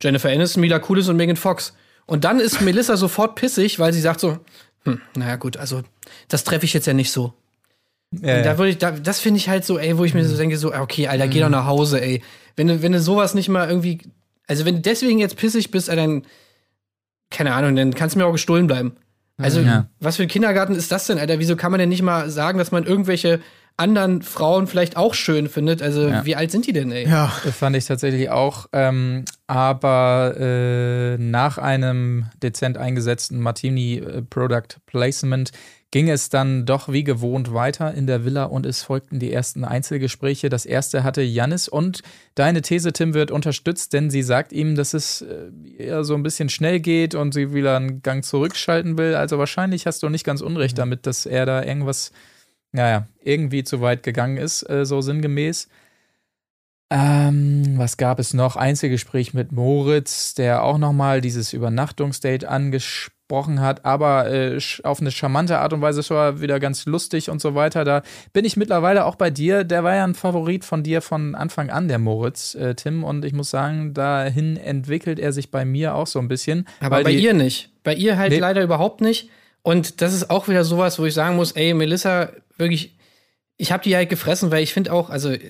Jennifer 0.02 0.30
Aniston, 0.30 0.62
Mila 0.62 0.80
Kunis 0.80 1.08
und 1.08 1.16
Megan 1.16 1.36
Fox. 1.36 1.74
Und 2.06 2.24
dann 2.24 2.40
ist 2.40 2.60
Melissa 2.60 2.96
sofort 2.96 3.36
pissig, 3.36 3.78
weil 3.78 3.92
sie 3.92 4.00
sagt 4.00 4.20
so, 4.20 4.38
hm, 4.84 5.00
naja 5.16 5.36
gut, 5.36 5.56
also 5.56 5.82
das 6.28 6.44
treffe 6.44 6.64
ich 6.64 6.72
jetzt 6.74 6.86
ja 6.86 6.92
nicht 6.92 7.10
so. 7.12 7.32
Ja, 8.20 8.42
da 8.42 8.58
würde 8.58 8.70
ich, 8.70 8.78
da, 8.78 8.90
das 8.90 9.20
finde 9.20 9.38
ich 9.38 9.48
halt 9.48 9.64
so, 9.64 9.78
ey, 9.78 9.96
wo 9.96 10.04
ich 10.04 10.12
mir 10.12 10.24
so 10.24 10.36
denke, 10.36 10.58
so, 10.58 10.74
okay, 10.74 11.08
Alter, 11.08 11.28
geh 11.28 11.40
doch 11.40 11.48
nach 11.48 11.64
Hause, 11.66 12.00
ey. 12.02 12.22
Wenn 12.56 12.68
du, 12.68 12.82
wenn 12.82 12.92
du 12.92 13.00
sowas 13.00 13.32
nicht 13.34 13.48
mal 13.48 13.66
irgendwie, 13.68 14.00
also 14.46 14.66
wenn 14.66 14.74
du 14.76 14.80
deswegen 14.82 15.18
jetzt 15.18 15.36
pissig 15.36 15.70
bist, 15.70 15.88
Alter, 15.88 16.02
dann, 16.02 16.26
keine 17.30 17.54
Ahnung, 17.54 17.74
dann 17.74 17.94
kannst 17.94 18.14
du 18.14 18.18
mir 18.18 18.26
auch 18.26 18.32
gestohlen 18.32 18.66
bleiben. 18.66 18.96
Also, 19.38 19.60
Ja. 19.60 19.88
was 19.98 20.16
für 20.16 20.22
ein 20.24 20.28
Kindergarten 20.28 20.74
ist 20.74 20.92
das 20.92 21.06
denn, 21.06 21.18
Alter? 21.18 21.38
Wieso 21.38 21.56
kann 21.56 21.70
man 21.72 21.78
denn 21.80 21.88
nicht 21.88 22.02
mal 22.02 22.28
sagen, 22.28 22.58
dass 22.58 22.70
man 22.70 22.84
irgendwelche 22.84 23.40
anderen 23.76 24.22
Frauen 24.22 24.66
vielleicht 24.66 24.96
auch 24.96 25.14
schön 25.14 25.48
findet? 25.48 25.82
Also, 25.82 26.08
Ja. 26.08 26.24
wie 26.24 26.36
alt 26.36 26.50
sind 26.50 26.66
die 26.66 26.72
denn, 26.72 26.90
ey? 26.92 27.06
Ja, 27.08 27.26
Fand 27.28 27.76
ich 27.76 27.86
tatsächlich 27.86 28.30
auch. 28.30 28.66
Ähm, 28.72 29.24
aber 29.46 30.34
äh, 30.38 31.18
nach 31.18 31.58
einem 31.58 32.26
dezent 32.42 32.78
eingesetzten 32.78 33.40
Martini 33.40 33.98
äh, 33.98 34.22
Product 34.22 34.78
Placement 34.86 35.50
ging 35.90 36.08
es 36.08 36.30
dann 36.30 36.64
doch 36.64 36.88
wie 36.90 37.04
gewohnt 37.04 37.52
weiter 37.52 37.92
in 37.92 38.06
der 38.06 38.24
Villa 38.24 38.44
und 38.44 38.64
es 38.64 38.82
folgten 38.82 39.18
die 39.18 39.30
ersten 39.30 39.62
Einzelgespräche. 39.62 40.48
Das 40.48 40.64
erste 40.64 41.04
hatte 41.04 41.20
Jannis 41.20 41.68
und 41.68 42.00
deine 42.34 42.62
These, 42.62 42.94
Tim, 42.94 43.12
wird 43.12 43.30
unterstützt, 43.30 43.92
denn 43.92 44.08
sie 44.08 44.22
sagt 44.22 44.54
ihm, 44.54 44.74
dass 44.74 44.94
es 44.94 45.20
äh, 45.20 45.50
eher 45.76 46.02
so 46.04 46.14
ein 46.14 46.22
bisschen 46.22 46.48
schnell 46.48 46.80
geht 46.80 47.14
und 47.14 47.34
sie 47.34 47.52
wieder 47.52 47.76
einen 47.76 48.00
Gang 48.00 48.24
zurückschalten 48.24 48.96
will. 48.96 49.14
Also 49.16 49.36
wahrscheinlich 49.38 49.86
hast 49.86 50.02
du 50.02 50.08
nicht 50.08 50.24
ganz 50.24 50.40
unrecht 50.40 50.78
damit, 50.78 51.06
dass 51.06 51.26
er 51.26 51.44
da 51.44 51.62
irgendwas, 51.62 52.10
naja, 52.72 53.06
irgendwie 53.22 53.64
zu 53.64 53.80
weit 53.80 54.02
gegangen 54.02 54.36
ist, 54.38 54.68
äh, 54.68 54.84
so 54.84 55.00
sinngemäß. 55.00 55.68
Ähm, 56.90 57.74
was 57.78 57.96
gab 57.96 58.18
es 58.18 58.34
noch? 58.34 58.56
Einzelgespräch 58.56 59.32
mit 59.32 59.50
Moritz, 59.50 60.34
der 60.34 60.62
auch 60.62 60.76
nochmal 60.76 61.22
dieses 61.22 61.54
Übernachtungsdate 61.54 62.46
angesprochen 62.46 63.60
hat, 63.62 63.86
aber 63.86 64.30
äh, 64.30 64.58
auf 64.82 65.00
eine 65.00 65.10
charmante 65.10 65.58
Art 65.58 65.72
und 65.72 65.80
Weise. 65.80 66.02
War 66.10 66.42
wieder 66.42 66.60
ganz 66.60 66.84
lustig 66.84 67.30
und 67.30 67.40
so 67.40 67.54
weiter. 67.54 67.84
Da 67.84 68.02
bin 68.34 68.44
ich 68.44 68.58
mittlerweile 68.58 69.06
auch 69.06 69.14
bei 69.14 69.30
dir. 69.30 69.64
Der 69.64 69.84
war 69.84 69.94
ja 69.94 70.04
ein 70.04 70.14
Favorit 70.14 70.66
von 70.66 70.82
dir 70.82 71.00
von 71.00 71.34
Anfang 71.34 71.70
an, 71.70 71.88
der 71.88 71.98
Moritz, 71.98 72.54
äh, 72.54 72.74
Tim. 72.74 73.04
Und 73.04 73.24
ich 73.24 73.32
muss 73.32 73.48
sagen, 73.48 73.94
dahin 73.94 74.58
entwickelt 74.58 75.18
er 75.18 75.32
sich 75.32 75.50
bei 75.50 75.64
mir 75.64 75.94
auch 75.94 76.06
so 76.06 76.18
ein 76.18 76.28
bisschen. 76.28 76.68
Aber 76.80 77.02
bei 77.02 77.12
ihr 77.12 77.32
nicht. 77.32 77.70
Bei 77.84 77.94
ihr 77.94 78.18
halt 78.18 78.32
Nee. 78.32 78.38
leider 78.38 78.62
überhaupt 78.62 79.00
nicht. 79.00 79.30
Und 79.62 80.02
das 80.02 80.12
ist 80.12 80.28
auch 80.28 80.48
wieder 80.48 80.64
sowas, 80.64 80.98
wo 80.98 81.06
ich 81.06 81.14
sagen 81.14 81.36
muss, 81.36 81.52
ey, 81.52 81.72
Melissa, 81.72 82.30
wirklich, 82.56 82.96
ich 83.56 83.72
habe 83.72 83.82
die 83.82 83.94
halt 83.94 84.10
gefressen, 84.10 84.50
weil 84.50 84.62
ich 84.62 84.72
finde 84.72 84.92
auch, 84.92 85.10
also, 85.10 85.30
äh, 85.30 85.40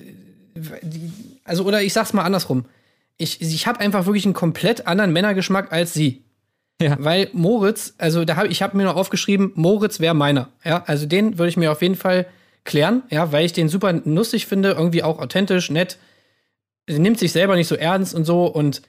also, 1.43 1.65
oder 1.65 1.81
ich 1.81 1.93
sag's 1.93 2.13
mal 2.13 2.23
andersrum. 2.23 2.65
Ich, 3.17 3.41
ich 3.41 3.67
habe 3.67 3.79
einfach 3.79 4.05
wirklich 4.05 4.25
einen 4.25 4.33
komplett 4.33 4.87
anderen 4.87 5.13
Männergeschmack 5.13 5.71
als 5.71 5.93
sie. 5.93 6.23
Ja. 6.81 6.97
Weil 6.99 7.29
Moritz, 7.33 7.93
also 7.97 8.25
da 8.25 8.35
hab, 8.35 8.47
ich 8.47 8.61
habe 8.61 8.75
mir 8.75 8.83
noch 8.83 8.95
aufgeschrieben, 8.95 9.51
Moritz 9.55 9.99
wäre 9.99 10.13
meiner. 10.13 10.49
Ja, 10.63 10.83
also 10.85 11.05
den 11.05 11.37
würde 11.37 11.49
ich 11.49 11.57
mir 11.57 11.71
auf 11.71 11.81
jeden 11.81 11.95
Fall 11.95 12.25
klären, 12.65 13.03
ja, 13.09 13.31
weil 13.31 13.45
ich 13.45 13.53
den 13.53 13.69
super 13.69 13.93
lustig 13.93 14.47
finde, 14.47 14.71
irgendwie 14.71 15.03
auch 15.03 15.19
authentisch, 15.19 15.69
nett, 15.69 15.97
nimmt 16.87 17.19
sich 17.19 17.31
selber 17.31 17.55
nicht 17.55 17.67
so 17.67 17.75
ernst 17.75 18.13
und 18.15 18.25
so 18.25 18.45
und 18.45 18.81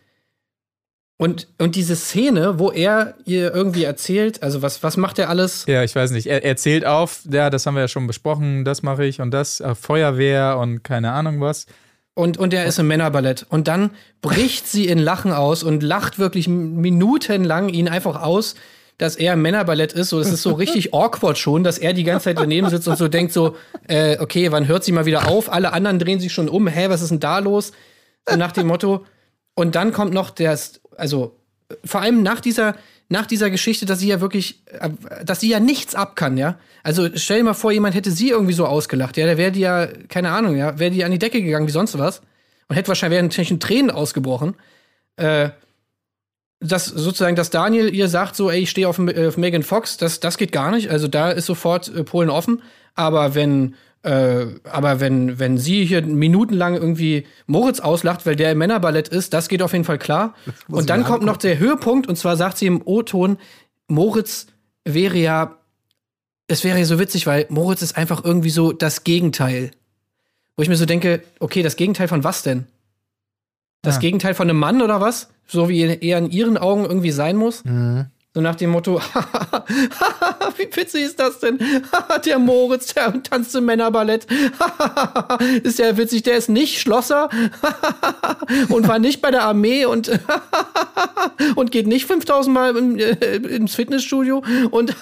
und, 1.16 1.46
und 1.58 1.76
diese 1.76 1.94
Szene, 1.94 2.58
wo 2.58 2.72
er 2.72 3.14
ihr 3.24 3.54
irgendwie 3.54 3.84
erzählt, 3.84 4.42
also 4.42 4.62
was, 4.62 4.82
was 4.82 4.96
macht 4.96 5.18
er 5.20 5.28
alles? 5.28 5.64
Ja, 5.66 5.84
ich 5.84 5.94
weiß 5.94 6.10
nicht. 6.10 6.26
Er, 6.26 6.44
er 6.44 6.56
zählt 6.56 6.84
auf, 6.84 7.20
ja, 7.30 7.50
das 7.50 7.66
haben 7.66 7.74
wir 7.74 7.82
ja 7.82 7.88
schon 7.88 8.08
besprochen, 8.08 8.64
das 8.64 8.82
mache 8.82 9.04
ich 9.04 9.20
und 9.20 9.30
das, 9.30 9.60
äh, 9.60 9.76
Feuerwehr 9.76 10.58
und 10.58 10.82
keine 10.82 11.12
Ahnung 11.12 11.40
was. 11.40 11.66
Und, 12.14 12.36
und 12.38 12.52
er 12.52 12.66
ist 12.66 12.78
im 12.78 12.88
Männerballett. 12.88 13.46
Und 13.48 13.68
dann 13.68 13.90
bricht 14.22 14.68
sie 14.68 14.86
in 14.86 14.98
Lachen 14.98 15.32
aus 15.32 15.62
und 15.62 15.82
lacht 15.82 16.18
wirklich 16.18 16.48
minutenlang 16.48 17.68
ihn 17.68 17.88
einfach 17.88 18.20
aus, 18.20 18.54
dass 18.98 19.16
er 19.16 19.34
im 19.34 19.42
Männerballett 19.42 19.92
ist. 19.92 20.10
So, 20.10 20.18
das 20.18 20.32
ist 20.32 20.42
so 20.42 20.52
richtig 20.52 20.94
awkward 20.94 21.38
schon, 21.38 21.62
dass 21.64 21.78
er 21.78 21.92
die 21.92 22.04
ganze 22.04 22.24
Zeit 22.24 22.38
daneben 22.38 22.70
sitzt 22.70 22.88
und 22.88 22.98
so 22.98 23.08
denkt 23.08 23.32
so, 23.32 23.56
äh, 23.88 24.18
okay, 24.18 24.50
wann 24.50 24.66
hört 24.66 24.84
sie 24.84 24.92
mal 24.92 25.06
wieder 25.06 25.28
auf? 25.28 25.52
Alle 25.52 25.72
anderen 25.72 25.98
drehen 26.00 26.20
sich 26.20 26.32
schon 26.32 26.48
um. 26.48 26.66
Hä, 26.66 26.88
was 26.88 27.02
ist 27.02 27.10
denn 27.10 27.20
da 27.20 27.38
los? 27.38 27.72
So 28.28 28.36
nach 28.36 28.52
dem 28.52 28.66
Motto. 28.66 29.04
Und 29.56 29.76
dann 29.76 29.92
kommt 29.92 30.12
noch 30.12 30.30
der, 30.30 30.58
also 30.97 31.36
vor 31.84 32.01
allem 32.01 32.22
nach 32.22 32.40
dieser, 32.40 32.76
nach 33.09 33.26
dieser 33.26 33.51
Geschichte, 33.51 33.86
dass 33.86 34.01
sie 34.01 34.09
ja 34.09 34.20
wirklich, 34.20 34.62
äh, 34.66 34.90
dass 35.24 35.40
sie 35.40 35.49
ja 35.49 35.61
nichts 35.61 35.95
ab 35.95 36.16
kann, 36.16 36.36
ja. 36.36 36.59
Also 36.82 37.09
stell 37.14 37.38
dir 37.38 37.45
mal 37.45 37.55
vor, 37.55 37.72
jemand 37.72 37.95
hätte 37.95 38.11
sie 38.11 38.30
irgendwie 38.30 38.53
so 38.53 38.66
ausgelacht, 38.66 39.16
ja, 39.16 39.26
da 39.26 39.36
wäre 39.36 39.53
die 39.53 39.61
ja, 39.61 39.86
keine 40.09 40.30
Ahnung, 40.30 40.57
ja, 40.57 40.78
wäre 40.78 40.90
die 40.90 41.05
an 41.05 41.11
die 41.11 41.18
Decke 41.18 41.42
gegangen 41.42 41.66
wie 41.66 41.72
sonst 41.72 41.99
was 41.99 42.22
und 42.68 42.76
hätte 42.76 42.88
wahrscheinlich 42.88 43.22
natürlich 43.22 43.51
in 43.51 43.61
Tränen 43.61 43.90
ausgebrochen. 43.90 44.55
Äh, 45.16 45.51
dass 46.61 46.86
sozusagen, 46.86 47.36
dass 47.36 47.51
Daniel 47.51 47.95
ihr 47.95 48.09
sagt, 48.09 48.36
so, 48.36 48.51
ey, 48.51 48.61
ich 48.61 48.70
stehe 48.70 48.88
auf, 48.88 48.99
äh, 48.99 49.26
auf 49.26 49.36
Megan 49.36 49.62
Fox, 49.62 49.97
das, 49.97 50.20
das 50.20 50.38
geht 50.38 50.53
gar 50.53 50.70
nicht. 50.70 50.90
Also 50.90 51.09
da 51.09 51.30
ist 51.30 51.47
sofort 51.47 51.95
äh, 51.95 52.05
Polen 52.05 52.30
offen. 52.30 52.62
Aber 52.95 53.34
wenn, 53.34 53.74
äh, 54.05 54.46
aber 54.64 55.00
wenn, 55.00 55.38
wenn 55.38 55.59
sie 55.59 55.84
hier 55.84 56.02
minutenlang 56.02 56.74
irgendwie 56.74 57.26
Moritz 57.46 57.80
auslacht, 57.80 58.24
weil 58.26 58.36
der 58.36 58.52
im 58.52 58.59
Männerballett 58.59 59.09
ist, 59.09 59.34
das 59.34 59.48
geht 59.48 59.62
auf 59.62 59.72
jeden 59.72 59.84
Fall 59.84 59.98
klar. 59.98 60.34
Und 60.68 60.90
dann 60.90 61.05
kommt 61.05 61.24
noch 61.24 61.36
der 61.36 61.59
Höhepunkt, 61.59 62.09
und 62.09 62.16
zwar 62.16 62.36
sagt 62.36 62.59
sie 62.59 62.66
im 62.66 62.82
O-Ton, 62.84 63.38
Moritz 63.88 64.46
wäre 64.84 65.18
ja 65.18 65.59
es 66.46 66.64
wäre 66.64 66.78
ja 66.78 66.84
so 66.84 66.98
witzig, 66.98 67.26
weil 67.26 67.46
Moritz 67.48 67.82
ist 67.82 67.96
einfach 67.96 68.24
irgendwie 68.24 68.50
so 68.50 68.72
das 68.72 69.05
Gegenteil. 69.05 69.70
Wo 70.57 70.62
ich 70.62 70.68
mir 70.68 70.76
so 70.76 70.86
denke, 70.86 71.22
okay, 71.40 71.62
das 71.62 71.76
Gegenteil 71.76 72.09
von 72.09 72.22
was 72.22 72.42
denn? 72.42 72.66
Das 73.82 73.96
Ja. 73.96 74.02
Gegenteil 74.02 74.34
von 74.34 74.48
einem 74.48 74.59
Mann 74.59 74.82
oder 74.82 75.00
was? 75.00 75.30
So 75.46 75.68
wie 75.68 75.80
er 75.82 76.18
in 76.18 76.30
ihren 76.30 76.57
Augen 76.57 76.84
irgendwie 76.84 77.11
sein 77.11 77.36
muss? 77.36 77.64
Mhm. 77.64 78.07
So 78.37 78.41
nach 78.41 78.57
dem 78.57 78.70
Motto, 78.70 79.01
wie 80.57 80.76
witzig 80.76 81.05
ist 81.05 81.20
das 81.20 81.39
denn? 81.39 81.57
der 82.26 82.41
Moritz, 82.41 82.93
der 82.93 83.22
tanzt 83.22 83.55
im 83.55 83.64
Männerballett. 83.64 84.26
ist 85.62 85.78
ja 85.78 85.97
witzig, 85.97 86.24
der 86.24 86.37
ist 86.37 86.49
nicht 86.49 86.80
Schlosser 86.80 87.28
und 88.70 88.89
war 88.89 88.99
nicht 88.99 89.22
bei 89.22 89.30
der 89.30 89.45
Armee 89.45 89.85
und, 89.87 90.11
und 91.55 91.70
geht 91.70 91.87
nicht 91.87 92.07
5000 92.07 92.53
Mal 92.53 92.76
im, 92.76 92.99
äh, 92.99 93.37
ins 93.37 93.76
Fitnessstudio 93.76 94.43
und, 94.72 94.97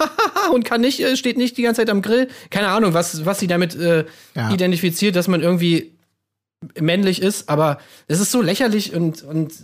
und 0.53 0.65
kann 0.67 0.83
nicht, 0.83 1.01
äh, 1.01 1.17
steht 1.17 1.39
nicht 1.39 1.57
die 1.57 1.63
ganze 1.63 1.81
Zeit 1.81 1.89
am 1.89 2.03
Grill. 2.03 2.29
Keine 2.51 2.69
Ahnung, 2.69 2.93
was, 2.93 3.25
was 3.25 3.39
sie 3.39 3.47
damit 3.47 3.75
äh, 3.75 4.05
Ja. 4.35 4.51
identifiziert, 4.53 5.17
dass 5.17 5.27
man 5.29 5.41
irgendwie 5.41 5.97
männlich 6.79 7.23
ist, 7.23 7.49
aber 7.49 7.79
es 8.09 8.21
ist 8.21 8.31
so 8.31 8.43
lächerlich 8.43 8.95
und, 8.95 9.23
und 9.23 9.55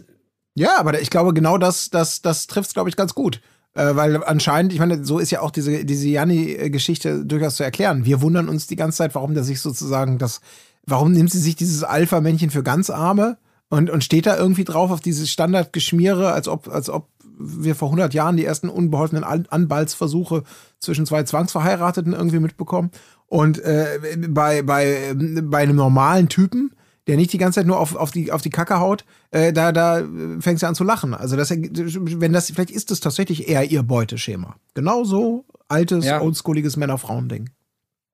Ja, 0.55 0.79
aber 0.79 0.99
ich 1.03 1.11
glaube, 1.11 1.35
genau 1.35 1.59
das, 1.59 1.91
das, 1.91 2.23
das 2.23 2.47
trifft 2.47 2.69
es, 2.69 2.75
glaube 2.75 2.89
ich, 2.89 2.97
ganz 2.97 3.15
gut. 3.15 3.43
Äh, 3.75 3.95
weil 3.97 4.23
anscheinend, 4.25 4.73
ich 4.73 4.79
meine, 4.79 5.05
so 5.05 5.19
ist 5.19 5.31
ja 5.31 5.41
auch 5.41 5.51
diese, 5.51 5.85
diese 5.85 6.09
Janni-Geschichte 6.09 7.25
durchaus 7.25 7.57
zu 7.57 7.65
erklären. 7.65 8.05
Wir 8.05 8.21
wundern 8.21 8.49
uns 8.49 8.67
die 8.67 8.77
ganze 8.77 8.99
Zeit, 8.99 9.15
warum 9.15 9.35
der 9.35 9.45
sich 9.45 9.61
sozusagen 9.61 10.19
das, 10.19 10.41
warum 10.87 11.13
nimmt 11.13 11.31
sie 11.31 11.39
sich 11.39 11.57
dieses 11.57 11.85
Alpha-Männchen 11.85 12.51
für 12.51 12.63
ganz 12.63 12.91
Arme 12.91 13.39
und, 13.69 13.91
und 13.91 14.05
steht 14.05 14.27
da 14.27 14.37
irgendwie 14.37 14.65
drauf 14.65 14.91
auf 14.91 15.01
dieses 15.01 15.31
Standardgeschmiere, 15.31 16.33
als 16.33 16.49
ob, 16.49 16.69
als 16.69 16.89
ob 16.91 17.09
wir 17.39 17.75
vor 17.77 17.89
100 17.89 18.15
Jahren 18.15 18.37
die 18.37 18.45
ersten 18.45 18.69
unbeholfenen 18.69 19.25
An 19.25 19.47
Anbalzversuche 19.49 20.43
zwischen 20.81 21.07
zwei 21.07 21.23
Zwangsverheirateten 21.23 22.13
irgendwie 22.13 22.41
mitbekommen. 22.41 22.91
Und 23.27 23.61
äh, 23.61 24.17
bei, 24.29 24.63
bei, 24.63 25.15
bei 25.15 25.59
einem 25.59 25.77
normalen 25.77 26.29
Typen, 26.29 26.73
der 27.09 27.17
nicht 27.17 27.33
die 27.33 27.39
ganze 27.39 27.61
Zeit 27.61 27.67
nur 27.67 27.81
auf, 27.81 27.97
auf, 27.97 28.11
die, 28.11 28.31
auf 28.31 28.43
die 28.43 28.51
Kacke 28.51 28.79
haut, 28.79 29.05
äh, 29.31 29.53
da, 29.53 29.73
da 29.73 30.07
fängt 30.41 30.61
sie 30.61 30.69
an 30.69 30.75
zu 30.75 30.85
lachen. 30.85 31.15
Also 31.15 31.37
das, 31.37 31.51
wenn 31.51 32.33
das, 32.33 32.51
vielleicht 32.51 32.71
ist 32.71 32.91
das 32.91 33.01
tatsächlich 33.01 33.49
eher 33.49 33.65
ihr 33.65 33.83
Beuteschema. 33.83 34.57
Genau 34.75 35.05
so 35.05 35.45
altes, 35.69 36.05
Ja. 36.05 36.21
oldschooliges 36.21 36.77
Männer-Frauen-Ding. 36.77 37.51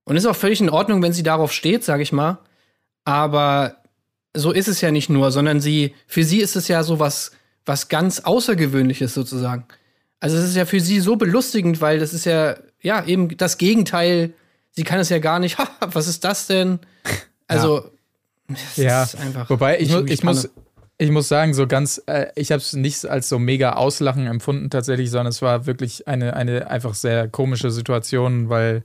Und 0.05 0.17
ist 0.17 0.27
auch 0.27 0.37
völlig 0.37 0.61
in 0.61 0.71
Ordnung, 0.71 1.03
wenn 1.03 1.13
sie 1.13 1.23
darauf 1.23 1.53
steht, 1.53 1.83
sag 1.85 2.01
ich 2.01 2.13
mal. 2.13 2.39
Aber 3.05 3.77
so 4.35 4.53
ist 4.53 4.69
es 4.69 4.81
ja 4.81 4.91
nicht 4.91 5.11
nur, 5.11 5.31
sondern 5.33 5.61
sie, 5.61 5.95
für 6.07 6.25
sie 6.25 6.41
ist 6.41 6.57
es 6.57 6.69
ja 6.69 6.83
so 6.83 6.99
was, 7.01 7.33
was 7.67 7.89
ganz 7.89 8.21
Außergewöhnliches 8.21 9.13
sozusagen. 9.13 9.65
Also 10.21 10.37
es 10.37 10.45
ist 10.45 10.57
ja 10.57 10.67
für 10.67 10.81
sie 10.81 11.01
so 11.01 11.17
belustigend, 11.17 11.81
weil 11.81 11.99
das 11.99 12.15
ist 12.15 12.27
ja, 12.27 12.57
ja, 12.81 13.05
eben 13.05 13.37
das 13.37 13.59
Gegenteil. 13.59 14.35
Sie 14.71 14.85
kann 14.85 14.99
es 15.01 15.09
ja 15.09 15.19
gar 15.19 15.39
nicht. 15.39 15.59
Ha, 15.59 15.69
was 15.93 16.07
ist 16.09 16.25
das 16.25 16.47
denn? 16.47 16.79
Also, 17.47 17.91
das 18.49 18.77
Ja, 18.77 19.03
ist 19.05 19.17
einfach. 19.17 19.49
wobei 19.51 19.77
ich, 19.79 19.83
nicht 19.83 19.91
mu 19.91 19.97
wirklich 19.99 20.19
ich, 20.19 20.25
muss, 20.25 20.51
ich 20.99 21.11
muss 21.11 21.29
sagen, 21.29 21.55
so 21.55 21.67
ganz, 21.67 22.03
äh, 22.07 22.27
ich 22.37 22.53
habe 22.53 22.61
es 22.61 22.73
nicht 22.73 23.07
als 23.07 23.29
so 23.29 23.39
mega 23.39 23.73
Auslachen 23.75 24.27
empfunden 24.27 24.71
tatsächlich, 24.71 25.11
sondern 25.11 25.29
es 25.29 25.43
war 25.43 25.67
wirklich 25.67 26.07
eine, 26.09 26.35
eine 26.35 26.71
einfach 26.71 26.95
sehr 26.95 27.29
komische 27.29 27.71
Situation, 27.71 28.49
weil 28.49 28.85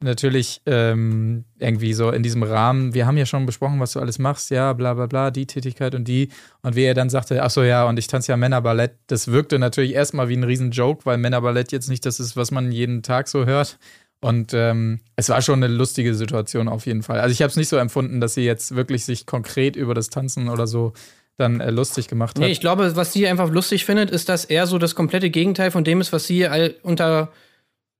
natürlich 0.00 0.60
ähm, 0.66 1.44
irgendwie 1.58 1.94
so 1.94 2.10
in 2.10 2.22
diesem 2.22 2.42
Rahmen, 2.42 2.92
wir 2.92 3.06
haben 3.06 3.16
ja 3.16 3.24
schon 3.24 3.46
besprochen, 3.46 3.80
was 3.80 3.92
du 3.92 4.00
alles 4.00 4.18
machst, 4.18 4.50
ja, 4.50 4.74
bla 4.74 4.92
bla 4.92 5.06
bla, 5.06 5.30
die 5.30 5.46
Tätigkeit 5.46 5.94
und 5.94 6.06
die. 6.06 6.28
Und 6.62 6.76
wie 6.76 6.84
er 6.84 6.92
dann 6.92 7.08
sagte, 7.08 7.42
ach 7.42 7.50
so, 7.50 7.62
ja, 7.62 7.84
und 7.88 7.98
ich 7.98 8.06
tanze 8.06 8.32
ja 8.32 8.36
Männerballett, 8.36 8.92
das 9.06 9.28
wirkte 9.28 9.58
natürlich 9.58 9.94
erstmal 9.94 10.28
wie 10.28 10.36
ein 10.36 10.44
Riesen-Joke, 10.44 11.06
weil 11.06 11.16
Männerballett 11.16 11.72
jetzt 11.72 11.88
nicht 11.88 12.04
das 12.04 12.20
ist, 12.20 12.36
was 12.36 12.50
man 12.50 12.72
jeden 12.72 13.02
Tag 13.02 13.28
so 13.28 13.46
hört. 13.46 13.78
Und 14.20 14.54
ähm, 14.54 15.00
es 15.14 15.28
war 15.28 15.42
schon 15.42 15.62
eine 15.62 15.72
lustige 15.72 16.14
Situation 16.14 16.68
auf 16.68 16.86
jeden 16.86 17.02
Fall. 17.02 17.20
Also 17.20 17.32
ich 17.32 17.42
habe 17.42 17.50
es 17.50 17.56
nicht 17.56 17.68
so 17.68 17.76
empfunden, 17.76 18.20
dass 18.20 18.34
sie 18.34 18.44
jetzt 18.44 18.74
wirklich 18.74 19.04
sich 19.04 19.26
konkret 19.26 19.76
über 19.76 19.94
das 19.94 20.10
Tanzen 20.10 20.48
oder 20.48 20.66
so 20.66 20.94
dann 21.36 21.60
äh, 21.60 21.70
lustig 21.70 22.08
gemacht 22.08 22.36
hat. 22.36 22.42
Nee, 22.42 22.50
ich 22.50 22.60
glaube, 22.60 22.96
was 22.96 23.12
sie 23.12 23.26
einfach 23.26 23.50
lustig 23.50 23.84
findet, 23.84 24.10
ist, 24.10 24.28
dass 24.28 24.44
er 24.44 24.66
so 24.66 24.78
das 24.78 24.94
komplette 24.94 25.30
Gegenteil 25.30 25.70
von 25.70 25.84
dem 25.84 26.00
ist, 26.00 26.12
was 26.12 26.26
sie 26.26 26.46
all 26.46 26.74
unter 26.82 27.30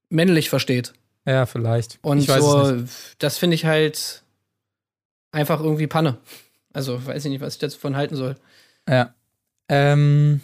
männlich 0.08 0.48
versteht. 0.48 0.94
ja, 1.26 1.46
vielleicht. 1.46 1.98
Und 2.02 2.18
ich 2.18 2.28
weiß 2.28 2.42
so, 2.42 2.84
das 3.18 3.38
finde 3.38 3.54
ich 3.54 3.64
halt 3.66 4.22
einfach 5.32 5.60
irgendwie 5.60 5.86
Panne. 5.86 6.16
Also, 6.72 7.04
weiß 7.04 7.24
ich 7.24 7.30
nicht, 7.30 7.40
was 7.40 7.54
ich 7.54 7.58
davon 7.58 7.96
halten 7.96 8.16
soll. 8.16 8.36
Ja. 8.88 9.14
Ähm, 9.68 10.40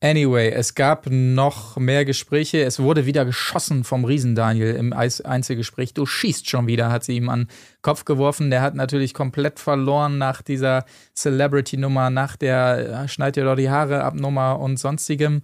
anyway, 0.00 0.50
es 0.50 0.74
gab 0.74 1.06
noch 1.08 1.76
mehr 1.76 2.04
Gespräche. 2.04 2.62
Es 2.62 2.80
wurde 2.80 3.06
wieder 3.06 3.24
geschossen 3.24 3.84
vom 3.84 4.04
Riesen 4.04 4.34
Daniel 4.34 4.74
im 4.74 4.92
Einzelgespräch. 4.92 5.94
Du 5.94 6.06
schießt 6.06 6.48
schon 6.48 6.66
wieder, 6.66 6.90
hat 6.90 7.04
sie 7.04 7.16
ihm 7.16 7.28
an 7.28 7.44
den 7.44 7.48
Kopf 7.82 8.04
geworfen. 8.04 8.50
Der 8.50 8.62
hat 8.62 8.74
natürlich 8.74 9.14
komplett 9.14 9.58
verloren 9.58 10.18
nach 10.18 10.42
dieser 10.42 10.84
Celebrity-Nummer, 11.14 12.10
nach 12.10 12.36
der 12.36 13.04
äh, 13.04 13.08
Schneid 13.08 13.36
dir 13.36 13.44
doch 13.44 13.56
die 13.56 13.70
Haare 13.70 14.04
ab 14.04 14.14
Nummer 14.14 14.58
und 14.60 14.78
sonstigem. 14.78 15.42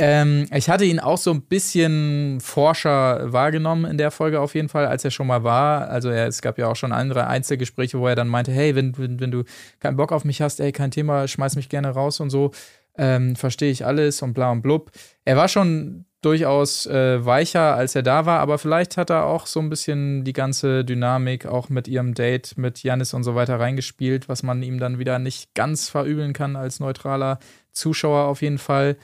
Ähm, 0.00 0.46
ich 0.54 0.70
hatte 0.70 0.84
ihn 0.84 1.00
auch 1.00 1.18
so 1.18 1.32
ein 1.32 1.42
bisschen 1.42 2.38
Forscher 2.40 3.32
wahrgenommen 3.32 3.84
in 3.84 3.98
der 3.98 4.12
Folge 4.12 4.40
auf 4.40 4.54
jeden 4.54 4.68
Fall, 4.68 4.86
als 4.86 5.04
er 5.04 5.10
schon 5.10 5.26
mal 5.26 5.42
war. 5.42 5.88
Also 5.88 6.08
er, 6.08 6.28
es 6.28 6.40
gab 6.40 6.56
ja 6.56 6.68
auch 6.68 6.76
schon 6.76 6.92
andere 6.92 7.26
Einzelgespräche, 7.26 7.98
wo 7.98 8.06
er 8.06 8.14
dann 8.14 8.28
meinte, 8.28 8.52
hey, 8.52 8.76
wenn, 8.76 8.96
wenn, 8.96 9.18
wenn 9.18 9.32
du 9.32 9.42
keinen 9.80 9.96
Bock 9.96 10.12
auf 10.12 10.24
mich 10.24 10.40
hast, 10.40 10.60
ey, 10.60 10.70
kein 10.70 10.92
Thema, 10.92 11.26
schmeiß 11.26 11.56
mich 11.56 11.68
gerne 11.68 11.90
raus 11.90 12.20
und 12.20 12.30
so. 12.30 12.52
Ähm, 12.98 13.36
Verstehe 13.36 13.70
ich 13.70 13.86
alles 13.86 14.22
und 14.22 14.34
bla 14.34 14.50
und 14.50 14.62
blub. 14.62 14.90
Er 15.24 15.36
war 15.36 15.48
schon 15.48 16.04
durchaus 16.20 16.86
äh, 16.86 17.24
weicher, 17.24 17.76
als 17.76 17.94
er 17.94 18.02
da 18.02 18.26
war, 18.26 18.40
aber 18.40 18.58
vielleicht 18.58 18.96
hat 18.96 19.10
er 19.10 19.26
auch 19.26 19.46
so 19.46 19.60
ein 19.60 19.70
bisschen 19.70 20.24
die 20.24 20.32
ganze 20.32 20.84
Dynamik 20.84 21.46
auch 21.46 21.68
mit 21.68 21.86
ihrem 21.86 22.14
Date 22.14 22.58
mit 22.58 22.82
Janis 22.82 23.14
und 23.14 23.22
so 23.22 23.36
weiter 23.36 23.60
reingespielt, 23.60 24.28
was 24.28 24.42
man 24.42 24.62
ihm 24.62 24.80
dann 24.80 24.98
wieder 24.98 25.18
nicht 25.20 25.54
ganz 25.54 25.88
verübeln 25.88 26.32
kann 26.32 26.56
als 26.56 26.80
neutraler 26.80 27.38
Zuschauer 27.72 28.24
auf 28.24 28.42
jeden 28.42 28.58
Fall. 28.58 28.96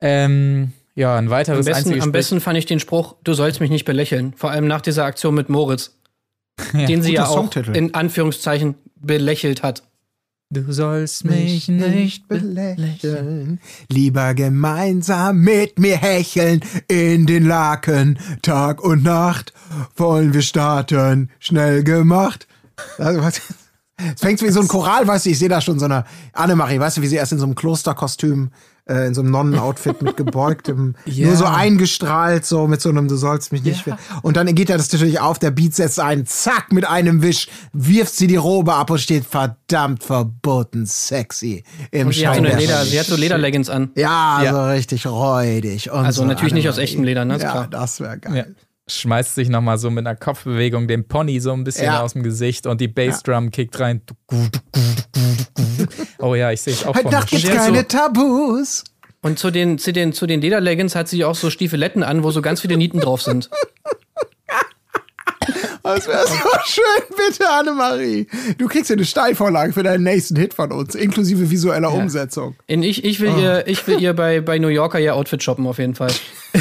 Ähm, 0.00 0.72
ja, 0.94 1.14
ein 1.16 1.26
Am 1.26 1.30
weiteres 1.30 1.66
besten, 1.66 1.70
am 1.70 1.78
Einzelgespräch. 1.78 2.12
besten 2.12 2.40
fand 2.40 2.58
ich 2.58 2.64
den 2.64 2.80
Spruch, 2.80 3.16
du 3.22 3.34
sollst 3.34 3.60
mich 3.60 3.68
nicht 3.70 3.84
belächeln. 3.84 4.32
Vor 4.34 4.50
allem 4.50 4.66
nach 4.66 4.80
dieser 4.80 5.04
Aktion 5.04 5.34
mit 5.34 5.50
Moritz, 5.50 5.98
den 6.72 7.02
sie 7.02 7.12
ja 7.12 7.26
auch 7.26 7.34
Songtitel. 7.34 7.76
in 7.76 7.92
Anführungszeichen 7.92 8.76
belächelt 8.94 9.62
hat. 9.62 9.82
Du 10.48 10.72
sollst 10.72 11.24
mich 11.24 11.66
nicht 11.68 12.28
belächeln. 12.28 13.58
Lieber 13.90 14.32
gemeinsam 14.34 15.40
mit 15.40 15.78
mir 15.80 15.96
hecheln 15.96 16.60
in 16.86 17.26
den 17.26 17.46
Laken. 17.46 18.16
Tag 18.42 18.80
und 18.80 19.02
Nacht 19.02 19.52
wollen 19.96 20.32
wir 20.34 20.42
starten. 20.42 21.30
Schnell 21.40 21.82
gemacht. 21.82 22.46
Also, 22.96 23.22
was- 23.22 23.40
Es 23.98 24.20
fängt 24.20 24.40
wie 24.42 24.50
so 24.50 24.60
ein 24.60 24.68
Choral, 24.68 25.06
weißt 25.08 25.26
du, 25.26 25.30
ich 25.30 25.38
sehe 25.38 25.48
da 25.48 25.60
schon 25.60 25.78
so 25.78 25.86
eine 25.86 26.04
Annemarie, 26.34 26.78
weißt 26.78 26.98
du, 26.98 27.02
wie 27.02 27.06
sie 27.06 27.16
erst 27.16 27.32
in 27.32 27.38
so 27.38 27.44
einem 27.46 27.54
Klosterkostüm, 27.54 28.50
äh, 28.88 29.06
in 29.06 29.14
so 29.14 29.20
einem 29.20 29.30
Nonnenoutfit 29.30 30.00
mit 30.02 30.16
gebeugtem, 30.16 30.94
Ja. 31.06 31.26
nur 31.28 31.36
so 31.36 31.44
eingestrahlt, 31.44 32.44
so 32.46 32.66
mit 32.66 32.80
so 32.80 32.88
einem, 32.88 33.08
du 33.08 33.16
sollst 33.16 33.52
mich 33.52 33.62
nicht. 33.62 33.86
Ja. 33.86 33.98
Und 34.22 34.36
dann 34.36 34.52
geht 34.54 34.70
er 34.70 34.76
das 34.78 34.92
natürlich 34.92 35.20
auf, 35.20 35.38
der 35.38 35.50
Beat 35.50 35.74
setzt 35.74 35.98
ein, 36.00 36.26
zack, 36.26 36.72
mit 36.72 36.86
einem 36.86 37.22
Wisch, 37.22 37.48
wirft 37.72 38.14
sie 38.14 38.26
die 38.26 38.36
Robe 38.36 38.74
ab 38.74 38.90
und 38.90 38.98
steht 39.00 39.24
verdammt 39.24 40.02
verboten 40.04 40.86
sexy 40.86 41.64
im 41.90 42.06
Und 42.08 42.12
sie 42.14 42.26
hat 42.28 42.36
so, 42.36 42.42
eine 42.42 42.56
Leder, 42.56 42.84
sie 42.84 42.98
hat 42.98 43.06
so 43.06 43.16
Lederleggings 43.16 43.68
an. 43.68 43.90
Ja, 43.96 44.42
Ja. 44.42 44.52
so 44.52 44.64
richtig 44.70 45.06
räudig. 45.06 45.90
Und 45.90 46.04
Also 46.06 46.22
so 46.22 46.26
natürlich 46.28 46.54
nicht 46.54 46.68
aus 46.68 46.78
echtem 46.78 47.02
Leder, 47.04 47.24
ne? 47.24 47.34
Ja, 47.38 47.50
klar. 47.50 47.68
das 47.68 48.00
wäre 48.00 48.18
geil. 48.18 48.36
Ja. 48.36 48.44
Schmeißt 48.88 49.34
sich 49.34 49.48
nochmal 49.48 49.78
so 49.78 49.90
mit 49.90 50.06
einer 50.06 50.14
Kopfbewegung 50.16 50.86
den 50.86 51.08
Pony 51.08 51.40
so 51.40 51.52
ein 51.52 51.64
bisschen 51.64 51.86
Ja. 51.86 52.02
aus 52.02 52.12
dem 52.12 52.22
Gesicht 52.22 52.66
und 52.66 52.80
die 52.80 52.86
Bassdrum 52.88 53.50
kickt 53.50 53.78
rein. 53.80 54.00
Oh 56.18 56.34
ja, 56.36 56.52
ich 56.52 56.62
sehe 56.62 56.72
es 56.74 56.86
auch 56.86 56.94
Heute 56.94 57.08
Nacht 57.10 57.28
gibt's 57.28 57.48
keine 57.48 57.78
so- 57.78 57.82
Tabus. 57.82 58.84
Und 59.22 59.40
zu 59.40 59.50
den, 59.50 59.78
zu 59.78 59.92
den, 59.92 60.12
zu 60.12 60.26
den 60.28 60.40
Lederleggings 60.40 60.94
hat 60.94 61.08
sie 61.08 61.24
auch 61.24 61.34
so 61.34 61.50
Stiefeletten 61.50 62.04
an, 62.04 62.22
wo 62.22 62.30
so 62.30 62.40
ganz 62.42 62.60
viele 62.60 62.76
Nieten 62.76 63.00
drauf 63.00 63.22
sind. 63.22 63.50
Das 65.82 66.06
wäre 66.08 66.26
so 66.26 66.34
schön, 66.64 67.16
bitte, 67.16 67.48
Annemarie. 67.48 68.26
Du 68.58 68.66
kriegst 68.68 68.90
ja 68.90 68.94
eine 68.96 69.04
Steilvorlage 69.04 69.72
für 69.72 69.82
deinen 69.84 70.02
nächsten 70.04 70.36
Hit 70.36 70.54
von 70.54 70.70
uns, 70.72 70.94
inklusive 70.96 71.48
visueller 71.50 71.92
Umsetzung. 71.92 72.54
In 72.66 72.82
ich, 72.84 73.04
ich 73.04 73.20
Oh. 73.20 73.22
will 73.22 73.38
ihr, 73.40 73.66
ich 73.66 73.86
will 73.86 74.00
ihr 74.00 74.12
bei, 74.12 74.40
bei 74.40 74.58
New 74.58 74.66
Yorker 74.68 74.98
ihr 75.00 75.14
Outfit 75.16 75.42
shoppen, 75.42 75.66
auf 75.66 75.78
jeden 75.78 75.94
Fall. 75.96 76.12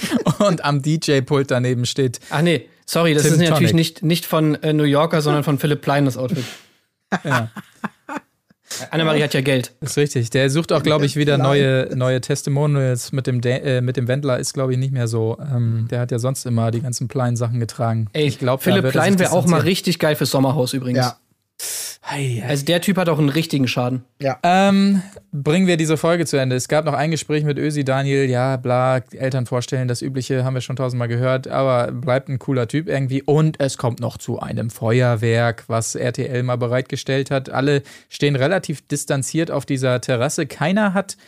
Und 0.38 0.64
am 0.64 0.82
DJ-Pult 0.82 1.50
daneben 1.50 1.86
steht. 1.86 2.20
Ach 2.30 2.42
nee, 2.42 2.68
sorry, 2.86 3.14
das 3.14 3.22
Tim 3.24 3.32
ist 3.34 3.38
natürlich 3.38 3.70
Tonic. 3.70 3.74
nicht, 3.74 4.02
nicht 4.02 4.26
von 4.26 4.54
äh, 4.62 4.72
New 4.72 4.84
Yorker, 4.84 5.20
sondern 5.22 5.44
von 5.44 5.58
Philipp 5.58 5.80
Plein, 5.82 6.04
das 6.04 6.16
Outfit. 6.16 6.44
Ja. 7.24 7.50
Annemarie 8.90 9.22
hat 9.22 9.32
ja 9.32 9.40
Geld. 9.40 9.72
Das 9.80 9.92
ist 9.92 9.96
richtig. 9.96 10.28
Der 10.30 10.50
sucht 10.50 10.72
auch, 10.72 10.82
glaube 10.82 11.06
ich, 11.06 11.16
wieder 11.16 11.38
neue, 11.38 11.88
neue 11.96 12.20
Testimonials 12.20 13.12
mit 13.12 13.26
dem, 13.26 13.40
Da- 13.40 13.48
äh, 13.50 13.80
mit 13.80 13.96
dem 13.96 14.08
Wendler. 14.08 14.38
Ist, 14.38 14.52
glaube 14.52 14.72
ich, 14.72 14.78
nicht 14.78 14.92
mehr 14.92 15.08
so. 15.08 15.38
Ähm, 15.40 15.88
der 15.90 16.00
hat 16.00 16.10
ja 16.10 16.18
sonst 16.18 16.44
immer 16.44 16.70
die 16.70 16.82
ganzen 16.82 17.08
kleinen 17.08 17.36
Sachen 17.36 17.60
getragen. 17.60 18.08
Ey, 18.12 18.26
ich 18.26 18.38
glaube, 18.38 18.62
Philipp 18.62 18.90
Plein 18.90 19.18
wäre 19.18 19.32
auch 19.32 19.46
mal 19.46 19.60
richtig 19.60 19.98
geil 19.98 20.16
fürs 20.16 20.30
Sommerhaus 20.30 20.74
übrigens. 20.74 20.98
Ja. 20.98 21.16
Hei, 22.10 22.40
hei. 22.42 22.48
Also 22.48 22.64
der 22.64 22.80
Typ 22.80 22.96
hat 22.96 23.10
auch 23.10 23.18
einen 23.18 23.28
richtigen 23.28 23.68
Schaden. 23.68 24.02
Ähm, 24.42 25.02
bringen 25.30 25.66
wir 25.66 25.76
diese 25.76 25.98
Folge 25.98 26.24
zu 26.24 26.38
Ende. 26.38 26.56
Es 26.56 26.68
gab 26.68 26.86
noch 26.86 26.94
ein 26.94 27.10
Gespräch 27.10 27.44
mit 27.44 27.58
Ösi 27.58 27.84
Daniel, 27.84 28.30
ja, 28.30 28.56
bla, 28.56 29.02
Eltern 29.12 29.44
vorstellen, 29.44 29.88
das 29.88 30.00
Übliche 30.00 30.42
haben 30.42 30.54
wir 30.54 30.62
schon 30.62 30.76
tausendmal 30.76 31.08
gehört, 31.08 31.48
aber 31.48 31.92
bleibt 31.92 32.30
ein 32.30 32.38
cooler 32.38 32.66
Typ 32.66 32.88
irgendwie. 32.88 33.22
Und 33.22 33.60
es 33.60 33.76
kommt 33.76 34.00
noch 34.00 34.16
zu 34.16 34.40
einem 34.40 34.70
Feuerwerk, 34.70 35.64
was 35.66 35.94
RTL 35.96 36.42
mal 36.44 36.56
bereitgestellt 36.56 37.30
hat. 37.30 37.50
Alle 37.50 37.82
stehen 38.08 38.36
relativ 38.36 38.86
distanziert 38.86 39.50
auf 39.50 39.66
dieser 39.66 40.00
Terrasse. 40.00 40.46
Keiner 40.46 40.94
hat 40.94 41.18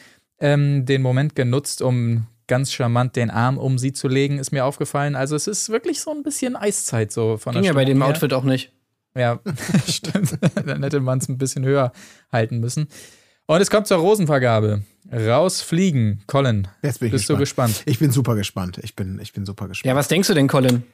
ähm, 0.41 0.87
den 0.87 1.03
Moment 1.03 1.37
genutzt, 1.37 1.83
um 1.83 2.27
ganz 2.47 2.73
charmant 2.73 3.17
den 3.17 3.31
Arm 3.31 3.59
um 3.59 3.79
sie 3.79 3.93
zu 3.93 4.09
legen, 4.09 4.39
ist 4.39 4.51
mir 4.51 4.65
aufgefallen. 4.65 5.15
Also 5.15 5.37
es 5.37 5.47
ist 5.47 5.69
wirklich 5.69 6.01
so 6.01 6.11
ein 6.11 6.23
bisschen 6.23 6.57
Eiszeit 6.57 7.13
so 7.13 7.37
von 7.37 7.53
Ging 7.53 7.63
der 7.63 7.73
ja 7.73 7.75
bei 7.75 7.85
dem 7.85 7.99
her. 7.99 8.09
Outfit 8.09 8.33
auch 8.33 8.45
nicht. 8.45 8.73
Ja, 9.15 9.41
stimmt. 9.89 10.39
Dann 10.55 10.83
hätte 10.83 11.01
man 11.01 11.19
es 11.19 11.29
ein 11.29 11.39
bisschen 11.39 11.65
höher 11.65 11.93
halten 12.33 12.61
müssen. 12.61 12.89
Und 13.47 13.61
es 13.61 13.71
kommt 13.71 13.87
zur 13.89 13.99
Rosenvergabe. 13.99 14.83
Rausfliegen. 15.13 16.23
Colin, 16.29 16.69
Jetzt 16.83 17.01
bin 17.01 17.07
ich 17.07 17.13
bist 17.13 17.29
du 17.29 17.37
gespannt? 17.37 17.83
Ich 17.87 17.99
bin 17.99 18.13
super 18.13 18.37
gespannt. 18.37 18.79
Ich 18.83 18.95
bin, 18.95 19.19
ich 19.21 19.33
bin 19.33 19.45
super 19.45 19.67
gespannt. 19.67 19.89
Ja, 19.89 19.97
was 19.97 20.07
denkst 20.09 20.29
du 20.29 20.35
denn, 20.35 20.47
Colin? 20.47 20.85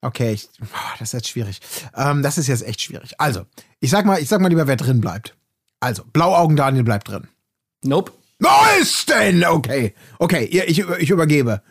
Okay, 0.00 0.32
ich, 0.32 0.48
boah, 0.58 0.94
das 0.98 1.08
ist 1.08 1.12
jetzt 1.12 1.28
schwierig. 1.28 1.60
Ähm, 1.94 2.22
das 2.22 2.38
ist 2.38 2.46
jetzt 2.48 2.66
echt 2.66 2.80
schwierig. 2.80 3.20
Also, 3.20 3.44
ich 3.80 3.90
sag 3.90 4.06
mal, 4.06 4.20
ich 4.20 4.28
sag 4.28 4.40
mal 4.40 4.48
lieber, 4.48 4.66
wer 4.66 4.76
drin 4.76 5.00
bleibt. 5.00 5.36
Also, 5.80 6.02
Blauaugen 6.12 6.56
Daniel 6.56 6.82
bleibt 6.82 7.08
drin. 7.08 7.28
Nope. 7.82 8.12
Was 8.38 9.06
denn? 9.06 9.44
Okay. 9.44 9.94
Okay, 10.18 10.44
ich, 10.44 10.78
ich 10.78 11.10
übergebe. 11.10 11.62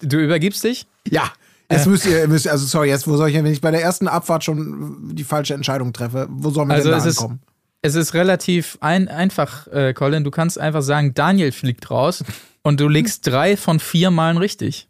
Du 0.00 0.18
übergibst 0.18 0.62
dich? 0.62 0.86
Ja. 1.08 1.32
Jetzt 1.70 1.86
müsst 1.86 2.06
ihr, 2.06 2.28
müsst, 2.28 2.44
ihr- 2.46 2.52
also 2.52 2.66
sorry, 2.66 2.88
jetzt, 2.88 3.06
wo 3.08 3.16
soll 3.16 3.28
ich, 3.30 3.34
wenn 3.34 3.46
ich 3.46 3.60
bei 3.60 3.70
der 3.70 3.82
ersten 3.82 4.06
Abfahrt 4.08 4.44
schon 4.44 5.14
die 5.14 5.24
falsche 5.24 5.54
Entscheidung 5.54 5.92
treffe, 5.92 6.26
wo 6.30 6.50
soll 6.50 6.66
man 6.66 6.76
Also 6.76 6.90
denn 6.90 6.98
es 6.98 7.04
da 7.04 7.10
ist- 7.10 7.18
ankommen? 7.18 7.40
Es 7.82 7.94
ist 7.96 8.14
relativ 8.14 8.78
ein, 8.80 9.08
einfach, 9.08 9.66
äh, 9.66 9.92
Colin. 9.92 10.24
Du 10.24 10.30
kannst 10.30 10.58
einfach 10.58 10.80
sagen, 10.80 11.12
Daniel 11.12 11.52
fliegt 11.52 11.90
raus 11.90 12.24
und 12.62 12.80
du 12.80 12.88
legst 12.88 13.26
drei 13.26 13.58
von 13.58 13.78
vier 13.78 14.10
Malen 14.10 14.38
richtig. 14.38 14.88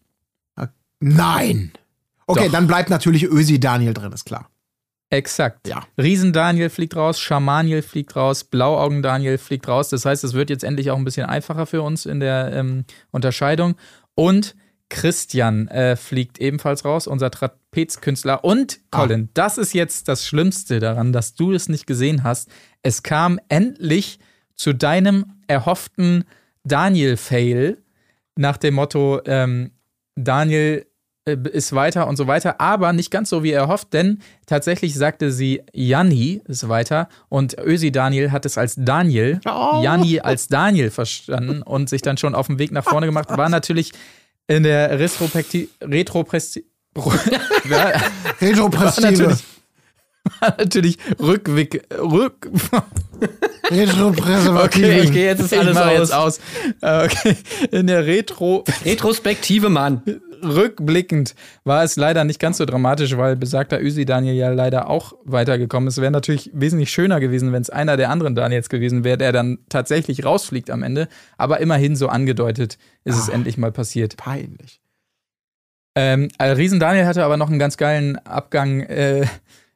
Nein. 1.01 1.72
Okay, 2.27 2.47
Doch. 2.47 2.53
dann 2.53 2.66
bleibt 2.66 2.91
natürlich 2.91 3.25
Ösi 3.25 3.61
Daniel 3.61 3.93
drin, 3.95 4.12
ist 4.12 4.25
klar. 4.25 4.49
Exakt. 5.11 5.68
Ja. 5.68 5.83
Riesen-Daniel 6.01 6.70
fliegt 6.70 6.97
raus, 6.97 7.20
Schamaniel 7.20 7.83
fliegt 7.83 8.16
raus, 8.16 8.45
Blauaugen-Daniel 8.45 9.39
fliegt 9.39 9.68
raus. 9.68 9.91
Das 9.91 10.05
heißt, 10.07 10.25
es 10.25 10.33
wird 10.33 10.49
jetzt 10.51 10.64
endlich 10.64 10.91
auch 10.91 10.97
ein 10.97 11.05
bisschen 11.05 11.27
einfacher 11.27 11.66
für 11.66 11.83
uns 11.83 12.07
in 12.07 12.20
der 12.20 12.53
ähm, 12.53 12.85
Unterscheidung. 13.11 13.75
Und 14.14 14.55
Christian 14.95 15.66
äh, 15.66 15.97
fliegt 15.97 16.38
ebenfalls 16.38 16.84
raus, 16.84 17.09
unser 17.09 17.28
Trapezkünstler. 17.28 18.45
Und 18.45 18.78
Colin, 18.92 19.28
das 19.34 19.59
ist 19.59 19.74
jetzt 19.74 20.07
das 20.07 20.24
Schlimmste 20.24 20.78
daran, 20.78 21.12
dass 21.12 21.34
du 21.34 21.51
es 21.51 21.68
nicht 21.68 21.88
gesehen 21.88 22.22
hast. 22.22 22.49
Es 22.82 23.03
kam 23.03 23.40
endlich 23.49 24.20
zu 24.55 24.72
deinem 24.72 25.26
erhofften 25.49 26.24
Daniel-Fail 26.62 27.82
nach 28.36 28.57
dem 28.57 28.74
Motto, 28.74 29.20
ähm, 29.26 29.72
Daniel 30.14 30.86
äh, 31.24 31.36
ist 31.53 31.72
weiter 31.72 32.07
und 32.07 32.14
so 32.14 32.28
weiter, 32.28 32.61
aber 32.61 32.92
nicht 32.92 33.11
ganz 33.11 33.30
so 33.30 33.42
wie 33.42 33.51
er 33.51 33.66
hofft, 33.66 33.92
denn 33.95 34.20
tatsächlich 34.47 34.95
sagte 34.95 35.32
sie, 35.32 35.62
Janni 35.72 36.40
ist 36.47 36.68
weiter 36.68 37.09
und 37.28 37.59
Ösi 37.59 37.90
Daniel 37.90 38.30
hat 38.30 38.47
es 38.47 38.59
als 38.59 38.76
Daniel, 38.78 39.40
Oh. 39.45 39.80
Janni 39.82 40.20
als 40.20 40.47
Daniel 40.47 40.92
verstanden 40.92 41.62
und 41.62 41.88
sich 41.88 42.03
dann 42.03 42.16
schon 42.16 42.36
auf 42.36 42.47
den 42.47 42.61
Weg 42.61 42.70
nach 42.70 42.84
vorne 42.84 43.07
gemacht. 43.07 43.28
War 43.30 43.49
natürlich 43.49 43.90
in 44.47 44.62
der 44.62 44.99
Retrospekti 44.99 45.68
Retropresti 45.82 46.64
war 46.95 47.92
Retropressive. 48.40 49.11
natürlich- 49.11 49.45
natürlich 50.57 50.99
Rückweg, 51.20 51.82
Rück, 51.99 52.49
Retropressive. 53.70 54.62
Okay, 54.62 55.01
ich 55.01 55.12
gehe 55.12 55.26
jetzt 55.26 55.40
ist 55.40 55.53
alles 55.55 55.76
aus. 55.76 55.92
jetzt 55.99 56.12
aus. 56.14 56.40
Äh, 56.80 57.05
Okay, 57.07 57.36
in 57.70 57.86
der 57.86 58.07
Retro 58.07 58.64
Retrospektive, 58.84 59.68
Mann. 59.68 60.03
Rückblickend 60.45 61.34
war 61.64 61.82
es 61.82 61.97
leider 61.97 62.24
nicht 62.24 62.38
ganz 62.40 62.59
so 62.59 62.64
dramatisch, 62.64 63.16
weil 63.16 63.36
besagter 63.36 63.80
Üsi 63.80 64.05
Daniel 64.05 64.34
ja 64.34 64.51
leider 64.51 64.88
auch 64.88 65.14
weitergekommen 65.24 65.88
ist. 65.88 66.01
Wäre 66.01 66.11
natürlich 66.12 66.51
wesentlich 66.53 66.90
schöner 66.90 67.20
gewesen, 67.20 67.53
wenn 67.53 67.62
es 67.62 67.70
einer 67.70 67.97
der 67.97 68.11
anderen 68.11 68.34
Daniels 68.34 68.68
gewesen 68.68 69.05
wäre, 69.05 69.18
der 69.18 69.32
dann 69.32 69.59
tatsächlich 69.68 70.24
rausfliegt 70.24 70.70
am 70.70 70.82
Ende. 70.82 71.09
Aber 71.38 71.61
immerhin 71.61 71.97
so 71.97 72.09
angedeutet 72.09 72.78
ist 73.05 73.18
es 73.18 73.30
Ah. 73.30 73.34
endlich 73.34 73.57
mal 73.59 73.72
passiert. 73.72 74.16
Peinlich. 74.16 74.80
Ähm, 75.97 76.28
äh, 76.38 76.47
Riesen 76.51 76.80
Daniel 76.80 77.07
hatte 77.07 77.24
aber 77.24 77.36
noch 77.36 77.49
einen 77.49 77.59
ganz 77.59 77.76
geilen 77.76 78.16
Abgang 78.26 78.80
äh, 78.80 79.26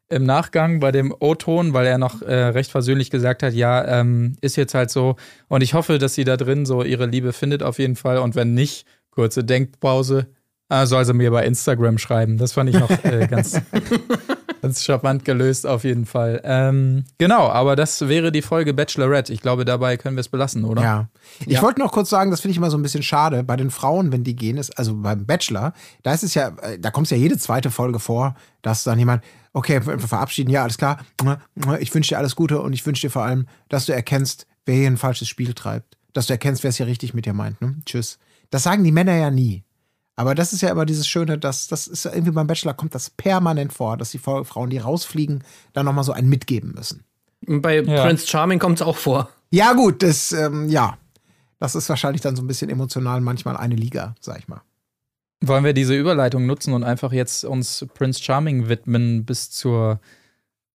im 0.09 0.25
Nachgang 0.25 0.81
bei 0.81 0.91
dem 0.91 1.15
O-Ton, 1.19 1.75
weil 1.75 1.87
er 1.87 1.99
noch 1.99 2.23
äh, 2.23 2.35
recht 2.35 2.71
versöhnlich 2.71 3.11
gesagt 3.11 3.43
hat, 3.43 3.53
ja, 3.53 4.01
ähm, 4.01 4.37
ist 4.41 4.57
jetzt 4.57 4.75
halt 4.75 4.91
so. 4.91 5.17
Und 5.49 5.63
ich 5.63 5.75
hoffe, 5.75 5.99
dass 5.99 6.15
sie 6.15 6.25
da 6.25 6.37
drin 6.37 6.67
so 6.67 6.83
ihre 6.83 7.07
Liebe 7.07 7.33
findet 7.33 7.63
auf 7.63 7.79
jeden 7.79 7.95
Fall. 7.95 8.19
Und 8.19 8.35
wenn 8.35 8.55
nicht, 8.55 8.87
kurze 9.11 9.45
Denkpause, 9.45 10.27
äh, 10.69 10.87
soll 10.87 11.05
sie 11.05 11.15
mir 11.15 11.31
bei 11.31 11.45
Instagram 11.47 11.99
schreiben. 11.99 12.37
Das 12.39 12.53
fand 12.53 12.71
ich 12.71 12.79
noch 12.79 12.91
äh, 13.05 13.27
ganz, 13.31 13.61
ganz 14.63 14.83
charmant 14.85 15.25
gelöst 15.25 15.67
auf 15.67 15.85
jeden 15.85 16.07
Fall. 16.07 16.41
Ähm, 16.45 17.05
genau, 17.19 17.49
aber 17.49 17.77
das 17.77 18.09
wäre 18.09 18.33
die 18.33 18.43
Folge 18.43 18.75
Bachelorette. 18.75 19.33
Ich 19.33 19.41
glaube, 19.41 19.65
dabei 19.65 19.97
können 19.97 20.17
wir 20.17 20.21
es 20.21 20.29
belassen, 20.29 20.65
oder? 20.65 20.83
Ja. 20.83 21.09
Ich 21.41 21.55
Ja. 21.55 21.63
wollte 21.63 21.81
noch 21.81 21.93
kurz 21.93 22.11
sagen, 22.11 22.31
das 22.31 22.41
finde 22.41 22.53
ich 22.53 22.57
immer 22.59 22.71
so 22.71 22.77
ein 22.77 22.83
bisschen 22.83 23.03
schade. 23.03 23.45
Bei 23.45 23.57
den 23.57 23.71
Frauen, 23.71 24.13
wenn 24.13 24.25
die 24.25 24.37
gehen, 24.37 24.57
ist, 24.57 24.77
also 24.79 24.95
beim 24.97 25.27
Bachelor, 25.27 25.73
da 26.03 26.13
ist 26.13 26.23
es 26.25 26.35
ja, 26.35 26.49
äh, 26.63 26.79
da 26.79 26.91
kommt 26.91 27.07
es 27.07 27.11
ja 27.11 27.17
jede 27.17 27.39
zweite 27.39 27.71
Folge 27.71 27.99
vor, 27.99 28.35
dass 28.63 28.85
dann 28.85 28.99
jemand, 28.99 29.23
okay, 29.53 29.81
ver- 29.81 29.99
verabschieden, 29.99 30.51
ja, 30.51 30.63
alles 30.63 30.77
klar, 30.79 30.99
ich 31.81 31.95
wünsche 31.95 32.11
dir 32.15 32.19
alles 32.19 32.37
Gute 32.37 32.61
und 32.61 32.73
ich 32.73 32.85
wünsche 32.87 33.07
dir 33.07 33.11
vor 33.11 33.23
allem, 33.25 33.47
dass 33.69 33.87
du 33.87 33.93
erkennst, 33.93 34.47
wer 34.67 34.75
hier 34.75 34.87
ein 34.89 34.97
falsches 34.97 35.29
Spiel 35.29 35.55
treibt. 35.55 35.97
Dass 36.15 36.27
du 36.27 36.33
erkennst, 36.33 36.63
wer 36.65 36.71
es 36.71 36.77
hier 36.79 36.87
richtig 36.87 37.15
mit 37.15 37.27
dir 37.27 37.33
meint. 37.35 37.61
Ne? 37.61 37.77
Tschüss. 37.85 38.19
Das 38.51 38.63
sagen 38.65 38.83
die 38.83 38.93
Männer 38.93 39.15
ja 39.15 39.31
nie. 39.31 39.63
Aber 40.19 40.35
das 40.35 40.53
ist 40.53 40.63
ja 40.63 40.71
immer 40.71 40.85
dieses 40.85 41.07
Schöne, 41.07 41.39
dass 41.39 41.69
das 41.69 41.87
ist 41.87 42.05
ja 42.05 42.13
irgendwie 42.13 42.33
beim 42.33 42.49
Bachelor 42.49 42.75
kommt 42.75 42.93
das 42.93 43.09
permanent 43.09 43.73
vor, 43.73 43.97
dass 43.97 44.11
die 44.11 44.19
Frauen, 44.19 44.69
die 44.69 44.79
rausfliegen, 44.79 45.45
dann 45.75 45.87
nochmal 45.87 46.03
so 46.03 46.11
einen 46.11 46.29
mitgeben 46.29 46.73
müssen. 46.75 47.05
Bei 47.47 47.81
Ja. 47.81 48.05
Prince 48.05 48.27
Charming 48.27 48.59
kommt 48.59 48.81
es 48.81 48.83
auch 48.87 48.97
vor. 48.97 49.29
Ja, 49.53 49.75
gut, 49.75 50.03
das, 50.03 50.33
ähm, 50.33 50.69
ja. 50.69 50.99
Das 51.61 51.77
ist 51.77 51.89
wahrscheinlich 51.89 52.21
dann 52.21 52.35
so 52.35 52.43
ein 52.43 52.49
bisschen 52.49 52.69
emotional 52.69 53.21
manchmal 53.21 53.57
eine 53.57 53.77
Liga, 53.77 54.17
sag 54.19 54.41
ich 54.41 54.49
mal. 54.49 54.61
Wollen 55.41 55.63
wir 55.65 55.73
diese 55.73 55.95
Überleitung 55.95 56.47
nutzen 56.47 56.75
und 56.75 56.83
einfach 56.83 57.13
jetzt 57.13 57.45
uns 57.45 57.87
Prince 57.95 58.21
Charming 58.21 58.69
widmen 58.69 59.25
bis 59.25 59.53
zur 59.53 60.01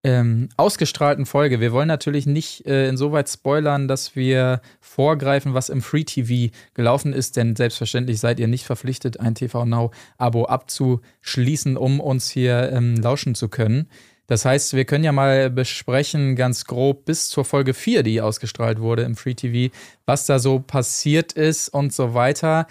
ähm, 0.04 0.48
ausgestrahlten 0.56 1.26
Folge? 1.26 1.60
Wir 1.60 1.72
wollen 1.72 1.88
natürlich 1.88 2.26
nicht 2.26 2.66
äh, 2.66 2.88
insoweit 2.88 3.28
spoilern, 3.28 3.88
dass 3.88 4.16
wir 4.16 4.60
vorgreifen, 4.80 5.54
was 5.54 5.68
im 5.68 5.82
Free 5.82 6.04
TV 6.04 6.52
gelaufen 6.74 7.12
ist, 7.12 7.36
denn 7.36 7.56
selbstverständlich 7.56 8.20
seid 8.20 8.40
ihr 8.40 8.48
nicht 8.48 8.64
verpflichtet, 8.64 9.20
ein 9.20 9.34
TV 9.34 9.64
Now 9.64 9.90
Abo 10.18 10.44
abzuschließen, 10.46 11.76
um 11.76 12.00
uns 12.00 12.30
hier 12.30 12.72
ähm, 12.72 12.96
lauschen 12.96 13.34
zu 13.34 13.48
können. 13.48 13.88
Das 14.26 14.44
heißt, 14.44 14.74
wir 14.74 14.84
können 14.84 15.04
ja 15.04 15.12
mal 15.12 15.50
besprechen, 15.50 16.36
ganz 16.36 16.64
grob 16.64 17.04
bis 17.04 17.28
zur 17.28 17.44
Folge 17.44 17.74
4, 17.74 18.02
die 18.02 18.20
ausgestrahlt 18.20 18.80
wurde 18.80 19.02
im 19.02 19.16
Free 19.16 19.34
TV, 19.34 19.74
was 20.06 20.26
da 20.26 20.38
so 20.38 20.60
passiert 20.60 21.32
ist 21.32 21.68
und 21.68 21.92
so 21.92 22.14
weiter. 22.14 22.66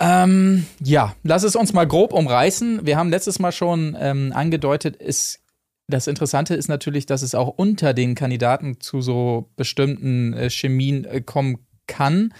Ähm, 0.00 0.66
ja, 0.82 1.14
lass 1.22 1.44
es 1.44 1.54
uns 1.54 1.72
mal 1.72 1.86
grob 1.86 2.12
umreißen. 2.12 2.84
Wir 2.84 2.96
haben 2.96 3.10
letztes 3.10 3.38
Mal 3.38 3.52
schon 3.52 3.96
ähm, 4.00 4.32
angedeutet, 4.34 4.96
ist, 4.96 5.41
das 5.92 6.06
Interessante 6.06 6.54
ist 6.54 6.68
natürlich, 6.68 7.06
dass 7.06 7.22
es 7.22 7.34
auch 7.34 7.48
unter 7.48 7.94
den 7.94 8.14
Kandidaten 8.14 8.80
zu 8.80 9.00
so 9.00 9.50
bestimmten 9.56 10.32
äh, 10.32 10.50
Chemien 10.50 11.04
äh, 11.04 11.20
kommen 11.20 11.58
kann. 11.86 12.32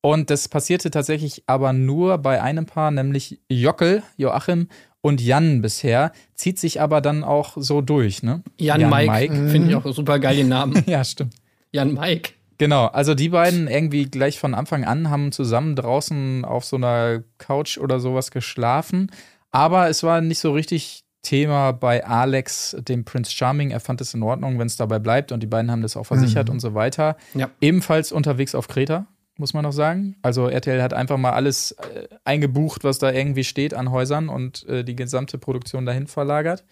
Und 0.00 0.30
das 0.30 0.48
passierte 0.48 0.90
tatsächlich 0.90 1.44
aber 1.46 1.72
nur 1.72 2.18
bei 2.18 2.42
einem 2.42 2.66
Paar, 2.66 2.90
nämlich 2.90 3.40
Jockel, 3.48 4.02
Joachim 4.16 4.68
und 5.00 5.20
Jan 5.20 5.62
bisher. 5.62 6.12
Zieht 6.34 6.58
sich 6.58 6.80
aber 6.80 7.00
dann 7.00 7.22
auch 7.22 7.52
so 7.56 7.80
durch, 7.80 8.22
ne? 8.22 8.42
Jan, 8.58 8.88
Mike, 8.88 9.34
finde 9.48 9.68
ich 9.68 9.74
auch 9.74 9.86
super 9.92 10.18
geil 10.18 10.36
den 10.36 10.48
Namen. 10.48 10.82
Ja, 10.86 11.04
stimmt. 11.04 11.34
Jan 11.70 11.94
Mike. 11.94 12.32
Genau, 12.58 12.86
also 12.86 13.14
die 13.14 13.30
beiden 13.30 13.66
irgendwie 13.66 14.04
gleich 14.04 14.38
von 14.38 14.54
Anfang 14.54 14.84
an 14.84 15.10
haben 15.10 15.32
zusammen 15.32 15.74
draußen 15.74 16.44
auf 16.44 16.64
so 16.64 16.76
einer 16.76 17.24
Couch 17.38 17.78
oder 17.78 17.98
sowas 17.98 18.30
geschlafen. 18.30 19.10
Aber 19.50 19.88
es 19.88 20.02
war 20.02 20.20
nicht 20.20 20.38
so 20.38 20.52
richtig 20.52 21.04
Thema 21.22 21.72
bei 21.72 22.04
Alex, 22.04 22.76
dem 22.80 23.04
Prince 23.04 23.30
Charming. 23.32 23.70
Er 23.70 23.80
fand 23.80 24.00
es 24.00 24.12
in 24.12 24.22
Ordnung, 24.22 24.58
wenn 24.58 24.66
es 24.66 24.76
dabei 24.76 24.98
bleibt 24.98 25.32
und 25.32 25.40
die 25.40 25.46
beiden 25.46 25.70
haben 25.70 25.82
das 25.82 25.96
auch 25.96 26.04
versichert 26.04 26.50
und 26.50 26.60
so 26.60 26.74
weiter. 26.74 27.16
Ja. 27.34 27.50
Ebenfalls 27.60 28.12
unterwegs 28.12 28.54
auf 28.54 28.68
Kreta, 28.68 29.06
muss 29.38 29.54
man 29.54 29.62
noch 29.62 29.72
sagen. 29.72 30.16
Also 30.22 30.48
RTL 30.48 30.82
hat 30.82 30.92
einfach 30.92 31.16
mal 31.16 31.32
alles 31.32 31.72
äh, 31.72 32.08
eingebucht, 32.24 32.84
was 32.84 32.98
da 32.98 33.12
irgendwie 33.12 33.44
steht 33.44 33.72
an 33.72 33.90
Häusern 33.90 34.28
und 34.28 34.68
äh, 34.68 34.84
die 34.84 34.96
gesamte 34.96 35.38
Produktion 35.38 35.86
dahin 35.86 36.08
verlagert. 36.08 36.64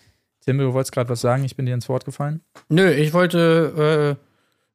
Tim, 0.45 0.59
du 0.59 0.73
wolltest 0.73 0.93
gerade 0.93 1.09
was 1.09 1.21
sagen, 1.21 1.45
ich 1.45 1.57
bin 1.57 1.67
dir 1.67 1.75
ins 1.75 1.89
Wort 1.89 2.05
gefallen. 2.05 2.41
Nö, 2.69 2.91
ich 2.91 3.13
wollte 3.13 4.17
äh, 4.19 4.25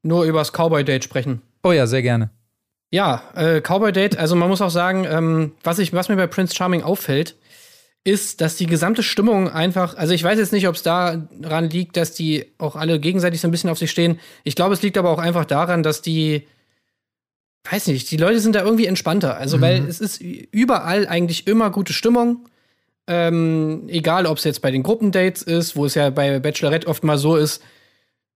nur 0.03 0.23
übers 0.23 0.51
Cowboy-Date 0.51 1.03
sprechen. 1.03 1.41
Oh 1.63 1.71
ja, 1.71 1.87
sehr 1.87 2.01
gerne. 2.01 2.29
Ja, 2.91 3.23
äh, 3.35 3.61
Cowboy 3.61 3.91
Date, 3.91 4.17
also 4.17 4.35
man 4.35 4.47
muss 4.47 4.61
auch 4.61 4.69
sagen, 4.69 5.05
ähm, 5.09 5.51
was, 5.63 5.79
ich, 5.79 5.91
was 5.91 6.07
mir 6.07 6.15
bei 6.15 6.27
Prince 6.27 6.55
Charming 6.55 6.83
auffällt, 6.83 7.35
ist, 8.05 8.39
dass 8.39 8.55
die 8.55 8.67
gesamte 8.67 9.01
Stimmung 9.01 9.49
einfach, 9.49 9.97
also 9.97 10.13
ich 10.13 10.23
weiß 10.23 10.37
jetzt 10.37 10.53
nicht, 10.53 10.67
ob 10.67 10.75
es 10.75 10.83
daran 10.83 11.69
liegt, 11.69 11.97
dass 11.97 12.13
die 12.13 12.45
auch 12.59 12.75
alle 12.75 12.99
gegenseitig 12.99 13.41
so 13.41 13.47
ein 13.47 13.51
bisschen 13.51 13.71
auf 13.71 13.79
sich 13.79 13.89
stehen. 13.89 14.19
Ich 14.43 14.55
glaube, 14.55 14.75
es 14.75 14.83
liegt 14.83 14.97
aber 14.97 15.09
auch 15.09 15.17
einfach 15.17 15.43
daran, 15.43 15.81
dass 15.81 16.03
die, 16.03 16.47
weiß 17.69 17.87
nicht, 17.87 18.09
die 18.11 18.17
Leute 18.17 18.39
sind 18.39 18.55
da 18.55 18.63
irgendwie 18.63 18.85
entspannter. 18.85 19.37
Also, 19.37 19.57
mhm. 19.57 19.61
weil 19.61 19.85
es 19.87 19.99
ist 19.99 20.21
überall 20.21 21.07
eigentlich 21.07 21.47
immer 21.47 21.71
gute 21.71 21.93
Stimmung. 21.93 22.47
Ähm, 23.07 23.85
egal, 23.87 24.27
ob 24.27 24.37
es 24.37 24.43
jetzt 24.43 24.61
bei 24.61 24.69
den 24.69 24.83
Gruppendates 24.83 25.41
ist, 25.41 25.75
wo 25.75 25.85
es 25.85 25.95
ja 25.95 26.11
bei 26.11 26.39
Bachelorette 26.39 26.87
oft 26.87 27.03
mal 27.03 27.17
so 27.17 27.35
ist, 27.35 27.63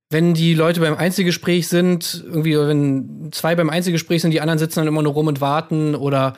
wenn 0.09 0.33
die 0.33 0.55
Leute 0.55 0.79
beim 0.79 0.95
Einzelgespräch 0.95 1.67
sind, 1.67 2.23
irgendwie, 2.25 2.57
wenn 2.57 3.29
zwei 3.31 3.53
beim 3.53 3.69
Einzelgespräch 3.69 4.23
sind, 4.23 4.31
die 4.31 4.41
anderen 4.41 4.57
sitzen 4.57 4.79
dann 4.79 4.87
immer 4.87 5.03
nur 5.03 5.13
rum 5.13 5.27
und 5.27 5.41
warten 5.41 5.93
oder 5.93 6.35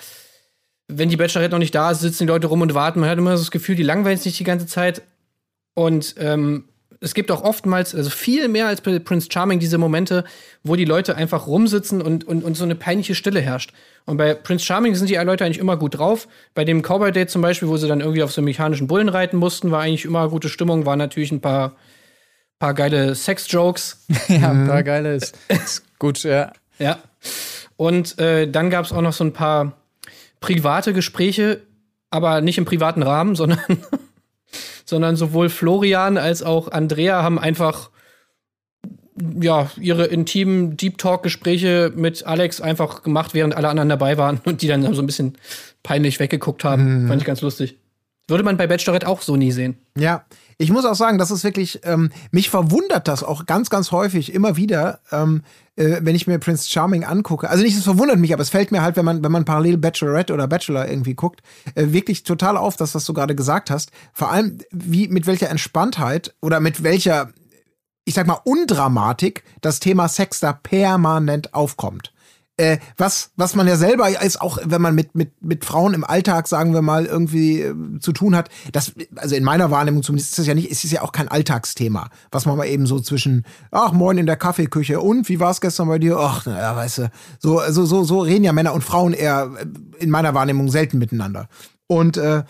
wenn 0.91 1.09
die 1.09 1.17
Bachelorette 1.17 1.51
noch 1.51 1.59
nicht 1.59 1.75
da 1.75 1.91
ist, 1.91 2.01
sitzen 2.01 2.23
die 2.23 2.31
Leute 2.31 2.47
rum 2.47 2.61
und 2.61 2.73
warten. 2.73 2.99
Man 2.99 3.09
hat 3.09 3.17
immer 3.17 3.37
so 3.37 3.43
das 3.43 3.51
Gefühl, 3.51 3.75
die 3.75 3.83
langweilen 3.83 4.17
sich 4.17 4.37
die 4.37 4.43
ganze 4.43 4.67
Zeit. 4.67 5.01
Und 5.73 6.15
ähm, 6.17 6.65
es 7.03 7.15
gibt 7.15 7.31
auch 7.31 7.43
oftmals, 7.43 7.95
also 7.95 8.11
viel 8.11 8.47
mehr 8.47 8.67
als 8.67 8.81
bei 8.81 8.99
Prince 8.99 9.27
Charming, 9.31 9.59
diese 9.59 9.79
Momente, 9.79 10.23
wo 10.63 10.75
die 10.75 10.85
Leute 10.85 11.15
einfach 11.15 11.47
rumsitzen 11.47 12.01
und, 12.01 12.23
und, 12.23 12.43
und 12.43 12.55
so 12.55 12.63
eine 12.63 12.75
peinliche 12.75 13.15
Stille 13.15 13.41
herrscht. 13.41 13.73
Und 14.05 14.17
bei 14.17 14.35
Prince 14.35 14.65
Charming 14.65 14.93
sind 14.93 15.09
die 15.09 15.15
Leute 15.15 15.43
eigentlich 15.43 15.57
immer 15.57 15.77
gut 15.77 15.97
drauf. 15.97 16.27
Bei 16.53 16.63
dem 16.63 16.83
Cowboy-Date 16.83 17.31
zum 17.31 17.41
Beispiel, 17.41 17.69
wo 17.69 17.77
sie 17.77 17.87
dann 17.87 18.01
irgendwie 18.01 18.21
auf 18.21 18.31
so 18.31 18.41
mechanischen 18.43 18.87
Bullen 18.87 19.09
reiten 19.09 19.37
mussten, 19.37 19.71
war 19.71 19.81
eigentlich 19.81 20.05
immer 20.05 20.29
gute 20.29 20.47
Stimmung, 20.47 20.85
war 20.85 20.95
natürlich 20.95 21.31
ein 21.31 21.41
paar, 21.41 21.75
paar 22.59 22.75
geile 22.75 23.15
Sex-Jokes. 23.15 24.05
ja, 24.27 24.51
ein 24.51 24.67
paar 24.67 24.83
geile 24.83 25.15
ist, 25.15 25.35
ist 25.47 25.97
gut, 25.97 26.21
ja. 26.23 26.53
Ja. 26.77 26.99
Und 27.77 28.19
äh, 28.19 28.47
dann 28.47 28.69
gab 28.69 28.85
es 28.85 28.91
auch 28.91 29.01
noch 29.01 29.13
so 29.13 29.23
ein 29.23 29.33
paar 29.33 29.80
private 30.41 30.91
Gespräche, 30.91 31.61
aber 32.09 32.41
nicht 32.41 32.57
im 32.57 32.65
privaten 32.65 33.03
Rahmen, 33.03 33.35
sondern, 33.37 33.59
sondern 34.83 35.15
sowohl 35.15 35.47
Florian 35.47 36.17
als 36.17 36.43
auch 36.43 36.69
Andrea 36.69 37.23
haben 37.23 37.39
einfach 37.39 37.89
ja, 39.39 39.69
ihre 39.79 40.05
intimen 40.05 40.77
Deep 40.77 40.97
Talk-Gespräche 40.97 41.91
mit 41.95 42.25
Alex 42.25 42.59
einfach 42.59 43.03
gemacht, 43.03 43.33
während 43.33 43.55
alle 43.55 43.69
anderen 43.69 43.89
dabei 43.89 44.17
waren 44.17 44.41
und 44.45 44.61
die 44.61 44.67
dann 44.67 44.93
so 44.93 45.01
ein 45.01 45.05
bisschen 45.05 45.37
peinlich 45.83 46.19
weggeguckt 46.19 46.63
haben. 46.63 47.03
Mhm. 47.03 47.07
Fand 47.07 47.21
ich 47.21 47.27
ganz 47.27 47.41
lustig. 47.41 47.77
Würde 48.27 48.43
man 48.43 48.57
bei 48.57 48.67
Bachelorette 48.67 49.07
auch 49.07 49.21
so 49.21 49.35
nie 49.35 49.51
sehen. 49.51 49.77
Ja, 49.97 50.25
ich 50.62 50.72
muss 50.72 50.86
auch 50.86 50.95
sagen, 50.95 51.18
das 51.18 51.32
ist 51.32 51.43
wirklich, 51.43 51.82
ähm, 51.84 52.12
mich 52.30 52.49
verwundert 52.49 53.07
das 53.07 53.24
auch 53.24 53.47
ganz, 53.47 53.70
ganz 53.72 53.91
häufig 53.91 54.34
immer 54.34 54.57
wieder, 54.57 54.99
ähm, 55.12 55.41
äh, 55.76 55.97
wenn 56.01 56.16
ich 56.16 56.28
mir 56.28 56.38
Prince 56.38 56.70
Charming 56.70 57.03
angucke. 57.03 57.49
Also 57.49 57.64
nicht, 57.64 57.76
es 57.76 57.84
verwundert 57.84 58.20
mich, 58.20 58.32
aber 58.32 58.43
es 58.43 58.49
fällt 58.49 58.72
mir 58.72 58.84
halt, 58.84 58.95
wenn 58.95 59.05
man, 59.05 59.24
wenn 59.24 59.32
man 59.32 59.43
parallel 59.43 59.78
Bachelorette 59.78 60.34
oder 60.34 60.47
Bachelor 60.47 60.88
irgendwie 60.88 61.16
guckt, 61.16 61.41
äh, 61.74 61.88
wirklich 61.88 62.24
total 62.24 62.57
auf, 62.57 62.76
das, 62.76 62.93
was 62.93 63.05
du 63.05 63.14
gerade 63.14 63.36
gesagt 63.36 63.72
hast. 63.72 63.91
Vor 64.14 64.32
allem, 64.32 64.59
wie, 64.72 65.07
mit 65.07 65.26
welcher 65.26 65.49
Entspanntheit 65.49 66.36
oder 66.41 66.59
mit 66.59 66.84
welcher, 66.84 67.32
ich 68.05 68.14
sag 68.14 68.28
mal, 68.28 68.39
Undramatik 68.43 69.43
das 69.62 69.80
Thema 69.80 70.09
Sex 70.09 70.39
da 70.41 70.53
permanent 70.53 71.55
aufkommt 71.55 72.14
äh, 72.58 72.78
was, 72.97 73.32
was 73.36 73.56
man 73.56 73.68
ja 73.68 73.76
selber 73.76 74.10
ist, 74.22 74.41
auch 74.41 74.60
wenn 74.64 74.82
man 74.82 74.93
mit, 74.93 75.16
mit, 75.16 75.41
mit 75.41 75.66
Frauen 75.66 75.93
im 75.93 76.04
Alltag, 76.04 76.47
sagen 76.47 76.74
wir 76.74 76.82
mal, 76.82 77.06
irgendwie 77.06 77.62
äh, 77.62 77.74
zu 77.99 78.12
tun 78.12 78.36
hat, 78.36 78.49
das, 78.72 78.93
also 79.16 79.36
in 79.36 79.43
meiner 79.43 79.72
Wahrnehmung 79.72 80.04
zumindest 80.04 80.32
ist 80.32 80.39
das 80.39 80.47
ja 80.47 80.54
nicht, 80.54 80.70
es 80.72 80.84
ist 80.84 80.91
ja 80.91 81.02
auch 81.02 81.12
kein 81.12 81.28
Alltagsthema, 81.28 82.10
was 82.32 82.45
man 82.45 82.58
mal 82.58 82.66
eben 82.66 82.86
so 82.86 82.99
zwischen, 82.99 83.45
ach, 83.72 83.93
moin 83.93 84.18
in 84.18 84.26
der 84.26 84.36
Kaffeeküche 84.36 84.99
und 84.99 85.30
wie 85.30 85.39
war 85.39 85.52
es 85.52 85.62
gestern 85.62 85.88
bei 85.88 85.99
dir? 85.99 86.18
Ach, 86.18 86.45
naja, 86.45 86.76
weißt 86.76 86.97
du, 86.99 87.12
so, 87.39 87.62
so, 87.70 87.86
so, 87.86 88.04
so 88.04 88.22
reden 88.22 88.43
ja 88.43 88.54
Männer 88.54 88.74
und 88.74 88.84
Frauen 88.84 89.14
eher 89.14 89.52
äh, 89.58 90.04
in 90.04 90.10
meiner 90.10 90.34
Wahrnehmung 90.34 90.70
selten 90.70 90.97
miteinander. 90.97 91.47
Und 91.88 92.18
äh, 92.18 92.43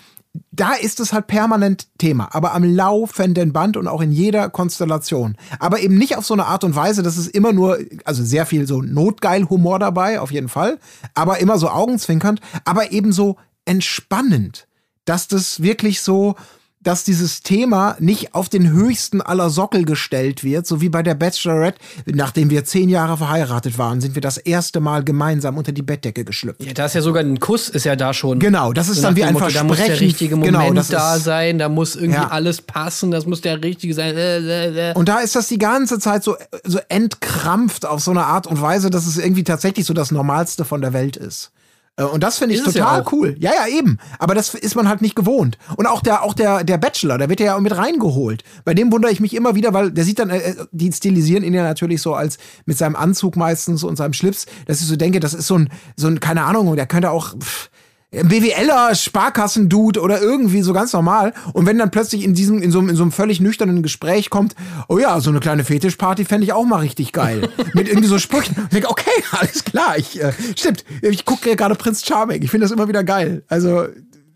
da 0.51 0.73
ist 0.73 0.99
es 0.99 1.11
halt 1.11 1.27
permanent 1.27 1.87
Thema, 1.97 2.29
aber 2.33 2.53
am 2.53 2.63
laufenden 2.63 3.51
Band 3.51 3.75
und 3.75 3.87
auch 3.87 4.01
in 4.01 4.11
jeder 4.11 4.49
Konstellation. 4.49 5.35
Aber 5.59 5.79
eben 5.79 5.97
nicht 5.97 6.15
auf 6.15 6.25
so 6.25 6.33
eine 6.33 6.45
Art 6.45 6.63
und 6.63 6.75
Weise, 6.75 7.03
dass 7.03 7.17
es 7.17 7.27
immer 7.27 7.51
nur, 7.51 7.79
also 8.05 8.23
sehr 8.23 8.45
viel 8.45 8.65
so 8.65 8.81
notgeil 8.81 9.49
Humor 9.49 9.79
dabei, 9.79 10.19
auf 10.19 10.31
jeden 10.31 10.49
Fall, 10.49 10.79
aber 11.13 11.39
immer 11.39 11.57
so 11.57 11.69
augenzwinkernd, 11.69 12.39
aber 12.63 12.91
eben 12.91 13.11
so 13.11 13.37
entspannend, 13.65 14.67
dass 15.05 15.27
das 15.27 15.61
wirklich 15.61 16.01
so, 16.01 16.35
dass 16.83 17.03
dieses 17.03 17.41
Thema 17.41 17.95
nicht 17.99 18.33
auf 18.33 18.49
den 18.49 18.71
höchsten 18.71 19.21
aller 19.21 19.49
Sockel 19.49 19.85
gestellt 19.85 20.43
wird, 20.43 20.65
so 20.65 20.81
wie 20.81 20.89
bei 20.89 21.03
der 21.03 21.15
Bachelorette. 21.15 21.79
Nachdem 22.05 22.49
wir 22.49 22.65
zehn 22.65 22.89
Jahre 22.89 23.17
verheiratet 23.17 23.77
waren, 23.77 24.01
sind 24.01 24.15
wir 24.15 24.21
das 24.21 24.37
erste 24.37 24.79
Mal 24.79 25.03
gemeinsam 25.03 25.57
unter 25.57 25.71
die 25.71 25.81
Bettdecke 25.81 26.25
geschlüpft. 26.25 26.63
Ja, 26.63 26.73
da 26.73 26.85
ist 26.85 26.95
ja 26.95 27.01
sogar 27.01 27.23
ein 27.23 27.39
Kuss, 27.39 27.69
ist 27.69 27.85
ja 27.85 27.95
da 27.95 28.13
schon. 28.13 28.39
Genau, 28.39 28.73
das 28.73 28.89
ist 28.89 28.97
so 28.97 29.03
dann 29.03 29.15
wie 29.15 29.23
ein 29.23 29.33
Motto, 29.33 29.49
Versprechen. 29.49 29.67
Da 29.67 29.75
muss 29.75 29.85
der 29.85 29.99
richtige 29.99 30.35
genau, 30.37 30.59
Moment 30.59 30.87
genau, 30.87 30.99
da 30.99 31.19
sein, 31.19 31.59
da 31.59 31.69
muss 31.69 31.95
irgendwie 31.95 32.19
ja. 32.19 32.29
alles 32.29 32.61
passen, 32.61 33.11
das 33.11 33.25
muss 33.25 33.41
der 33.41 33.63
richtige 33.63 33.93
sein. 33.93 34.15
Äh, 34.15 34.37
äh, 34.37 34.91
äh. 34.91 34.93
Und 34.95 35.07
da 35.07 35.19
ist 35.19 35.35
das 35.35 35.47
die 35.47 35.59
ganze 35.59 35.99
Zeit 35.99 36.23
so, 36.23 36.35
so 36.63 36.79
entkrampft 36.89 37.85
auf 37.85 38.01
so 38.01 38.11
eine 38.11 38.25
Art 38.25 38.47
und 38.47 38.61
Weise, 38.61 38.89
dass 38.89 39.05
es 39.05 39.17
irgendwie 39.17 39.43
tatsächlich 39.43 39.85
so 39.85 39.93
das 39.93 40.11
Normalste 40.11 40.65
von 40.65 40.81
der 40.81 40.93
Welt 40.93 41.17
ist. 41.17 41.51
Äh, 41.97 42.03
und 42.03 42.23
das 42.23 42.37
finde 42.37 42.55
ich 42.55 42.61
ist 42.61 42.73
total 42.73 42.99
ja 42.99 43.05
cool. 43.11 43.35
Ja, 43.39 43.51
ja, 43.55 43.67
eben. 43.67 43.97
Aber 44.19 44.35
das 44.35 44.53
ist 44.53 44.75
man 44.75 44.87
halt 44.87 45.01
nicht 45.01 45.15
gewohnt. 45.15 45.57
Und 45.77 45.87
auch 45.87 46.01
der, 46.01 46.23
auch 46.23 46.33
der, 46.33 46.63
der 46.63 46.77
Bachelor, 46.77 47.17
der 47.17 47.29
wird 47.29 47.39
ja 47.39 47.59
mit 47.59 47.75
reingeholt. 47.75 48.43
Bei 48.65 48.73
dem 48.73 48.91
wundere 48.91 49.11
ich 49.11 49.19
mich 49.19 49.35
immer 49.35 49.55
wieder, 49.55 49.73
weil 49.73 49.91
der 49.91 50.03
sieht 50.03 50.19
dann, 50.19 50.29
äh, 50.29 50.55
die 50.71 50.91
stilisieren 50.91 51.43
ihn 51.43 51.53
ja 51.53 51.63
natürlich 51.63 52.01
so 52.01 52.13
als 52.13 52.37
mit 52.65 52.77
seinem 52.77 52.95
Anzug 52.95 53.35
meistens 53.35 53.83
und 53.83 53.95
seinem 53.95 54.13
Schlips, 54.13 54.45
dass 54.65 54.81
ich 54.81 54.87
so 54.87 54.95
denke, 54.95 55.19
das 55.19 55.33
ist 55.33 55.47
so 55.47 55.57
ein, 55.57 55.69
so 55.95 56.07
ein, 56.07 56.19
keine 56.19 56.43
Ahnung, 56.43 56.75
der 56.75 56.87
könnte 56.87 57.11
auch, 57.11 57.37
pff, 57.37 57.69
BWLer, 58.11 58.93
Sparkassendude 58.93 60.01
oder 60.01 60.21
irgendwie 60.21 60.61
so 60.63 60.73
ganz 60.73 60.91
normal. 60.91 61.33
Und 61.53 61.65
wenn 61.65 61.77
dann 61.77 61.91
plötzlich 61.91 62.25
in 62.25 62.33
diesem, 62.33 62.61
in 62.61 62.69
so, 62.69 62.79
in 62.81 62.95
so 62.95 63.03
einem 63.03 63.13
völlig 63.13 63.39
nüchternen 63.39 63.83
Gespräch 63.83 64.29
kommt, 64.29 64.53
oh 64.89 64.99
ja, 64.99 65.21
so 65.21 65.29
eine 65.29 65.39
kleine 65.39 65.63
Fetischparty 65.63 66.25
fände 66.25 66.43
ich 66.43 66.51
auch 66.51 66.65
mal 66.65 66.79
richtig 66.79 67.13
geil. 67.13 67.47
Mit 67.73 67.87
irgendwie 67.87 68.09
so 68.09 68.19
Sprüchen. 68.19 68.55
Und 68.57 68.65
ich 68.65 68.69
denke, 68.71 68.89
okay, 68.89 69.09
alles 69.31 69.63
klar, 69.63 69.97
ich, 69.97 70.21
äh, 70.21 70.33
stimmt, 70.57 70.83
ich 71.01 71.23
gucke 71.23 71.55
gerade 71.55 71.75
Prinz 71.75 72.05
Charming. 72.05 72.41
Ich 72.41 72.51
finde 72.51 72.65
das 72.65 72.71
immer 72.71 72.89
wieder 72.89 73.05
geil. 73.05 73.43
Also, 73.47 73.87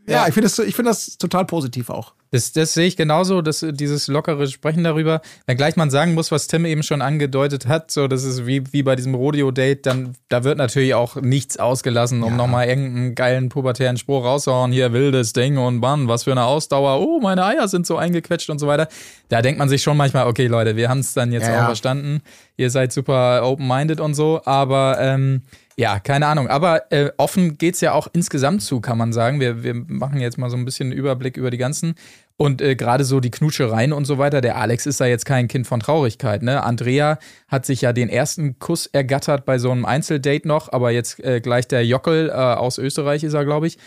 ja, 0.08 0.16
ja 0.16 0.28
ich 0.28 0.34
finde 0.34 0.50
das, 0.50 0.60
ich 0.60 0.76
finde 0.76 0.92
das 0.92 1.18
total 1.18 1.46
positiv 1.46 1.90
auch. 1.90 2.14
Das, 2.32 2.52
das 2.52 2.74
sehe 2.74 2.86
ich 2.88 2.98
genauso, 2.98 3.42
dass 3.42 3.66
dieses 3.66 4.08
lockere 4.08 4.48
Sprechen 4.48 4.84
darüber. 4.84 5.22
Wenngleich 5.46 5.78
man 5.78 5.90
sagen 5.90 6.14
muss, 6.16 6.32
was 6.32 6.48
Tim 6.48 6.66
eben 6.66 6.84
schon 6.84 7.02
angedeutet 7.02 7.68
hat, 7.68 7.92
so 7.92 8.10
das 8.10 8.26
ist 8.26 8.46
wie, 8.46 8.74
wie 8.74 8.84
bei 8.84 8.98
diesem 8.98 9.16
Rodeo-Date, 9.16 9.86
dann 9.86 10.16
da 10.28 10.44
wird 10.44 10.58
natürlich 10.58 10.96
auch 10.96 11.16
nichts 11.16 11.58
ausgelassen, 11.58 12.24
um 12.24 12.32
ja. 12.32 12.36
nochmal 12.38 12.68
irgendeinen 12.68 13.16
geilen 13.16 13.48
pubertären 13.48 13.96
Spruch 13.96 14.26
rauszuhauen, 14.26 14.74
hier 14.74 14.92
wildes 14.92 15.32
Ding 15.32 15.58
und 15.58 15.80
Mann, 15.80 16.10
was 16.10 16.26
für 16.26 16.32
eine 16.32 16.44
Ausdauer, 16.44 17.00
oh, 17.00 17.22
meine 17.22 17.46
Eier 17.46 17.70
sind 17.70 17.88
so 17.88 17.96
eingequetscht 17.96 18.50
und 18.50 18.60
so 18.60 18.68
weiter. 18.68 18.90
Da 19.30 19.42
denkt 19.42 19.58
man 19.58 19.70
sich 19.70 19.82
schon 19.82 19.96
manchmal, 19.96 20.28
okay, 20.28 20.48
Leute, 20.48 20.76
wir 20.76 20.90
haben 20.90 21.00
es 21.00 21.14
dann 21.14 21.32
jetzt 21.32 21.48
ja, 21.48 21.62
auch 21.62 21.66
verstanden. 21.68 22.22
Ihr 22.58 22.70
seid 22.70 22.92
super 22.92 23.44
open-minded 23.46 24.02
und 24.02 24.14
so, 24.14 24.42
aber 24.44 24.98
ähm, 25.00 25.44
ja, 25.78 26.00
keine 26.00 26.28
Ahnung. 26.28 26.48
Aber 26.48 26.92
äh, 26.92 27.12
offen 27.18 27.58
es 27.62 27.82
ja 27.82 27.92
auch 27.92 28.08
insgesamt 28.14 28.62
zu, 28.62 28.80
kann 28.80 28.98
man 28.98 29.12
sagen. 29.12 29.40
Wir, 29.40 29.64
wir 29.64 29.74
machen 29.74 30.22
jetzt 30.22 30.38
mal 30.38 30.50
so 30.50 30.56
ein 30.56 30.64
bisschen 30.64 30.92
einen 30.92 30.98
Überblick 30.98 31.36
über 31.36 31.52
die 31.52 31.58
ganzen. 31.58 31.96
Und 32.38 32.62
äh, 32.62 32.76
gerade 32.76 33.04
so 33.04 33.20
die 33.20 33.32
Knuschereien 33.32 33.94
und 33.94 34.06
so 34.06 34.18
weiter, 34.18 34.42
der 34.42 34.58
Alex 34.58 34.86
ist 34.86 35.00
da 35.00 35.06
jetzt 35.06 35.26
kein 35.26 35.48
Kind 35.48 35.68
von 35.68 35.80
Traurigkeit. 35.80 36.44
Ne? 36.44 36.64
Andrea 36.64 37.18
hat 37.48 37.66
sich 37.66 37.82
ja 37.82 37.94
den 37.94 38.10
ersten 38.10 38.60
Kuss 38.60 38.88
ergattert 38.88 39.46
bei 39.46 39.58
so 39.58 39.72
einem 39.72 39.86
Einzeldate 39.86 40.48
noch, 40.48 40.72
aber 40.72 40.92
jetzt 40.92 41.24
äh, 41.24 41.40
gleich 41.40 41.68
der 41.68 41.86
Jockel 41.86 42.30
äh, 42.30 42.34
aus 42.34 42.78
Österreich 42.78 43.24
ist 43.24 43.34
er, 43.34 43.46
glaube 43.46 43.68
ich 43.68 43.78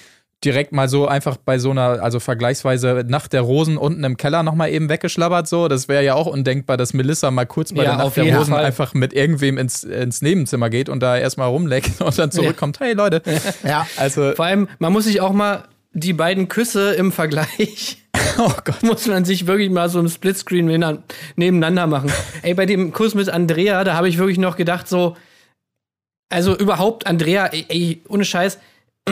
direkt 0.45 0.73
mal 0.73 0.89
so 0.89 1.09
einfach 1.09 1.37
bei 1.37 1.59
so 1.59 1.71
einer, 1.71 2.03
also 2.03 2.21
vergleichsweise 2.21 3.05
Nacht 3.09 3.33
der 3.33 3.41
Rosen 3.41 3.77
unten 3.77 4.05
im 4.05 4.17
Keller 4.17 4.43
nochmal 4.43 4.71
eben 4.71 4.89
weggeschlabbert, 4.89 5.49
so. 5.49 5.67
Das 5.69 5.89
wäre 5.89 6.05
ja 6.05 6.15
auch 6.15 6.27
undenkbar, 6.27 6.77
dass 6.77 6.95
Melissa 6.95 7.31
mal 7.31 7.47
kurz 7.47 7.73
bei 7.73 7.83
ja, 7.83 7.97
der 7.97 8.05
Nacht 8.05 8.17
der 8.17 8.37
Rosen 8.37 8.53
Fall. 8.53 8.65
einfach 8.65 8.95
mit 8.95 9.13
irgendwem 9.13 9.59
ins, 9.59 9.83
ins 9.83 10.23
Nebenzimmer 10.23 10.71
geht 10.71 10.89
und 10.89 11.01
da 11.01 11.17
erstmal 11.17 11.49
rumleckt 11.49 12.01
und 12.01 12.17
dann 12.19 12.31
zurückkommt, 12.31 12.79
ja. 12.81 12.87
hey 12.87 12.95
Leute. 12.95 13.23
Ja, 13.65 13.87
also. 13.97 14.33
Vor 14.35 14.45
allem, 14.45 14.69
man 14.79 14.93
muss 14.93 15.05
sich 15.05 15.21
auch 15.21 15.33
mal 15.33 15.65
die 15.93 16.13
beiden 16.13 16.49
Küsse 16.49 16.95
im 16.95 17.13
Vergleich. 17.13 17.99
Oh 18.41 18.53
Gott. 18.65 18.83
Muss 18.83 19.07
man 19.07 19.25
sich 19.25 19.49
wirklich 19.49 19.71
mal 19.71 19.89
so 19.89 19.99
im 19.99 20.09
Splitscreen 20.09 20.67
nebeneinander 21.35 21.89
machen. 21.89 22.13
Ey, 22.43 22.55
bei 22.55 22.67
dem 22.67 22.93
Kuss 22.93 23.15
mit 23.15 23.29
Andrea, 23.29 23.83
da 23.83 23.95
habe 23.95 24.09
ich 24.09 24.19
wirklich 24.19 24.39
noch 24.39 24.57
gedacht, 24.57 24.89
so, 24.89 25.17
also 26.29 26.57
überhaupt, 26.57 27.07
Andrea, 27.07 27.47
ey, 27.47 27.65
ey 27.69 28.03
ohne 28.09 28.25
Scheiß, 28.25 28.59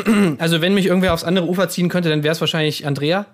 Also, 0.38 0.60
wenn 0.60 0.74
mich 0.74 0.86
irgendwer 0.86 1.14
aufs 1.14 1.24
andere 1.24 1.46
Ufer 1.46 1.68
ziehen 1.68 1.88
könnte, 1.88 2.08
dann 2.08 2.22
wäre 2.22 2.32
es 2.32 2.40
wahrscheinlich 2.40 2.86
Andrea. 2.86 3.26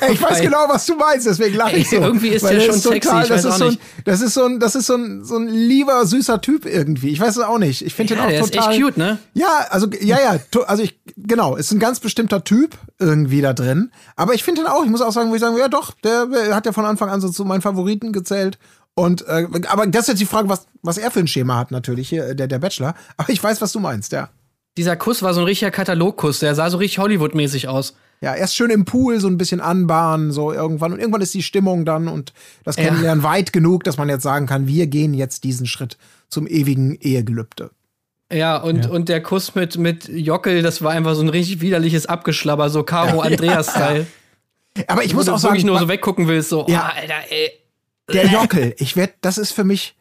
Ey, 0.00 0.12
ich 0.12 0.22
weiß 0.22 0.40
genau, 0.40 0.68
was 0.68 0.84
du 0.86 0.96
meinst, 0.96 1.26
deswegen 1.26 1.56
lache 1.56 1.76
ich 1.76 1.88
so. 1.90 1.96
Irgendwie 1.96 2.28
ist 2.28 2.44
der 2.44 2.60
schon 2.60 2.74
ist 2.74 2.82
sexy, 2.82 3.08
total, 3.08 3.28
das, 3.28 3.44
ist 3.44 3.58
so 3.58 3.66
ein, 3.66 3.78
das 4.04 4.20
ist 4.20 4.34
so 4.34 4.44
ein, 4.44 4.60
das 4.60 4.74
ist 4.74 4.86
so 4.86 4.94
ein, 4.94 5.24
so 5.24 5.36
ein 5.36 5.48
lieber, 5.48 6.04
süßer 6.06 6.40
Typ 6.40 6.66
irgendwie. 6.66 7.10
Ich 7.10 7.20
weiß 7.20 7.36
es 7.36 7.42
auch 7.42 7.58
nicht. 7.58 7.84
Ich 7.84 7.94
finde 7.94 8.14
ja, 8.14 8.26
den 8.26 8.42
auch 8.42 8.48
total. 8.48 8.72
Ist 8.72 8.76
echt 8.76 8.82
cute, 8.82 8.96
ne? 8.96 9.18
Ja, 9.34 9.66
also, 9.70 9.86
ja, 10.00 10.18
ja, 10.20 10.38
also 10.66 10.82
ich, 10.82 10.98
genau, 11.16 11.56
ist 11.56 11.72
ein 11.72 11.78
ganz 11.78 12.00
bestimmter 12.00 12.42
Typ 12.44 12.76
irgendwie 12.98 13.40
da 13.40 13.52
drin. 13.52 13.90
Aber 14.16 14.34
ich 14.34 14.42
finde 14.42 14.62
den 14.62 14.68
auch, 14.68 14.84
ich 14.84 14.90
muss 14.90 15.02
auch 15.02 15.12
sagen, 15.12 15.30
wo 15.30 15.34
ich 15.34 15.40
sagen, 15.40 15.56
ja 15.56 15.68
doch, 15.68 15.92
der, 16.02 16.26
der 16.26 16.54
hat 16.54 16.66
ja 16.66 16.72
von 16.72 16.84
Anfang 16.84 17.08
an 17.08 17.20
so 17.20 17.28
zu 17.28 17.44
meinen 17.44 17.62
Favoriten 17.62 18.12
gezählt. 18.12 18.58
Und, 18.94 19.26
äh, 19.28 19.46
aber 19.68 19.86
das 19.86 20.02
ist 20.02 20.08
jetzt 20.08 20.20
die 20.20 20.26
Frage, 20.26 20.48
was, 20.48 20.66
was 20.82 20.98
er 20.98 21.10
für 21.10 21.20
ein 21.20 21.28
Schema 21.28 21.58
hat, 21.58 21.70
natürlich, 21.70 22.08
hier, 22.08 22.34
der, 22.34 22.48
der 22.48 22.58
Bachelor. 22.58 22.94
Aber 23.16 23.30
ich 23.30 23.42
weiß, 23.42 23.60
was 23.60 23.72
du 23.72 23.78
meinst, 23.78 24.12
ja. 24.12 24.30
Dieser 24.76 24.96
Kuss 24.96 25.22
war 25.22 25.32
so 25.34 25.40
ein 25.40 25.46
richtiger 25.46 25.70
Katalogkuss, 25.70 26.40
der 26.40 26.54
sah 26.54 26.68
so 26.70 26.76
richtig 26.78 26.98
Hollywood-mäßig 26.98 27.68
aus. 27.68 27.94
Ja, 28.20 28.34
erst 28.34 28.56
schön 28.56 28.70
im 28.70 28.84
Pool 28.84 29.20
so 29.20 29.28
ein 29.28 29.36
bisschen 29.38 29.60
anbahnen, 29.60 30.32
so 30.32 30.52
irgendwann. 30.52 30.92
Und 30.92 30.98
irgendwann 30.98 31.20
ist 31.20 31.34
die 31.34 31.42
Stimmung 31.42 31.84
dann 31.84 32.08
und 32.08 32.32
das 32.64 32.76
Ja. 32.76 32.84
Kennenlernen 32.84 33.22
weit 33.22 33.52
genug, 33.52 33.84
dass 33.84 33.98
man 33.98 34.08
jetzt 34.08 34.22
sagen 34.22 34.46
kann, 34.46 34.66
wir 34.66 34.86
gehen 34.86 35.12
jetzt 35.14 35.44
diesen 35.44 35.66
Schritt 35.66 35.96
zum 36.28 36.46
ewigen 36.46 36.94
Ehegelübde. 37.00 37.70
Ja, 38.32 38.56
und, 38.56 38.84
Ja. 38.86 38.90
und 38.90 39.08
der 39.08 39.22
Kuss 39.22 39.54
mit, 39.54 39.78
mit 39.78 40.08
Jockel, 40.08 40.62
das 40.62 40.82
war 40.82 40.92
einfach 40.92 41.14
so 41.14 41.22
ein 41.22 41.28
richtig 41.28 41.60
widerliches 41.60 42.06
Abgeschlabber, 42.06 42.70
so 42.70 42.82
Caro 42.82 43.20
Andreas-Style. 43.20 44.06
Aber 44.88 45.04
ich 45.04 45.14
muss 45.14 45.26
du 45.26 45.32
auch 45.32 45.42
wirklich 45.42 45.62
sagen, 45.62 45.66
nur 45.72 45.78
so 45.78 45.88
weggucken 45.88 46.26
willst, 46.26 46.48
so, 46.48 46.66
Ja. 46.68 46.90
oh, 46.92 47.00
Alter, 47.00 47.14
ey. 47.30 47.50
der 48.12 48.26
Jockel, 48.26 48.74
ich 48.78 48.96
werd, 48.96 49.14
das 49.20 49.38
ist 49.38 49.52
für 49.52 49.64
mich, 49.64 49.94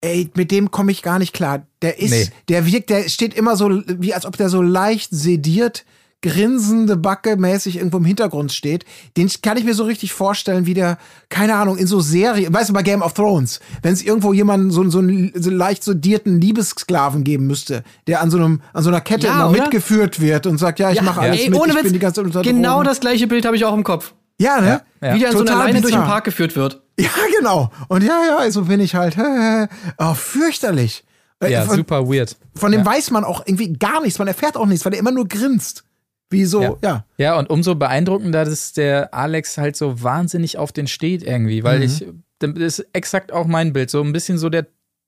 ey, 0.00 0.30
mit 0.34 0.50
dem 0.50 0.70
komme 0.70 0.92
ich 0.92 1.02
gar 1.02 1.18
nicht 1.18 1.32
klar. 1.32 1.66
Der 1.82 1.98
ist, 2.00 2.10
Nee. 2.10 2.28
der 2.48 2.66
wirkt, 2.66 2.90
der 2.90 3.08
steht 3.08 3.34
immer 3.34 3.56
so, 3.56 3.82
wie 3.86 4.14
als 4.14 4.26
ob 4.26 4.36
der 4.36 4.48
so 4.48 4.62
leicht 4.62 5.10
sediert, 5.12 5.84
grinsende 6.20 6.96
Backe 6.96 7.36
mäßig 7.36 7.76
irgendwo 7.76 7.98
im 7.98 8.04
Hintergrund 8.04 8.52
steht. 8.52 8.84
Den 9.16 9.30
kann 9.40 9.56
ich 9.56 9.62
mir 9.62 9.74
so 9.74 9.84
richtig 9.84 10.12
vorstellen, 10.12 10.66
wie 10.66 10.74
der, 10.74 10.98
keine 11.28 11.54
Ahnung, 11.54 11.78
in 11.78 11.86
so 11.86 12.00
Serien, 12.00 12.52
weißt 12.52 12.70
du, 12.70 12.72
bei 12.72 12.82
Game 12.82 13.02
of 13.02 13.12
Thrones, 13.14 13.60
wenn 13.82 13.92
es 13.92 14.02
irgendwo 14.02 14.32
jemanden, 14.32 14.72
so, 14.72 14.88
so 14.90 14.98
einen 14.98 15.30
so 15.36 15.50
leicht 15.50 15.84
sedierten 15.84 16.40
Liebessklaven 16.40 17.22
geben 17.22 17.46
müsste, 17.46 17.84
der 18.08 18.20
an 18.20 18.32
so 18.32 18.38
einem, 18.38 18.62
an 18.72 18.82
so 18.82 18.88
einer 18.90 19.00
Kette 19.00 19.28
Ja, 19.28 19.34
immer 19.34 19.50
oder? 19.50 19.62
mitgeführt 19.62 20.20
wird 20.20 20.48
und 20.48 20.58
sagt, 20.58 20.80
ja, 20.80 20.90
ich 20.90 21.02
mache 21.02 21.20
alles 21.20 21.40
ey, 21.40 21.50
mit, 21.50 21.60
ohne 21.60 21.68
ich 21.70 21.76
Witz, 21.76 21.84
bin 21.84 21.92
die 21.92 21.98
ganze 22.00 22.16
Zeit 22.20 22.26
unter 22.26 22.42
genau 22.42 22.82
das 22.82 22.98
gleiche 22.98 23.28
Bild 23.28 23.44
habe 23.46 23.54
ich 23.54 23.64
auch 23.64 23.74
im 23.74 23.84
Kopf. 23.84 24.12
Ja, 24.40 24.60
ne? 24.60 24.82
Ja. 25.00 25.14
Wie 25.14 25.20
der 25.20 25.30
an 25.30 25.36
so 25.36 25.42
einer 25.44 25.54
Leine 25.56 25.80
durch 25.80 25.92
den 25.92 26.00
bizarr. 26.00 26.06
Park 26.06 26.24
geführt 26.24 26.56
wird. 26.56 26.82
Ja, 26.98 27.10
genau. 27.38 27.70
Und 27.88 28.02
ja, 28.02 28.22
ja, 28.26 28.50
so 28.50 28.64
bin 28.64 28.80
ich 28.80 28.94
halt. 28.94 29.16
Oh, 29.98 30.14
fürchterlich. 30.14 31.04
Äh, 31.40 31.52
Ja, 31.52 31.64
von, 31.64 31.76
super 31.76 32.08
weird. 32.08 32.36
von 32.54 32.72
dem 32.72 32.80
ja. 32.80 32.86
weiß 32.86 33.10
man 33.10 33.24
auch 33.24 33.42
irgendwie 33.46 33.72
gar 33.72 34.02
nichts. 34.02 34.18
Man 34.18 34.28
erfährt 34.28 34.56
auch 34.56 34.66
nichts, 34.66 34.84
weil 34.84 34.92
er 34.94 34.98
immer 34.98 35.12
nur 35.12 35.28
grinst. 35.28 35.84
Wie 36.30 36.44
so, 36.44 36.62
ja. 36.62 36.76
Ja. 36.82 37.04
Ja, 37.16 37.38
und 37.38 37.48
umso 37.48 37.74
beeindruckender, 37.74 38.44
dass 38.44 38.72
der 38.72 39.14
Alex 39.14 39.56
halt 39.56 39.76
so 39.76 40.02
wahnsinnig 40.02 40.58
auf 40.58 40.72
den 40.72 40.86
steht 40.86 41.22
irgendwie, 41.22 41.64
weil 41.64 41.82
ich, 41.82 42.04
das 42.38 42.50
ist 42.52 42.86
exakt 42.92 43.32
auch 43.32 43.46
mein 43.46 43.72
Bild. 43.72 43.88
So 43.90 44.02
ein 44.02 44.12
bisschen 44.12 44.36
so 44.36 44.50
der 44.50 44.66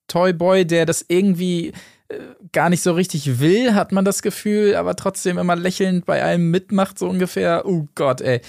Toyboy, 0.09 0.65
der 0.65 0.87
das 0.87 1.05
irgendwie 1.09 1.73
äh, 2.09 2.19
gar 2.53 2.71
nicht 2.71 2.83
so 2.83 2.93
richtig 2.93 3.39
will, 3.39 3.75
hat 3.75 3.93
man 3.93 4.05
das 4.05 4.23
Gefühl, 4.23 4.75
aber 4.77 4.97
trotzdem 4.97 5.37
immer 5.39 5.57
lächelnd 5.57 6.07
bei 6.07 6.23
allem 6.23 6.51
mitmacht, 6.51 6.99
so 6.99 7.09
ungefähr. 7.09 7.67
Oh 7.67 7.87
Gott, 7.95 8.21
ey. 8.23 8.41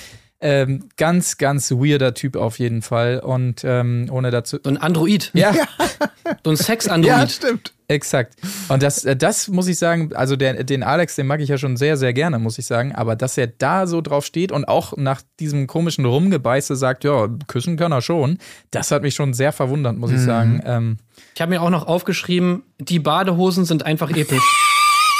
Ähm, 0.41 0.89
ganz, 0.97 1.37
ganz 1.37 1.69
weirder 1.71 2.13
Typ 2.15 2.35
auf 2.35 2.57
jeden 2.59 2.81
Fall. 2.81 3.19
Und 3.19 3.61
ähm, 3.63 4.07
ohne 4.11 4.31
dazu. 4.31 4.57
So 4.63 4.69
ein 4.69 4.77
Android. 4.77 5.29
Ja, 5.33 5.53
So 6.43 6.49
ein 6.51 6.55
Ja, 6.55 6.63
Sex-Android. 6.63 7.31
stimmt. 7.31 7.73
Exakt. 7.87 8.35
Und 8.69 8.81
das, 8.81 9.03
äh, 9.03 9.15
das 9.17 9.49
muss 9.49 9.67
ich 9.67 9.77
sagen, 9.77 10.15
also 10.15 10.35
der, 10.37 10.63
den 10.63 10.81
Alex, 10.81 11.15
den 11.15 11.27
mag 11.27 11.41
ich 11.41 11.49
ja 11.49 11.57
schon 11.57 11.75
sehr, 11.77 11.97
sehr 11.97 12.13
gerne, 12.13 12.39
muss 12.39 12.57
ich 12.57 12.65
sagen. 12.65 12.95
Aber 12.95 13.15
dass 13.15 13.37
er 13.37 13.47
da 13.47 13.85
so 13.85 14.01
drauf 14.01 14.25
steht 14.25 14.51
und 14.51 14.65
auch 14.65 14.95
nach 14.97 15.21
diesem 15.39 15.67
komischen 15.67 16.05
Rumgebeiße 16.05 16.75
sagt, 16.75 17.03
ja, 17.03 17.27
küssen 17.47 17.75
kann 17.77 17.91
er 17.91 18.01
schon, 18.01 18.37
das 18.71 18.91
hat 18.91 19.01
mich 19.03 19.13
schon 19.13 19.33
sehr 19.33 19.51
verwundert, 19.51 19.97
muss 19.97 20.11
ich 20.11 20.21
sagen. 20.21 20.61
Ähm, 20.65 20.97
ich 21.35 21.41
habe 21.41 21.49
mir 21.51 21.61
auch 21.61 21.69
noch 21.69 21.85
aufgeschrieben, 21.85 22.63
die 22.79 22.99
Badehosen 22.99 23.65
sind 23.65 23.85
einfach 23.85 24.09
episch. 24.09 24.41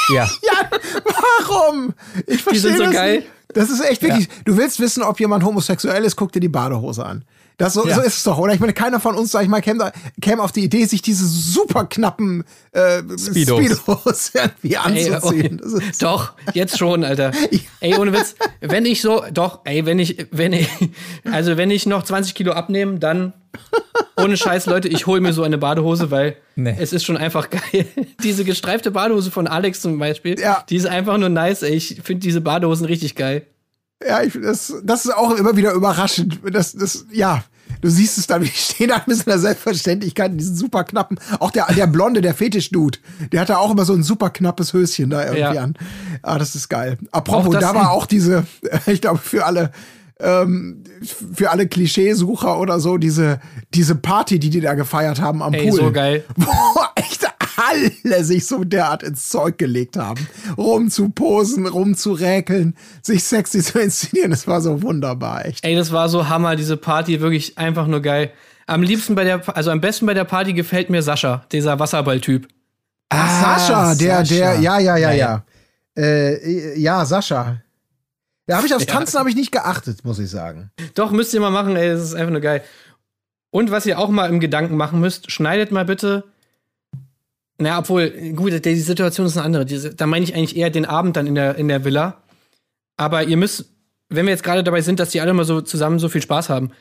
ja. 0.09 0.30
Warum? 1.03 1.93
Ich 2.28 2.41
verstehe 2.41 2.61
sind 2.61 2.78
so 2.78 2.84
das 2.86 2.93
geil. 2.93 3.17
Nicht. 3.17 3.28
Das 3.54 3.70
ist 3.70 3.82
echt 3.82 4.02
wirklich. 4.02 4.30
Du 4.45 4.58
willst 4.58 4.80
wissen, 4.80 5.04
ob 5.04 5.20
jemand 5.20 5.43
homosexuell 5.43 6.04
ist, 6.04 6.16
guck 6.16 6.32
dir 6.32 6.39
die 6.39 6.49
Badehose 6.49 7.06
an. 7.06 7.24
Das 7.62 7.74
so, 7.74 7.88
Ja. 7.88 7.95
so 7.95 8.01
ist 8.01 8.18
es 8.18 8.24
doch, 8.24 8.38
oder? 8.38 8.53
Ich 8.53 8.59
meine, 8.59 8.74
keiner 8.74 8.99
von 8.99 9.16
uns, 9.16 9.32
sag 9.32 9.43
ich 9.43 9.49
mal, 9.49 9.62
käme, 9.62 9.91
käme 10.22 10.41
auf 10.41 10.51
die 10.51 10.64
Idee, 10.64 10.86
sich 10.86 11.01
diese 11.01 11.26
super 11.28 11.86
knappen 11.86 12.43
äh, 12.72 12.99
Speedos. 13.18 13.59
Speedos 13.59 14.32
irgendwie 14.34 14.74
Ey, 14.76 15.12
anzuziehen. 15.14 15.62
oh, 15.64 15.64
Das 15.64 15.74
ist, 15.84 16.01
doch, 16.03 16.34
jetzt 16.53 16.78
schon, 16.78 17.03
Alter. 17.03 17.32
Ey, 17.80 17.95
ohne 17.97 18.14
Witz, 18.14 18.36
wenn 18.62 18.86
ich 18.86 19.01
so, 19.01 19.24
doch, 19.32 19.59
ey, 19.66 19.86
wenn 19.86 19.99
ich, 19.99 20.28
wenn 20.32 20.53
ich, 20.53 20.68
also 21.32 21.57
wenn 21.57 21.70
ich 21.72 21.86
noch 21.86 22.03
20 22.03 22.34
Kilo 22.36 22.53
abnehme, 22.53 22.99
dann, 22.99 23.34
ohne 24.18 24.38
Scheiß, 24.38 24.66
Leute, 24.68 24.88
ich 24.88 25.07
hole 25.07 25.20
mir 25.22 25.34
so 25.34 25.43
eine 25.43 25.57
Badehose, 25.57 26.09
weil 26.12 26.36
Nee. 26.55 26.76
es 26.80 26.93
ist 26.93 27.03
schon 27.05 27.18
einfach 27.18 27.49
geil. 27.49 27.86
Diese 28.24 28.43
gestreifte 28.43 28.91
Badehose 28.91 29.32
von 29.32 29.47
Alex 29.47 29.82
zum 29.82 29.97
Beispiel, 29.99 30.39
Ja. 30.39 30.64
die 30.70 30.76
ist 30.76 30.86
einfach 30.88 31.18
nur 31.18 31.30
nice, 31.30 31.64
ey. 31.64 31.74
Ich 31.76 32.01
finde 32.03 32.22
diese 32.22 32.41
Badehosen 32.41 32.86
richtig 32.86 33.16
geil. 33.16 33.45
Ja, 34.08 34.22
ich, 34.24 34.38
das, 34.41 34.74
das 34.84 35.06
ist 35.06 35.16
auch 35.16 35.32
immer 35.36 35.56
wieder 35.56 35.74
überraschend. 35.74 36.39
Das, 36.52 36.74
das, 36.74 37.06
ja. 37.12 37.43
Du 37.80 37.89
siehst 37.89 38.18
es 38.18 38.28
dann, 38.28 38.41
die 38.43 38.47
stehen 38.54 38.89
da 38.89 39.02
mit 39.08 39.28
einer 39.28 39.39
Selbstverständlichkeit 39.39 40.32
in 40.32 40.38
diesen 40.38 40.56
super 40.56 40.84
knappen. 40.84 41.18
Auch 41.39 41.52
der, 41.52 41.66
der 41.74 41.88
Blonde, 41.88 42.22
der 42.22 42.34
Fetisch-Dude, 42.36 42.99
der 43.32 43.41
hatte 43.41 43.58
auch 43.58 43.72
immer 43.72 43.86
so 43.86 43.93
ein 43.93 44.04
super 44.04 44.30
knappes 44.30 44.74
Höschen 44.74 45.10
da 45.10 45.22
irgendwie 45.24 45.56
Ja. 45.56 45.64
an. 45.64 45.76
Ah, 46.22 46.38
das 46.38 46.54
ist 46.56 46.70
geil. 46.70 46.97
Apropos, 47.12 47.56
da 47.60 47.74
war 47.74 47.91
auch 47.91 48.06
diese, 48.06 48.45
ich 48.86 49.02
glaube, 49.02 49.20
für 49.20 49.45
alle, 49.45 49.72
ähm, 50.20 50.84
für 51.34 51.49
alle 51.49 51.68
Klischeesucher 51.68 52.60
oder 52.60 52.80
so, 52.80 52.97
diese, 52.97 53.39
diese 53.74 53.95
Party, 53.95 54.38
die 54.38 54.49
die 54.52 54.62
da 54.62 54.76
gefeiert 54.76 55.20
haben 55.20 55.41
am 55.41 55.54
Ey, 55.54 55.70
Pool. 55.70 55.80
so 55.80 55.91
geil. 55.91 56.24
Wo 56.36 56.52
alle 57.72 58.24
sich 58.24 58.45
so 58.45 58.63
derart 58.63 59.03
ins 59.03 59.30
Zeug 59.30 59.57
gelegt 59.57 59.97
haben. 59.97 60.28
Rumzuposen, 60.57 61.67
rumzuräkeln, 61.67 62.76
sich 63.01 63.24
sexy 63.24 63.61
zu 63.63 63.80
inszenieren. 63.80 64.32
Das 64.32 64.47
war 64.47 64.61
so 64.61 64.82
wunderbar, 64.82 65.45
echt. 65.45 65.63
Ey, 65.65 65.76
das 65.76 65.91
war 65.91 66.09
so 66.09 66.30
Hammer, 66.30 66.55
diese 66.55 66.78
Party, 66.78 67.22
wirklich 67.22 67.57
einfach 67.57 67.88
nur 67.88 68.01
geil. 68.01 68.32
Am 68.67 68.84
liebsten 68.84 69.15
bei 69.15 69.24
der, 69.24 69.41
also 69.55 69.72
am 69.72 69.82
besten 69.82 70.05
bei 70.05 70.13
der 70.13 70.24
Party 70.24 70.53
gefällt 70.53 70.89
mir 70.89 71.01
Sascha, 71.01 71.45
dieser 71.51 71.80
Wasserball-Typ. 71.80 72.47
Ah, 73.09 73.57
Sascha, 73.57 73.95
der, 73.95 74.26
Sascha. 74.26 74.36
der, 74.36 74.59
ja, 74.61 74.80
ja, 74.80 74.97
ja, 74.97 75.11
Ja, 75.11 75.13
ja. 75.13 75.45
Äh, 75.97 76.80
ja, 76.80 77.03
Sascha. 77.05 77.61
Da 78.47 78.57
habe 78.57 78.67
ich 78.67 78.74
aufs 78.74 78.86
Ja. 78.86 78.93
Tanzen 78.93 79.19
habe 79.19 79.30
ich 79.30 79.36
nicht 79.36 79.51
geachtet, 79.51 80.03
muss 80.05 80.19
ich 80.19 80.30
sagen. 80.30 80.72
Doch, 80.95 81.11
müsst 81.11 81.34
ihr 81.34 81.41
mal 81.41 81.51
machen, 81.51 81.76
ey, 81.76 81.89
das 81.89 82.01
ist 82.01 82.15
einfach 82.15 82.32
nur 82.32 82.41
geil. 82.41 82.63
Und 83.49 83.72
was 83.72 83.86
ihr 83.86 83.99
auch 83.99 84.09
mal 84.09 84.30
im 84.30 84.39
Gedanken 84.39 84.78
machen 84.78 84.99
müsst, 85.01 85.32
schneidet 85.32 85.72
mal 85.72 85.84
bitte. 85.86 86.24
Na, 87.62 87.78
obwohl, 87.78 88.09
gut, 88.34 88.66
die 88.66 88.76
Situation 88.76 89.28
ist 89.28 89.38
eine 89.38 89.45
andere. 89.45 89.66
Diese, 89.66 89.93
da 89.93 90.07
meine 90.07 90.24
ich 90.26 90.36
eigentlich 90.36 90.57
eher 90.57 90.72
den 90.72 90.86
Abend 90.86 91.16
dann 91.16 91.28
in 91.28 91.36
der, 91.36 91.55
in 91.55 91.68
der 91.68 91.86
Villa. 91.86 92.18
Aber 92.97 93.24
ihr 93.24 93.38
müsst, 93.38 93.66
wenn 94.09 94.26
wir 94.26 94.32
jetzt 94.32 94.43
gerade 94.43 94.64
dabei 94.64 94.82
sind, 94.82 94.99
dass 94.99 95.09
die 95.09 95.22
alle 95.22 95.34
mal 95.34 95.45
so 95.45 95.62
zusammen 95.62 95.99
so 95.99 96.09
viel 96.09 96.22
Spaß 96.22 96.49
haben, 96.49 96.72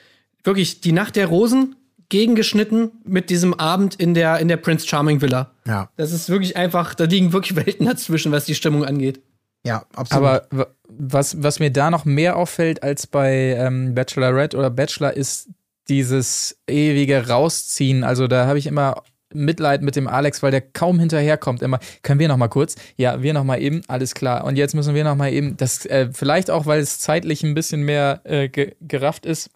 wirklich 0.43 0.81
die 0.81 0.93
Nacht 0.93 1.16
der 1.16 1.26
Rosen 1.26 1.76
gegengeschnitten 2.09 2.93
mit 3.05 3.31
diesem 3.31 3.55
Abend 3.55 3.95
in 3.95 4.14
der, 4.14 4.39
in 4.39 4.49
der 4.49 4.57
Prince 4.57 4.87
Charming 4.87 5.20
Villa. 5.20 5.53
Ja, 5.66 5.91
Das 5.97 6.12
ist 6.12 6.28
wirklich 6.28 6.57
einfach, 6.57 6.95
da 6.95 7.05
liegen 7.05 7.33
wirklich 7.33 7.57
Welten 7.57 7.87
dazwischen, 7.87 8.33
was 8.33 8.47
die 8.47 8.55
Stimmung 8.55 8.85
angeht. 8.85 9.20
ja, 9.64 9.85
absolut. 9.95 10.24
Aber 10.24 10.68
was, 10.89 11.43
was 11.43 11.61
mir 11.61 11.70
da 11.70 11.91
noch 11.91 12.05
mehr 12.05 12.37
auffällt 12.37 12.83
als 12.83 13.07
bei 13.07 13.55
ähm, 13.59 13.95
Bachelorette 13.95 14.57
oder 14.57 14.70
Bachelor 14.70 15.14
ist 15.14 15.51
dieses 15.89 16.59
ewige 16.66 17.28
Rausziehen. 17.28 18.03
Also 18.03 18.26
da 18.26 18.47
habe 18.47 18.59
ich 18.59 18.66
immer 18.66 19.03
Mitleid 19.33 19.83
mit 19.83 19.97
dem 19.97 20.09
Alex, 20.09 20.43
weil 20.43 20.51
der 20.51 20.61
kaum 20.61 20.99
hinterherkommt. 20.99 21.62
Immer, 21.62 21.78
können 22.03 22.20
wir 22.20 22.28
noch 22.28 22.37
mal 22.37 22.49
kurz? 22.49 22.76
Ja, 22.97 23.22
wir 23.22 23.33
noch 23.33 23.45
mal 23.45 23.61
eben, 23.61 23.83
alles 23.89 24.14
klar. 24.14 24.45
Und 24.45 24.57
jetzt 24.57 24.74
müssen 24.74 24.95
wir 24.95 25.05
noch 25.05 25.16
mal 25.16 25.33
eben, 25.33 25.57
das 25.57 25.87
äh, 25.87 26.09
vielleicht 26.12 26.51
auch, 26.51 26.66
weil 26.66 26.81
es 26.81 26.99
zeitlich 26.99 27.43
ein 27.43 27.55
bisschen 27.55 27.83
mehr 27.83 28.20
äh, 28.24 28.49
ge 28.49 28.74
gerafft 28.81 29.26
ist 29.26 29.51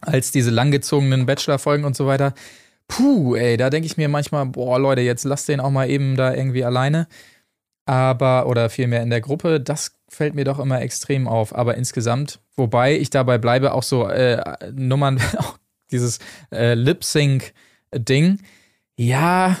als 0.00 0.32
diese 0.32 0.50
langgezogenen 0.50 1.26
Bachelor-Folgen 1.26 1.84
und 1.84 1.96
so 1.96 2.06
weiter. 2.06 2.34
Puh, 2.88 3.36
ey, 3.36 3.56
da 3.56 3.70
denke 3.70 3.86
ich 3.86 3.96
mir 3.96 4.08
manchmal, 4.08 4.46
boah, 4.46 4.78
Leute, 4.78 5.00
jetzt 5.00 5.24
lasst 5.24 5.48
den 5.48 5.60
auch 5.60 5.70
mal 5.70 5.88
eben 5.88 6.16
da 6.16 6.34
irgendwie 6.34 6.64
alleine. 6.64 7.06
Aber, 7.86 8.46
oder 8.46 8.70
vielmehr 8.70 9.02
in 9.02 9.10
der 9.10 9.20
Gruppe, 9.20 9.60
das 9.60 9.96
fällt 10.08 10.34
mir 10.34 10.44
doch 10.44 10.58
immer 10.58 10.80
extrem 10.80 11.26
auf. 11.26 11.54
Aber 11.54 11.76
insgesamt, 11.76 12.40
wobei 12.56 12.96
ich 12.96 13.10
dabei 13.10 13.38
bleibe, 13.38 13.72
auch 13.72 13.82
so 13.82 14.08
äh, 14.08 14.42
Nummern, 14.72 15.20
auch 15.38 15.58
dieses 15.90 16.18
äh, 16.52 16.74
Lip-Sync-Ding, 16.74 18.38
ja, 18.96 19.56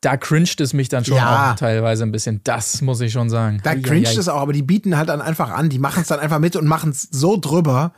da 0.00 0.16
cringed 0.18 0.60
es 0.60 0.74
mich 0.74 0.88
dann 0.88 1.04
schon 1.04 1.16
Ja. 1.16 1.52
auch 1.52 1.56
teilweise 1.56 2.02
ein 2.04 2.12
bisschen. 2.12 2.40
Das 2.44 2.82
muss 2.82 3.00
ich 3.00 3.12
schon 3.12 3.30
sagen. 3.30 3.60
Da 3.62 3.70
Eieiei. 3.70 3.82
cringe 3.82 4.08
es 4.08 4.28
auch, 4.28 4.40
aber 4.42 4.52
die 4.52 4.62
bieten 4.62 4.96
halt 4.98 5.08
dann 5.08 5.22
einfach 5.22 5.50
an, 5.50 5.70
die 5.70 5.78
machen 5.78 6.02
es 6.02 6.08
dann 6.08 6.20
einfach 6.20 6.38
mit 6.38 6.56
und 6.56 6.66
machen 6.66 6.90
es 6.90 7.02
so 7.10 7.36
drüber. 7.40 7.92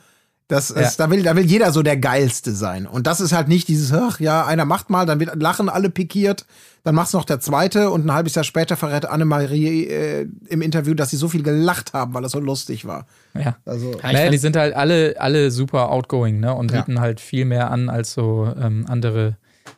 dass 0.49 0.71
es, 0.71 0.97
da, 0.97 1.11
will, 1.11 1.25
da 1.25 1.35
will 1.35 1.45
jeder 1.45 1.73
so 1.73 1.83
der 1.83 1.97
Geilste 1.97 2.53
sein. 2.53 2.87
Und 2.87 3.09
das 3.09 3.21
ist 3.21 3.33
halt 3.33 3.49
nicht 3.49 3.67
dieses, 3.67 3.93
ach 3.93 4.21
ja, 4.21 4.47
einer 4.47 4.65
macht 4.65 4.91
mal, 4.91 5.05
dann 5.05 5.19
wird 5.19 5.35
lachen 5.43 5.69
alle 5.69 5.91
pikiert, 5.91 6.47
dann 6.85 6.95
macht's 6.95 7.15
noch 7.15 7.25
der 7.25 7.41
zweite 7.41 7.91
und 7.91 8.07
ein 8.07 8.13
halbes 8.13 8.37
Jahr 8.37 8.45
später 8.45 8.77
verrät 8.77 9.07
Annemarie 9.07 9.87
äh, 9.89 10.29
im 10.49 10.63
Interview, 10.63 10.95
dass 10.95 11.11
sie 11.11 11.17
so 11.17 11.27
viel 11.29 11.43
gelacht 11.43 11.95
haben, 11.95 12.15
weil 12.15 12.23
das 12.23 12.31
so 12.31 12.39
lustig 12.39 12.85
war. 12.85 13.07
Ja. 13.35 13.57
Also, 13.65 13.91
Ja, 14.01 14.13
naja, 14.13 14.31
die 14.31 14.39
sind 14.39 14.55
halt 14.55 14.77
alle, 14.77 15.17
alle 15.19 15.51
super 15.51 15.91
outgoing, 15.91 16.39
ne? 16.39 16.55
Und 16.55 16.71
Ja. 16.71 16.79
bieten 16.83 17.01
halt 17.01 17.19
viel 17.19 17.45
mehr 17.45 17.73
an 17.73 17.89
als 17.89 18.13
so 18.13 18.49
ähm, 18.57 18.87
andere 18.89 19.37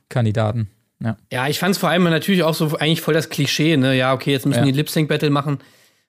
Kandidaten. 0.09 0.69
Ja. 1.03 1.17
Ja, 1.33 1.47
ich 1.49 1.59
fand 1.59 1.73
es 1.75 1.79
vor 1.79 1.89
allem 1.91 2.05
natürlich 2.05 2.43
auch 2.43 2.55
so 2.55 2.77
eigentlich 2.77 3.01
voll 3.01 3.15
das 3.15 3.29
Klischee, 3.29 3.77
ne? 3.77 3.95
Ja, 3.97 4.13
okay, 4.13 4.33
jetzt 4.33 4.47
müssen 4.47 4.61
Ja. 4.61 4.65
die 4.65 4.73
Lip-Sync-Battle 4.73 5.31
machen. 5.31 5.59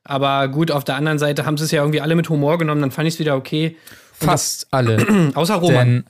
Aber 0.03 0.47
gut, 0.47 0.71
auf 0.71 0.83
der 0.83 0.95
anderen 0.95 1.19
Seite 1.19 1.45
haben 1.45 1.57
sie 1.57 1.65
es 1.65 1.71
ja 1.71 1.81
irgendwie 1.81 2.01
alle 2.01 2.15
mit 2.15 2.29
Humor 2.29 2.57
genommen, 2.57 2.81
dann 2.81 2.91
fand 2.91 3.07
ich 3.07 3.15
es 3.15 3.19
wieder 3.19 3.35
okay. 3.35 3.75
Fast 4.13 4.67
alle. 4.71 5.31
Außer 5.35 5.55
Roman. 5.55 5.87
Denn 5.87 6.03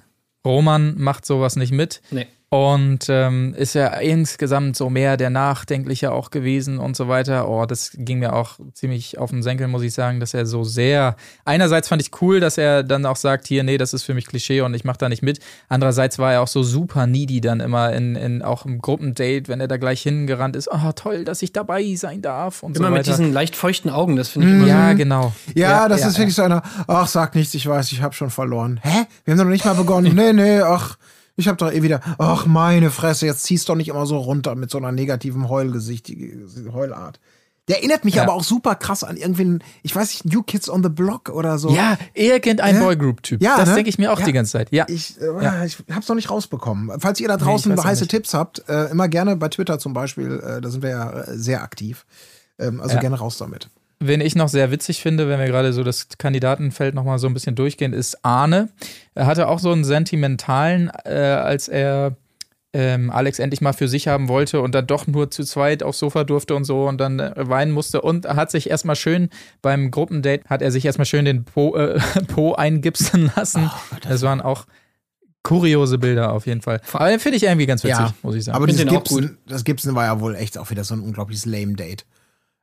Roman 0.45 0.93
macht 0.97 1.25
sowas 1.25 1.55
nicht 1.57 1.71
mit. 1.73 2.01
Nee. 2.11 2.27
Und 2.51 3.05
ähm, 3.09 3.53
ist 3.55 3.75
ja 3.75 3.87
insgesamt 3.87 4.75
so 4.75 4.89
mehr 4.89 5.17
der 5.17 5.29
Nachdenkliche 5.29 6.11
auch 6.11 6.31
gewesen 6.31 6.79
und 6.79 6.95
so 6.95 7.07
weiter. 7.07 7.47
Oh, 7.47 7.67
das 7.67 7.91
ging 7.93 8.17
mir 8.17 8.33
auch 8.33 8.57
ziemlich 8.73 9.19
auf 9.19 9.29
den 9.29 9.43
Senkel, 9.43 9.67
muss 9.67 9.83
ich 9.83 9.93
sagen, 9.93 10.19
dass 10.19 10.33
er 10.33 10.47
so 10.47 10.63
sehr. 10.63 11.15
Einerseits 11.45 11.87
fand 11.87 12.01
ich 12.01 12.09
cool, 12.21 12.39
dass 12.39 12.57
er 12.57 12.81
dann 12.81 13.05
auch 13.05 13.17
sagt, 13.17 13.45
hier, 13.45 13.61
nee, 13.63 13.77
das 13.77 13.93
ist 13.93 14.01
für 14.01 14.15
mich 14.15 14.25
Klischee 14.25 14.61
und 14.61 14.73
ich 14.73 14.83
mache 14.83 14.97
da 14.97 15.09
nicht 15.09 15.21
mit. 15.21 15.39
Andererseits 15.67 16.17
war 16.17 16.33
er 16.33 16.41
auch 16.41 16.47
so 16.47 16.63
super 16.63 17.05
needy 17.05 17.39
dann 17.39 17.59
immer 17.59 17.93
in, 17.93 18.15
in 18.15 18.41
auch 18.41 18.65
im 18.65 18.79
Gruppendate, 18.79 19.47
wenn 19.47 19.61
er 19.61 19.67
da 19.67 19.77
gleich 19.77 20.01
hingerannt 20.01 20.55
ist. 20.55 20.71
Oh, 20.71 20.91
toll, 20.95 21.25
dass 21.25 21.43
ich 21.43 21.53
dabei 21.53 21.93
sein 21.95 22.23
darf 22.23 22.63
und 22.63 22.75
Immer 22.75 22.87
so 22.87 22.93
mit 22.93 22.99
weiter. 23.01 23.11
diesen 23.11 23.31
leicht 23.31 23.55
feuchten 23.55 23.91
Augen, 23.91 24.15
das 24.15 24.29
finde 24.29 24.47
ich 24.47 24.53
immer 24.55 24.67
ja, 24.67 24.93
genau. 24.93 25.33
Ja, 25.53 25.87
das 25.87 26.03
ist 26.03 26.17
wirklich 26.17 26.35
so 26.35 26.41
einer, 26.41 26.63
ach, 26.87 27.07
sag 27.07 27.35
nichts, 27.35 27.53
ich 27.53 27.67
weiß, 27.67 27.91
ich 27.91 28.01
habe 28.01 28.15
schon 28.15 28.31
verloren. 28.31 28.79
Hä? 28.81 29.05
Wir 29.23 29.33
haben 29.33 29.37
doch 29.37 29.45
noch 29.45 29.51
nicht 29.51 29.65
mal 29.65 29.75
begonnen. 29.75 30.15
nee, 30.15 30.33
nee, 30.33 30.61
ach, 30.61 30.97
ich 31.39 31.47
habe 31.47 31.57
doch 31.57 31.71
eh 31.71 31.81
wieder, 31.81 32.01
ach, 32.17 32.45
meine 32.45 32.91
Fresse, 32.91 33.25
jetzt 33.25 33.43
ziehst 33.43 33.67
doch 33.69 33.75
nicht 33.75 33.87
immer 33.89 34.05
so 34.05 34.17
runter 34.17 34.55
mit 34.55 34.69
so 34.69 34.77
einer 34.77 34.91
negativen 34.91 35.49
Heulgesicht, 35.49 36.11
Heulart. 36.71 37.19
Der 37.67 37.77
erinnert 37.77 38.03
mich 38.03 38.15
Ja. 38.15 38.23
aber 38.23 38.33
auch 38.33 38.43
super 38.43 38.73
krass 38.73 39.03
an 39.03 39.15
irgendwen, 39.15 39.63
ich 39.83 39.95
weiß 39.95 40.09
nicht, 40.09 40.25
New 40.33 40.41
Kids 40.41 40.69
on 40.69 40.81
the 40.81 40.89
Block 40.89 41.29
oder 41.29 41.59
so. 41.59 41.69
Ja, 41.69 41.97
irgendein 42.15 42.75
Ja? 42.75 42.81
Boygroup-Typ. 42.83 43.43
Ja, 43.43 43.57
das 43.57 43.69
ne? 43.69 43.75
denke 43.75 43.89
ich 43.91 43.99
mir 43.99 44.11
auch 44.11 44.19
Ja. 44.19 44.25
die 44.25 44.33
ganze 44.33 44.53
Zeit. 44.53 44.69
Ja. 44.71 44.85
Ich, 44.89 45.21
äh, 45.21 45.65
ich 45.67 45.77
hab's 45.93 46.07
noch 46.07 46.15
nicht 46.15 46.31
rausbekommen. 46.31 46.99
Falls 46.99 47.19
ihr 47.19 47.27
da 47.27 47.37
draußen 47.37 47.77
auch 47.77 47.85
heiße. 47.85 48.07
Tipps 48.07 48.33
habt, 48.33 48.67
äh, 48.67 48.85
immer 48.85 49.07
gerne 49.07 49.35
bei 49.35 49.49
Twitter 49.49 49.77
zum 49.77 49.93
Beispiel, 49.93 50.39
äh, 50.39 50.61
da 50.61 50.69
sind 50.71 50.81
wir 50.81 50.89
ja 50.89 51.11
äh, 51.11 51.37
sehr 51.37 51.61
aktiv. 51.61 52.07
Ähm, 52.57 52.81
also 52.81 52.95
Ja. 52.95 53.01
gerne 53.01 53.19
raus 53.19 53.37
damit. 53.37 53.69
Wen 54.01 54.21
ich 54.21 54.35
noch 54.35 54.47
sehr 54.47 54.71
witzig 54.71 55.01
finde, 55.01 55.27
wenn 55.27 55.39
wir 55.39 55.47
gerade 55.47 55.73
so 55.73 55.83
das 55.83 56.07
Kandidatenfeld 56.17 56.95
nochmal 56.95 57.19
so 57.19 57.27
ein 57.27 57.33
bisschen 57.33 57.55
durchgehen, 57.55 57.91
ist 57.91 58.23
Arne. 58.23 58.69
Er 59.13 59.25
hatte 59.25 59.47
auch 59.49 59.59
so 59.59 59.71
einen 59.71 59.83
sentimentalen, 59.83 60.89
äh, 61.03 61.09
als 61.09 61.67
er 61.67 62.15
ähm, 62.71 63.09
Alex 63.09 63.39
endlich 63.39 63.61
mal 63.61 63.73
für 63.73 63.87
sich 63.87 64.07
haben 64.07 64.27
wollte 64.27 64.61
und 64.61 64.75
dann 64.75 64.85
doch 64.85 65.07
nur 65.07 65.31
zu 65.31 65.43
zweit 65.43 65.81
aufs 65.81 65.99
Sofa 65.99 66.23
durfte 66.23 66.55
und 66.55 66.65
so 66.65 66.87
und 66.87 66.99
dann 66.99 67.19
äh, 67.19 67.33
weinen 67.35 67.71
musste 67.71 68.01
und 68.01 68.27
hat 68.27 68.51
sich 68.51 68.69
erstmal 68.69 68.95
schön 68.95 69.29
beim 69.61 69.91
Gruppendate, 69.91 70.43
hat 70.47 70.61
er 70.61 70.71
sich 70.71 70.85
erstmal 70.85 71.05
schön 71.05 71.25
den 71.25 71.45
Po, 71.45 71.75
äh, 71.75 71.99
po 72.27 72.53
eingipsen 72.53 73.31
lassen. 73.35 73.69
das 74.07 74.21
waren 74.21 74.39
auch 74.39 74.65
kuriose 75.43 75.97
Bilder 75.97 76.33
auf 76.33 76.45
jeden 76.45 76.61
Fall. 76.61 76.79
Aber 76.93 77.17
finde 77.19 77.37
ich 77.37 77.43
irgendwie 77.43 77.65
ganz 77.65 77.83
witzig, 77.83 77.99
Ja, 77.99 78.13
muss 78.21 78.35
ich 78.35 78.43
sagen. 78.43 78.55
Aber 78.55 78.67
den 78.67 78.87
auch 78.89 78.93
Gibson, 78.93 79.37
das 79.47 79.63
Gibson 79.63 79.95
war 79.95 80.05
ja 80.05 80.19
wohl 80.19 80.35
echt 80.35 80.57
auch 80.57 80.69
wieder 80.69 80.83
so 80.83 80.93
ein 80.93 80.99
unglaubliches 80.99 81.45
lame 81.45 81.73
Date. 81.73 82.05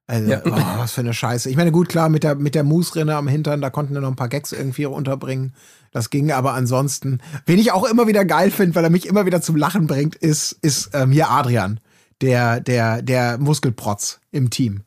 Also, 0.09 0.31
Ja. 0.31 0.41
oh, 0.45 0.51
was 0.79 0.93
für 0.93 1.01
eine 1.01 1.13
Scheiße. 1.15 1.51
Ich 1.51 1.57
meine, 1.57 1.73
gut, 1.73 1.89
klar, 1.89 2.09
mit 2.09 2.23
der, 2.23 2.35
mit 2.37 2.55
der 2.55 2.63
Moosrinne 2.65 3.17
am 3.17 3.27
Hintern, 3.29 3.61
da 3.61 3.71
konnten 3.71 3.95
wir 3.95 4.01
noch 4.01 4.09
ein 4.09 4.17
paar 4.17 4.29
Gags 4.29 4.53
irgendwie 4.53 4.87
unterbringen. 4.87 5.53
Das 5.91 6.11
ging 6.11 6.31
aber 6.31 6.53
ansonsten. 6.55 7.21
Wen 7.47 7.59
ich 7.59 7.73
auch 7.73 7.85
immer 7.85 8.07
wieder 8.07 8.25
geil 8.25 8.51
finde, 8.51 8.75
weil 8.75 8.85
er 8.85 8.91
mich 8.91 9.07
immer 9.07 9.27
wieder 9.27 9.41
zum 9.41 9.57
Lachen 9.57 9.87
bringt, 9.87 10.15
ist, 10.15 10.53
ist 10.63 10.91
ähm, 10.93 11.11
hier 11.11 11.31
Adrian, 11.31 11.81
der, 12.21 12.61
der, 12.61 13.03
der 13.03 13.39
Muskelprotz 13.39 14.21
im 14.31 14.51
Team. 14.51 14.83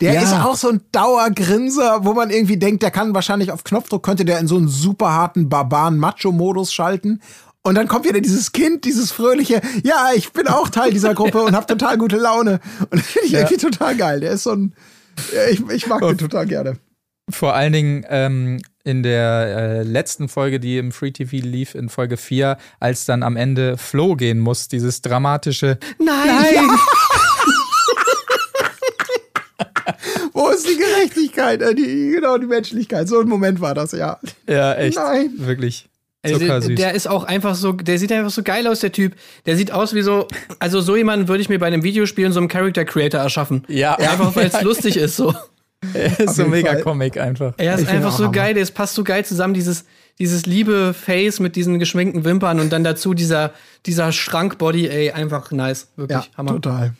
Der 0.00 0.14
Ja. 0.14 0.22
ist 0.22 0.32
auch 0.32 0.56
so 0.56 0.70
ein 0.70 0.80
Dauergrinser, 0.90 2.04
wo 2.04 2.14
man 2.14 2.30
irgendwie 2.30 2.56
denkt, 2.56 2.82
der 2.82 2.90
kann 2.90 3.14
wahrscheinlich 3.14 3.52
auf 3.52 3.62
Knopfdruck, 3.64 4.02
könnte 4.02 4.24
der 4.24 4.38
in 4.40 4.48
so 4.48 4.56
einen 4.56 4.68
super 4.68 5.12
harten 5.12 5.48
Barbaren-Macho-Modus 5.48 6.72
schalten. 6.72 7.20
Und 7.66 7.76
dann 7.76 7.88
kommt 7.88 8.04
wieder 8.06 8.20
dieses 8.20 8.52
Kind, 8.52 8.84
dieses 8.84 9.10
fröhliche, 9.10 9.62
ja, 9.82 10.10
ich 10.14 10.32
bin 10.32 10.48
auch 10.48 10.68
Teil 10.68 10.90
dieser 10.92 11.14
Gruppe 11.14 11.42
und 11.42 11.56
habe 11.56 11.64
total 11.66 11.96
gute 11.96 12.16
Laune. 12.16 12.60
Und 12.90 13.00
das 13.00 13.06
finde 13.06 13.26
ich 13.26 13.32
Ja. 13.32 13.38
irgendwie 13.40 13.56
total 13.56 13.96
geil. 13.96 14.20
Der 14.20 14.32
ist 14.32 14.42
so 14.42 14.52
ein, 14.52 14.74
ja, 15.34 15.46
ich, 15.50 15.62
ich 15.70 15.86
mag 15.86 16.00
den 16.02 16.18
total 16.18 16.46
gerne. 16.46 16.76
Vor 17.30 17.54
allen 17.54 17.72
Dingen 17.72 18.04
ähm, 18.10 18.60
in 18.84 19.02
der 19.02 19.56
äh, 19.56 19.82
letzten 19.82 20.28
Folge, 20.28 20.60
die 20.60 20.76
im 20.76 20.92
Free 20.92 21.10
TV 21.10 21.38
lief, 21.38 21.74
in 21.74 21.88
Folge 21.88 22.18
4, 22.18 22.58
als 22.80 23.06
dann 23.06 23.22
am 23.22 23.34
Ende 23.36 23.78
Flo 23.78 24.14
gehen 24.14 24.40
muss, 24.40 24.68
dieses 24.68 25.00
dramatische 25.00 25.78
Nein! 25.98 26.68
Wo 30.32 30.48
ist 30.50 30.68
die 30.68 30.76
Gerechtigkeit? 30.76 31.62
Äh, 31.62 31.74
Die, 31.74 32.10
genau, 32.14 32.36
die 32.36 32.46
Menschlichkeit. 32.46 33.08
So 33.08 33.20
ein 33.20 33.28
Moment 33.28 33.60
war 33.62 33.72
das, 33.74 33.92
ja. 33.92 34.18
Ja, 34.48 34.74
echt. 34.74 34.98
Nein. 34.98 35.30
Wirklich. 35.38 35.88
Also, 36.24 36.38
Zuckersüß. 36.38 36.74
der 36.76 36.94
ist 36.94 37.06
auch 37.08 37.24
einfach 37.24 37.54
so, 37.54 37.72
der 37.72 37.98
sieht 37.98 38.10
einfach 38.12 38.30
so 38.30 38.42
geil 38.42 38.66
aus, 38.66 38.80
der 38.80 38.92
Typ. 38.92 39.14
Der 39.46 39.56
sieht 39.56 39.70
aus 39.72 39.94
wie 39.94 40.02
so, 40.02 40.26
also 40.58 40.80
so 40.80 40.96
jemanden 40.96 41.28
würde 41.28 41.42
ich 41.42 41.48
mir 41.48 41.58
bei 41.58 41.66
einem 41.66 41.82
Videospiel 41.82 42.24
in 42.26 42.32
so 42.32 42.40
einem 42.40 42.48
Character 42.48 42.84
Creator 42.84 43.20
erschaffen. 43.20 43.64
Ja. 43.68 43.94
Einfach 43.96 44.34
weil 44.34 44.46
es 44.46 44.52
Ja. 44.54 44.60
lustig 44.62 44.96
ist 44.96 45.16
so. 45.16 45.34
Er 45.92 46.18
ist 46.18 46.36
so 46.36 46.46
mega 46.46 46.72
Fall. 46.72 46.80
Comic 46.82 47.18
einfach. 47.18 47.52
Er 47.58 47.74
Ich 47.74 47.80
ist 47.82 47.86
find 47.88 47.98
einfach 47.98 48.12
so 48.16 48.24
Hammer. 48.24 48.32
geil, 48.32 48.54
das 48.54 48.70
passt 48.70 48.94
so 48.94 49.04
geil 49.04 49.22
zusammen, 49.26 49.52
dieses, 49.52 49.84
dieses 50.18 50.46
liebe 50.46 50.94
Face 50.94 51.40
mit 51.40 51.56
diesen 51.56 51.78
geschminkten 51.78 52.24
Wimpern 52.24 52.58
und 52.58 52.72
dann 52.72 52.84
dazu 52.84 53.12
dieser, 53.12 53.52
dieser 53.84 54.10
Schrankbody, 54.10 54.88
ey, 54.88 55.10
einfach 55.10 55.50
nice. 55.50 55.88
Wirklich 55.96 56.16
Ja, 56.24 56.24
Hammer. 56.38 56.52
total. 56.52 56.94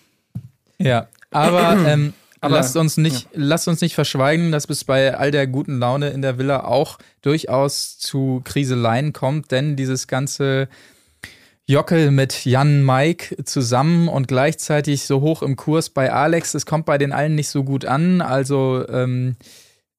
Ja, 0.78 1.08
aber, 1.30 1.78
ähm, 1.86 2.12
Aber- 2.44 2.56
lasst, 2.56 2.76
uns 2.76 2.96
nicht, 2.96 3.28
lasst 3.32 3.68
uns 3.68 3.80
nicht 3.80 3.94
verschweigen, 3.94 4.52
dass 4.52 4.68
es 4.68 4.84
bei 4.84 5.16
all 5.16 5.30
der 5.30 5.46
guten 5.46 5.78
Laune 5.78 6.10
in 6.10 6.22
der 6.22 6.38
Villa 6.38 6.64
auch 6.64 6.98
durchaus 7.22 7.98
zu 7.98 8.40
Kriseleien 8.44 9.12
kommt, 9.12 9.50
denn 9.50 9.76
dieses 9.76 10.06
ganze 10.06 10.68
Jockel 11.66 12.10
mit 12.10 12.44
Jan 12.44 12.84
Mike 12.84 13.42
zusammen 13.44 14.08
und 14.08 14.28
gleichzeitig 14.28 15.04
so 15.04 15.22
hoch 15.22 15.42
im 15.42 15.56
Kurs 15.56 15.88
bei 15.88 16.12
Alex, 16.12 16.52
das 16.52 16.66
kommt 16.66 16.84
bei 16.84 16.98
den 16.98 17.12
allen 17.12 17.34
nicht 17.34 17.48
so 17.48 17.64
gut 17.64 17.86
an. 17.86 18.20
Also 18.20 18.86
ähm, 18.88 19.36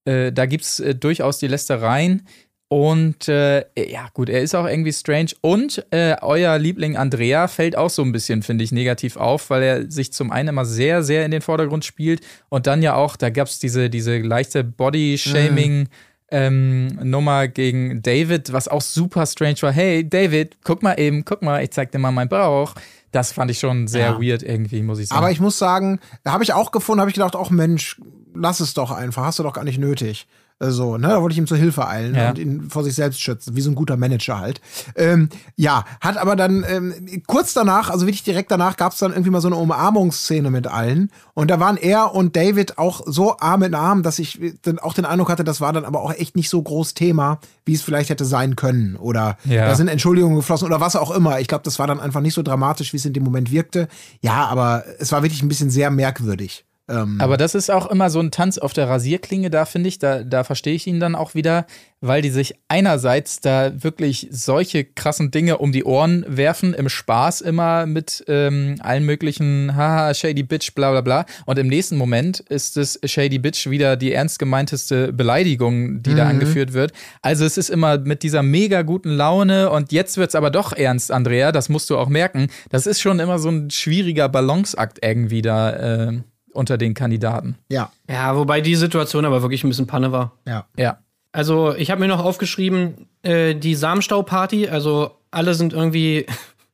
äh, 0.06 0.32
da 0.32 0.46
gibt 0.46 0.64
es 0.64 0.80
äh, 0.80 0.93
durchaus 0.93 1.39
die 1.39 1.48
Lästereien. 1.48 2.28
Und 2.68 3.28
äh, 3.28 3.63
ja, 3.78 4.07
gut, 4.13 4.28
er 4.28 4.41
ist 4.41 4.55
auch 4.55 4.66
irgendwie 4.66 4.91
strange. 4.91 5.32
Und 5.41 5.86
äh, 5.91 6.16
euer 6.22 6.57
Liebling 6.57 6.97
Andrea 6.97 7.47
fällt 7.47 7.78
auch 7.78 7.91
so 7.91 8.01
ein 8.01 8.11
bisschen, 8.11 8.41
finde 8.41 8.63
ich, 8.63 8.72
negativ 8.72 9.18
auf, 9.18 9.49
weil 9.51 9.63
er 9.63 9.91
sich 9.91 10.11
zum 10.11 10.32
einen 10.32 10.49
immer 10.49 10.66
sehr, 10.66 11.03
sehr 11.03 11.26
in 11.26 11.32
den 11.32 11.41
Vordergrund 11.41 11.86
spielt 11.86 12.22
und 12.49 12.66
dann 12.66 12.82
ja 12.82 12.95
auch, 12.95 13.18
da 13.18 13.30
gab 13.30 13.47
es 13.47 13.59
diese, 13.59 13.89
diese 13.89 14.18
leichte 14.18 14.63
Body-Shaming. 14.63 15.89
Ähm, 16.32 16.88
Nummer 17.03 17.47
gegen 17.47 18.01
David, 18.01 18.51
was 18.51 18.68
auch 18.68 18.82
super 18.82 19.28
strange 19.28 19.61
war. 19.61 19.72
Hey, 19.72 20.09
David, 20.09 20.57
guck 20.63 20.82
mal 20.82 20.99
eben, 20.99 21.24
guck 21.24 21.43
mal, 21.43 21.63
ich 21.63 21.70
zeig 21.70 21.91
dir 21.91 21.99
mal 21.99 22.09
meinen 22.11 22.30
Bauch. 22.30 22.74
Das 23.11 23.32
fand 23.32 23.51
ich 23.51 23.59
schon 23.59 23.88
sehr 23.88 24.07
Ja. 24.07 24.20
weird 24.20 24.41
irgendwie, 24.41 24.82
muss 24.82 24.97
ich 24.97 25.07
sagen. 25.09 25.20
Aber 25.20 25.30
ich 25.30 25.39
muss 25.39 25.59
sagen, 25.59 25.99
da 26.24 26.32
habe 26.32 26.43
ich 26.43 26.51
auch 26.51 26.72
gefunden, 26.72 26.99
habe 26.99 27.11
ich 27.11 27.13
gedacht, 27.13 27.36
ach 27.38 27.51
Mensch, 27.51 28.01
lass 28.34 28.59
es 28.59 28.74
doch 28.74 28.89
einfach, 28.89 29.24
hast 29.24 29.38
du 29.38 29.43
doch 29.43 29.53
gar 29.53 29.63
nicht 29.63 29.78
nötig. 29.78 30.28
Äh, 30.60 30.70
So, 30.72 30.97
ne, 30.97 31.10
da 31.10 31.22
wollte 31.22 31.34
ich 31.34 31.38
ihm 31.38 31.47
zur 31.47 31.58
Hilfe 31.58 31.86
eilen 31.88 32.16
Ja. 32.16 32.30
und 32.30 32.38
ihn 32.39 32.70
vor 32.70 32.84
sich 32.84 32.95
selbst 32.95 33.20
schützen, 33.20 33.56
wie 33.58 33.62
so 33.62 33.70
ein 33.70 33.76
guter 33.76 33.97
Manager 33.97 34.39
halt. 34.39 34.62
Ähm, 34.95 35.28
ja, 35.58 35.84
hat 35.99 36.16
aber 36.18 36.36
dann 36.38 36.66
ähm, 36.68 36.93
kurz 37.28 37.53
danach, 37.53 37.89
also 37.89 38.06
wirklich 38.06 38.24
direkt 38.24 38.51
danach, 38.51 38.78
gab 38.78 38.93
es 38.93 38.99
dann 38.99 39.12
irgendwie 39.12 39.32
mal 39.32 39.41
so 39.41 39.47
eine 39.49 39.58
Umarmungsszene 39.58 40.49
mit 40.51 40.68
allen. 40.68 41.12
Und 41.34 41.51
da 41.51 41.60
waren 41.60 41.76
er 41.76 42.14
und 42.16 42.36
David 42.38 42.78
auch 42.78 43.01
so 43.06 43.38
Arm 43.39 43.64
in 43.64 43.76
Arm, 43.76 44.01
dass 44.01 44.18
ich 44.20 44.39
dann 44.62 44.80
auch 44.80 44.93
den 44.93 45.03
Eindruck 45.06 45.30
hatte, 45.30 45.43
das 45.43 45.60
war 45.60 45.74
dann 45.74 45.84
aber 45.84 46.01
auch 46.01 46.14
echt 46.14 46.36
nicht 46.38 46.49
so 46.49 46.62
groß 46.62 46.93
Thema, 46.93 47.39
wie 47.66 47.74
es 47.74 47.82
vielleicht 47.82 48.10
hätte 48.10 48.24
sein 48.26 48.56
können. 48.56 48.95
Oder 48.95 49.38
Ja. 49.43 49.68
da 49.68 49.76
sind 49.76 49.89
Entschuldigungen 49.89 50.38
geflossen 50.38 50.68
oder 50.68 50.80
was 50.80 50.95
auch 50.95 51.12
immer. 51.12 51.41
Ich 51.41 51.49
glaube, 51.49 51.64
das 51.66 51.80
war 51.80 51.88
dann 51.88 51.99
einfach 51.99 52.22
nicht 52.22 52.34
so 52.34 52.43
dramatisch, 52.43 52.93
wie 52.93 52.97
es 52.97 53.06
in 53.06 53.14
dem 53.14 53.24
Moment 53.24 53.51
wirkte. 53.51 53.89
Ja, 54.22 54.45
aber 54.45 54.86
es 54.99 55.12
war 55.12 55.22
wirklich 55.22 55.43
ein 55.43 55.49
bisschen 55.49 55.70
sehr 55.70 55.91
merkwürdig. 55.91 56.64
Ähm, 56.88 57.18
Aber 57.20 57.38
das 57.38 57.56
ist 57.56 57.72
auch 57.72 57.88
immer 57.88 58.10
so 58.12 58.20
ein 58.20 58.30
Tanz 58.30 58.60
auf 58.60 58.74
der 58.74 58.88
Rasierklinge, 58.88 59.50
da 59.50 59.66
finde 59.66 59.90
ich, 59.90 59.98
da, 59.98 60.24
da 60.24 60.44
verstehe 60.44 60.76
ich 60.76 60.86
ihn 60.86 61.00
dann 61.00 61.16
auch 61.16 61.34
wieder, 61.34 61.66
weil 62.00 62.22
die 62.22 62.30
sich 62.30 62.56
einerseits 62.68 63.42
da 63.42 63.84
wirklich 63.84 64.28
solche 64.30 64.84
krassen 64.84 65.32
Dinge 65.32 65.58
um 65.58 65.72
die 65.72 65.84
Ohren 65.84 66.24
werfen, 66.28 66.76
im 66.76 66.88
Spaß 66.88 67.42
immer 67.42 67.88
mit 67.88 68.24
ähm, 68.28 68.76
allen 68.82 69.04
möglichen, 69.04 69.76
haha, 69.76 70.14
Shady 70.14 70.44
Bitch, 70.44 70.76
bla 70.76 70.92
bla 70.92 71.02
bla. 71.02 71.26
Und 71.48 71.58
im 71.58 71.68
nächsten 71.68 71.98
Moment 71.98 72.42
ist 72.42 72.78
es 72.78 73.00
Shady 73.04 73.40
Bitch 73.40 73.68
wieder 73.68 73.98
die 73.98 74.14
ernst 74.14 74.38
gemeinteste 74.38 75.12
Beleidigung, 75.12 76.04
die 76.04 76.14
da 76.14 76.28
angeführt 76.28 76.74
wird. 76.74 76.92
Also 77.24 77.46
es 77.46 77.58
ist 77.58 77.70
immer 77.70 77.98
mit 77.98 78.22
dieser 78.22 78.44
mega 78.44 78.84
guten 78.84 79.10
Laune 79.10 79.72
und 79.72 79.92
jetzt 79.92 80.18
wird's 80.18 80.36
aber 80.36 80.52
doch 80.52 80.72
ernst, 80.74 81.12
Andrea, 81.12 81.52
das 81.52 81.70
musst 81.70 81.90
du 81.90 81.98
auch 81.98 82.10
merken. 82.10 82.48
Das 82.70 82.86
ist 82.86 83.02
schon 83.02 83.20
immer 83.20 83.40
so 83.40 83.50
ein 83.50 83.72
schwieriger 83.72 84.30
Balanceakt 84.30 85.00
irgendwie 85.04 85.42
da. 85.42 85.72
Äh, 86.10 86.22
unter 86.56 86.78
den 86.78 86.93
Kandidaten. 86.93 87.56
ja, 87.70 87.91
Ja, 88.10 88.36
wobei 88.36 88.62
die 88.62 88.76
Situation 88.76 89.26
aber 89.26 89.41
wirklich 89.41 89.64
ein 89.64 89.70
bisschen 89.70 89.88
Panne 89.88 90.12
war. 90.12 90.34
ja. 90.47 90.66
Ja. 90.78 90.99
Also, 91.32 91.76
ich 91.76 91.91
habe 91.91 91.99
mir 91.99 92.08
noch 92.08 92.24
aufgeschrieben, 92.24 93.10
äh, 93.22 93.56
die 93.56 93.76
Samenstau-Party, 93.76 94.70
also 94.70 95.12
alle 95.32 95.53
sind 95.53 95.74
irgendwie, 95.74 96.26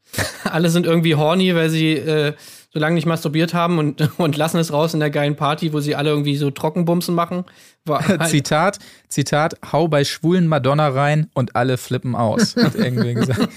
alle 0.43 0.69
sind 0.69 0.86
irgendwie 0.86 1.15
horny, 1.15 1.55
weil 1.55 1.71
sie 1.71 1.93
äh, 1.93 2.34
so 2.74 2.80
lange 2.80 2.95
nicht 2.95 3.05
masturbiert 3.05 3.53
haben 3.53 3.80
und, 3.80 4.09
und 4.17 4.38
lassen 4.38 4.57
es 4.57 4.72
raus 4.72 4.93
in 4.93 4.99
der 4.99 5.09
geilen 5.09 5.36
Party, 5.36 5.74
wo 5.74 5.80
sie 5.80 5.95
alle 5.95 6.09
irgendwie 6.09 6.38
so 6.38 6.51
Trockenbumsen 6.51 7.13
machen. 7.13 7.45
Halt, 7.88 8.26
Zitat, 8.28 8.80
Zitat, 9.09 9.55
hau 9.72 9.88
bei 9.88 10.03
schwulen 10.03 10.47
Madonna 10.47 10.88
rein 10.88 11.30
und 11.34 11.55
alle 11.55 11.78
flippen 11.78 12.15
aus, 12.15 12.55
hat 12.63 12.76
irgendwie 12.76 13.15
gesagt. 13.15 13.49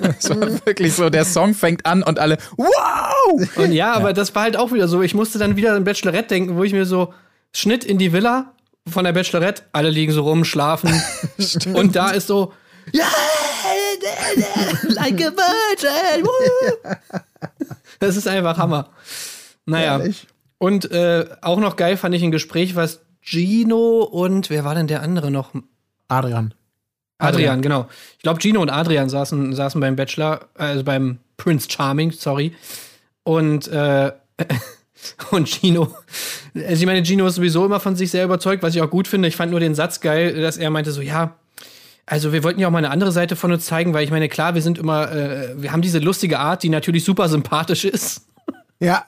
Das 0.00 0.30
war 0.30 0.66
wirklich 0.66 0.92
so, 0.94 1.08
der 1.08 1.24
Song 1.24 1.54
fängt 1.54 1.86
an 1.86 2.02
und 2.02 2.18
alle, 2.18 2.38
wow! 2.56 3.48
und 3.56 3.72
ja, 3.72 3.92
aber 3.94 4.12
das 4.12 4.34
war 4.34 4.42
halt 4.42 4.56
auch 4.56 4.72
wieder 4.72 4.88
so. 4.88 5.02
Ich 5.02 5.14
musste 5.14 5.38
dann 5.38 5.56
wieder 5.56 5.74
an 5.74 5.84
Bachelorette 5.84 6.28
denken, 6.28 6.56
wo 6.56 6.64
ich 6.64 6.72
mir 6.72 6.84
so 6.84 7.14
Schnitt 7.52 7.84
in 7.84 7.98
die 7.98 8.12
Villa 8.12 8.52
von 8.86 9.04
der 9.04 9.12
Bachelorette, 9.12 9.62
alle 9.72 9.90
liegen 9.90 10.12
so 10.12 10.22
rum, 10.22 10.44
schlafen. 10.44 10.90
und 11.74 11.94
da 11.94 12.10
ist 12.10 12.26
so, 12.26 12.52
ja, 12.92 13.04
like 14.88 15.20
a 15.20 15.32
virgin. 15.32 16.26
Das 17.98 18.16
ist 18.16 18.28
einfach 18.28 18.58
Hammer. 18.58 18.90
Naja. 19.66 19.98
Ehrlich? 19.98 20.26
Und 20.58 20.90
äh, 20.90 21.26
auch 21.40 21.60
noch 21.60 21.76
geil 21.76 21.96
fand 21.96 22.14
ich 22.14 22.22
ein 22.22 22.30
Gespräch, 22.30 22.74
was 22.74 23.00
Gino 23.20 24.02
und 24.02 24.50
wer 24.50 24.64
war 24.64 24.74
denn 24.74 24.86
der 24.86 25.02
andere 25.02 25.30
noch? 25.30 25.52
Adrian. 26.08 26.54
Adrian, 27.18 27.62
genau. 27.62 27.88
Ich 28.16 28.22
glaube, 28.22 28.40
Gino 28.40 28.62
und 28.62 28.70
Adrian 28.70 29.08
saßen, 29.08 29.54
saßen 29.54 29.80
beim 29.80 29.96
Bachelor, 29.96 30.48
also 30.54 30.84
beim 30.84 31.18
Prince 31.36 31.68
Charming, 31.70 32.12
sorry. 32.12 32.54
Und, 33.24 33.68
äh, 33.68 34.12
und 35.30 35.48
Gino, 35.48 35.94
also 36.54 36.80
ich 36.80 36.86
meine, 36.86 37.04
Gino 37.04 37.26
ist 37.26 37.34
sowieso 37.34 37.64
immer 37.66 37.80
von 37.80 37.96
sich 37.96 38.10
sehr 38.10 38.24
überzeugt, 38.24 38.62
was 38.62 38.74
ich 38.74 38.82
auch 38.82 38.90
gut 38.90 39.08
finde. 39.08 39.28
Ich 39.28 39.36
fand 39.36 39.50
nur 39.50 39.60
den 39.60 39.74
Satz 39.74 40.00
geil, 40.00 40.40
dass 40.40 40.56
er 40.56 40.70
meinte 40.70 40.92
so, 40.92 41.00
ja, 41.00 41.36
also 42.08 42.32
wir 42.32 42.42
wollten 42.42 42.60
ja 42.60 42.68
auch 42.68 42.72
mal 42.72 42.78
eine 42.78 42.90
andere 42.90 43.12
Seite 43.12 43.36
von 43.36 43.52
uns 43.52 43.66
zeigen, 43.66 43.94
weil 43.94 44.04
ich 44.04 44.10
meine, 44.10 44.28
klar, 44.28 44.54
wir 44.54 44.62
sind 44.62 44.78
immer, 44.78 45.10
äh, 45.12 45.54
wir 45.60 45.72
haben 45.72 45.82
diese 45.82 45.98
lustige 45.98 46.38
Art, 46.38 46.62
die 46.62 46.68
natürlich 46.68 47.04
super 47.04 47.28
sympathisch 47.28 47.84
ist. 47.84 48.22
Ja, 48.80 49.04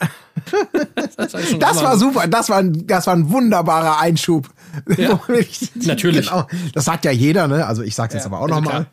Das, 0.95 1.17
das 1.17 1.83
war 1.83 1.97
super. 1.97 2.27
Das 2.27 2.49
war, 2.49 2.59
ein, 2.59 2.87
das 2.87 3.07
war 3.07 3.15
ein 3.15 3.31
wunderbarer 3.31 4.01
Einschub. 4.01 4.49
Ja, 4.97 5.21
natürlich. 5.75 6.29
Genau. 6.29 6.47
Das 6.75 6.85
sagt 6.85 7.05
ja 7.05 7.11
jeder, 7.11 7.47
ne? 7.49 7.67
Also 7.67 7.83
ich 7.83 7.95
sag's 7.95 8.15
jetzt 8.15 8.27
aber 8.27 8.39
auch 8.39 8.49
Also 8.49 8.55
nochmal. 8.57 8.87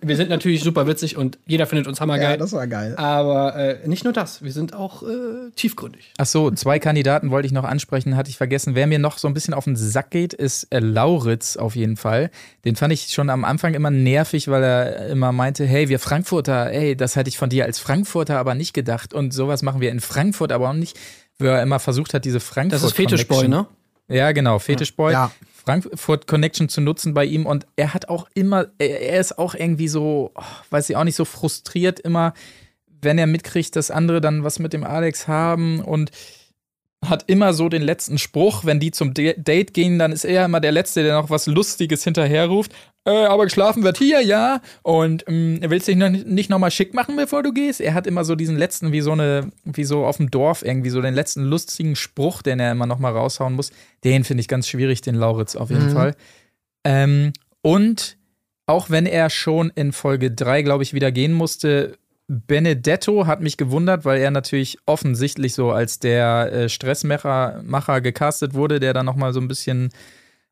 Wir 0.00 0.16
sind 0.16 0.30
natürlich 0.30 0.62
super 0.62 0.86
witzig 0.86 1.16
und 1.16 1.38
jeder 1.46 1.66
findet 1.66 1.86
uns 1.86 2.00
hammergeil. 2.00 2.32
Ja, 2.32 2.36
das 2.36 2.52
war 2.52 2.66
geil. 2.66 2.94
aber 2.96 3.56
äh, 3.56 3.88
nicht 3.88 4.04
nur 4.04 4.12
das, 4.12 4.42
wir 4.42 4.52
sind 4.52 4.72
auch 4.74 5.02
äh, 5.02 5.50
tiefgründig. 5.56 6.12
Ach 6.18 6.26
so, 6.26 6.50
zwei 6.52 6.78
Kandidaten 6.78 7.30
wollte 7.30 7.46
ich 7.46 7.52
noch 7.52 7.64
ansprechen, 7.64 8.16
hatte 8.16 8.30
ich 8.30 8.36
vergessen. 8.36 8.74
Wer 8.74 8.86
mir 8.86 8.98
noch 8.98 9.18
so 9.18 9.26
ein 9.28 9.34
bisschen 9.34 9.52
auf 9.52 9.64
den 9.64 9.76
Sack 9.76 10.10
geht, 10.10 10.32
ist 10.32 10.64
äh, 10.70 10.78
Lauritz 10.78 11.56
auf 11.56 11.74
jeden 11.74 11.96
Fall. 11.96 12.30
Den 12.64 12.76
fand 12.76 12.92
ich 12.92 13.08
schon 13.08 13.30
am 13.30 13.44
Anfang 13.44 13.74
immer 13.74 13.90
nervig, 13.90 14.48
weil 14.48 14.62
er 14.62 15.06
immer 15.08 15.32
meinte, 15.32 15.64
hey, 15.66 15.88
wir 15.88 15.98
Frankfurter, 15.98 16.70
ey, 16.70 16.96
das 16.96 17.16
hätte 17.16 17.28
ich 17.28 17.38
von 17.38 17.50
dir 17.50 17.64
als 17.64 17.78
Frankfurter 17.78 18.38
aber 18.38 18.54
nicht 18.54 18.72
gedacht 18.72 19.12
und 19.12 19.32
sowas 19.32 19.62
machen 19.62 19.80
wir 19.80 19.90
in 19.90 20.00
Frankfurt 20.00 20.52
aber 20.52 20.70
auch 20.70 20.74
nicht. 20.74 20.98
Wo 21.38 21.46
er 21.46 21.62
immer 21.62 21.78
versucht 21.78 22.12
hat, 22.12 22.26
diese 22.26 22.38
Frankfurt 22.38 22.82
Das 22.82 22.82
ist 22.82 22.94
Fetischboy, 22.94 23.48
ne? 23.48 23.66
Ja, 24.08 24.32
genau, 24.32 24.58
Fetischboy. 24.58 25.12
Ja. 25.12 25.30
Frankfurt 25.70 26.26
Connection 26.26 26.68
zu 26.68 26.80
nutzen 26.80 27.14
bei 27.14 27.24
ihm 27.24 27.46
und 27.46 27.64
er 27.76 27.94
hat 27.94 28.08
auch 28.08 28.28
immer, 28.34 28.66
er 28.78 29.20
ist 29.20 29.38
auch 29.38 29.54
irgendwie 29.54 29.86
so, 29.86 30.32
weiß 30.70 30.90
ich 30.90 30.96
auch 30.96 31.04
nicht, 31.04 31.14
so 31.14 31.24
frustriert 31.24 32.00
immer, 32.00 32.34
wenn 33.00 33.18
er 33.18 33.28
mitkriegt, 33.28 33.76
dass 33.76 33.92
andere 33.92 34.20
dann 34.20 34.42
was 34.42 34.58
mit 34.58 34.72
dem 34.72 34.82
Alex 34.82 35.28
haben 35.28 35.80
und 35.80 36.10
hat 37.06 37.24
immer 37.28 37.54
so 37.54 37.68
den 37.68 37.82
letzten 37.82 38.18
Spruch, 38.18 38.64
wenn 38.64 38.80
die 38.80 38.90
zum 38.90 39.14
Date 39.14 39.72
gehen, 39.72 40.00
dann 40.00 40.10
ist 40.10 40.24
er 40.24 40.44
immer 40.44 40.60
der 40.60 40.72
Letzte, 40.72 41.04
der 41.04 41.14
noch 41.14 41.30
was 41.30 41.46
Lustiges 41.46 42.02
hinterherruft. 42.02 42.72
Äh, 43.06 43.24
aber 43.24 43.44
geschlafen 43.44 43.82
wird 43.82 43.96
hier, 43.96 44.20
ja. 44.20 44.60
Und 44.82 45.24
ähm, 45.26 45.58
willst 45.62 45.88
dich 45.88 45.96
noch 45.96 46.10
nicht 46.10 46.50
nochmal 46.50 46.70
schick 46.70 46.92
machen, 46.92 47.16
bevor 47.16 47.42
du 47.42 47.52
gehst? 47.52 47.80
Er 47.80 47.94
hat 47.94 48.06
immer 48.06 48.24
so 48.24 48.34
diesen 48.34 48.58
letzten, 48.58 48.92
wie 48.92 49.00
so 49.00 49.12
eine, 49.12 49.50
wie 49.64 49.84
so 49.84 50.04
auf 50.04 50.18
dem 50.18 50.30
Dorf 50.30 50.62
irgendwie, 50.62 50.90
so 50.90 51.00
den 51.00 51.14
letzten 51.14 51.44
lustigen 51.44 51.96
Spruch, 51.96 52.42
den 52.42 52.60
er 52.60 52.72
immer 52.72 52.86
nochmal 52.86 53.12
raushauen 53.12 53.54
muss. 53.54 53.72
Den 54.04 54.24
finde 54.24 54.42
ich 54.42 54.48
ganz 54.48 54.68
schwierig, 54.68 55.00
den 55.00 55.14
Lauritz 55.14 55.56
auf 55.56 55.70
jeden 55.70 55.86
Mhm. 55.88 55.92
Fall. 55.92 56.14
Ähm, 56.84 57.32
und 57.62 58.18
auch 58.66 58.90
wenn 58.90 59.06
er 59.06 59.30
schon 59.30 59.70
in 59.74 59.92
Folge 59.92 60.30
3, 60.30 60.62
glaube 60.62 60.82
ich, 60.82 60.92
wieder 60.94 61.10
gehen 61.10 61.32
musste, 61.32 61.96
Benedetto 62.28 63.26
hat 63.26 63.40
mich 63.40 63.56
gewundert, 63.56 64.04
weil 64.04 64.20
er 64.20 64.30
natürlich 64.30 64.78
offensichtlich 64.86 65.54
so 65.54 65.72
als 65.72 65.98
der 65.98 66.52
äh, 66.52 66.68
Stressmacher 66.68 67.60
Macher 67.64 68.00
gecastet 68.00 68.54
wurde, 68.54 68.78
der 68.78 68.92
dann 68.94 69.06
nochmal 69.06 69.32
so 69.32 69.40
ein 69.40 69.48
bisschen, 69.48 69.90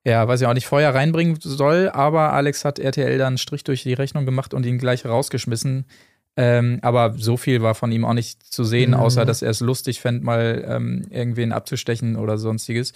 ja, 0.09 0.27
weiß 0.27 0.41
ich 0.41 0.47
auch 0.47 0.55
nicht, 0.55 0.67
Feuer 0.67 0.95
reinbringen 0.95 1.39
soll. 1.41 1.91
Aber 1.93 2.33
Alex 2.33 2.65
hat 2.65 2.79
RTL 2.79 3.19
dann 3.19 3.27
einen 3.29 3.39
Strich 3.39 3.65
durch 3.65 3.83
die 3.83 3.93
Rechnung 3.95 4.25
gemacht 4.27 4.55
und 4.55 4.65
ihn 4.67 4.79
gleich 4.79 5.05
rausgeschmissen. 5.05 5.85
Ähm, 6.37 6.79
aber 6.83 7.15
so 7.19 7.37
viel 7.37 7.63
war 7.63 7.75
von 7.75 7.91
ihm 7.91 8.05
auch 8.05 8.15
nicht 8.15 8.43
zu 8.43 8.63
sehen, 8.65 8.91
Mhm. 8.91 8.97
außer 8.97 9.25
dass 9.25 9.43
er 9.43 9.51
es 9.51 9.61
lustig 9.61 10.01
fände, 10.01 10.25
mal 10.25 10.65
ähm, 10.69 11.05
irgendwen 11.11 11.53
abzustechen 11.53 12.15
oder 12.17 12.39
sonstiges. 12.39 12.93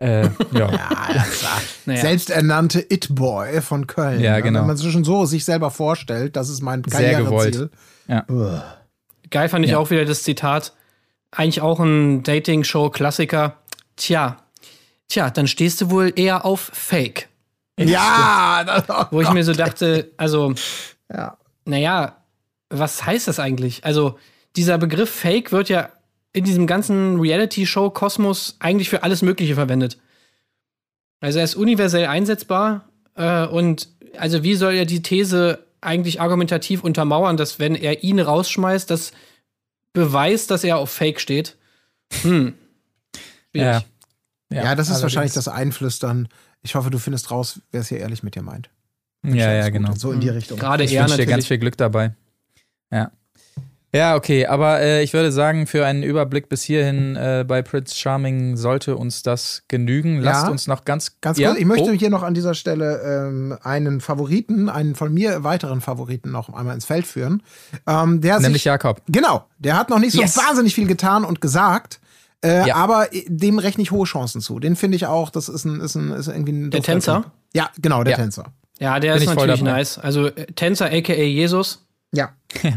Äh, 0.00 0.22
ja. 0.52 0.68
Ja, 0.72 1.08
das 1.14 1.44
war 1.44 1.60
Naja. 1.86 2.00
selbsternannte 2.00 2.80
It-Boy 2.92 3.60
von 3.60 3.86
Köln. 3.86 4.20
Ja, 4.20 4.32
ne? 4.36 4.42
genau. 4.42 4.60
Wenn 4.60 4.66
man 4.66 4.76
sich 4.76 4.90
schon 4.90 5.04
so 5.04 5.24
sich 5.26 5.44
selber 5.44 5.70
vorstellt, 5.70 6.34
das 6.34 6.48
ist 6.48 6.60
mein 6.60 6.82
Sehr 6.88 7.20
gewollt. 7.22 7.54
Karriereziel. 7.54 7.70
Ja. 8.08 8.64
Geil 9.30 9.48
fand 9.48 9.64
ich 9.64 9.70
Ja. 9.70 9.78
auch 9.78 9.90
wieder 9.90 10.04
das 10.04 10.24
Zitat. 10.24 10.72
Eigentlich 11.30 11.60
auch 11.60 11.78
ein 11.78 12.24
Dating-Show-Klassiker. 12.24 13.56
Tja, 13.96 14.38
tja, 15.12 15.30
dann 15.30 15.46
stehst 15.46 15.80
du 15.80 15.90
wohl 15.90 16.12
eher 16.16 16.44
auf 16.44 16.70
Fake. 16.72 17.28
Ja, 17.78 18.64
das, 18.64 18.84
oh 18.88 19.04
Wo 19.10 19.20
ich 19.20 19.26
Gott. 19.26 19.34
mir 19.34 19.44
so 19.44 19.52
dachte, 19.52 20.10
also, 20.16 20.54
ja. 21.12 21.36
naja, 21.64 22.16
was 22.70 23.04
heißt 23.04 23.28
das 23.28 23.38
eigentlich? 23.38 23.84
Also, 23.84 24.18
dieser 24.56 24.78
Begriff 24.78 25.10
Fake 25.10 25.52
wird 25.52 25.68
ja 25.68 25.90
in 26.32 26.44
diesem 26.44 26.66
ganzen 26.66 27.20
Reality-Show-Kosmos 27.20 28.56
eigentlich 28.58 28.88
für 28.88 29.02
alles 29.02 29.22
Mögliche 29.22 29.54
verwendet. 29.54 29.98
Also, 31.20 31.38
er 31.38 31.44
ist 31.44 31.54
universell 31.54 32.06
einsetzbar 32.06 32.88
äh, 33.14 33.46
und 33.46 33.88
also, 34.18 34.42
wie 34.42 34.54
soll 34.54 34.74
er 34.74 34.84
die 34.84 35.02
These 35.02 35.64
eigentlich 35.80 36.20
argumentativ 36.20 36.84
untermauern, 36.84 37.36
dass 37.36 37.58
wenn 37.58 37.74
er 37.74 38.04
ihn 38.04 38.20
rausschmeißt, 38.20 38.90
das 38.90 39.12
beweist, 39.92 40.50
dass 40.50 40.64
er 40.64 40.78
auf 40.78 40.90
Fake 40.90 41.20
steht? 41.20 41.56
Hm. 42.22 42.54
Schwierig. 43.50 43.72
Ja, 43.72 43.82
das 44.52 44.62
ist 44.62 44.94
allerdings. 44.94 45.02
wahrscheinlich 45.02 45.32
das 45.32 45.48
Einflüstern. 45.48 46.28
Ich 46.62 46.74
hoffe, 46.74 46.90
du 46.90 46.98
findest 46.98 47.30
raus, 47.30 47.60
wer 47.72 47.80
es 47.80 47.88
hier 47.88 47.98
ehrlich 47.98 48.22
mit 48.22 48.34
dir 48.34 48.42
meint. 48.42 48.70
Ja, 49.24 49.34
ja, 49.34 49.60
Alles 49.62 49.72
genau. 49.72 49.94
So 49.94 50.12
in 50.12 50.20
die 50.20 50.28
Richtung. 50.28 50.58
Gerade 50.58 50.84
Ich 50.84 50.98
wünsche 50.98 51.16
dir 51.16 51.26
ganz 51.26 51.46
viel 51.46 51.58
Glück 51.58 51.76
dabei. 51.76 52.14
Ja. 52.90 53.10
Ja, 53.94 54.16
okay, 54.16 54.46
aber 54.46 54.80
äh, 54.80 55.02
ich 55.02 55.12
würde 55.12 55.30
sagen, 55.30 55.66
für 55.66 55.84
einen 55.84 56.02
Überblick 56.02 56.48
bis 56.48 56.62
hierhin 56.62 57.14
äh, 57.14 57.44
bei 57.46 57.60
Prince 57.60 57.94
Charming 57.94 58.56
sollte 58.56 58.96
uns 58.96 59.22
das 59.22 59.64
genügen. 59.68 60.18
Lasst 60.18 60.44
Ja. 60.46 60.50
uns 60.50 60.66
noch 60.66 60.86
ganz, 60.86 61.20
Ganz 61.20 61.36
ja? 61.38 61.50
kurz, 61.50 61.60
ich 61.60 61.66
möchte 61.66 61.90
oh, 61.90 61.92
hier 61.92 62.08
noch 62.08 62.22
an 62.22 62.32
dieser 62.32 62.54
Stelle 62.54 63.02
ähm, 63.28 63.58
einen 63.62 64.00
Favoriten, 64.00 64.70
einen 64.70 64.94
von 64.94 65.12
mir 65.12 65.44
weiteren 65.44 65.82
Favoriten 65.82 66.30
noch 66.30 66.48
einmal 66.54 66.74
ins 66.74 66.86
Feld 66.86 67.06
führen. 67.06 67.42
Ähm, 67.86 68.22
der 68.22 68.40
nämlich 68.40 68.62
sich, 68.62 68.64
Jakob. 68.64 69.02
Genau, 69.08 69.44
der 69.58 69.76
hat 69.76 69.90
noch 69.90 69.98
nicht 69.98 70.14
Yes. 70.14 70.34
so 70.34 70.40
wahnsinnig 70.40 70.74
viel 70.74 70.86
getan 70.86 71.26
und 71.26 71.42
gesagt. 71.42 72.00
Äh, 72.44 72.68
Ja. 72.68 72.76
Aber 72.76 73.12
äh, 73.14 73.24
dem 73.28 73.58
rechne 73.58 73.82
ich 73.82 73.90
hohe 73.90 74.04
Chancen 74.06 74.40
zu. 74.40 74.58
Den 74.60 74.76
finde 74.76 74.96
ich 74.96 75.06
auch, 75.06 75.30
das 75.30 75.48
ist 75.48 75.64
ein, 75.64 75.80
ist 75.80 75.94
ein, 75.94 76.10
ist 76.12 76.28
irgendwie 76.28 76.52
ein 76.52 76.70
Der 76.70 76.82
Tänzer? 76.82 77.22
Typ. 77.22 77.30
Ja, 77.54 77.70
genau, 77.80 78.02
der 78.04 78.12
Ja. 78.12 78.16
Tänzer. 78.18 78.44
Ja, 78.78 78.98
der 78.98 79.14
Bin 79.14 79.22
ist 79.22 79.34
natürlich 79.34 79.62
nice. 79.62 79.98
Also 79.98 80.26
äh, 80.26 80.46
Tänzer 80.52 80.86
aka 80.86 81.12
Jesus. 81.14 81.86
Ja. 82.12 82.30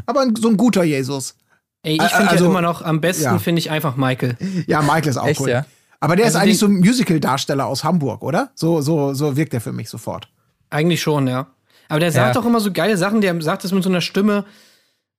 Aber 0.06 0.22
ein, 0.22 0.36
so 0.36 0.50
ein 0.50 0.58
guter 0.58 0.84
Jesus. 0.84 1.36
Ey, 1.84 1.96
ich 1.96 2.02
finde 2.02 2.30
also- 2.32 2.46
ja 2.46 2.50
immer 2.50 2.62
noch 2.62 2.82
am 2.82 3.02
besten 3.02 3.24
ja. 3.24 3.38
finde 3.40 3.60
ich 3.60 3.70
einfach 3.72 3.96
Michael. 3.96 4.38
Ja, 4.68 4.82
Michael 4.82 5.08
ist 5.10 5.18
auch 5.18 5.28
Echt, 5.28 5.40
cool. 5.42 5.50
ja? 5.50 5.66
Aber 6.00 6.16
der 6.16 6.26
Also 6.26 6.38
ist 6.38 6.44
eigentlich 6.44 6.60
so 6.60 6.66
ein 6.68 6.74
Musical-Darsteller 6.80 7.66
aus 7.66 7.84
Hamburg, 7.84 8.22
oder? 8.22 8.50
So, 8.56 8.82
so, 8.82 9.14
so 9.14 9.36
wirkt 9.38 9.54
er 9.54 9.62
für 9.62 9.72
mich 9.72 9.90
sofort. 9.90 10.28
Eigentlich 10.70 11.02
schon, 11.02 11.28
ja. 11.28 11.48
Aber 11.90 12.00
der 12.00 12.12
sagt 12.12 12.36
Ja. 12.36 12.42
doch 12.42 12.48
immer 12.48 12.60
so 12.60 12.72
geile 12.72 12.98
Sachen, 12.98 13.22
der 13.22 13.40
sagt 13.42 13.64
es 13.66 13.72
mit 13.72 13.84
so 13.84 13.90
einer 13.90 14.02
Stimme. 14.02 14.46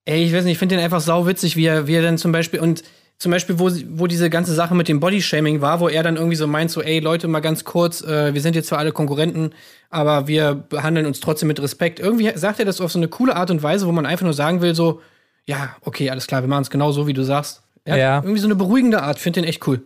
Ey, 0.05 0.23
ich 0.23 0.33
weiß 0.33 0.43
nicht, 0.43 0.53
ich 0.53 0.57
finde 0.57 0.75
den 0.75 0.83
einfach 0.83 1.01
sauwitzig, 1.01 1.55
wie 1.57 1.65
er, 1.65 1.87
wie 1.87 1.95
er 1.95 2.01
dann 2.03 2.17
zum 2.17 2.31
Beispiel 2.31 2.59
und 2.59 2.83
zum 3.19 3.31
Beispiel, 3.31 3.57
wo, 3.57 3.71
wo 3.89 4.05
diese 4.07 4.29
ganze 4.29 4.53
Sache 4.53 4.75
mit 4.75 4.87
dem 4.87 4.99
Bodyshaming 4.99 5.59
war, 5.61 5.79
wo 5.79 5.89
er 5.89 6.03
dann 6.03 6.17
irgendwie 6.17 6.35
so 6.35 6.45
meint, 6.45 6.69
so, 6.69 6.81
ey 6.81 6.99
Leute, 6.99 7.27
mal 7.27 7.39
ganz 7.39 7.63
kurz, 7.63 8.01
äh, 8.01 8.33
wir 8.33 8.41
sind 8.41 8.55
jetzt 8.55 8.67
zwar 8.67 8.77
alle 8.79 8.91
Konkurrenten, 8.91 9.51
aber 9.89 10.27
wir 10.27 10.53
behandeln 10.53 11.05
uns 11.07 11.19
trotzdem 11.19 11.47
mit 11.47 11.59
Respekt. 11.61 11.99
Irgendwie 11.99 12.31
sagt 12.35 12.59
er 12.59 12.65
das 12.65 12.79
auf 12.79 12.91
so 12.91 12.99
eine 12.99 13.07
coole 13.07 13.35
Art 13.35 13.49
und 13.49 13.63
Weise, 13.63 13.87
wo 13.87 13.91
man 13.91 14.05
einfach 14.05 14.25
nur 14.25 14.33
sagen 14.33 14.61
will, 14.61 14.75
so, 14.75 15.01
ja, 15.45 15.75
okay, 15.81 16.09
alles 16.09 16.27
klar, 16.27 16.41
wir 16.41 16.47
machen 16.47 16.63
es 16.63 16.69
genau 16.69 16.91
so, 16.91 17.07
wie 17.07 17.13
du 17.13 17.23
sagst. 17.23 17.63
Hat 17.87 17.97
Ja. 17.97 18.17
irgendwie 18.17 18.39
so 18.39 18.47
eine 18.47 18.55
beruhigende 18.55 19.01
Art, 19.01 19.17
finde 19.17 19.41
den 19.41 19.49
echt 19.49 19.65
cool. 19.67 19.81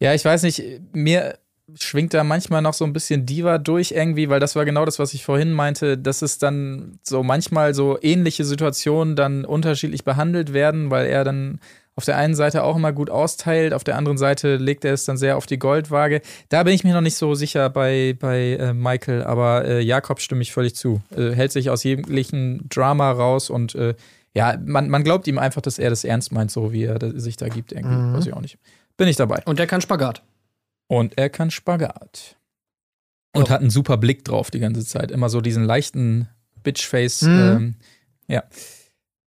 Ja, 0.00 0.14
ich 0.14 0.24
weiß 0.24 0.42
nicht, 0.42 0.62
mir 0.92 1.38
schwingt 1.78 2.14
da 2.14 2.24
manchmal 2.24 2.62
noch 2.62 2.74
so 2.74 2.84
ein 2.84 2.92
bisschen 2.92 3.26
Diva 3.26 3.58
durch 3.58 3.92
irgendwie, 3.92 4.28
weil 4.28 4.40
das 4.40 4.56
war 4.56 4.64
genau 4.64 4.84
das, 4.84 4.98
was 4.98 5.14
ich 5.14 5.24
vorhin 5.24 5.52
meinte, 5.52 5.96
dass 5.96 6.22
es 6.22 6.38
dann 6.38 6.98
so 7.04 7.22
manchmal 7.22 7.74
so 7.74 7.98
ähnliche 8.02 8.44
Situationen 8.44 9.14
dann 9.14 9.44
unterschiedlich 9.44 10.04
behandelt 10.04 10.52
werden, 10.52 10.90
weil 10.90 11.06
er 11.06 11.22
dann 11.22 11.60
auf 12.00 12.06
der 12.06 12.16
einen 12.16 12.34
Seite 12.34 12.62
auch 12.64 12.76
immer 12.76 12.94
gut 12.94 13.10
austeilt, 13.10 13.74
auf 13.74 13.84
der 13.84 13.98
anderen 13.98 14.16
Seite 14.16 14.56
legt 14.56 14.86
er 14.86 14.94
es 14.94 15.04
dann 15.04 15.18
sehr 15.18 15.36
auf 15.36 15.44
die 15.44 15.58
Goldwaage. 15.58 16.22
Da 16.48 16.62
bin 16.62 16.72
ich 16.72 16.82
mir 16.82 16.94
noch 16.94 17.02
nicht 17.02 17.16
so 17.16 17.34
sicher 17.34 17.68
bei, 17.68 18.16
bei 18.18 18.54
äh, 18.54 18.72
Michael, 18.72 19.22
aber 19.22 19.66
äh, 19.66 19.80
Jakob 19.82 20.18
stimme 20.22 20.40
ich 20.40 20.50
völlig 20.50 20.74
zu. 20.74 21.02
Äh, 21.14 21.32
hält 21.32 21.52
sich 21.52 21.68
aus 21.68 21.84
jeglichen 21.84 22.66
Drama 22.70 23.10
raus 23.10 23.50
und 23.50 23.74
äh, 23.74 23.94
ja, 24.32 24.56
man, 24.64 24.88
man 24.88 25.04
glaubt 25.04 25.26
ihm 25.26 25.38
einfach, 25.38 25.60
dass 25.60 25.78
er 25.78 25.90
das 25.90 26.04
ernst 26.04 26.32
meint, 26.32 26.50
so 26.50 26.72
wie 26.72 26.84
er 26.84 26.98
sich 27.20 27.36
da 27.36 27.48
gibt 27.48 27.72
irgendwie. 27.72 27.94
Mhm. 27.96 28.14
Weiß 28.14 28.24
ich 28.24 28.32
auch 28.32 28.40
nicht. 28.40 28.56
Bin 28.96 29.06
ich 29.06 29.16
dabei. 29.16 29.42
Und 29.44 29.58
der 29.58 29.66
kann 29.66 29.82
Spagat. 29.82 30.22
Und 30.86 31.18
er 31.18 31.28
kann 31.28 31.50
Spagat. 31.50 32.36
Und 33.34 33.48
Ja. 33.48 33.54
hat 33.54 33.60
einen 33.60 33.68
super 33.68 33.98
Blick 33.98 34.24
drauf 34.24 34.50
die 34.50 34.60
ganze 34.60 34.86
Zeit. 34.86 35.10
Immer 35.10 35.28
so 35.28 35.42
diesen 35.42 35.64
leichten 35.64 36.28
Bitchface. 36.62 37.22
Mhm. 37.22 37.28
Ähm, 37.38 37.74
ja. 38.26 38.42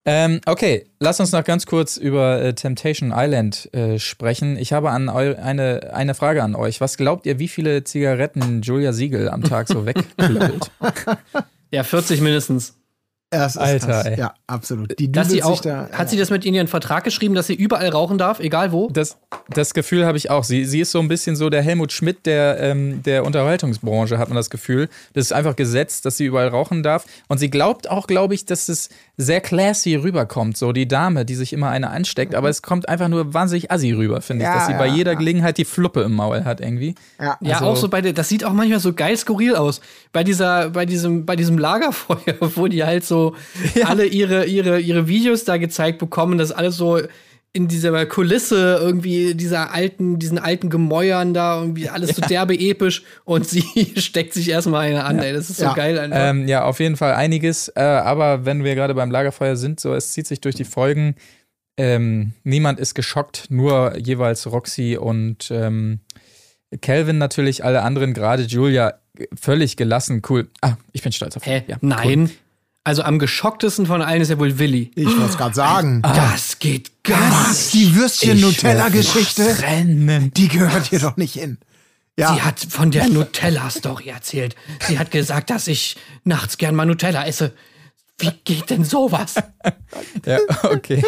Ähm, 0.06 0.42
okay, 0.46 0.86
lass 1.00 1.20
uns 1.20 1.32
noch 1.32 1.44
ganz 1.46 1.66
kurz 1.66 1.96
über 1.96 2.42
äh, 2.42 2.54
Temptation 2.54 3.14
Island 3.16 3.74
äh, 3.74 4.00
sprechen. 4.00 4.58
Ich 4.58 4.74
habe 4.74 4.90
an 4.90 5.08
eine, 5.08 5.92
eine 5.94 6.14
Frage 6.14 6.44
an 6.44 6.56
euch. 6.56 6.82
Was 6.82 6.98
glaubt 6.98 7.26
ihr, 7.26 7.40
wie 7.40 7.48
viele 7.48 7.86
Zigaretten 7.86 8.62
Julia 8.62 8.92
Siegel 8.92 9.30
am 9.30 9.44
Tag 9.44 9.68
so 9.68 9.86
wegklöppelt? 9.86 10.72
Ja, 11.72 11.82
40 11.84 12.22
mindestens. 12.22 12.76
Das 13.34 13.56
ist 13.56 13.62
Alter, 13.62 13.88
krass. 13.88 14.06
ey. 14.06 14.20
Ja, 14.20 14.36
absolut. 14.46 15.00
Die 15.00 15.12
Dass 15.12 15.30
sie 15.30 15.42
auch, 15.42 15.54
sich 15.54 15.62
da. 15.62 15.90
hat 15.92 16.08
sie 16.08 16.18
das 16.18 16.30
mit 16.30 16.46
in 16.46 16.54
ihren 16.54 16.68
Vertrag 16.68 17.04
geschrieben, 17.04 17.34
dass 17.34 17.48
sie 17.48 17.56
überall 17.56 17.90
rauchen 17.90 18.20
darf, 18.20 18.40
egal 18.40 18.72
wo? 18.72 18.90
Das, 18.90 19.18
das 19.50 19.74
Gefühl 19.74 20.06
habe 20.06 20.20
ich 20.20 20.30
auch. 20.30 20.44
Sie, 20.44 20.66
sie 20.66 20.82
ist 20.82 20.92
so 20.92 21.00
ein 21.00 21.08
bisschen 21.08 21.36
so 21.36 21.50
der 21.50 21.64
Helmut 21.64 21.92
Schmidt 21.92 22.28
der, 22.28 22.60
ähm, 22.60 23.02
der 23.02 23.26
Unterhaltungsbranche, 23.26 24.20
hat 24.20 24.30
man 24.30 24.36
das 24.36 24.52
Gefühl. 24.52 24.88
Das 25.14 25.26
ist 25.26 25.34
einfach 25.34 25.56
gesetzt, 25.56 26.06
dass 26.06 26.18
sie 26.18 26.26
überall 26.26 26.50
rauchen 26.50 26.84
darf. 26.84 27.06
Und 27.28 27.40
sie 27.40 27.50
glaubt 27.50 27.90
auch, 27.90 28.06
glaube 28.06 28.36
ich, 28.36 28.46
dass 28.46 28.70
es 28.70 28.90
sehr 29.16 29.42
classy 29.42 29.96
rüberkommt. 29.96 30.58
So 30.58 30.72
die 30.72 30.88
Dame, 30.88 31.24
die 31.26 31.36
sich 31.36 31.54
immer 31.54 31.70
eine 31.70 31.92
ansteckt. 31.92 32.34
Aber 32.34 32.50
es 32.50 32.62
kommt 32.62 32.90
einfach 32.90 33.10
nur 33.10 33.34
wahnsinnig 33.34 33.70
assi 33.72 33.92
rüber, 33.92 34.22
finde 34.22 34.44
ich. 34.44 34.50
Ja, 34.50 34.56
dass 34.56 34.66
sie 34.66 34.72
ja, 34.72 34.78
bei 34.80 34.88
jeder 34.88 35.12
ja. 35.12 35.18
Gelegenheit 35.18 35.58
die 35.58 35.66
Fluppe 35.66 36.02
im 36.02 36.14
Maul 36.14 36.46
hat 36.46 36.62
irgendwie. 36.62 36.96
ja. 37.20 37.38
Ja, 37.42 37.56
Also- 37.58 37.66
auch 37.66 37.76
so 37.76 37.90
bei 37.90 38.02
der, 38.02 38.14
das 38.14 38.30
sieht 38.30 38.44
auch 38.44 38.54
manchmal 38.54 38.80
so 38.80 38.94
geil 38.94 39.16
skurril 39.16 39.56
aus. 39.56 39.82
Bei 40.12 40.24
dieser, 40.24 40.72
bei 40.72 40.86
diesem, 40.86 41.26
bei 41.26 41.36
diesem 41.36 41.58
Lagerfeuer, 41.58 42.18
wo 42.56 42.68
die 42.68 42.84
halt 42.84 43.04
so 43.06 43.36
alle 43.86 44.06
ihre, 44.06 44.46
ihre, 44.46 44.80
ihre 44.80 45.08
Videos 45.08 45.44
da 45.44 45.58
gezeigt 45.58 46.00
bekommen, 46.00 46.38
das 46.38 46.52
alles 46.52 46.76
so 46.78 47.00
in 47.56 47.68
dieser 47.68 48.06
Kulisse 48.08 48.80
irgendwie 48.82 49.36
dieser 49.36 49.72
alten, 49.74 50.18
diesen 50.18 50.40
alten 50.40 50.72
Gemäuern 50.72 51.36
da 51.36 51.60
irgendwie 51.60 51.88
alles 51.88 52.16
so 52.16 52.22
derbe 52.28 52.56
episch 52.60 53.04
und 53.26 53.48
sie 53.48 53.64
steckt 53.96 54.34
sich 54.34 54.50
erstmal 54.50 54.88
eine 54.88 55.04
an, 55.06 55.20
ey. 55.20 55.34
Das 55.34 55.50
ist 55.52 55.58
so 55.58 55.66
Ja. 55.66 55.74
geil 55.76 56.00
einfach. 56.00 56.18
Ähm, 56.20 56.48
ja, 56.48 56.66
auf 56.66 56.80
jeden 56.80 56.98
Fall 56.98 57.14
einiges. 57.14 57.68
Äh, 57.76 57.82
aber 57.82 58.46
wenn 58.46 58.64
wir 58.64 58.74
gerade 58.74 58.96
beim 58.96 59.12
Lagerfeuer 59.12 59.56
sind, 59.56 59.80
so 59.80 59.94
es 59.94 60.14
zieht 60.14 60.26
sich 60.28 60.42
durch 60.42 60.56
die 60.56 60.66
Folgen. 60.66 61.16
Ähm, 61.78 62.34
niemand 62.44 62.80
ist 62.80 62.94
geschockt, 62.96 63.46
nur 63.50 63.98
jeweils 63.98 64.52
Roxy 64.52 64.98
und 64.98 65.50
ähm, 65.52 66.00
Calvin 66.82 67.18
natürlich, 67.20 67.64
alle 67.64 67.84
anderen, 67.84 68.14
gerade 68.16 68.44
Julia, 68.44 68.96
völlig 69.40 69.78
gelassen, 69.78 70.22
cool. 70.30 70.50
Ah, 70.62 70.74
ich 70.92 71.04
bin 71.04 71.12
stolz 71.12 71.38
auf 71.38 71.46
Hä? 71.46 71.64
Ja, 71.68 71.78
Nein. 71.82 72.32
Also 72.86 73.04
am 73.04 73.18
geschocktesten 73.18 73.86
von 73.86 74.02
allen 74.02 74.22
ist 74.22 74.30
ja 74.30 74.40
wohl 74.40 74.60
Willi. 74.60 74.92
Ich 74.96 75.06
wollte 75.06 75.26
es 75.26 75.38
gerade 75.38 75.56
sagen. 75.56 76.02
Das 76.02 76.60
geht 76.60 77.04
gar 77.04 77.48
Was? 77.50 77.70
Die 77.70 77.96
Würstchen-Nutella-Geschichte? 77.96 79.62
Rennen. 79.62 80.34
Die 80.34 80.50
gehört 80.50 80.88
hier 80.88 81.00
doch 81.00 81.16
nicht 81.16 81.34
hin. 81.36 81.58
Ja. 82.18 82.34
Sie 82.34 82.42
hat 82.42 82.60
von 82.60 82.92
der 82.92 83.08
Nutella-Story 83.08 84.10
erzählt. 84.10 84.56
Sie 84.86 85.00
hat 85.00 85.12
gesagt, 85.12 85.50
dass 85.50 85.68
ich 85.68 85.96
nachts 86.26 86.58
gern 86.58 86.76
mal 86.76 86.86
Nutella 86.86 87.26
esse. 87.26 87.54
Wie 88.20 88.32
geht 88.44 88.70
denn 88.70 88.84
sowas? 88.84 89.36
Ja, 90.26 90.38
okay. 90.64 91.04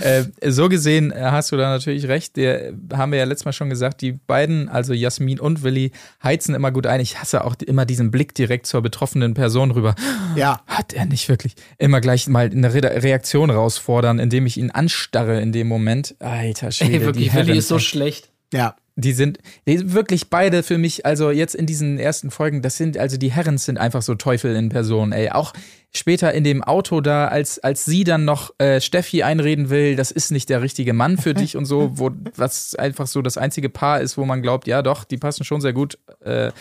Äh, 0.00 0.24
so 0.50 0.68
gesehen 0.68 1.12
äh, 1.12 1.20
hast 1.22 1.52
du 1.52 1.56
da 1.56 1.70
natürlich 1.70 2.08
recht. 2.08 2.36
Der 2.36 2.72
haben 2.92 3.12
wir 3.12 3.18
ja 3.18 3.24
letztes 3.24 3.44
Mal 3.44 3.52
schon 3.52 3.70
gesagt, 3.70 4.00
die 4.00 4.12
beiden, 4.12 4.68
also 4.68 4.92
Jasmin 4.92 5.40
und 5.40 5.62
Willi, 5.62 5.92
heizen 6.22 6.54
immer 6.54 6.72
gut 6.72 6.86
ein. 6.86 7.00
Ich 7.00 7.20
hasse 7.20 7.44
auch 7.44 7.56
immer 7.66 7.84
diesen 7.84 8.10
Blick 8.10 8.34
direkt 8.34 8.66
zur 8.66 8.82
betroffenen 8.82 9.34
Person 9.34 9.70
rüber. 9.70 9.94
Ja. 10.36 10.60
Hat 10.66 10.92
er 10.92 11.06
nicht 11.06 11.28
wirklich. 11.28 11.54
Immer 11.78 12.00
gleich 12.00 12.28
mal 12.28 12.50
eine 12.50 12.72
Re 12.72 12.80
Reaktion 13.02 13.50
rausfordern, 13.50 14.18
indem 14.18 14.46
ich 14.46 14.56
ihn 14.56 14.70
anstarre 14.70 15.40
in 15.40 15.52
dem 15.52 15.68
Moment. 15.68 16.14
Alter 16.18 16.70
Schwede, 16.72 16.92
Ey, 16.92 17.00
wirklich, 17.02 17.34
Willi 17.34 17.58
ist 17.58 17.68
so 17.68 17.78
schlecht. 17.78 18.30
Ja. 18.52 18.76
Die 18.96 19.12
sind 19.12 19.38
die 19.66 19.78
sind 19.78 19.94
wirklich 19.94 20.28
beide 20.28 20.62
für 20.62 20.76
mich, 20.76 21.06
also 21.06 21.30
jetzt 21.30 21.54
in 21.54 21.66
diesen 21.66 21.98
ersten 21.98 22.30
Folgen, 22.30 22.60
das 22.60 22.76
sind, 22.76 22.98
also 22.98 23.16
die 23.16 23.30
Herren 23.32 23.56
sind 23.56 23.78
einfach 23.78 24.02
so 24.02 24.14
Teufel 24.14 24.54
in 24.56 24.68
Person, 24.68 25.12
ey. 25.12 25.30
Auch 25.30 25.52
später 25.92 26.32
in 26.32 26.44
dem 26.44 26.62
Auto 26.62 27.00
da, 27.00 27.28
als, 27.28 27.58
als 27.58 27.84
sie 27.84 28.04
dann 28.04 28.24
noch 28.24 28.54
äh, 28.58 28.80
Steffi 28.80 29.22
einreden 29.22 29.70
will, 29.70 29.96
das 29.96 30.10
ist 30.10 30.30
nicht 30.30 30.48
der 30.48 30.62
richtige 30.62 30.92
Mann 30.92 31.18
für 31.18 31.34
dich 31.34 31.56
und 31.56 31.64
so, 31.64 31.90
wo 31.98 32.10
was 32.36 32.74
einfach 32.74 33.06
so 33.06 33.22
das 33.22 33.36
einzige 33.36 33.68
Paar 33.68 34.00
ist, 34.00 34.16
wo 34.16 34.24
man 34.24 34.42
glaubt, 34.42 34.66
ja 34.66 34.82
doch, 34.82 35.04
die 35.04 35.16
passen 35.16 35.44
schon 35.44 35.60
sehr 35.60 35.72
gut 35.72 35.98
äh, 36.20 36.52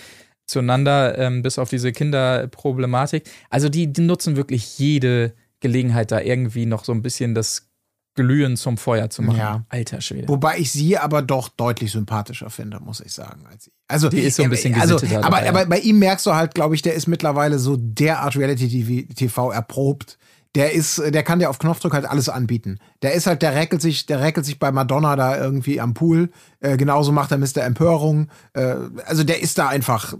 zueinander, 0.48 1.18
ähm, 1.18 1.44
bis 1.44 1.60
auf 1.60 1.70
diese 1.70 1.92
Kinderproblematik. 1.92 3.30
Also 3.50 3.70
die, 3.70 3.92
die 3.94 4.02
nutzen 4.02 4.36
wirklich 4.36 4.80
jede 4.80 5.34
Gelegenheit, 5.60 6.12
da 6.12 6.20
irgendwie 6.20 6.66
noch 6.66 6.84
so 6.84 6.92
ein 6.92 7.02
bisschen 7.02 7.36
das 7.36 7.70
Glühen 8.16 8.58
zum 8.58 8.78
Feuer 8.78 9.10
zu 9.10 9.22
machen. 9.22 9.38
Ja. 9.38 9.66
Alter 9.70 10.02
Schwede. 10.02 10.28
Wobei 10.28 10.58
ich 10.58 10.72
sie 10.72 10.98
aber 10.98 11.22
doch 11.22 11.50
deutlich 11.50 11.92
sympathischer 11.92 12.50
finde, 12.50 12.80
muss 12.80 13.00
ich 13.00 13.14
sagen, 13.14 13.46
als 13.50 13.66
sie. 13.66 13.72
Also, 13.90 14.08
Die 14.08 14.20
ist 14.20 14.36
so 14.38 14.44
ein 14.44 14.50
bisschen 14.52 14.80
also, 14.80 14.96
aber, 14.98 15.08
dabei, 15.10 15.50
aber 15.50 15.60
ja. 15.62 15.66
bei 15.66 15.80
ihm 15.80 16.00
merkst 16.00 16.26
du 16.26 16.34
halt, 16.36 16.54
glaube 16.56 16.76
ich, 16.76 16.82
der 16.84 16.94
ist 16.94 17.08
mittlerweile 17.08 17.60
so 17.60 17.76
derart 17.78 18.38
Reality-TV 18.38 19.52
erprobt. 19.52 20.18
Der 20.56 20.72
ist, 20.74 20.98
der 21.00 21.22
kann 21.22 21.38
dir 21.38 21.50
auf 21.50 21.60
Knopfdruck 21.60 21.94
halt 21.94 22.06
alles 22.06 22.28
anbieten. 22.28 22.80
Der 23.04 23.14
ist 23.14 23.28
halt, 23.28 23.44
der 23.44 23.56
räkelt 23.56 23.84
sich, 23.84 24.08
der 24.08 24.20
räkelt 24.20 24.48
sich 24.48 24.58
bei 24.58 24.72
Madonna 24.72 25.16
da 25.16 25.38
irgendwie 25.38 25.80
am 25.80 25.94
Pool. 25.94 26.30
Äh, 26.60 26.76
genauso 26.76 27.12
macht 27.12 27.32
er 27.32 27.38
Mr. 27.38 27.58
Empörung. 27.64 28.30
Äh, 28.54 28.76
also 29.06 29.24
der 29.24 29.42
ist 29.44 29.60
da 29.60 29.68
einfach, 29.68 30.16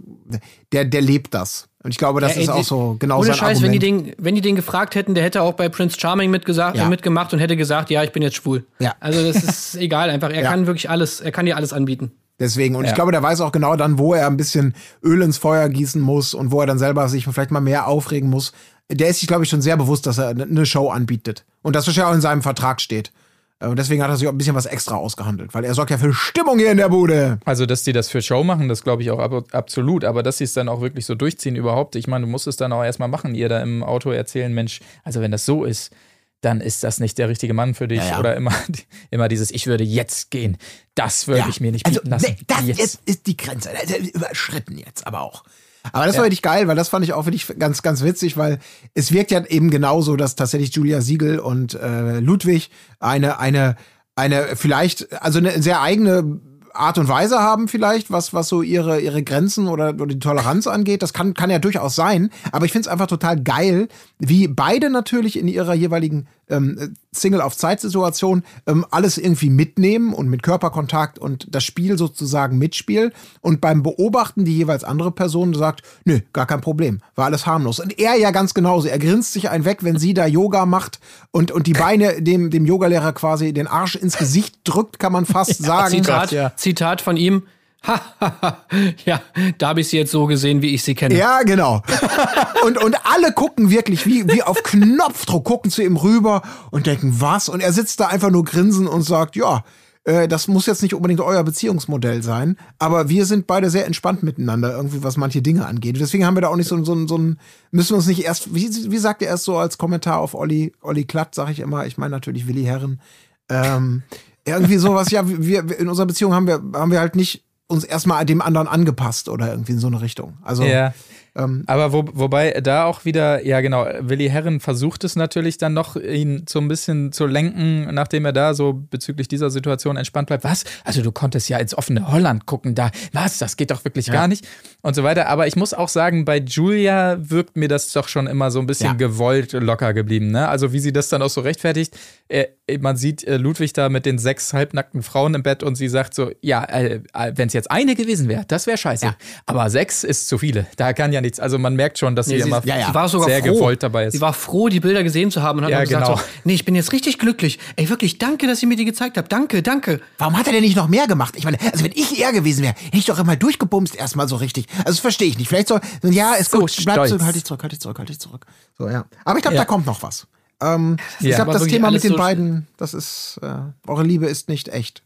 der, 0.72 0.84
der 0.84 1.00
lebt 1.00 1.34
das. 1.34 1.68
Und 1.82 1.90
ich 1.90 1.98
glaube, 1.98 2.20
das 2.20 2.32
Ja, 2.32 2.36
ey, 2.38 2.42
ist 2.44 2.48
auch 2.50 2.62
so 2.62 2.96
genau 3.00 3.18
Ohne 3.18 3.26
sein 3.28 3.36
Scheiß, 3.36 3.62
wenn 3.62 3.72
die, 3.72 3.78
Argument. 3.84 4.16
den, 4.18 4.24
wenn 4.24 4.34
die 4.36 4.40
den 4.40 4.54
gefragt 4.54 4.94
hätten, 4.94 5.14
der 5.14 5.24
hätte 5.24 5.42
auch 5.42 5.54
bei 5.54 5.68
Prince 5.68 5.98
Charming 5.98 6.30
mitgesagt, 6.30 6.76
Ja. 6.76 6.86
äh, 6.86 6.88
mitgemacht 6.88 7.32
und 7.32 7.40
hätte 7.40 7.56
gesagt, 7.56 7.90
ja, 7.90 8.04
ich 8.04 8.12
bin 8.12 8.22
jetzt 8.22 8.36
schwul. 8.36 8.64
Ja. 8.78 8.94
Also 9.00 9.24
das 9.32 9.42
ist 9.42 9.74
egal, 9.80 10.10
einfach. 10.10 10.30
Er 10.30 10.42
Ja. 10.42 10.50
kann 10.50 10.66
wirklich 10.68 10.88
alles, 10.90 11.20
er 11.20 11.32
kann 11.32 11.46
dir 11.46 11.56
alles 11.56 11.72
anbieten. 11.72 12.12
Deswegen, 12.40 12.74
und 12.74 12.84
Ja. 12.84 12.88
ich 12.90 12.94
glaube, 12.96 13.12
der 13.12 13.22
weiß 13.22 13.40
auch 13.42 13.52
genau 13.52 13.76
dann, 13.76 13.98
wo 13.98 14.14
er 14.14 14.26
ein 14.26 14.36
bisschen 14.36 14.74
Öl 15.04 15.22
ins 15.22 15.38
Feuer 15.38 15.68
gießen 15.68 16.00
muss 16.00 16.34
und 16.34 16.50
wo 16.50 16.60
er 16.60 16.66
dann 16.66 16.78
selber 16.78 17.08
sich 17.08 17.26
vielleicht 17.26 17.50
mal 17.52 17.60
mehr 17.60 17.86
aufregen 17.86 18.28
muss. 18.30 18.52
Der 18.90 19.08
ist 19.08 19.20
sich, 19.20 19.28
glaube 19.28 19.44
ich, 19.44 19.50
schon 19.50 19.62
sehr 19.62 19.76
bewusst, 19.76 20.06
dass 20.06 20.18
er 20.18 20.30
eine 20.30 20.66
Show 20.66 20.88
anbietet. 20.88 21.44
Und 21.62 21.76
das 21.76 21.86
wahrscheinlich 21.86 22.10
auch 22.10 22.14
in 22.16 22.20
seinem 22.22 22.42
Vertrag 22.42 22.80
steht. 22.80 23.12
Äh, 23.60 23.66
Und 23.68 23.78
deswegen 23.78 24.02
hat 24.02 24.10
er 24.10 24.16
sich 24.16 24.26
auch 24.26 24.32
ein 24.32 24.38
bisschen 24.38 24.54
was 24.56 24.66
extra 24.66 24.96
ausgehandelt, 24.96 25.52
weil 25.54 25.64
er 25.64 25.74
sorgt 25.74 25.90
ja 25.90 25.98
für 25.98 26.12
Stimmung 26.14 26.58
hier 26.58 26.70
in 26.72 26.78
der 26.78 26.88
Bude. 26.88 27.38
Also, 27.44 27.66
dass 27.66 27.82
die 27.84 27.92
das 27.92 28.08
für 28.08 28.22
Show 28.22 28.42
machen, 28.42 28.68
das 28.68 28.82
glaube 28.82 29.02
ich 29.02 29.10
auch 29.10 29.18
ab, 29.18 29.44
absolut. 29.52 30.04
Aber 30.04 30.22
dass 30.22 30.38
sie 30.38 30.44
es 30.44 30.54
dann 30.54 30.68
auch 30.68 30.80
wirklich 30.80 31.04
so 31.06 31.14
durchziehen 31.14 31.54
überhaupt, 31.56 31.94
ich 31.94 32.08
meine, 32.08 32.24
du 32.24 32.30
musst 32.30 32.46
es 32.46 32.56
dann 32.56 32.72
auch 32.72 32.82
erstmal 32.82 33.08
machen, 33.08 33.34
ihr 33.34 33.48
da 33.50 33.60
im 33.60 33.84
Auto 33.84 34.10
erzählen, 34.10 34.52
Mensch, 34.52 34.80
also 35.04 35.20
wenn 35.20 35.30
das 35.30 35.44
so 35.44 35.64
ist, 35.64 35.92
dann 36.40 36.60
ist 36.60 36.82
das 36.84 37.00
nicht 37.00 37.18
der 37.18 37.28
richtige 37.28 37.54
Mann 37.54 37.74
für 37.74 37.88
dich. 37.88 37.98
Ja, 37.98 38.06
ja. 38.06 38.18
Oder 38.18 38.36
immer, 38.36 38.54
immer 39.10 39.28
dieses, 39.28 39.50
ich 39.50 39.66
würde 39.66 39.84
jetzt 39.84 40.30
gehen. 40.30 40.56
Das 40.94 41.28
würde 41.28 41.48
ich 41.48 41.60
mir 41.60 41.72
nicht 41.72 41.86
also, 41.86 42.00
bieten 42.00 42.10
lassen. 42.10 42.36
nee, 42.38 42.44
das 42.46 42.66
Jetzt. 42.66 43.00
ist 43.04 43.26
die 43.26 43.36
Grenze. 43.36 43.70
Das 43.72 43.90
ist 43.90 44.14
Überschritten 44.14 44.78
jetzt 44.78 45.06
aber 45.06 45.20
auch. 45.20 45.44
Aber 45.92 46.04
das 46.04 46.16
war 46.16 46.24
wirklich 46.24 46.42
geil, 46.42 46.68
weil 46.68 46.76
das 46.76 46.90
fand 46.90 47.04
ich 47.04 47.14
auch 47.14 47.24
wirklich 47.24 47.46
ganz, 47.58 47.80
ganz 47.80 48.02
witzig, 48.02 48.36
weil 48.36 48.58
es 48.92 49.12
wirkt 49.12 49.30
ja 49.30 49.44
eben 49.46 49.70
genauso, 49.70 50.14
dass 50.16 50.34
tatsächlich 50.36 50.74
Julia 50.74 51.00
Siegel 51.00 51.38
und 51.38 51.74
äh, 51.74 52.20
Ludwig 52.20 52.70
eine, 52.98 53.38
eine, 53.38 53.76
eine 54.14 54.56
vielleicht, 54.56 55.10
also 55.22 55.38
eine 55.38 55.62
sehr 55.62 55.80
eigene 55.80 56.40
Art 56.74 56.98
und 56.98 57.08
Weise 57.08 57.38
haben 57.38 57.68
vielleicht, 57.68 58.10
was, 58.10 58.32
was 58.32 58.48
so 58.48 58.62
ihre, 58.62 59.00
ihre 59.00 59.22
Grenzen 59.22 59.68
oder, 59.68 59.90
oder 59.90 60.06
die 60.06 60.18
Toleranz 60.18 60.66
angeht. 60.66 61.02
Das 61.02 61.12
kann, 61.12 61.34
kann 61.34 61.50
ja 61.50 61.58
durchaus 61.58 61.94
sein. 61.94 62.30
Aber 62.52 62.64
ich 62.64 62.72
finde 62.72 62.86
es 62.86 62.92
einfach 62.92 63.06
total 63.06 63.40
geil, 63.40 63.88
wie 64.18 64.48
beide 64.48 64.90
natürlich 64.90 65.38
in 65.38 65.48
ihrer 65.48 65.74
jeweiligen 65.74 66.26
ähm, 66.48 66.94
Single-auf-Zeit-Situation 67.12 68.44
ähm, 68.66 68.86
alles 68.90 69.18
irgendwie 69.18 69.50
mitnehmen 69.50 70.12
und 70.12 70.28
mit 70.28 70.42
Körperkontakt 70.42 71.18
und 71.18 71.48
das 71.50 71.64
Spiel 71.64 71.98
sozusagen 71.98 72.58
mitspielen. 72.58 73.12
Und 73.40 73.60
beim 73.60 73.82
Beobachten 73.82 74.44
die 74.44 74.56
jeweils 74.56 74.84
andere 74.84 75.10
Person 75.10 75.54
sagt, 75.54 75.82
nö, 76.04 76.20
gar 76.32 76.46
kein 76.46 76.60
Problem, 76.60 77.00
war 77.16 77.26
alles 77.26 77.46
harmlos. 77.46 77.80
Und 77.80 77.98
er 77.98 78.16
ja 78.16 78.30
ganz 78.30 78.54
genauso. 78.54 78.88
Er 78.88 78.98
grinst 78.98 79.32
sich 79.32 79.50
einen 79.50 79.64
weg, 79.64 79.78
wenn 79.82 79.98
sie 79.98 80.14
da 80.14 80.26
Yoga 80.26 80.66
macht 80.66 81.00
und, 81.32 81.50
und 81.50 81.66
die 81.66 81.72
Beine 81.72 82.22
dem, 82.22 82.50
dem 82.50 82.64
Yogalehrer 82.64 83.12
quasi 83.12 83.52
den 83.52 83.66
Arsch 83.66 83.96
ins 83.96 84.16
Gesicht 84.16 84.60
drückt, 84.64 84.98
kann 84.98 85.12
man 85.12 85.26
fast 85.26 85.58
sagen. 85.62 85.90
Zitat, 85.90 86.32
ja. 86.32 86.52
Zitat 86.56 87.00
von 87.00 87.16
ihm. 87.16 87.42
Ha, 87.86 88.58
ja, 89.06 89.22
da 89.58 89.68
habe 89.68 89.80
ich 89.80 89.88
sie 89.88 89.96
jetzt 89.96 90.10
so 90.12 90.26
gesehen, 90.26 90.60
wie 90.60 90.74
ich 90.74 90.84
sie 90.84 90.94
kenne. 90.94 91.16
Ja, 91.16 91.42
genau. 91.42 91.82
Und, 92.64 92.76
und 92.84 92.94
alle 93.06 93.32
gucken 93.32 93.70
wirklich 93.70 94.04
wie, 94.04 94.28
wie 94.28 94.42
auf 94.42 94.62
Knopfdruck, 94.62 95.44
gucken 95.46 95.70
zu 95.70 95.82
ihm 95.82 95.96
rüber 95.96 96.42
und 96.70 96.86
denken, 96.86 97.16
was? 97.20 97.48
Und 97.48 97.60
er 97.62 97.72
sitzt 97.72 97.98
da 98.00 98.08
einfach 98.08 98.30
nur 98.30 98.44
grinsen 98.44 98.86
und 98.86 99.00
sagt, 99.00 99.34
ja, 99.34 99.64
äh, 100.04 100.28
das 100.28 100.46
muss 100.46 100.66
jetzt 100.66 100.82
nicht 100.82 100.92
unbedingt 100.94 101.22
euer 101.22 101.42
Beziehungsmodell 101.42 102.22
sein, 102.22 102.58
aber 102.78 103.08
wir 103.08 103.24
sind 103.24 103.46
beide 103.46 103.70
sehr 103.70 103.86
entspannt 103.86 104.22
miteinander, 104.22 104.72
irgendwie, 104.76 105.02
was 105.02 105.16
manche 105.16 105.40
Dinge 105.40 105.64
angeht. 105.64 105.98
Deswegen 105.98 106.26
haben 106.26 106.36
wir 106.36 106.42
da 106.42 106.48
auch 106.48 106.56
nicht 106.56 106.68
so, 106.68 106.84
so, 106.84 107.06
so 107.06 107.16
ein, 107.16 107.38
müssen 107.70 107.90
wir 107.92 107.96
uns 107.96 108.06
nicht 108.06 108.24
erst, 108.24 108.54
wie, 108.54 108.68
wie 108.90 108.98
sagt 108.98 109.22
er 109.22 109.28
erst 109.28 109.44
so 109.44 109.56
als 109.56 109.78
Kommentar 109.78 110.18
auf 110.18 110.34
Olli, 110.34 110.74
Olli 110.82 111.04
Klatt, 111.06 111.34
sage 111.34 111.52
ich 111.52 111.60
immer, 111.60 111.86
ich 111.86 111.96
meine 111.96 112.10
natürlich 112.10 112.46
Willi 112.46 112.64
Herren, 112.64 113.00
ähm, 113.48 114.02
irgendwie 114.44 114.76
sowas, 114.76 115.10
ja, 115.10 115.22
wir- 115.26 115.78
in 115.78 115.88
unserer 115.88 116.06
Beziehung 116.06 116.34
haben 116.34 116.46
wir, 116.46 116.62
haben 116.74 116.90
wir 116.92 117.00
halt 117.00 117.16
nicht 117.16 117.42
uns 117.70 117.84
erstmal 117.84 118.24
dem 118.26 118.42
anderen 118.42 118.68
angepasst 118.68 119.28
oder 119.28 119.48
irgendwie 119.50 119.72
in 119.72 119.78
so 119.78 119.86
eine 119.86 120.00
Richtung. 120.00 120.36
Also, 120.42 120.64
Ja. 120.64 120.92
Ähm, 121.36 121.64
Aber 121.66 121.92
wo, 121.92 122.04
wobei 122.12 122.52
da 122.60 122.84
auch 122.84 123.04
wieder, 123.04 123.44
ja 123.46 123.60
genau, 123.60 123.86
Willi 124.00 124.28
Herren 124.28 124.60
versucht 124.60 125.04
es 125.04 125.16
natürlich 125.16 125.58
dann 125.58 125.74
noch, 125.74 125.96
ihn 125.96 126.44
so 126.48 126.58
ein 126.60 126.68
bisschen 126.68 127.12
zu 127.12 127.26
lenken, 127.26 127.92
nachdem 127.94 128.24
er 128.24 128.32
da 128.32 128.54
so 128.54 128.72
bezüglich 128.72 129.28
dieser 129.28 129.50
Situation 129.50 129.96
entspannt 129.96 130.26
bleibt. 130.28 130.44
Was? 130.44 130.64
Also 130.84 131.02
du 131.02 131.12
konntest 131.12 131.48
ja 131.48 131.58
ins 131.58 131.76
offene 131.76 132.10
Holland 132.10 132.46
gucken 132.46 132.74
da. 132.74 132.90
Was? 133.12 133.38
Das 133.38 133.56
geht 133.56 133.70
doch 133.70 133.84
wirklich 133.84 134.10
gar 134.10 134.28
nicht. 134.28 134.46
Und 134.82 134.94
so 134.94 135.02
weiter. 135.02 135.28
Aber 135.28 135.46
ich 135.46 135.56
muss 135.56 135.74
auch 135.74 135.88
sagen, 135.88 136.24
bei 136.24 136.38
Julia 136.38 137.18
wirkt 137.20 137.56
mir 137.56 137.68
das 137.68 137.92
doch 137.92 138.08
schon 138.08 138.26
immer 138.26 138.50
so 138.50 138.58
ein 138.60 138.66
bisschen 138.66 138.86
Ja. 138.86 138.92
gewollt 138.94 139.52
locker 139.52 139.92
geblieben. 139.94 140.30
Ne? 140.30 140.48
Also 140.48 140.72
wie 140.72 140.80
sie 140.80 140.92
das 140.92 141.08
dann 141.08 141.22
auch 141.22 141.30
so 141.30 141.40
rechtfertigt. 141.42 141.96
Äh, 142.28 142.46
man 142.80 142.96
sieht 142.96 143.24
äh, 143.24 143.36
Ludwig 143.36 143.72
da 143.72 143.88
mit 143.88 144.06
den 144.06 144.18
sechs 144.18 144.52
halbnackten 144.52 145.02
Frauen 145.02 145.34
im 145.34 145.42
Bett 145.42 145.62
und 145.62 145.74
sie 145.74 145.88
sagt 145.88 146.14
so, 146.14 146.30
ja, 146.40 146.64
äh, 146.64 147.00
wenn 147.34 147.48
es 147.48 147.52
jetzt 147.52 147.70
eine 147.70 147.94
gewesen 147.94 148.28
wäre, 148.28 148.44
das 148.46 148.66
wäre 148.66 148.78
scheiße. 148.78 149.06
Ja. 149.06 149.16
Aber 149.46 149.68
sechs 149.70 150.04
ist 150.04 150.28
zu 150.28 150.38
viele. 150.38 150.66
Da 150.76 150.92
kann 150.92 151.12
ja 151.12 151.19
ja 151.20 151.22
nichts. 151.22 151.40
Also 151.40 151.58
man 151.58 151.74
merkt 151.76 151.98
schon, 151.98 152.16
dass 152.16 152.26
Nee, 152.26 152.36
sie 152.36 152.42
sie, 152.42 152.48
immer 152.48 152.64
ja, 152.64 152.78
ja. 152.78 152.86
sie 152.88 152.94
war 152.94 153.08
sogar 153.08 153.28
sehr 153.28 153.40
froh. 153.40 153.54
gewollt 153.54 153.82
dabei 153.82 154.06
ist. 154.06 154.12
Sie 154.14 154.20
war 154.20 154.32
froh, 154.32 154.68
die 154.68 154.80
Bilder 154.80 155.02
gesehen 155.02 155.30
zu 155.30 155.42
haben 155.42 155.58
und 155.58 155.64
hat 155.66 155.70
Ja, 155.70 155.80
gesagt 155.84 156.04
genau. 156.06 156.16
so, 156.18 156.22
nee, 156.44 156.54
ich 156.54 156.64
bin 156.64 156.74
jetzt 156.74 156.92
richtig 156.92 157.18
glücklich. 157.18 157.58
Ey, 157.76 157.88
wirklich, 157.88 158.18
danke, 158.18 158.46
dass 158.46 158.62
ihr 158.62 158.68
mir 158.68 158.76
die 158.76 158.84
gezeigt 158.84 159.16
habt. 159.16 159.30
Danke, 159.32 159.62
danke. 159.62 160.00
Warum 160.18 160.36
hat 160.36 160.46
er 160.46 160.52
denn 160.52 160.62
nicht 160.62 160.76
noch 160.76 160.88
mehr 160.88 161.06
gemacht? 161.06 161.34
Ich 161.36 161.44
meine, 161.44 161.58
also 161.72 161.84
wenn 161.84 161.92
ich 161.92 162.20
er 162.20 162.32
gewesen 162.32 162.62
wäre, 162.62 162.74
hätte 162.74 162.96
ich 162.96 163.04
doch 163.06 163.18
immer 163.18 163.36
durchgebumst 163.36 163.94
erstmal 163.96 164.28
so 164.28 164.36
richtig. 164.36 164.66
Also 164.78 164.84
das 164.90 164.98
verstehe 165.00 165.28
ich 165.28 165.38
nicht. 165.38 165.48
Vielleicht 165.48 165.68
so, 165.68 165.78
ja, 166.02 166.34
ist 166.34 166.50
So 166.50 166.60
gut, 166.60 166.74
bleib 166.84 167.06
zurück, 167.08 167.22
halt 167.22 167.34
dich 167.36 167.44
zurück, 167.44 167.62
halt 167.62 167.72
dich 167.72 167.80
zurück, 167.80 167.98
halt 167.98 168.08
dich 168.08 168.18
zurück. 168.20 168.46
So, 168.78 168.88
ja. 168.88 169.04
Aber 169.24 169.36
ich 169.38 169.42
glaube, 169.42 169.54
Ja. 169.56 169.62
da 169.62 169.66
kommt 169.66 169.86
noch 169.86 170.02
was. 170.02 170.26
Ähm, 170.62 170.96
ich 171.20 171.26
Ja. 171.28 171.36
glaube, 171.36 171.52
Aber 171.52 171.58
das 171.60 171.68
Thema 171.68 171.90
mit 171.90 172.04
den 172.04 172.10
so- 172.12 172.16
beiden, 172.18 172.66
das 172.76 172.92
ist, 172.94 173.38
äh, 173.42 173.46
eure 173.86 174.02
Liebe 174.02 174.26
ist 174.26 174.48
nicht 174.48 174.68
echt. 174.68 175.02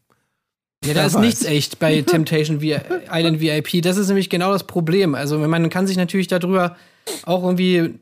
Ja, 0.84 0.94
da 0.94 1.00
Wer 1.00 1.06
ist 1.06 1.14
weiß. 1.14 1.20
nichts 1.22 1.44
echt 1.44 1.78
bei 1.78 2.02
Temptation 2.06 2.60
Island 2.60 3.40
VIP. 3.40 3.82
Das 3.82 3.96
ist 3.96 4.08
nämlich 4.08 4.30
genau 4.30 4.52
das 4.52 4.64
Problem. 4.64 5.14
Also 5.14 5.38
man 5.38 5.70
kann 5.70 5.86
sich 5.86 5.96
natürlich 5.96 6.28
darüber 6.28 6.76
auch 7.24 7.42
irgendwie 7.42 7.94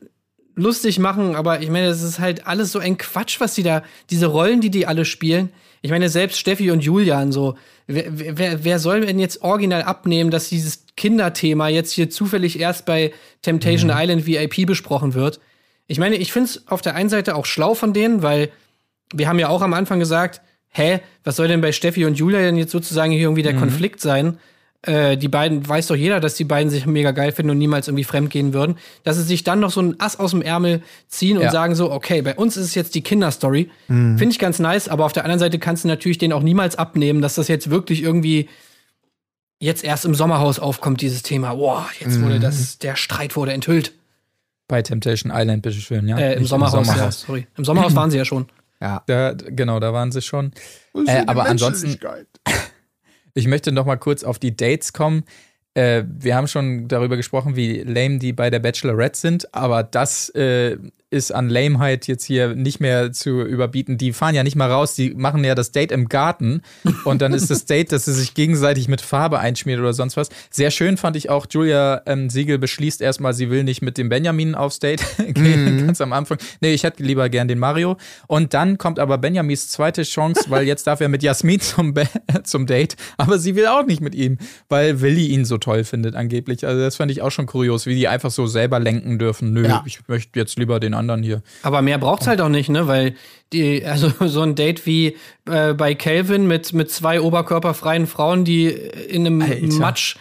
lustig 0.55 0.99
machen, 0.99 1.35
aber 1.35 1.61
ich 1.61 1.69
meine, 1.69 1.87
das 1.87 2.01
ist 2.03 2.19
halt 2.19 2.45
alles 2.45 2.71
so 2.71 2.79
ein 2.79 2.97
Quatsch, 2.97 3.39
was 3.39 3.55
die 3.55 3.63
da, 3.63 3.83
diese 4.09 4.27
Rollen, 4.27 4.61
die 4.61 4.69
die 4.69 4.85
alle 4.85 5.05
spielen. 5.05 5.49
Ich 5.81 5.91
meine, 5.91 6.09
selbst 6.09 6.39
Steffi 6.39 6.71
und 6.71 6.83
Julian 6.83 7.31
so. 7.31 7.55
Wer, 7.87 8.05
wer, 8.37 8.63
wer 8.63 8.79
soll 8.79 9.01
denn 9.01 9.19
jetzt 9.19 9.41
original 9.41 9.83
abnehmen, 9.83 10.31
dass 10.31 10.47
dieses 10.47 10.85
Kinderthema 10.95 11.67
jetzt 11.67 11.91
hier 11.91 12.09
zufällig 12.09 12.57
erst 12.57 12.85
bei 12.85 13.11
Temptation 13.41 13.91
Island 13.93 14.25
VIP 14.25 14.65
besprochen 14.65 15.13
wird? 15.13 15.41
Ich 15.87 15.99
meine, 15.99 16.15
ich 16.15 16.31
finde 16.31 16.49
es 16.49 16.67
auf 16.69 16.81
der 16.81 16.95
einen 16.95 17.09
Seite 17.09 17.35
auch 17.35 17.45
schlau 17.45 17.73
von 17.73 17.91
denen, 17.91 18.21
weil 18.23 18.51
wir 19.13 19.27
haben 19.27 19.39
ja 19.39 19.49
auch 19.49 19.61
am 19.61 19.73
Anfang 19.73 19.99
gesagt, 19.99 20.41
hä, 20.73 20.99
was 21.23 21.35
soll 21.37 21.47
denn 21.47 21.61
bei 21.61 21.71
Steffi 21.71 22.05
und 22.05 22.17
Julia 22.17 22.39
denn 22.39 22.57
jetzt 22.57 22.71
sozusagen 22.71 23.11
hier 23.11 23.21
irgendwie 23.21 23.43
der 23.43 23.55
Konflikt 23.55 24.01
sein? 24.01 24.37
Äh, 24.85 25.15
die 25.15 25.29
beiden, 25.29 25.65
weiß 25.65 25.87
doch 25.87 25.95
jeder, 25.95 26.19
dass 26.19 26.35
die 26.35 26.43
beiden 26.43 26.69
sich 26.69 26.85
mega 26.85 27.11
geil 27.11 27.31
finden 27.31 27.51
und 27.51 27.57
niemals 27.57 27.87
irgendwie 27.87 28.03
fremdgehen 28.03 28.53
würden. 28.53 28.75
Dass 29.05 29.15
sie 29.15 29.23
sich 29.23 29.45
dann 29.45 29.61
noch 29.61 29.71
so 29.71 29.81
ein 29.81 29.97
Ass 29.99 30.19
aus 30.19 30.31
dem 30.31 30.41
Ärmel 30.41 30.81
ziehen 31.07 31.37
und 31.37 31.43
Ja. 31.43 31.51
sagen 31.51 31.73
so, 31.75 31.89
okay, 31.89 32.21
bei 32.21 32.35
uns 32.35 32.57
ist 32.57 32.65
es 32.65 32.75
jetzt 32.75 32.93
die 32.93 33.01
Kinderstory. 33.01 33.69
Finde 33.87 34.25
ich 34.29 34.39
ganz 34.39 34.59
nice, 34.59 34.89
aber 34.89 35.05
auf 35.05 35.13
der 35.13 35.23
anderen 35.23 35.39
Seite 35.39 35.57
kannst 35.57 35.85
du 35.85 35.87
natürlich 35.87 36.17
denen 36.17 36.33
auch 36.33 36.43
niemals 36.43 36.75
abnehmen, 36.75 37.21
dass 37.21 37.35
das 37.35 37.47
jetzt 37.47 37.69
wirklich 37.69 38.03
irgendwie 38.03 38.49
jetzt 39.59 39.85
erst 39.85 40.03
im 40.03 40.15
Sommerhaus 40.15 40.59
aufkommt, 40.59 40.99
dieses 40.99 41.21
Thema. 41.23 41.53
Boah, 41.53 41.87
jetzt 42.01 42.19
wurde 42.21 42.41
das, 42.41 42.77
der 42.79 42.97
Streit 42.97 43.37
wurde 43.37 43.53
enthüllt. 43.53 43.93
bei 44.67 44.81
Temptation 44.81 45.31
Island, 45.33 45.61
bitteschön, 45.61 46.07
ja. 46.09 46.17
Äh, 46.17 46.33
im 46.33 46.39
Nicht 46.39 46.49
Sommerhaus, 46.49 46.87
ja, 46.87 47.09
sorry. 47.11 47.47
Im 47.55 47.63
Sommerhaus 47.63 47.95
waren 47.95 48.11
sie 48.11 48.17
ja 48.17 48.25
schon. 48.25 48.47
Ja. 48.83 49.01
Da, 49.07 49.33
genau, 49.33 49.79
da 49.79 49.93
waren 49.93 50.11
sie 50.11 50.21
schon. 50.21 50.51
Äh, 51.07 51.23
aber 51.25 51.45
ansonsten, 51.45 51.97
ich 53.33 53.47
möchte 53.47 53.71
noch 53.71 53.85
mal 53.85 53.95
kurz 53.95 54.25
auf 54.25 54.39
die 54.39 54.57
Dates 54.57 54.91
kommen. 54.91 55.23
Äh, 55.75 56.03
wir 56.07 56.35
haben 56.35 56.47
schon 56.47 56.87
darüber 56.87 57.17
gesprochen, 57.17 57.55
wie 57.55 57.81
lame 57.81 58.19
die 58.19 58.33
bei 58.33 58.49
der 58.49 58.59
Bachelorette 58.59 59.19
sind, 59.19 59.53
aber 59.55 59.83
das 59.83 60.29
äh, 60.29 60.77
ist 61.13 61.31
an 61.31 61.49
Lameheit 61.49 62.07
jetzt 62.07 62.25
hier 62.25 62.55
nicht 62.55 62.79
mehr 62.79 63.11
zu 63.11 63.41
überbieten. 63.41 63.97
Die 63.97 64.13
fahren 64.13 64.35
ja 64.35 64.43
nicht 64.43 64.55
mal 64.55 64.69
raus, 64.69 64.95
die 64.95 65.13
machen 65.13 65.43
ja 65.43 65.55
das 65.55 65.71
Date 65.71 65.91
im 65.91 66.09
Garten 66.09 66.63
und 67.05 67.21
dann 67.21 67.33
ist 67.33 67.49
das 67.49 67.65
Date, 67.65 67.91
dass 67.91 68.05
sie 68.05 68.13
sich 68.13 68.33
gegenseitig 68.33 68.87
mit 68.87 68.99
Farbe 68.99 69.39
einschmiert 69.39 69.79
oder 69.79 69.93
sonst 69.93 70.17
was. 70.17 70.29
Sehr 70.49 70.71
schön 70.71 70.97
fand 70.97 71.15
ich 71.15 71.29
auch, 71.29 71.45
Julia 71.49 72.01
ähm, 72.07 72.29
Siegel 72.29 72.57
beschließt 72.57 73.01
erstmal, 73.01 73.33
sie 73.33 73.49
will 73.49 73.63
nicht 73.63 73.81
mit 73.81 73.97
dem 73.97 74.09
Benjamin 74.09 74.55
aufs 74.55 74.79
Date 74.79 75.03
gehen, 75.33 75.85
ganz 75.85 76.01
am 76.01 76.13
Anfang. 76.13 76.39
Nee, 76.61 76.73
ich 76.73 76.83
hätte 76.83 77.03
lieber 77.03 77.29
gern 77.29 77.47
den 77.47 77.59
Mario. 77.59 77.97
Und 78.27 78.53
dann 78.53 78.77
kommt 78.77 78.97
aber 78.97 79.19
Benjamins 79.19 79.69
zweite 79.69 80.03
Chance, 80.03 80.45
weil 80.49 80.65
jetzt 80.65 80.87
darf 80.87 80.99
er 80.99 81.09
mit 81.09 81.21
Jasmin 81.21 81.59
zum, 81.59 81.93
Be 81.93 82.07
zum 82.43 82.65
Date, 82.65 82.95
aber 83.17 83.37
sie 83.37 83.55
will 83.55 83.67
auch 83.67 83.85
nicht 83.85 84.01
mit 84.01 84.15
ihm, 84.15 84.39
weil 84.67 85.01
Willi 85.01 85.27
ihn 85.27 85.45
so 85.45 85.57
toll 85.63 85.83
findet 85.83 86.15
angeblich. 86.15 86.65
Also 86.67 86.81
das 86.81 86.95
fand 86.97 87.11
ich 87.11 87.21
auch 87.21 87.31
schon 87.31 87.45
kurios, 87.45 87.85
wie 87.85 87.95
die 87.95 88.07
einfach 88.07 88.31
so 88.31 88.45
selber 88.47 88.79
lenken 88.79 89.17
dürfen. 89.19 89.53
Nö, 89.53 89.65
Ja. 89.67 89.83
ich 89.85 89.99
möchte 90.07 90.39
jetzt 90.39 90.57
lieber 90.57 90.79
den 90.79 90.93
anderen 90.93 91.23
hier. 91.23 91.41
Aber 91.61 91.81
mehr 91.81 91.97
braucht's 91.97 92.27
halt 92.27 92.41
auch 92.41 92.49
nicht, 92.49 92.69
ne? 92.69 92.87
Weil 92.87 93.15
die, 93.51 93.85
also 93.85 94.11
so 94.27 94.41
ein 94.41 94.55
Date 94.55 94.85
wie 94.85 95.17
äh, 95.49 95.73
bei 95.73 95.95
Calvin 95.95 96.47
mit, 96.47 96.73
mit 96.73 96.91
zwei 96.91 97.21
oberkörperfreien 97.21 98.07
Frauen, 98.07 98.45
die 98.45 98.67
in 98.67 99.25
einem 99.25 99.41
Alter. 99.41 99.73
Matsch, 99.79 100.15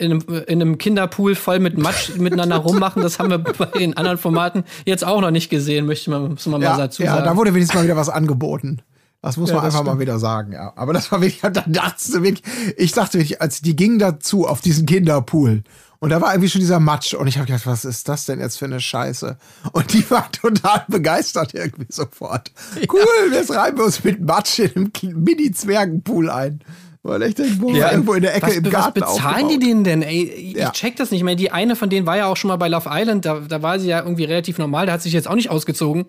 in 0.00 0.12
einem, 0.12 0.22
in 0.46 0.62
einem 0.62 0.78
Kinderpool 0.78 1.34
voll 1.34 1.58
mit 1.58 1.76
Matsch 1.76 2.10
miteinander 2.18 2.56
rummachen, 2.56 3.02
das 3.02 3.18
haben 3.18 3.30
wir 3.30 3.38
bei 3.58 3.66
den 3.78 3.96
anderen 3.96 4.16
Formaten 4.18 4.64
jetzt 4.86 5.04
auch 5.04 5.20
noch 5.20 5.30
nicht 5.32 5.50
gesehen, 5.50 5.86
möchte 5.86 6.10
man, 6.10 6.30
muss 6.30 6.46
man 6.46 6.60
mal 6.60 6.66
Ja, 6.68 6.76
dazu 6.76 7.02
ja 7.02 7.14
sagen. 7.14 7.24
da 7.24 7.36
wurde 7.36 7.52
wenigstens 7.54 7.74
mal 7.76 7.84
wieder 7.84 7.96
was 7.96 8.08
angeboten. 8.08 8.80
Das 9.20 9.36
muss 9.36 9.50
man 9.52 9.56
das 9.64 9.74
einfach 9.74 9.84
mal 9.84 9.90
stimmt. 9.92 10.00
wieder 10.02 10.18
sagen, 10.18 10.52
ja. 10.52 10.72
Aber 10.76 10.92
das 10.92 11.10
war 11.10 11.20
wirklich, 11.20 11.40
da 11.42 11.50
dachtest 11.50 12.14
du 12.14 12.22
wirklich, 12.22 12.42
ich 12.76 12.92
dachte 12.92 13.18
wirklich, 13.18 13.40
als 13.42 13.60
die 13.60 13.74
gingen 13.76 13.98
dazu 13.98 14.46
auf 14.46 14.60
diesen 14.60 14.86
Kinderpool 14.86 15.62
und 16.00 16.10
da 16.10 16.20
war 16.20 16.32
irgendwie 16.32 16.48
schon 16.48 16.60
dieser 16.60 16.78
Matsch 16.78 17.14
und 17.14 17.26
ich 17.26 17.36
habe 17.38 17.46
gedacht, 17.46 17.66
was 17.66 17.84
ist 17.84 18.08
das 18.08 18.26
denn 18.26 18.38
jetzt 18.38 18.56
für 18.58 18.66
eine 18.66 18.80
Scheiße? 18.80 19.36
Und 19.72 19.92
die 19.92 20.08
war 20.10 20.30
total 20.32 20.84
begeistert 20.86 21.54
irgendwie 21.54 21.86
sofort. 21.90 22.52
Cool, 22.92 23.32
jetzt 23.32 23.50
reiben 23.50 23.78
wir 23.78 23.84
uns 23.84 24.04
mit 24.04 24.20
Matsch 24.20 24.60
in 24.60 24.70
einem 24.76 24.92
Mini-Zwergenpool 25.02 26.30
ein. 26.30 26.60
Weil 27.02 27.22
ich 27.22 27.34
denke, 27.36 27.60
wo 27.60 27.70
Ja, 27.70 27.90
irgendwo 27.92 28.14
in 28.14 28.22
der 28.22 28.34
Ecke 28.36 28.46
was, 28.48 28.56
im 28.56 28.64
was 28.66 28.72
Garten 28.72 29.00
bezahlen 29.00 29.48
die 29.48 29.54
aufgebaut. 29.54 29.62
denen 29.62 29.84
denn? 29.84 30.02
Ey, 30.02 30.22
ich 30.24 30.56
Ja. 30.56 30.70
check 30.70 30.96
das 30.96 31.10
nicht 31.10 31.22
mehr. 31.24 31.36
Die 31.36 31.50
eine 31.50 31.74
von 31.76 31.88
denen 31.90 32.06
war 32.06 32.16
ja 32.16 32.26
auch 32.26 32.36
schon 32.36 32.48
mal 32.48 32.56
bei 32.56 32.68
Love 32.68 32.88
Island, 32.92 33.24
da, 33.24 33.40
da 33.40 33.62
war 33.62 33.78
sie 33.80 33.88
ja 33.88 34.00
irgendwie 34.00 34.24
relativ 34.24 34.58
normal, 34.58 34.86
da 34.86 34.92
hat 34.92 35.02
sich 35.02 35.12
jetzt 35.12 35.26
auch 35.28 35.34
nicht 35.36 35.50
ausgezogen. 35.50 36.06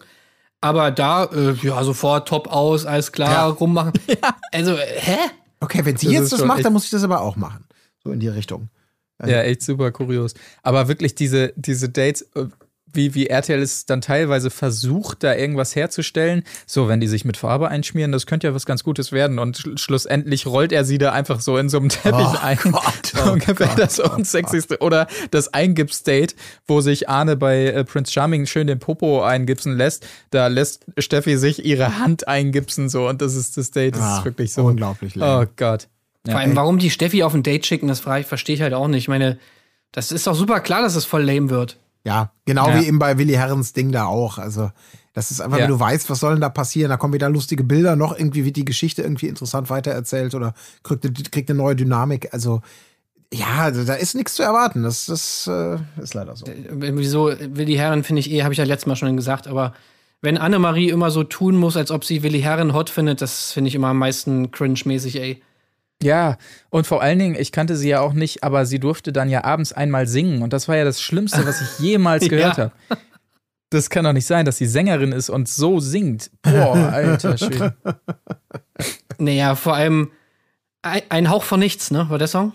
Aber 0.62 0.92
da, 0.92 1.26
äh, 1.26 1.54
ja, 1.62 1.84
sofort 1.84 2.28
top 2.28 2.48
aus, 2.48 2.86
alles 2.86 3.12
klar, 3.12 3.32
Ja. 3.32 3.46
rummachen. 3.48 3.94
Also, 4.52 4.74
äh, 4.76 4.86
hä? 5.00 5.18
Okay, 5.62 5.86
wenn 5.86 5.98
sie 5.98 6.08
Das 6.08 6.14
jetzt 6.16 6.34
das 6.34 6.44
macht, 6.46 6.64
dann 6.66 6.74
muss 6.74 6.86
ich 6.86 6.90
das 6.92 7.04
aber 7.04 7.22
auch 7.22 7.36
machen. 7.36 7.66
So 8.04 8.12
in 8.12 8.20
die 8.20 8.28
Richtung. 8.30 8.70
Ja, 9.26 9.42
echt 9.42 9.62
super 9.62 9.92
kurios. 9.92 10.34
Aber 10.64 10.88
wirklich 10.88 11.14
diese, 11.16 11.52
diese 11.58 11.90
Dates, 11.90 12.22
äh, 12.36 12.46
wie, 12.94 13.14
wie 13.16 13.28
RTL 13.28 13.62
es 13.62 13.86
dann 13.86 14.02
teilweise 14.02 14.50
versucht, 14.50 15.24
da 15.24 15.36
irgendwas 15.36 15.76
herzustellen. 15.76 16.44
So, 16.66 16.88
wenn 16.88 17.00
die 17.00 17.08
sich 17.08 17.26
mit 17.26 17.38
Farbe 17.38 17.70
einschmieren, 17.70 18.12
das 18.12 18.26
könnte 18.26 18.48
ja 18.48 18.54
was 18.54 18.66
ganz 18.66 18.84
Gutes 18.84 19.12
werden. 19.12 19.40
Und 19.40 19.58
schl 19.58 19.78
schlussendlich 19.78 20.46
rollt 20.48 20.72
er 20.72 20.86
sie 20.86 20.98
da 20.98 21.12
einfach 21.12 21.40
so 21.42 21.58
in 21.58 21.70
so 21.70 21.78
einem 21.78 21.90
Teppich 21.90 22.26
Oh 22.28 22.38
ein. 22.42 22.58
Gott, 22.64 23.14
oh 23.26 23.30
Ungefähr 23.34 23.68
Gott, 23.68 23.78
das 23.80 24.00
unsexyste. 24.00 24.80
Oder 24.80 25.08
das 25.32 25.54
Eingipsdate, 25.54 26.36
wo 26.68 26.82
sich 26.82 27.10
Arne 27.10 27.36
bei 27.36 27.66
äh, 27.68 27.84
Prince 27.84 28.12
Charming 28.12 28.46
schön 28.46 28.68
den 28.68 28.80
Popo 28.80 29.22
eingipsen 29.24 29.76
lässt. 29.78 30.06
Da 30.32 30.48
lässt 30.48 30.86
Steffi 30.98 31.38
sich 31.38 31.66
ihre 31.66 32.00
Hand 32.00 32.28
eingipsen 32.28 32.90
so. 32.90 33.08
Und 33.08 33.22
das 33.22 33.36
ist 33.36 33.58
das 33.58 33.72
Date. 33.72 33.96
Das 33.96 34.02
Ah, 34.02 34.18
ist 34.20 34.26
wirklich 34.26 34.54
so. 34.54 34.64
unglaublich 34.64 35.16
lame. 35.16 35.46
Oh 35.48 35.52
Gott. 35.56 35.88
Ja, 36.26 36.34
Vor 36.34 36.42
allem, 36.42 36.56
warum 36.56 36.80
die 36.80 36.90
Steffi 36.90 37.24
auf 37.24 37.34
ein 37.34 37.44
Date 37.44 37.66
schicken, 37.66 37.88
das 37.88 38.02
verstehe 38.02 38.56
ich 38.56 38.62
halt 38.62 38.74
auch 38.74 38.88
nicht. 38.88 39.04
Ich 39.04 39.08
meine, 39.08 39.38
das 39.92 40.12
ist 40.12 40.28
doch 40.28 40.36
super 40.36 40.60
klar, 40.60 40.82
dass 40.82 40.96
es 40.96 41.06
voll 41.06 41.24
lame 41.24 41.50
wird. 41.50 41.78
Ja, 42.10 42.32
genau 42.46 42.68
Ja. 42.70 42.80
wie 42.82 42.86
eben 42.88 43.00
bei 43.00 43.18
Willi 43.18 43.34
Herrens 43.34 43.74
Ding 43.74 43.92
da 43.92 44.06
auch. 44.06 44.38
Also, 44.38 44.72
das 45.14 45.32
ist 45.32 45.42
einfach, 45.42 45.58
Ja. 45.58 45.64
wenn 45.64 45.72
du 45.72 45.80
weißt, 45.80 46.10
was 46.10 46.20
soll 46.20 46.34
denn 46.34 46.42
da 46.42 46.50
passieren, 46.50 46.90
da 46.90 46.98
kommen 46.98 47.14
wieder 47.14 47.30
lustige 47.30 47.64
Bilder, 47.64 47.96
noch 47.96 48.18
irgendwie 48.18 48.46
wird 48.46 48.56
die 48.58 48.66
Geschichte 48.66 49.02
irgendwie 49.02 49.28
interessant 49.28 49.70
weitererzählt 49.70 50.36
oder 50.36 50.54
kriegt, 50.84 51.06
eine- 51.06 51.14
kriegt 51.14 51.50
eine 51.50 51.58
neue 51.58 51.76
Dynamik. 51.76 52.30
Also, 52.34 52.62
ja, 53.34 53.60
also 53.60 53.84
da 53.84 53.94
ist 53.94 54.16
nichts 54.16 54.34
zu 54.36 54.44
erwarten. 54.44 54.84
Das, 54.84 55.06
das 55.06 55.48
äh, 55.48 55.78
ist 56.02 56.14
leider 56.14 56.36
so. 56.36 56.46
Wieso 56.72 57.32
Willi 57.40 57.76
Herren 57.76 58.04
finde 58.04 58.22
ich 58.22 58.32
eh, 58.32 58.44
habe 58.44 58.54
ich 58.54 58.58
ja 58.58 58.66
letztes 58.66 58.88
Mal 58.88 58.96
schon 58.96 59.16
gesagt, 59.16 59.48
aber 59.48 59.74
wenn 60.22 60.38
Annemarie 60.38 60.90
immer 60.90 61.12
so 61.12 61.24
tun 61.24 61.56
muss, 61.56 61.78
als 61.78 61.92
ob 61.92 62.04
sie 62.04 62.24
Willi 62.24 62.42
Herren 62.42 62.74
hot 62.74 62.90
findet, 62.90 63.22
das 63.22 63.52
finde 63.52 63.70
ich 63.70 63.76
immer 63.76 63.88
am 63.90 63.98
meisten 64.00 64.52
cringe-mäßig, 64.52 65.20
ey. 65.20 65.42
Ja, 66.02 66.38
und 66.70 66.88
vor 66.88 67.02
allen 67.02 67.20
Dingen, 67.20 67.36
ich 67.36 67.52
kannte 67.52 67.76
sie 67.76 67.90
ja 67.90 68.00
auch 68.00 68.14
nicht, 68.14 68.44
aber 68.44 68.66
sie 68.66 68.80
durfte 68.80 69.12
dann 69.12 69.30
ja 69.30 69.44
abends 69.44 69.74
einmal 69.74 70.08
singen 70.08 70.42
und 70.42 70.54
das 70.54 70.68
war 70.70 70.78
ja 70.78 70.86
das 70.86 71.02
Schlimmste, 71.02 71.46
was 71.46 71.60
ich 71.62 71.80
jemals 71.80 72.24
gehört 72.30 72.58
Ja. 72.58 72.72
habe. 72.90 73.02
Das 73.70 73.90
kann 73.90 74.06
doch 74.06 74.14
nicht 74.14 74.26
sein, 74.26 74.46
dass 74.46 74.58
sie 74.58 74.66
Sängerin 74.66 75.12
ist 75.12 75.30
und 75.30 75.48
so 75.50 75.80
singt. 75.80 76.32
Boah, 76.42 76.76
alter 76.92 77.38
Schwede. 77.38 77.76
Naja, 79.18 79.56
vor 79.56 79.76
allem 79.76 80.12
ein, 80.82 81.30
Hauch 81.30 81.44
von 81.44 81.60
nichts, 81.60 81.92
ne? 81.92 82.10
War 82.10 82.18
der 82.18 82.28
Song? 82.30 82.54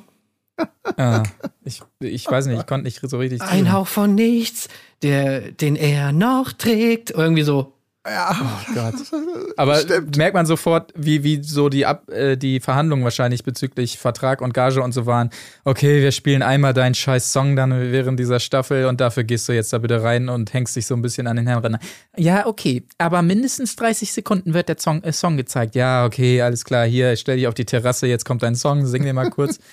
Ah, 0.97 1.23
ich, 1.65 1.83
ich 2.01 2.27
weiß 2.31 2.47
nicht, 2.47 2.59
ich 2.61 2.66
konnte 2.66 2.85
nicht 2.85 3.01
so 3.03 3.19
richtig 3.19 3.43
Ein 3.43 3.49
zuhören. 3.49 3.73
Hauch 3.73 3.87
von 3.87 4.15
nichts, 4.15 4.69
der, 5.03 5.53
den 5.53 5.77
er 5.77 6.12
noch 6.12 6.53
trägt. 6.53 7.11
Irgendwie 7.11 7.43
so. 7.43 7.74
Ja, 8.06 8.36
Gott. 8.74 8.94
Aber 9.56 9.81
merkt 10.16 10.35
man 10.35 10.44
sofort, 10.44 10.93
wie, 10.94 11.24
wie 11.24 11.43
so 11.43 11.70
die, 11.70 11.86
Ab, 11.86 12.10
äh, 12.10 12.36
die 12.36 12.60
Verhandlungen 12.60 13.02
wahrscheinlich 13.02 13.44
bezüglich 13.44 13.98
Vertrag 13.98 14.43
und 14.43 14.52
Gage 14.52 14.82
und 14.82 14.93
so 14.93 15.06
waren. 15.06 15.31
Okay, 15.64 16.02
wir 16.02 16.12
spielen 16.12 16.43
einmal 16.43 16.74
deinen 16.74 16.94
scheiß 16.94 17.32
Song 17.32 17.56
dann 17.56 17.70
während 17.93 18.20
dieser 18.20 18.40
Staffel 18.40 18.86
und 18.86 19.01
dafür 19.01 19.24
gehst 19.24 19.48
du 19.48 19.52
jetzt 19.52 19.72
da 19.72 19.78
bitte 19.78 20.02
rein 20.02 20.28
und 20.28 20.52
hängst 20.52 20.76
dich 20.76 20.86
so 20.86 20.94
ein 20.94 21.01
bisschen 21.01 21.26
an 21.26 21.36
den 21.36 21.47
Herrn 21.47 21.62
ran. 21.62 21.78
Ja, 22.16 22.47
okay, 22.47 22.82
aber 22.98 23.22
mindestens 23.22 23.74
30 23.76 24.12
Sekunden 24.12 24.52
wird 24.52 24.68
der 24.68 24.78
Song, 24.78 25.02
äh, 25.02 25.12
Song 25.12 25.39
gezeigt. 25.39 25.74
Ja, 25.74 26.05
okay, 26.05 26.43
alles 26.43 26.64
klar, 26.64 26.85
hier, 26.86 27.16
stell 27.16 27.36
dich 27.36 27.47
auf 27.47 27.55
die 27.55 27.64
Terrasse, 27.64 28.06
jetzt 28.06 28.26
kommt 28.26 28.43
dein 28.43 28.55
Song, 28.55 28.85
sing 28.86 29.02
dir 29.02 29.14
mal 29.14 29.31
kurz. 29.31 29.59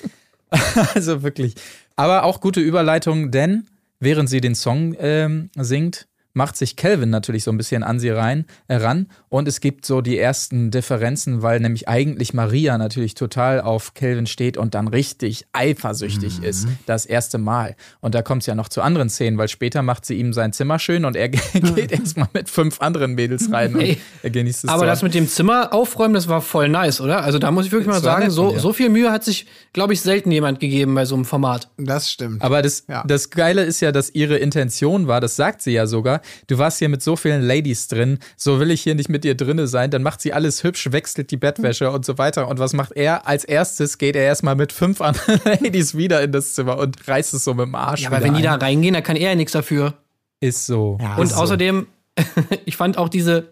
also 0.95 1.23
wirklich. 1.23 1.55
Aber 1.95 2.23
auch 2.23 2.41
gute 2.41 2.59
Überleitung, 2.59 3.31
denn 3.31 3.67
während 3.99 4.29
sie 4.29 4.41
den 4.41 4.55
Song 4.55 4.95
ähm, 4.99 5.49
singt, 5.55 6.07
macht 6.33 6.55
sich 6.55 6.75
Calvin 6.75 7.09
natürlich 7.09 7.43
so 7.43 7.51
ein 7.51 7.57
bisschen 7.57 7.83
an 7.83 7.99
sie 7.99 8.09
rein, 8.09 8.45
äh, 8.67 8.75
ran 8.75 9.07
und 9.31 9.47
es 9.47 9.61
gibt 9.61 9.85
so 9.85 10.01
die 10.01 10.17
ersten 10.19 10.71
Differenzen, 10.71 11.41
weil 11.41 11.61
nämlich 11.61 11.87
eigentlich 11.87 12.33
Maria 12.33 12.77
natürlich 12.77 13.15
total 13.15 13.61
auf 13.61 13.93
Calvin 13.93 14.27
steht 14.27 14.57
und 14.57 14.75
dann 14.75 14.89
richtig 14.89 15.45
eifersüchtig 15.53 16.39
Mhm. 16.39 16.43
ist, 16.43 16.67
das 16.85 17.05
erste 17.05 17.37
Mal. 17.37 17.75
Und 18.01 18.13
da 18.13 18.21
kommt 18.21 18.43
es 18.43 18.45
ja 18.47 18.55
noch 18.55 18.67
zu 18.67 18.81
anderen 18.81 19.09
Szenen, 19.09 19.37
weil 19.37 19.47
später 19.47 19.81
macht 19.83 20.05
sie 20.05 20.15
ihm 20.15 20.33
sein 20.33 20.51
Zimmer 20.51 20.79
schön 20.79 21.05
und 21.05 21.15
er 21.15 21.29
geht 21.77 21.91
erstmal 21.93 22.27
mit 22.33 22.49
fünf 22.49 22.81
anderen 22.81 23.15
Mädels 23.15 23.51
rein 23.51 23.73
und 23.73 23.81
Ey, 23.81 23.97
er 24.21 24.29
genießt 24.31 24.65
es 24.65 24.69
Aber 24.69 24.79
dort. 24.85 24.89
das 24.91 25.01
mit 25.01 25.13
dem 25.13 25.27
Zimmer 25.29 25.73
aufräumen, 25.73 26.13
das 26.13 26.27
war 26.27 26.41
voll 26.41 26.67
nice, 26.67 26.99
oder? 26.99 27.23
Also 27.23 27.39
da 27.39 27.51
muss 27.51 27.65
ich 27.65 27.71
wirklich 27.71 27.87
mal 27.87 28.01
sagen, 28.01 28.23
nett 28.25 28.31
so, 28.33 28.57
so 28.57 28.73
viel 28.73 28.89
Mühe 28.89 29.11
hat 29.13 29.23
sich, 29.23 29.45
glaube 29.71 29.93
ich, 29.93 30.01
selten 30.01 30.29
jemand 30.31 30.59
gegeben 30.59 30.93
bei 30.93 31.05
so 31.05 31.15
einem 31.15 31.23
Format. 31.25 31.69
Das 31.77 32.11
stimmt. 32.11 32.41
Aber 32.41 32.61
das, 32.61 32.83
Ja. 32.89 33.05
das 33.07 33.29
Geile 33.29 33.63
ist 33.63 33.79
ja, 33.79 33.93
dass 33.93 34.09
ihre 34.13 34.37
Intention 34.37 35.07
war, 35.07 35.21
das 35.21 35.37
sagt 35.37 35.61
sie 35.61 35.71
ja 35.71 35.87
sogar, 35.87 36.21
du 36.47 36.57
warst 36.57 36.79
hier 36.79 36.89
mit 36.89 37.01
so 37.01 37.15
vielen 37.15 37.41
Ladies 37.41 37.87
drin, 37.87 38.19
so 38.35 38.59
will 38.59 38.71
ich 38.71 38.81
hier 38.81 38.95
nicht 38.95 39.07
mit 39.07 39.20
dir 39.23 39.35
drinne 39.35 39.67
sein, 39.67 39.89
dann 39.91 40.03
macht 40.03 40.21
sie 40.21 40.33
alles 40.33 40.63
hübsch, 40.63 40.91
wechselt 40.91 41.31
die 41.31 41.37
Bettwäsche 41.37 41.91
und 41.91 42.05
so 42.05 42.17
weiter. 42.17 42.47
Und 42.47 42.59
was 42.59 42.73
macht 42.73 42.91
er? 42.93 43.27
Als 43.27 43.43
erstes 43.43 43.97
geht 43.97 44.15
er 44.15 44.23
erstmal 44.23 44.55
mit 44.55 44.71
fünf 44.73 45.01
anderen 45.01 45.39
Ladies 45.45 45.95
wieder 45.95 46.21
in 46.21 46.31
das 46.31 46.53
Zimmer 46.53 46.77
und 46.77 47.07
reißt 47.07 47.33
es 47.33 47.43
so 47.43 47.53
mit 47.53 47.65
dem 47.65 47.75
Arsch 47.75 48.01
Ja, 48.01 48.09
aber 48.09 48.21
wenn 48.23 48.33
die 48.33 48.41
da 48.41 48.53
ein. 48.53 48.59
reingehen, 48.61 48.93
dann 48.93 49.03
kann 49.03 49.15
er 49.15 49.29
ja 49.29 49.35
nichts 49.35 49.53
dafür. 49.53 49.93
Ist 50.39 50.65
so. 50.65 50.97
Ja, 51.01 51.15
Und 51.15 51.25
ist 51.25 51.35
so. 51.35 51.41
außerdem, 51.41 51.87
ich 52.65 52.75
fand 52.77 52.97
auch 52.97 53.09
diese, 53.09 53.49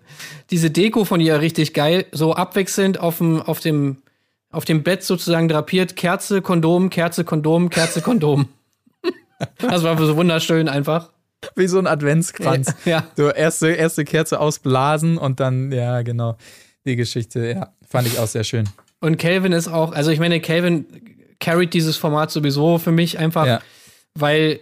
diese 0.50 0.72
Deko 0.72 1.06
von 1.06 1.22
ihr 1.22 1.40
richtig 1.42 1.74
geil, 1.74 2.06
so 2.12 2.34
abwechselnd 2.34 3.00
auf 3.00 3.18
dem, 3.20 3.42
auf 3.42 3.60
dem, 3.60 3.98
auf 4.52 4.66
dem 4.66 4.84
Bett 4.84 5.04
sozusagen 5.04 5.48
drapiert, 5.48 5.96
Kerze, 5.96 6.42
Kondom, 6.42 6.90
Kerze, 6.90 7.24
Kondom, 7.24 7.70
Kerze, 7.70 8.02
Kondom. 8.02 8.48
Das 9.60 9.84
war 9.84 9.98
so 9.98 10.18
wunderschön 10.18 10.68
einfach. 10.68 11.12
Wie 11.56 11.68
so 11.68 11.80
ein 11.80 11.88
Adventskranz. 11.88 12.74
Ja. 12.86 13.06
So 13.16 13.30
erste, 13.30 13.70
erste 13.70 14.04
Kerze 14.06 14.40
ausblasen 14.40 15.18
und 15.18 15.40
dann, 15.40 15.72
ja, 15.72 16.02
genau. 16.02 16.38
Die 16.86 16.96
Geschichte, 16.96 17.46
ja, 17.52 17.74
fand 17.88 18.08
ich 18.08 18.20
auch 18.20 18.28
sehr 18.28 18.44
schön. 18.44 18.68
Und 19.02 19.18
Calvin 19.18 19.52
ist 19.54 19.68
auch, 19.68 19.92
also 19.94 20.12
ich 20.12 20.20
meine, 20.20 20.40
Calvin 20.42 20.86
carried 21.40 21.74
dieses 21.74 21.98
Format 21.98 22.32
sowieso 22.32 22.78
für 22.80 22.92
mich 22.92 23.18
einfach, 23.20 23.46
Ja. 23.46 23.62
weil 24.14 24.60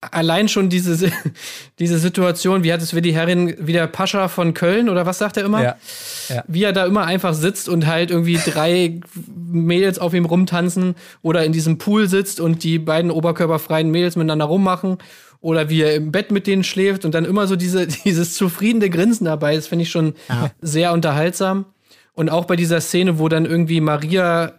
allein 0.00 0.48
schon 0.48 0.68
diese, 0.68 1.10
diese 1.78 1.98
Situation, 1.98 2.62
wie 2.62 2.72
hat 2.72 2.82
es 2.82 2.94
Willi 2.94 3.12
Herrin, 3.12 3.54
wie 3.58 3.72
der 3.72 3.86
Pascha 3.88 4.28
von 4.28 4.54
Köln 4.54 4.88
oder 4.88 5.06
was 5.06 5.18
sagt 5.18 5.36
er 5.36 5.44
immer? 5.44 5.62
Ja. 5.62 6.44
Wie 6.46 6.62
er 6.62 6.72
da 6.72 6.86
immer 6.86 7.04
einfach 7.06 7.34
sitzt 7.34 7.68
und 7.68 7.86
halt 7.86 8.10
irgendwie 8.10 8.38
drei 8.44 9.00
Mädels 9.34 9.98
auf 9.98 10.14
ihm 10.14 10.26
rumtanzen 10.26 10.94
oder 11.22 11.44
in 11.44 11.52
diesem 11.52 11.78
Pool 11.78 12.08
sitzt 12.08 12.38
und 12.40 12.62
die 12.62 12.78
beiden 12.78 13.10
oberkörperfreien 13.10 13.90
Mädels 13.90 14.16
miteinander 14.16 14.44
rummachen 14.44 14.98
oder 15.40 15.68
wie 15.68 15.82
er 15.82 15.94
im 15.94 16.12
Bett 16.12 16.30
mit 16.30 16.46
denen 16.46 16.64
schläft 16.64 17.04
und 17.04 17.14
dann 17.14 17.24
immer 17.24 17.46
so 17.46 17.56
diese, 17.56 17.86
dieses 18.04 18.34
zufriedene 18.34 18.90
Grinsen 18.90 19.26
dabei 19.26 19.54
ist, 19.54 19.68
finde 19.68 19.84
ich 19.84 19.90
schon 19.90 20.14
sehr 20.60 20.92
unterhaltsam. 20.92 21.66
Und 22.14 22.30
auch 22.30 22.46
bei 22.46 22.56
dieser 22.56 22.80
Szene, 22.80 23.18
wo 23.18 23.28
dann 23.28 23.44
irgendwie 23.44 23.80
Maria 23.80 24.54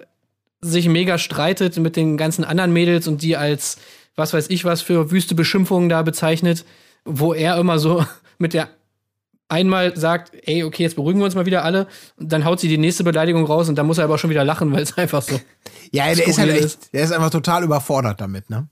sich 0.62 0.88
mega 0.88 1.18
streitet 1.18 1.78
mit 1.78 1.96
den 1.96 2.18
ganzen 2.18 2.44
anderen 2.44 2.74
Mädels 2.74 3.08
und 3.08 3.22
die 3.22 3.38
als 3.38 3.78
was 4.16 4.34
weiß 4.34 4.50
ich 4.50 4.66
was 4.66 4.82
für 4.82 5.12
wüste 5.12 5.36
Beschimpfungen 5.36 5.90
da 5.90 6.02
bezeichnet, 6.02 6.66
wo 7.06 7.34
er 7.34 7.58
immer 7.58 7.80
so 7.80 8.06
mit 8.38 8.54
der 8.54 8.70
einmal 9.50 9.96
sagt, 9.96 10.34
ey, 10.46 10.64
okay, 10.64 10.84
jetzt 10.84 10.96
beruhigen 10.96 11.20
wir 11.20 11.26
uns 11.26 11.36
mal 11.36 11.46
wieder 11.46 11.64
alle, 11.64 11.88
und 12.18 12.32
dann 12.32 12.44
haut 12.44 12.60
sie 12.60 12.68
die 12.68 12.78
nächste 12.78 13.06
Beleidigung 13.06 13.46
raus 13.46 13.70
und 13.70 13.76
dann 13.76 13.88
muss 13.88 13.98
er 13.98 14.04
aber 14.04 14.18
schon 14.18 14.30
wieder 14.30 14.44
lachen, 14.44 14.72
weil 14.74 14.84
es 14.84 14.98
einfach 14.98 15.22
so. 15.22 15.40
Ja, 15.92 16.14
der 16.14 16.28
ist 16.28 16.38
halt 16.38 16.52
echt, 16.52 16.94
der 16.94 17.04
ist 17.04 17.14
einfach 17.14 17.30
total 17.30 17.64
überfordert 17.64 18.20
damit, 18.20 18.50
ne? 18.50 18.68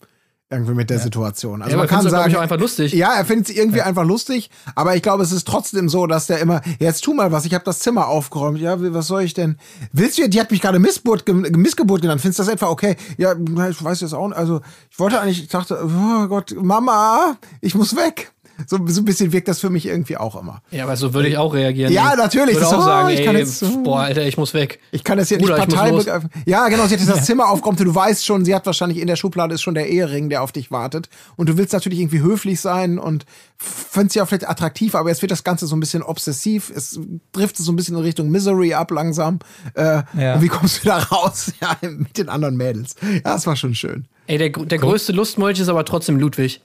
Irgendwie 0.52 0.76
mit 0.76 0.92
der 0.92 1.00
Situation. 1.00 1.64
Also 1.64 1.72
Ja, 1.72 1.78
man 1.78 1.88
aber 1.88 1.96
kann 1.96 2.08
sagen, 2.08 2.30
ich, 2.30 2.38
auch 2.38 2.42
einfach 2.42 2.60
lustig. 2.60 2.94
Ja, 2.94 3.16
er 3.16 3.26
findet 3.26 3.50
es 3.50 3.56
irgendwie 3.56 3.82
einfach 3.82 4.06
lustig, 4.06 4.52
aber 4.76 4.96
ich 4.96 5.02
glaube, 5.02 5.24
es 5.24 5.32
ist 5.32 5.48
trotzdem 5.48 5.90
so, 5.90 6.06
dass 6.06 6.28
der 6.28 6.38
immer, 6.38 6.62
jetzt 6.78 7.04
tu 7.04 7.16
mal 7.16 7.32
was, 7.32 7.46
ich 7.46 7.56
habe 7.56 7.66
das 7.66 7.80
Zimmer 7.80 8.08
aufgeräumt. 8.08 8.60
Ja, 8.60 8.76
was 8.94 9.08
soll 9.08 9.24
ich 9.24 9.34
denn? 9.34 9.58
Willst 9.92 10.20
du, 10.20 10.30
die 10.30 10.40
hat 10.40 10.52
mich 10.52 10.62
gerade 10.62 10.78
Missgeburt, 10.78 11.28
Missgeburt 11.28 12.04
genannt. 12.04 12.22
Findest 12.22 12.38
du 12.40 12.44
das 12.44 12.54
etwa 12.54 12.68
okay? 12.68 12.96
Ja, 13.18 13.34
ich 13.70 13.84
weiß 13.84 14.02
jetzt 14.02 14.14
auch 14.14 14.28
nicht. 14.28 14.38
Also, 14.38 14.62
ich 14.92 15.00
wollte 15.00 15.20
eigentlich, 15.20 15.42
ich 15.42 15.50
dachte, 15.50 15.80
oh 15.84 16.28
Gott, 16.28 16.56
Mama, 16.62 17.38
ich 17.62 17.74
muss 17.74 17.96
weg. 17.96 18.32
So, 18.68 18.78
so 18.88 19.02
ein 19.02 19.06
bisschen 19.06 19.32
wirkt 19.34 19.48
das 19.48 19.60
für 19.60 19.70
mich 19.70 19.86
irgendwie 19.86 20.18
auch 20.18 20.40
immer. 20.40 20.62
Ja, 20.72 20.84
aber 20.86 20.96
so 20.96 21.14
würde 21.14 21.28
ich 21.28 21.38
auch 21.38 21.54
reagieren. 21.54 21.92
Ja, 21.92 22.12
Ich 22.14 22.18
natürlich. 22.18 22.56
Würde 22.56 22.68
auch 22.68 22.72
so, 22.76 22.82
sagen, 22.82 23.10
ich 23.10 23.20
ey, 23.20 23.26
kann 23.26 23.38
jetzt- 23.38 23.64
boah, 23.84 24.00
Alter, 24.02 24.24
ich 24.26 24.38
muss 24.38 24.54
weg. 24.54 24.80
Ich 24.92 25.04
kann 25.04 25.18
das 25.18 25.28
hier 25.30 25.38
Bruder, 25.40 25.58
nicht 25.58 25.76
Partei 25.76 25.92
begreifen. 25.92 26.30
Ja, 26.46 26.68
genau, 26.70 26.86
sie 26.88 26.94
hat 26.94 27.02
jetzt 27.02 27.10
das 27.10 27.26
Zimmer 27.26 27.50
aufgeräumt 27.50 27.80
und 27.82 27.86
du 27.88 27.96
weißt 27.96 28.26
schon, 28.26 28.46
sie 28.46 28.56
hat 28.56 28.66
wahrscheinlich 28.66 29.00
in 29.00 29.08
der 29.08 29.16
Schublade 29.18 29.54
ist 29.56 29.62
schon 29.62 29.74
der 29.74 29.88
Ehering, 29.90 30.30
der 30.30 30.42
auf 30.42 30.52
dich 30.52 30.72
wartet. 30.72 31.10
Und 31.36 31.50
du 31.50 31.58
willst 31.58 31.74
natürlich 31.74 32.00
irgendwie 32.00 32.22
höflich 32.22 32.62
sein 32.62 32.98
und 33.00 33.26
findest 33.58 34.14
sie 34.14 34.22
auch 34.22 34.28
vielleicht 34.28 34.48
attraktiv, 34.50 34.96
aber 34.96 35.10
jetzt 35.10 35.22
wird 35.22 35.32
das 35.32 35.44
Ganze 35.44 35.68
so 35.68 35.76
ein 35.76 35.80
bisschen 35.80 36.02
obsessiv. 36.04 36.72
Es 36.76 37.00
trifft 37.34 37.58
so 37.58 37.72
ein 37.72 37.76
bisschen 37.76 37.96
in 37.96 38.02
Richtung 38.02 38.30
Misery 38.30 38.74
ab 38.74 38.92
langsam. 38.92 39.40
Äh, 39.74 40.04
Ja. 40.18 40.36
Und 40.36 40.42
wie 40.42 40.48
kommst 40.48 40.84
du 40.84 40.88
da 40.88 40.98
raus? 41.00 41.52
Ja, 41.62 41.76
mit 41.90 42.18
den 42.18 42.30
anderen 42.30 42.56
Mädels. 42.58 42.96
Ja, 43.02 43.20
das 43.24 43.48
war 43.48 43.56
schon 43.56 43.76
schön. 43.76 44.06
Ey, 44.28 44.38
der, 44.38 44.50
der 44.50 44.78
größte 44.78 45.12
Lustmolch 45.14 45.60
ist 45.60 45.70
aber 45.70 45.84
trotzdem 45.86 46.20
Ludwig. 46.20 46.62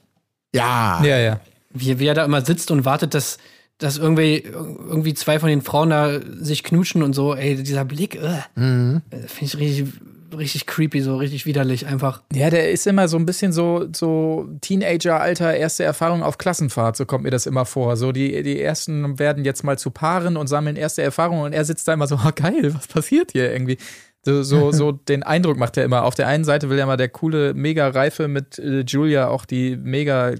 Ja. 0.53 1.01
Ja, 1.03 1.17
ja. 1.17 1.39
Wie, 1.73 1.99
wie 1.99 2.07
er 2.07 2.13
da 2.13 2.25
immer 2.25 2.43
sitzt 2.45 2.71
und 2.71 2.85
wartet, 2.85 3.13
dass, 3.13 3.37
dass 3.77 3.97
irgendwie, 3.97 4.39
irgendwie 4.45 5.13
zwei 5.13 5.39
von 5.39 5.49
den 5.49 5.61
Frauen 5.61 5.89
da 5.89 6.19
sich 6.39 6.63
knutschen 6.63 7.03
und 7.03 7.13
so. 7.13 7.33
Ey, 7.35 7.55
dieser 7.61 7.85
Blick, 7.85 8.15
äh, 8.15 8.39
Mhm. 8.55 9.01
finde 9.27 9.45
ich 9.45 9.57
richtig, 9.57 9.93
richtig 10.37 10.65
creepy, 10.65 11.01
so 11.01 11.17
richtig 11.17 11.45
widerlich 11.45 11.85
einfach. 11.87 12.21
Ja, 12.33 12.49
der 12.49 12.71
ist 12.71 12.87
immer 12.87 13.07
so 13.07 13.17
ein 13.17 13.25
bisschen 13.25 13.51
so, 13.51 13.87
so 13.93 14.47
Teenager-Alter, 14.61 15.55
erste 15.55 15.83
Erfahrung 15.83 16.23
auf 16.23 16.37
Klassenfahrt, 16.37 16.95
so 16.97 17.05
kommt 17.05 17.23
mir 17.23 17.31
das 17.31 17.45
immer 17.45 17.65
vor. 17.65 17.97
So, 17.97 18.11
die, 18.11 18.41
die 18.43 18.61
ersten 18.61 19.19
werden 19.19 19.43
jetzt 19.45 19.63
mal 19.63 19.77
zu 19.77 19.91
Paaren 19.91 20.37
und 20.37 20.47
sammeln 20.47 20.75
erste 20.75 21.01
Erfahrungen 21.01 21.43
und 21.43 21.53
er 21.53 21.65
sitzt 21.65 21.87
da 21.87 21.93
immer 21.93 22.07
so, 22.07 22.15
oh, 22.15 22.31
geil, 22.35 22.73
was 22.73 22.87
passiert 22.87 23.31
hier 23.33 23.51
irgendwie? 23.51 23.77
So, 24.23 24.43
so, 24.43 24.71
so 24.71 24.91
den 24.91 25.23
Eindruck 25.23 25.57
macht 25.57 25.77
er 25.77 25.83
immer. 25.85 26.03
Auf 26.03 26.15
der 26.15 26.27
einen 26.27 26.43
Seite 26.43 26.69
will 26.69 26.79
er 26.79 26.85
mal 26.85 26.97
der 26.97 27.09
coole, 27.09 27.53
mega 27.53 27.87
Reife 27.89 28.27
mit 28.27 28.59
äh, 28.59 28.81
Julia 28.81 29.27
auch 29.27 29.45
die 29.45 29.75
mega 29.75 30.33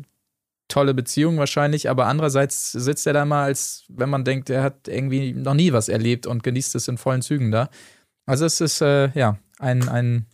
tolle 0.71 0.93
Beziehung 0.93 1.37
wahrscheinlich, 1.37 1.89
aber 1.89 2.07
andererseits 2.07 2.71
sitzt 2.71 3.05
er 3.05 3.13
da 3.13 3.25
mal, 3.25 3.43
als 3.43 3.83
wenn 3.89 4.09
man 4.09 4.23
denkt, 4.23 4.49
er 4.49 4.63
hat 4.63 4.87
irgendwie 4.87 5.33
noch 5.33 5.53
nie 5.53 5.73
was 5.73 5.89
erlebt 5.89 6.25
und 6.25 6.43
genießt 6.43 6.75
es 6.75 6.87
in 6.87 6.97
vollen 6.97 7.21
Zügen 7.21 7.51
da. 7.51 7.69
Also 8.25 8.45
es 8.45 8.61
ist, 8.61 8.81
äh, 8.81 9.09
ja, 9.13 9.37
ein, 9.59 9.87
ein 9.89 10.25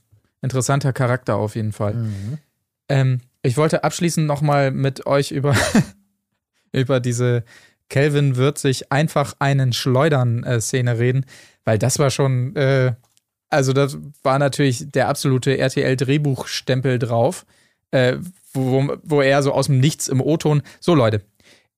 interessanter 0.42 0.94
Charakter 0.94 1.36
auf 1.36 1.56
jeden 1.56 1.72
Fall. 1.72 2.10
Ähm, 2.90 3.22
ich 3.42 3.58
wollte 3.58 3.84
abschließend 3.84 4.28
nochmal 4.28 4.72
mit 4.72 5.06
euch 5.06 5.32
über, 5.32 5.56
über 6.72 7.00
diese 7.00 7.44
Kelvin 7.90 8.36
wird 8.36 8.58
sich 8.58 8.92
einfach 8.92 9.36
einen 9.40 9.74
Schleudern-Szene 9.74 11.00
reden, 11.00 11.26
weil 11.64 11.78
das 11.78 12.00
war 12.00 12.10
schon, 12.10 12.56
äh, 12.56 12.94
also 13.50 13.74
das 13.74 13.98
war 14.24 14.40
natürlich 14.40 14.92
der 14.92 15.08
absolute 15.08 15.58
RTL-Drehbuchstempel 15.58 17.00
drauf, 17.00 17.46
äh, 17.92 18.18
wo, 18.58 18.96
wo 19.04 19.22
er 19.22 19.42
so 19.44 19.52
aus 19.54 19.68
dem 19.68 19.80
Nichts 19.80 20.08
im 20.08 20.22
O-Ton, 20.22 20.62
so 20.80 20.96
Leute, 20.96 21.22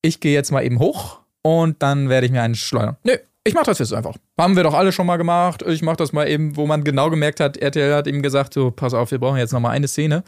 ich 0.01 0.19
gehe 0.19 0.33
jetzt 0.33 0.51
mal 0.51 0.63
eben 0.63 0.79
hoch 0.79 1.19
und 1.41 1.81
dann 1.81 2.09
werde 2.09 2.25
ich 2.25 2.31
mir 2.31 2.41
einen 2.41 2.55
schleudern. 2.55 2.97
Nö, 3.03 3.15
ich 3.43 3.53
mach 3.53 3.63
das 3.63 3.79
jetzt 3.79 3.93
einfach. 3.93 4.15
Haben 4.37 4.55
wir 4.55 4.63
doch 4.63 4.73
alle 4.73 4.91
schon 4.91 5.05
mal 5.05 5.17
gemacht. 5.17 5.63
Ich 5.65 5.81
mach 5.81 5.95
das 5.95 6.11
mal 6.13 6.27
eben, 6.27 6.55
wo 6.55 6.65
man 6.67 6.83
genau 6.83 7.09
gemerkt 7.09 7.39
hat, 7.39 7.57
RTL 7.57 7.95
hat 7.95 8.07
ihm 8.07 8.21
gesagt, 8.21 8.53
so, 8.53 8.69
pass 8.71 8.93
auf, 8.93 9.11
wir 9.11 9.19
brauchen 9.19 9.37
jetzt 9.37 9.53
noch 9.53 9.59
mal 9.59 9.71
eine 9.71 9.87
Szene. 9.87 10.23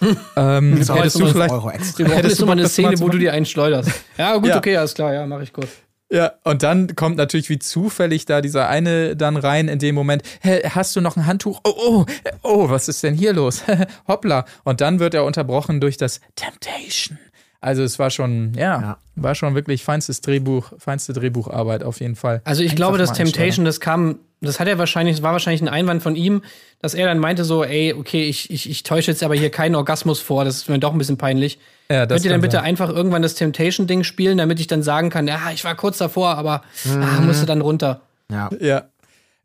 ähm, 0.36 0.76
hättest 0.76 1.14
du 1.16 1.20
12 1.20 1.32
vielleicht, 1.32 1.52
Euro 1.52 1.70
extra. 1.70 2.04
Hättest 2.04 2.40
du 2.40 2.46
nochmal 2.46 2.46
Bock, 2.46 2.52
eine 2.52 2.62
mal 2.62 2.68
Szene, 2.68 3.00
wo 3.00 3.08
du 3.08 3.18
dir 3.18 3.32
einen 3.32 3.46
schleuderst. 3.46 3.90
Ja, 4.18 4.36
gut, 4.36 4.46
Ja. 4.48 4.58
okay, 4.58 4.76
alles 4.76 4.94
klar, 4.94 5.14
ja, 5.14 5.24
mach 5.26 5.40
ich 5.40 5.52
kurz. 5.52 5.68
Ja, 6.10 6.32
und 6.44 6.62
dann 6.62 6.96
kommt 6.96 7.16
natürlich 7.16 7.50
wie 7.50 7.58
zufällig 7.58 8.24
da 8.24 8.40
dieser 8.40 8.68
eine 8.68 9.14
dann 9.14 9.36
rein 9.36 9.68
in 9.68 9.78
dem 9.78 9.94
Moment, 9.94 10.22
Hä, 10.40 10.62
hast 10.70 10.96
du 10.96 11.02
noch 11.02 11.16
ein 11.16 11.26
Handtuch? 11.26 11.60
Oh, 11.64 11.74
oh, 11.76 12.06
äh, 12.24 12.30
oh, 12.42 12.70
was 12.70 12.88
ist 12.88 13.02
denn 13.02 13.14
hier 13.14 13.34
los? 13.34 13.62
Hoppla. 14.08 14.46
Und 14.64 14.80
dann 14.80 15.00
wird 15.00 15.12
er 15.14 15.24
unterbrochen 15.24 15.80
durch 15.80 15.98
das 15.98 16.20
Temptation. 16.34 17.18
Also 17.60 17.82
es 17.82 17.98
war 17.98 18.08
schon, 18.10 18.54
ja, 18.54 18.80
Ja. 18.80 18.98
war 19.16 19.34
schon 19.34 19.54
wirklich 19.54 19.84
feinstes 19.84 20.20
Drehbuch, 20.22 20.72
feinste 20.78 21.12
Drehbucharbeit 21.12 21.82
auf 21.82 22.00
jeden 22.00 22.16
Fall. 22.16 22.40
Also 22.44 22.62
ich 22.62 22.68
Einfach 22.70 22.76
glaube, 22.76 22.98
das 22.98 23.10
einschleudern. 23.10 23.32
Temptation, 23.32 23.64
das 23.66 23.80
kam, 23.80 24.18
das 24.40 24.60
hat 24.60 24.68
er 24.68 24.78
wahrscheinlich, 24.78 25.16
das 25.16 25.22
war 25.22 25.32
wahrscheinlich 25.32 25.62
ein 25.62 25.68
Einwand 25.68 26.02
von 26.02 26.14
ihm, 26.16 26.42
dass 26.80 26.94
er 26.94 27.06
dann 27.06 27.18
meinte 27.18 27.44
so, 27.44 27.64
ey, 27.64 27.92
okay, 27.92 28.28
ich, 28.28 28.50
ich, 28.50 28.68
ich 28.70 28.82
täusche 28.84 29.10
jetzt 29.10 29.22
aber 29.22 29.34
hier 29.34 29.50
keinen 29.50 29.74
Orgasmus 29.74 30.20
vor, 30.20 30.44
das 30.44 30.56
ist 30.58 30.68
mir 30.68 30.78
doch 30.78 30.92
ein 30.92 30.98
bisschen 30.98 31.16
peinlich. 31.18 31.58
Ja, 31.90 32.06
das 32.06 32.16
Könnt 32.16 32.24
ihr 32.26 32.30
dann 32.32 32.40
bitte 32.42 32.56
sein. 32.58 32.64
einfach 32.66 32.88
irgendwann 32.90 33.22
das 33.22 33.34
Temptation-Ding 33.34 34.04
spielen, 34.04 34.38
damit 34.38 34.60
ich 34.60 34.66
dann 34.66 34.82
sagen 34.82 35.10
kann, 35.10 35.26
ja, 35.26 35.50
ich 35.52 35.64
war 35.64 35.74
kurz 35.74 35.98
davor, 35.98 36.36
aber 36.36 36.62
Mhm. 36.84 37.02
ah, 37.02 37.20
musste 37.22 37.46
dann 37.46 37.60
runter. 37.62 38.00
Ja. 38.30 38.50
Ja. 38.60 38.82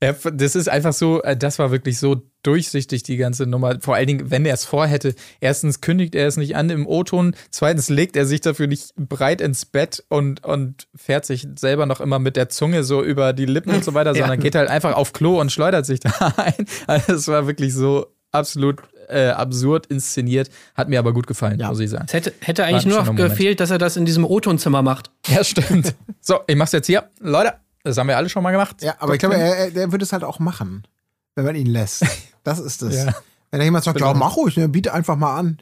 Ja, 0.04 0.14
das 0.34 0.56
ist 0.56 0.68
einfach 0.68 0.92
so, 0.92 1.22
äh, 1.24 1.38
das 1.38 1.60
war 1.60 1.72
wirklich 1.72 1.98
so 1.98 2.22
durchsichtig, 2.44 3.04
die 3.04 3.16
ganze 3.16 3.46
Nummer. 3.48 3.78
Vor 3.80 3.96
allen 3.96 4.08
Dingen, 4.08 4.30
wenn 4.32 4.46
er 4.46 4.54
es 4.54 4.66
vorhätte. 4.66 5.16
Erstens 5.40 5.80
kündigt 5.80 6.14
er 6.14 6.28
es 6.28 6.36
nicht 6.36 6.58
an 6.58 6.70
im 6.70 6.86
O-Ton. 6.86 7.36
Zweitens 7.52 7.90
legt 7.90 8.18
er 8.18 8.26
sich 8.26 8.42
dafür 8.42 8.68
nicht 8.68 8.94
breit 8.98 9.40
ins 9.40 9.66
Bett 9.66 10.04
und, 10.10 10.44
und 10.44 10.88
fährt 10.94 11.26
sich 11.26 11.48
selber 11.58 11.86
noch 11.86 12.02
immer 12.02 12.20
mit 12.20 12.36
der 12.36 12.50
Zunge 12.50 12.84
so 12.84 13.02
über 13.02 13.32
die 13.32 13.46
Lippen 13.46 13.74
und 13.74 13.86
so 13.86 13.94
weiter, 13.94 14.14
sondern 14.16 14.42
geht 14.42 14.56
halt 14.56 14.70
einfach 14.70 14.94
auf 14.94 15.14
Klo 15.14 15.40
und 15.40 15.52
schleudert 15.54 15.86
sich 15.86 16.00
da 16.02 16.34
ein. 16.36 16.66
Also 16.86 17.14
es 17.14 17.28
war 17.30 17.48
wirklich 17.48 17.74
so 17.74 18.08
absolut 18.34 18.82
äh, 19.08 19.30
absurd 19.30 19.86
inszeniert. 19.86 20.50
Hat 20.76 20.90
mir 20.90 21.00
aber 21.00 21.14
gut 21.14 21.28
gefallen, 21.28 21.60
Ja. 21.60 21.70
muss 21.70 21.80
ich 21.80 21.90
sagen. 21.90 22.06
Es 22.08 22.14
hätte, 22.14 22.34
hätte 22.42 22.66
eigentlich 22.66 22.86
nur 22.86 23.02
noch 23.04 23.16
gefehlt, 23.16 23.60
dass 23.60 23.72
er 23.72 23.78
das 23.78 23.96
in 23.96 24.06
diesem 24.06 24.26
O-Tonzimmer 24.26 24.82
macht. 24.82 25.12
Ja, 25.28 25.44
stimmt. 25.44 25.96
so, 26.20 26.40
ich 26.48 26.56
mach's 26.56 26.72
jetzt 26.72 26.88
hier. 26.88 27.10
Leute, 27.22 27.54
das 27.84 27.98
haben 27.98 28.08
wir 28.08 28.18
alle 28.18 28.30
schon 28.30 28.44
mal 28.44 28.52
gemacht. 28.52 28.82
Ja, 28.82 28.96
aber 29.00 29.14
ich 29.14 29.20
glaube, 29.20 29.36
er, 29.36 29.76
er, 29.76 29.92
würde 29.92 30.04
es 30.04 30.14
halt 30.14 30.24
auch 30.24 30.40
machen, 30.40 30.88
wenn 31.36 31.46
man 31.46 31.56
ihn 31.56 31.68
lässt. 31.68 32.06
Das 32.46 32.60
ist 32.60 32.82
es. 32.82 33.06
Ja. 33.06 33.16
Wenn 33.52 33.62
da 33.62 33.64
jemand 33.64 33.86
sagt, 33.86 34.02
ja, 34.02 34.14
mach 34.14 34.36
ruhig, 34.36 34.58
ne, 34.58 34.68
biete 34.68 34.94
einfach 34.94 35.16
mal 35.16 35.38
an. 35.38 35.60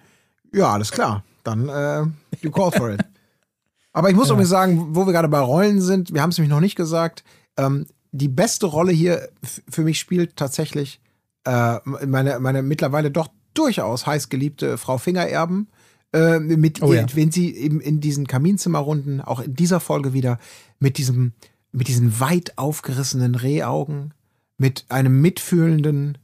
Ja, 0.52 0.74
alles 0.74 0.92
klar. 0.92 1.24
Dann 1.44 1.70
äh, 1.70 2.08
you 2.42 2.50
call 2.50 2.72
for 2.72 2.90
it. 2.90 3.02
Aber 3.94 4.10
ich 4.10 4.16
muss 4.16 4.32
übrigens 4.32 4.50
sagen, 4.50 4.96
wo 4.96 5.06
wir 5.06 5.14
gerade 5.14 5.28
bei 5.28 5.38
Rollen 5.38 5.80
sind, 5.80 6.12
wir 6.12 6.24
haben 6.24 6.32
es 6.32 6.40
nämlich 6.40 6.50
noch 6.50 6.60
nicht 6.60 6.76
gesagt, 6.76 7.24
ähm, 7.56 7.86
die 8.12 8.30
beste 8.30 8.66
Rolle 8.66 8.92
hier 8.92 9.30
für 9.70 9.84
mich 9.84 10.00
spielt 10.00 10.38
tatsächlich 10.38 11.02
äh, 11.46 11.78
meine, 11.86 12.40
meine 12.40 12.62
mittlerweile 12.62 13.12
doch 13.12 13.30
durchaus 13.54 14.06
heiß 14.06 14.30
geliebte 14.30 14.78
Frau 14.78 14.98
Fingererben. 14.98 15.70
Äh, 16.14 16.40
mit 16.40 16.82
Oh 16.82 16.92
ihr, 16.92 17.02
ja. 17.02 17.08
wenn 17.14 17.32
sie 17.32 17.56
eben 17.56 17.80
in 17.80 18.02
diesen 18.02 18.28
Kaminzimmerrunden, 18.28 19.22
auch 19.22 19.40
in 19.40 19.56
dieser 19.56 19.80
Folge 19.80 20.12
wieder, 20.12 20.40
mit 20.80 20.98
diesem, 20.98 21.34
mit 21.72 21.88
diesen 21.88 22.20
weit 22.20 22.58
aufgerissenen 22.58 23.36
Rehaugen, 23.36 24.14
mit 24.58 24.86
einem 24.90 25.22
mitfühlenden, 25.22 26.18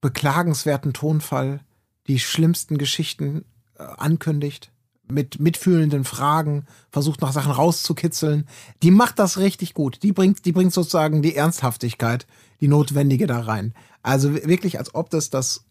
beklagenswerten 0.00 0.92
Tonfall, 0.92 1.60
die 2.06 2.18
schlimmsten 2.18 2.78
Geschichten 2.78 3.44
äh, 3.78 3.82
ankündigt, 3.82 4.70
mit 5.06 5.38
mitfühlenden 5.38 6.04
Fragen, 6.04 6.66
versucht 6.90 7.20
nach 7.20 7.32
Sachen 7.32 7.52
rauszukitzeln. 7.52 8.46
Die 8.82 8.90
macht 8.90 9.18
das 9.18 9.38
richtig 9.38 9.74
gut. 9.74 10.02
Die 10.02 10.12
bringt, 10.12 10.44
die 10.44 10.52
bringt 10.52 10.72
sozusagen 10.72 11.22
die 11.22 11.36
Ernsthaftigkeit, 11.36 12.26
die 12.60 12.68
notwendige 12.68 13.26
da 13.26 13.40
rein. 13.40 13.74
Also 14.02 14.32
wirklich, 14.34 14.78
als 14.78 14.94
ob 14.94 15.10
das 15.10 15.30
das 15.30 15.64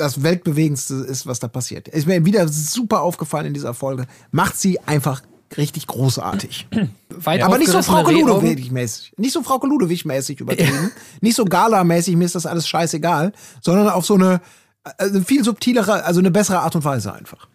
das 0.00 0.22
weltbewegendste 0.22 0.94
ist, 0.94 1.26
was 1.26 1.40
da 1.40 1.48
passiert. 1.48 1.86
Ist 1.86 2.06
mir 2.06 2.24
wieder 2.24 2.48
super 2.48 3.02
aufgefallen 3.02 3.46
in 3.46 3.54
dieser 3.54 3.74
Folge. 3.74 4.06
Macht 4.30 4.56
sie 4.56 4.80
einfach 4.80 5.20
richtig 5.56 5.86
großartig. 5.86 6.68
Weit 7.08 7.42
Aber 7.42 7.58
nicht 7.58 7.70
so 7.70 7.82
Frau. 7.82 8.08
Ludowig-mäßig. 8.08 9.14
Nicht 9.16 9.32
so 9.32 9.42
Frau 9.42 9.58
Ludowig-mäßig 9.64 10.40
übertrieben. 10.40 10.90
Nicht 11.20 11.36
so 11.36 11.44
Gala-mäßig, 11.44 12.16
mir 12.16 12.24
ist 12.24 12.34
das 12.34 12.46
alles 12.46 12.68
scheißegal. 12.68 13.32
Sondern 13.60 13.88
auf 13.88 14.06
so 14.06 14.14
eine 14.14 14.40
also 14.96 15.20
viel 15.20 15.44
subtilere, 15.44 16.04
also 16.04 16.20
eine 16.20 16.30
bessere 16.30 16.60
Art 16.60 16.74
und 16.74 16.84
Weise 16.84 17.12
einfach. 17.12 17.48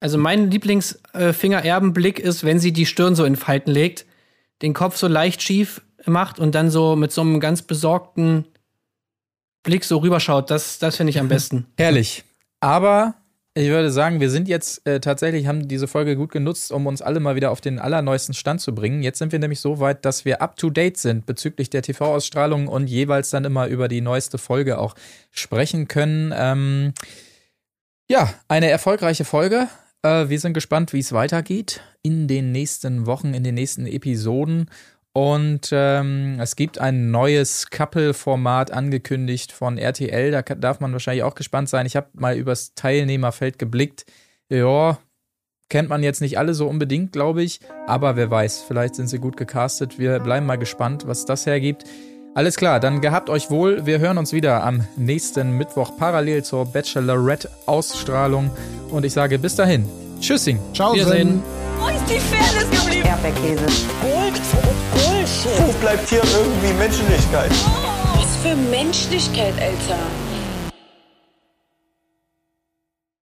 Also 0.00 0.18
mein 0.18 0.50
Lieblingsfingererbenblick 0.50 2.18
ist, 2.18 2.44
wenn 2.44 2.58
sie 2.58 2.72
die 2.72 2.86
Stirn 2.86 3.14
so 3.14 3.24
in 3.24 3.36
Falten 3.36 3.70
legt, 3.70 4.06
den 4.62 4.72
Kopf 4.72 4.96
so 4.96 5.08
leicht 5.08 5.42
schief 5.42 5.82
macht 6.06 6.38
und 6.38 6.54
dann 6.54 6.70
so 6.70 6.96
mit 6.96 7.12
so 7.12 7.20
einem 7.20 7.40
ganz 7.40 7.62
besorgten 7.62 8.46
Blick 9.62 9.84
so 9.84 9.98
rüberschaut. 9.98 10.50
Das, 10.50 10.78
das 10.78 10.96
finde 10.96 11.10
ich 11.10 11.20
am 11.20 11.28
besten. 11.28 11.66
Herrlich. 11.76 12.24
Aber 12.60 13.14
ich 13.60 13.68
würde 13.68 13.90
sagen, 13.90 14.20
wir 14.20 14.30
sind 14.30 14.48
jetzt 14.48 14.86
äh, 14.86 15.00
tatsächlich, 15.00 15.46
haben 15.46 15.68
diese 15.68 15.86
Folge 15.86 16.16
gut 16.16 16.32
genutzt, 16.32 16.72
um 16.72 16.86
uns 16.86 17.02
alle 17.02 17.20
mal 17.20 17.36
wieder 17.36 17.50
auf 17.50 17.60
den 17.60 17.78
allerneuesten 17.78 18.34
Stand 18.34 18.60
zu 18.60 18.74
bringen. 18.74 19.02
Jetzt 19.02 19.18
sind 19.18 19.32
wir 19.32 19.38
nämlich 19.38 19.60
so 19.60 19.80
weit, 19.80 20.04
dass 20.04 20.24
wir 20.24 20.40
up 20.40 20.56
to 20.56 20.70
date 20.70 20.96
sind 20.96 21.26
bezüglich 21.26 21.68
der 21.68 21.82
TV-Ausstrahlung 21.82 22.68
und 22.68 22.88
jeweils 22.88 23.30
dann 23.30 23.44
immer 23.44 23.66
über 23.66 23.88
die 23.88 24.00
neueste 24.00 24.38
Folge 24.38 24.78
auch 24.78 24.94
sprechen 25.30 25.88
können. 25.88 26.32
Ähm, 26.34 26.94
ja, 28.08 28.32
eine 28.48 28.70
erfolgreiche 28.70 29.24
Folge. 29.24 29.68
Äh, 30.02 30.28
wir 30.30 30.40
sind 30.40 30.54
gespannt, 30.54 30.92
wie 30.94 31.00
es 31.00 31.12
weitergeht 31.12 31.82
in 32.02 32.28
den 32.28 32.52
nächsten 32.52 33.04
Wochen, 33.04 33.34
in 33.34 33.44
den 33.44 33.56
nächsten 33.56 33.86
Episoden. 33.86 34.70
Und 35.12 35.70
ähm, 35.72 36.38
es 36.40 36.54
gibt 36.54 36.78
ein 36.78 37.10
neues 37.10 37.66
Couple-Format 37.70 38.70
angekündigt 38.70 39.50
von 39.50 39.76
RTL. 39.76 40.30
Da 40.30 40.42
ka- 40.42 40.54
darf 40.54 40.78
man 40.78 40.92
wahrscheinlich 40.92 41.24
auch 41.24 41.34
gespannt 41.34 41.68
sein. 41.68 41.84
Ich 41.86 41.96
habe 41.96 42.06
mal 42.12 42.36
übers 42.36 42.74
Teilnehmerfeld 42.74 43.58
geblickt. 43.58 44.06
Ja, 44.48 44.98
kennt 45.68 45.88
man 45.88 46.04
jetzt 46.04 46.20
nicht 46.20 46.38
alle 46.38 46.54
so 46.54 46.68
unbedingt, 46.68 47.12
glaube 47.12 47.42
ich. 47.42 47.58
Aber 47.88 48.14
wer 48.14 48.30
weiß, 48.30 48.62
vielleicht 48.68 48.94
sind 48.94 49.08
sie 49.08 49.18
gut 49.18 49.36
gecastet. 49.36 49.98
Wir 49.98 50.20
bleiben 50.20 50.46
mal 50.46 50.58
gespannt, 50.58 51.08
was 51.08 51.24
das 51.24 51.44
hergibt. 51.44 51.84
Alles 52.36 52.54
klar, 52.54 52.78
dann 52.78 53.00
gehabt 53.00 53.28
euch 53.30 53.50
wohl. 53.50 53.86
Wir 53.86 53.98
hören 53.98 54.16
uns 54.16 54.32
wieder 54.32 54.62
am 54.62 54.86
nächsten 54.96 55.58
Mittwoch 55.58 55.96
parallel 55.98 56.44
zur 56.44 56.66
Bachelorette-Ausstrahlung. 56.66 58.50
Und 58.90 59.04
ich 59.04 59.12
sage 59.12 59.40
bis 59.40 59.56
dahin. 59.56 59.84
Tschüssing. 60.20 60.60
Ciao, 60.72 60.94
Wiedersehen. 60.94 61.42
Wo 61.80 61.88
ist 61.88 62.04
die 62.08 62.20
Fairness 62.20 62.70
geblieben? 62.70 63.06
Erdbeerkäse. 63.08 63.64
Gold. 64.02 64.99
Wo 65.42 65.72
bleibt 65.80 66.06
hier 66.10 66.20
irgendwie 66.36 66.72
Menschlichkeit? 66.74 67.50
Was 68.14 68.36
für 68.42 68.54
Menschlichkeit, 68.54 69.54
Alter. 69.58 69.98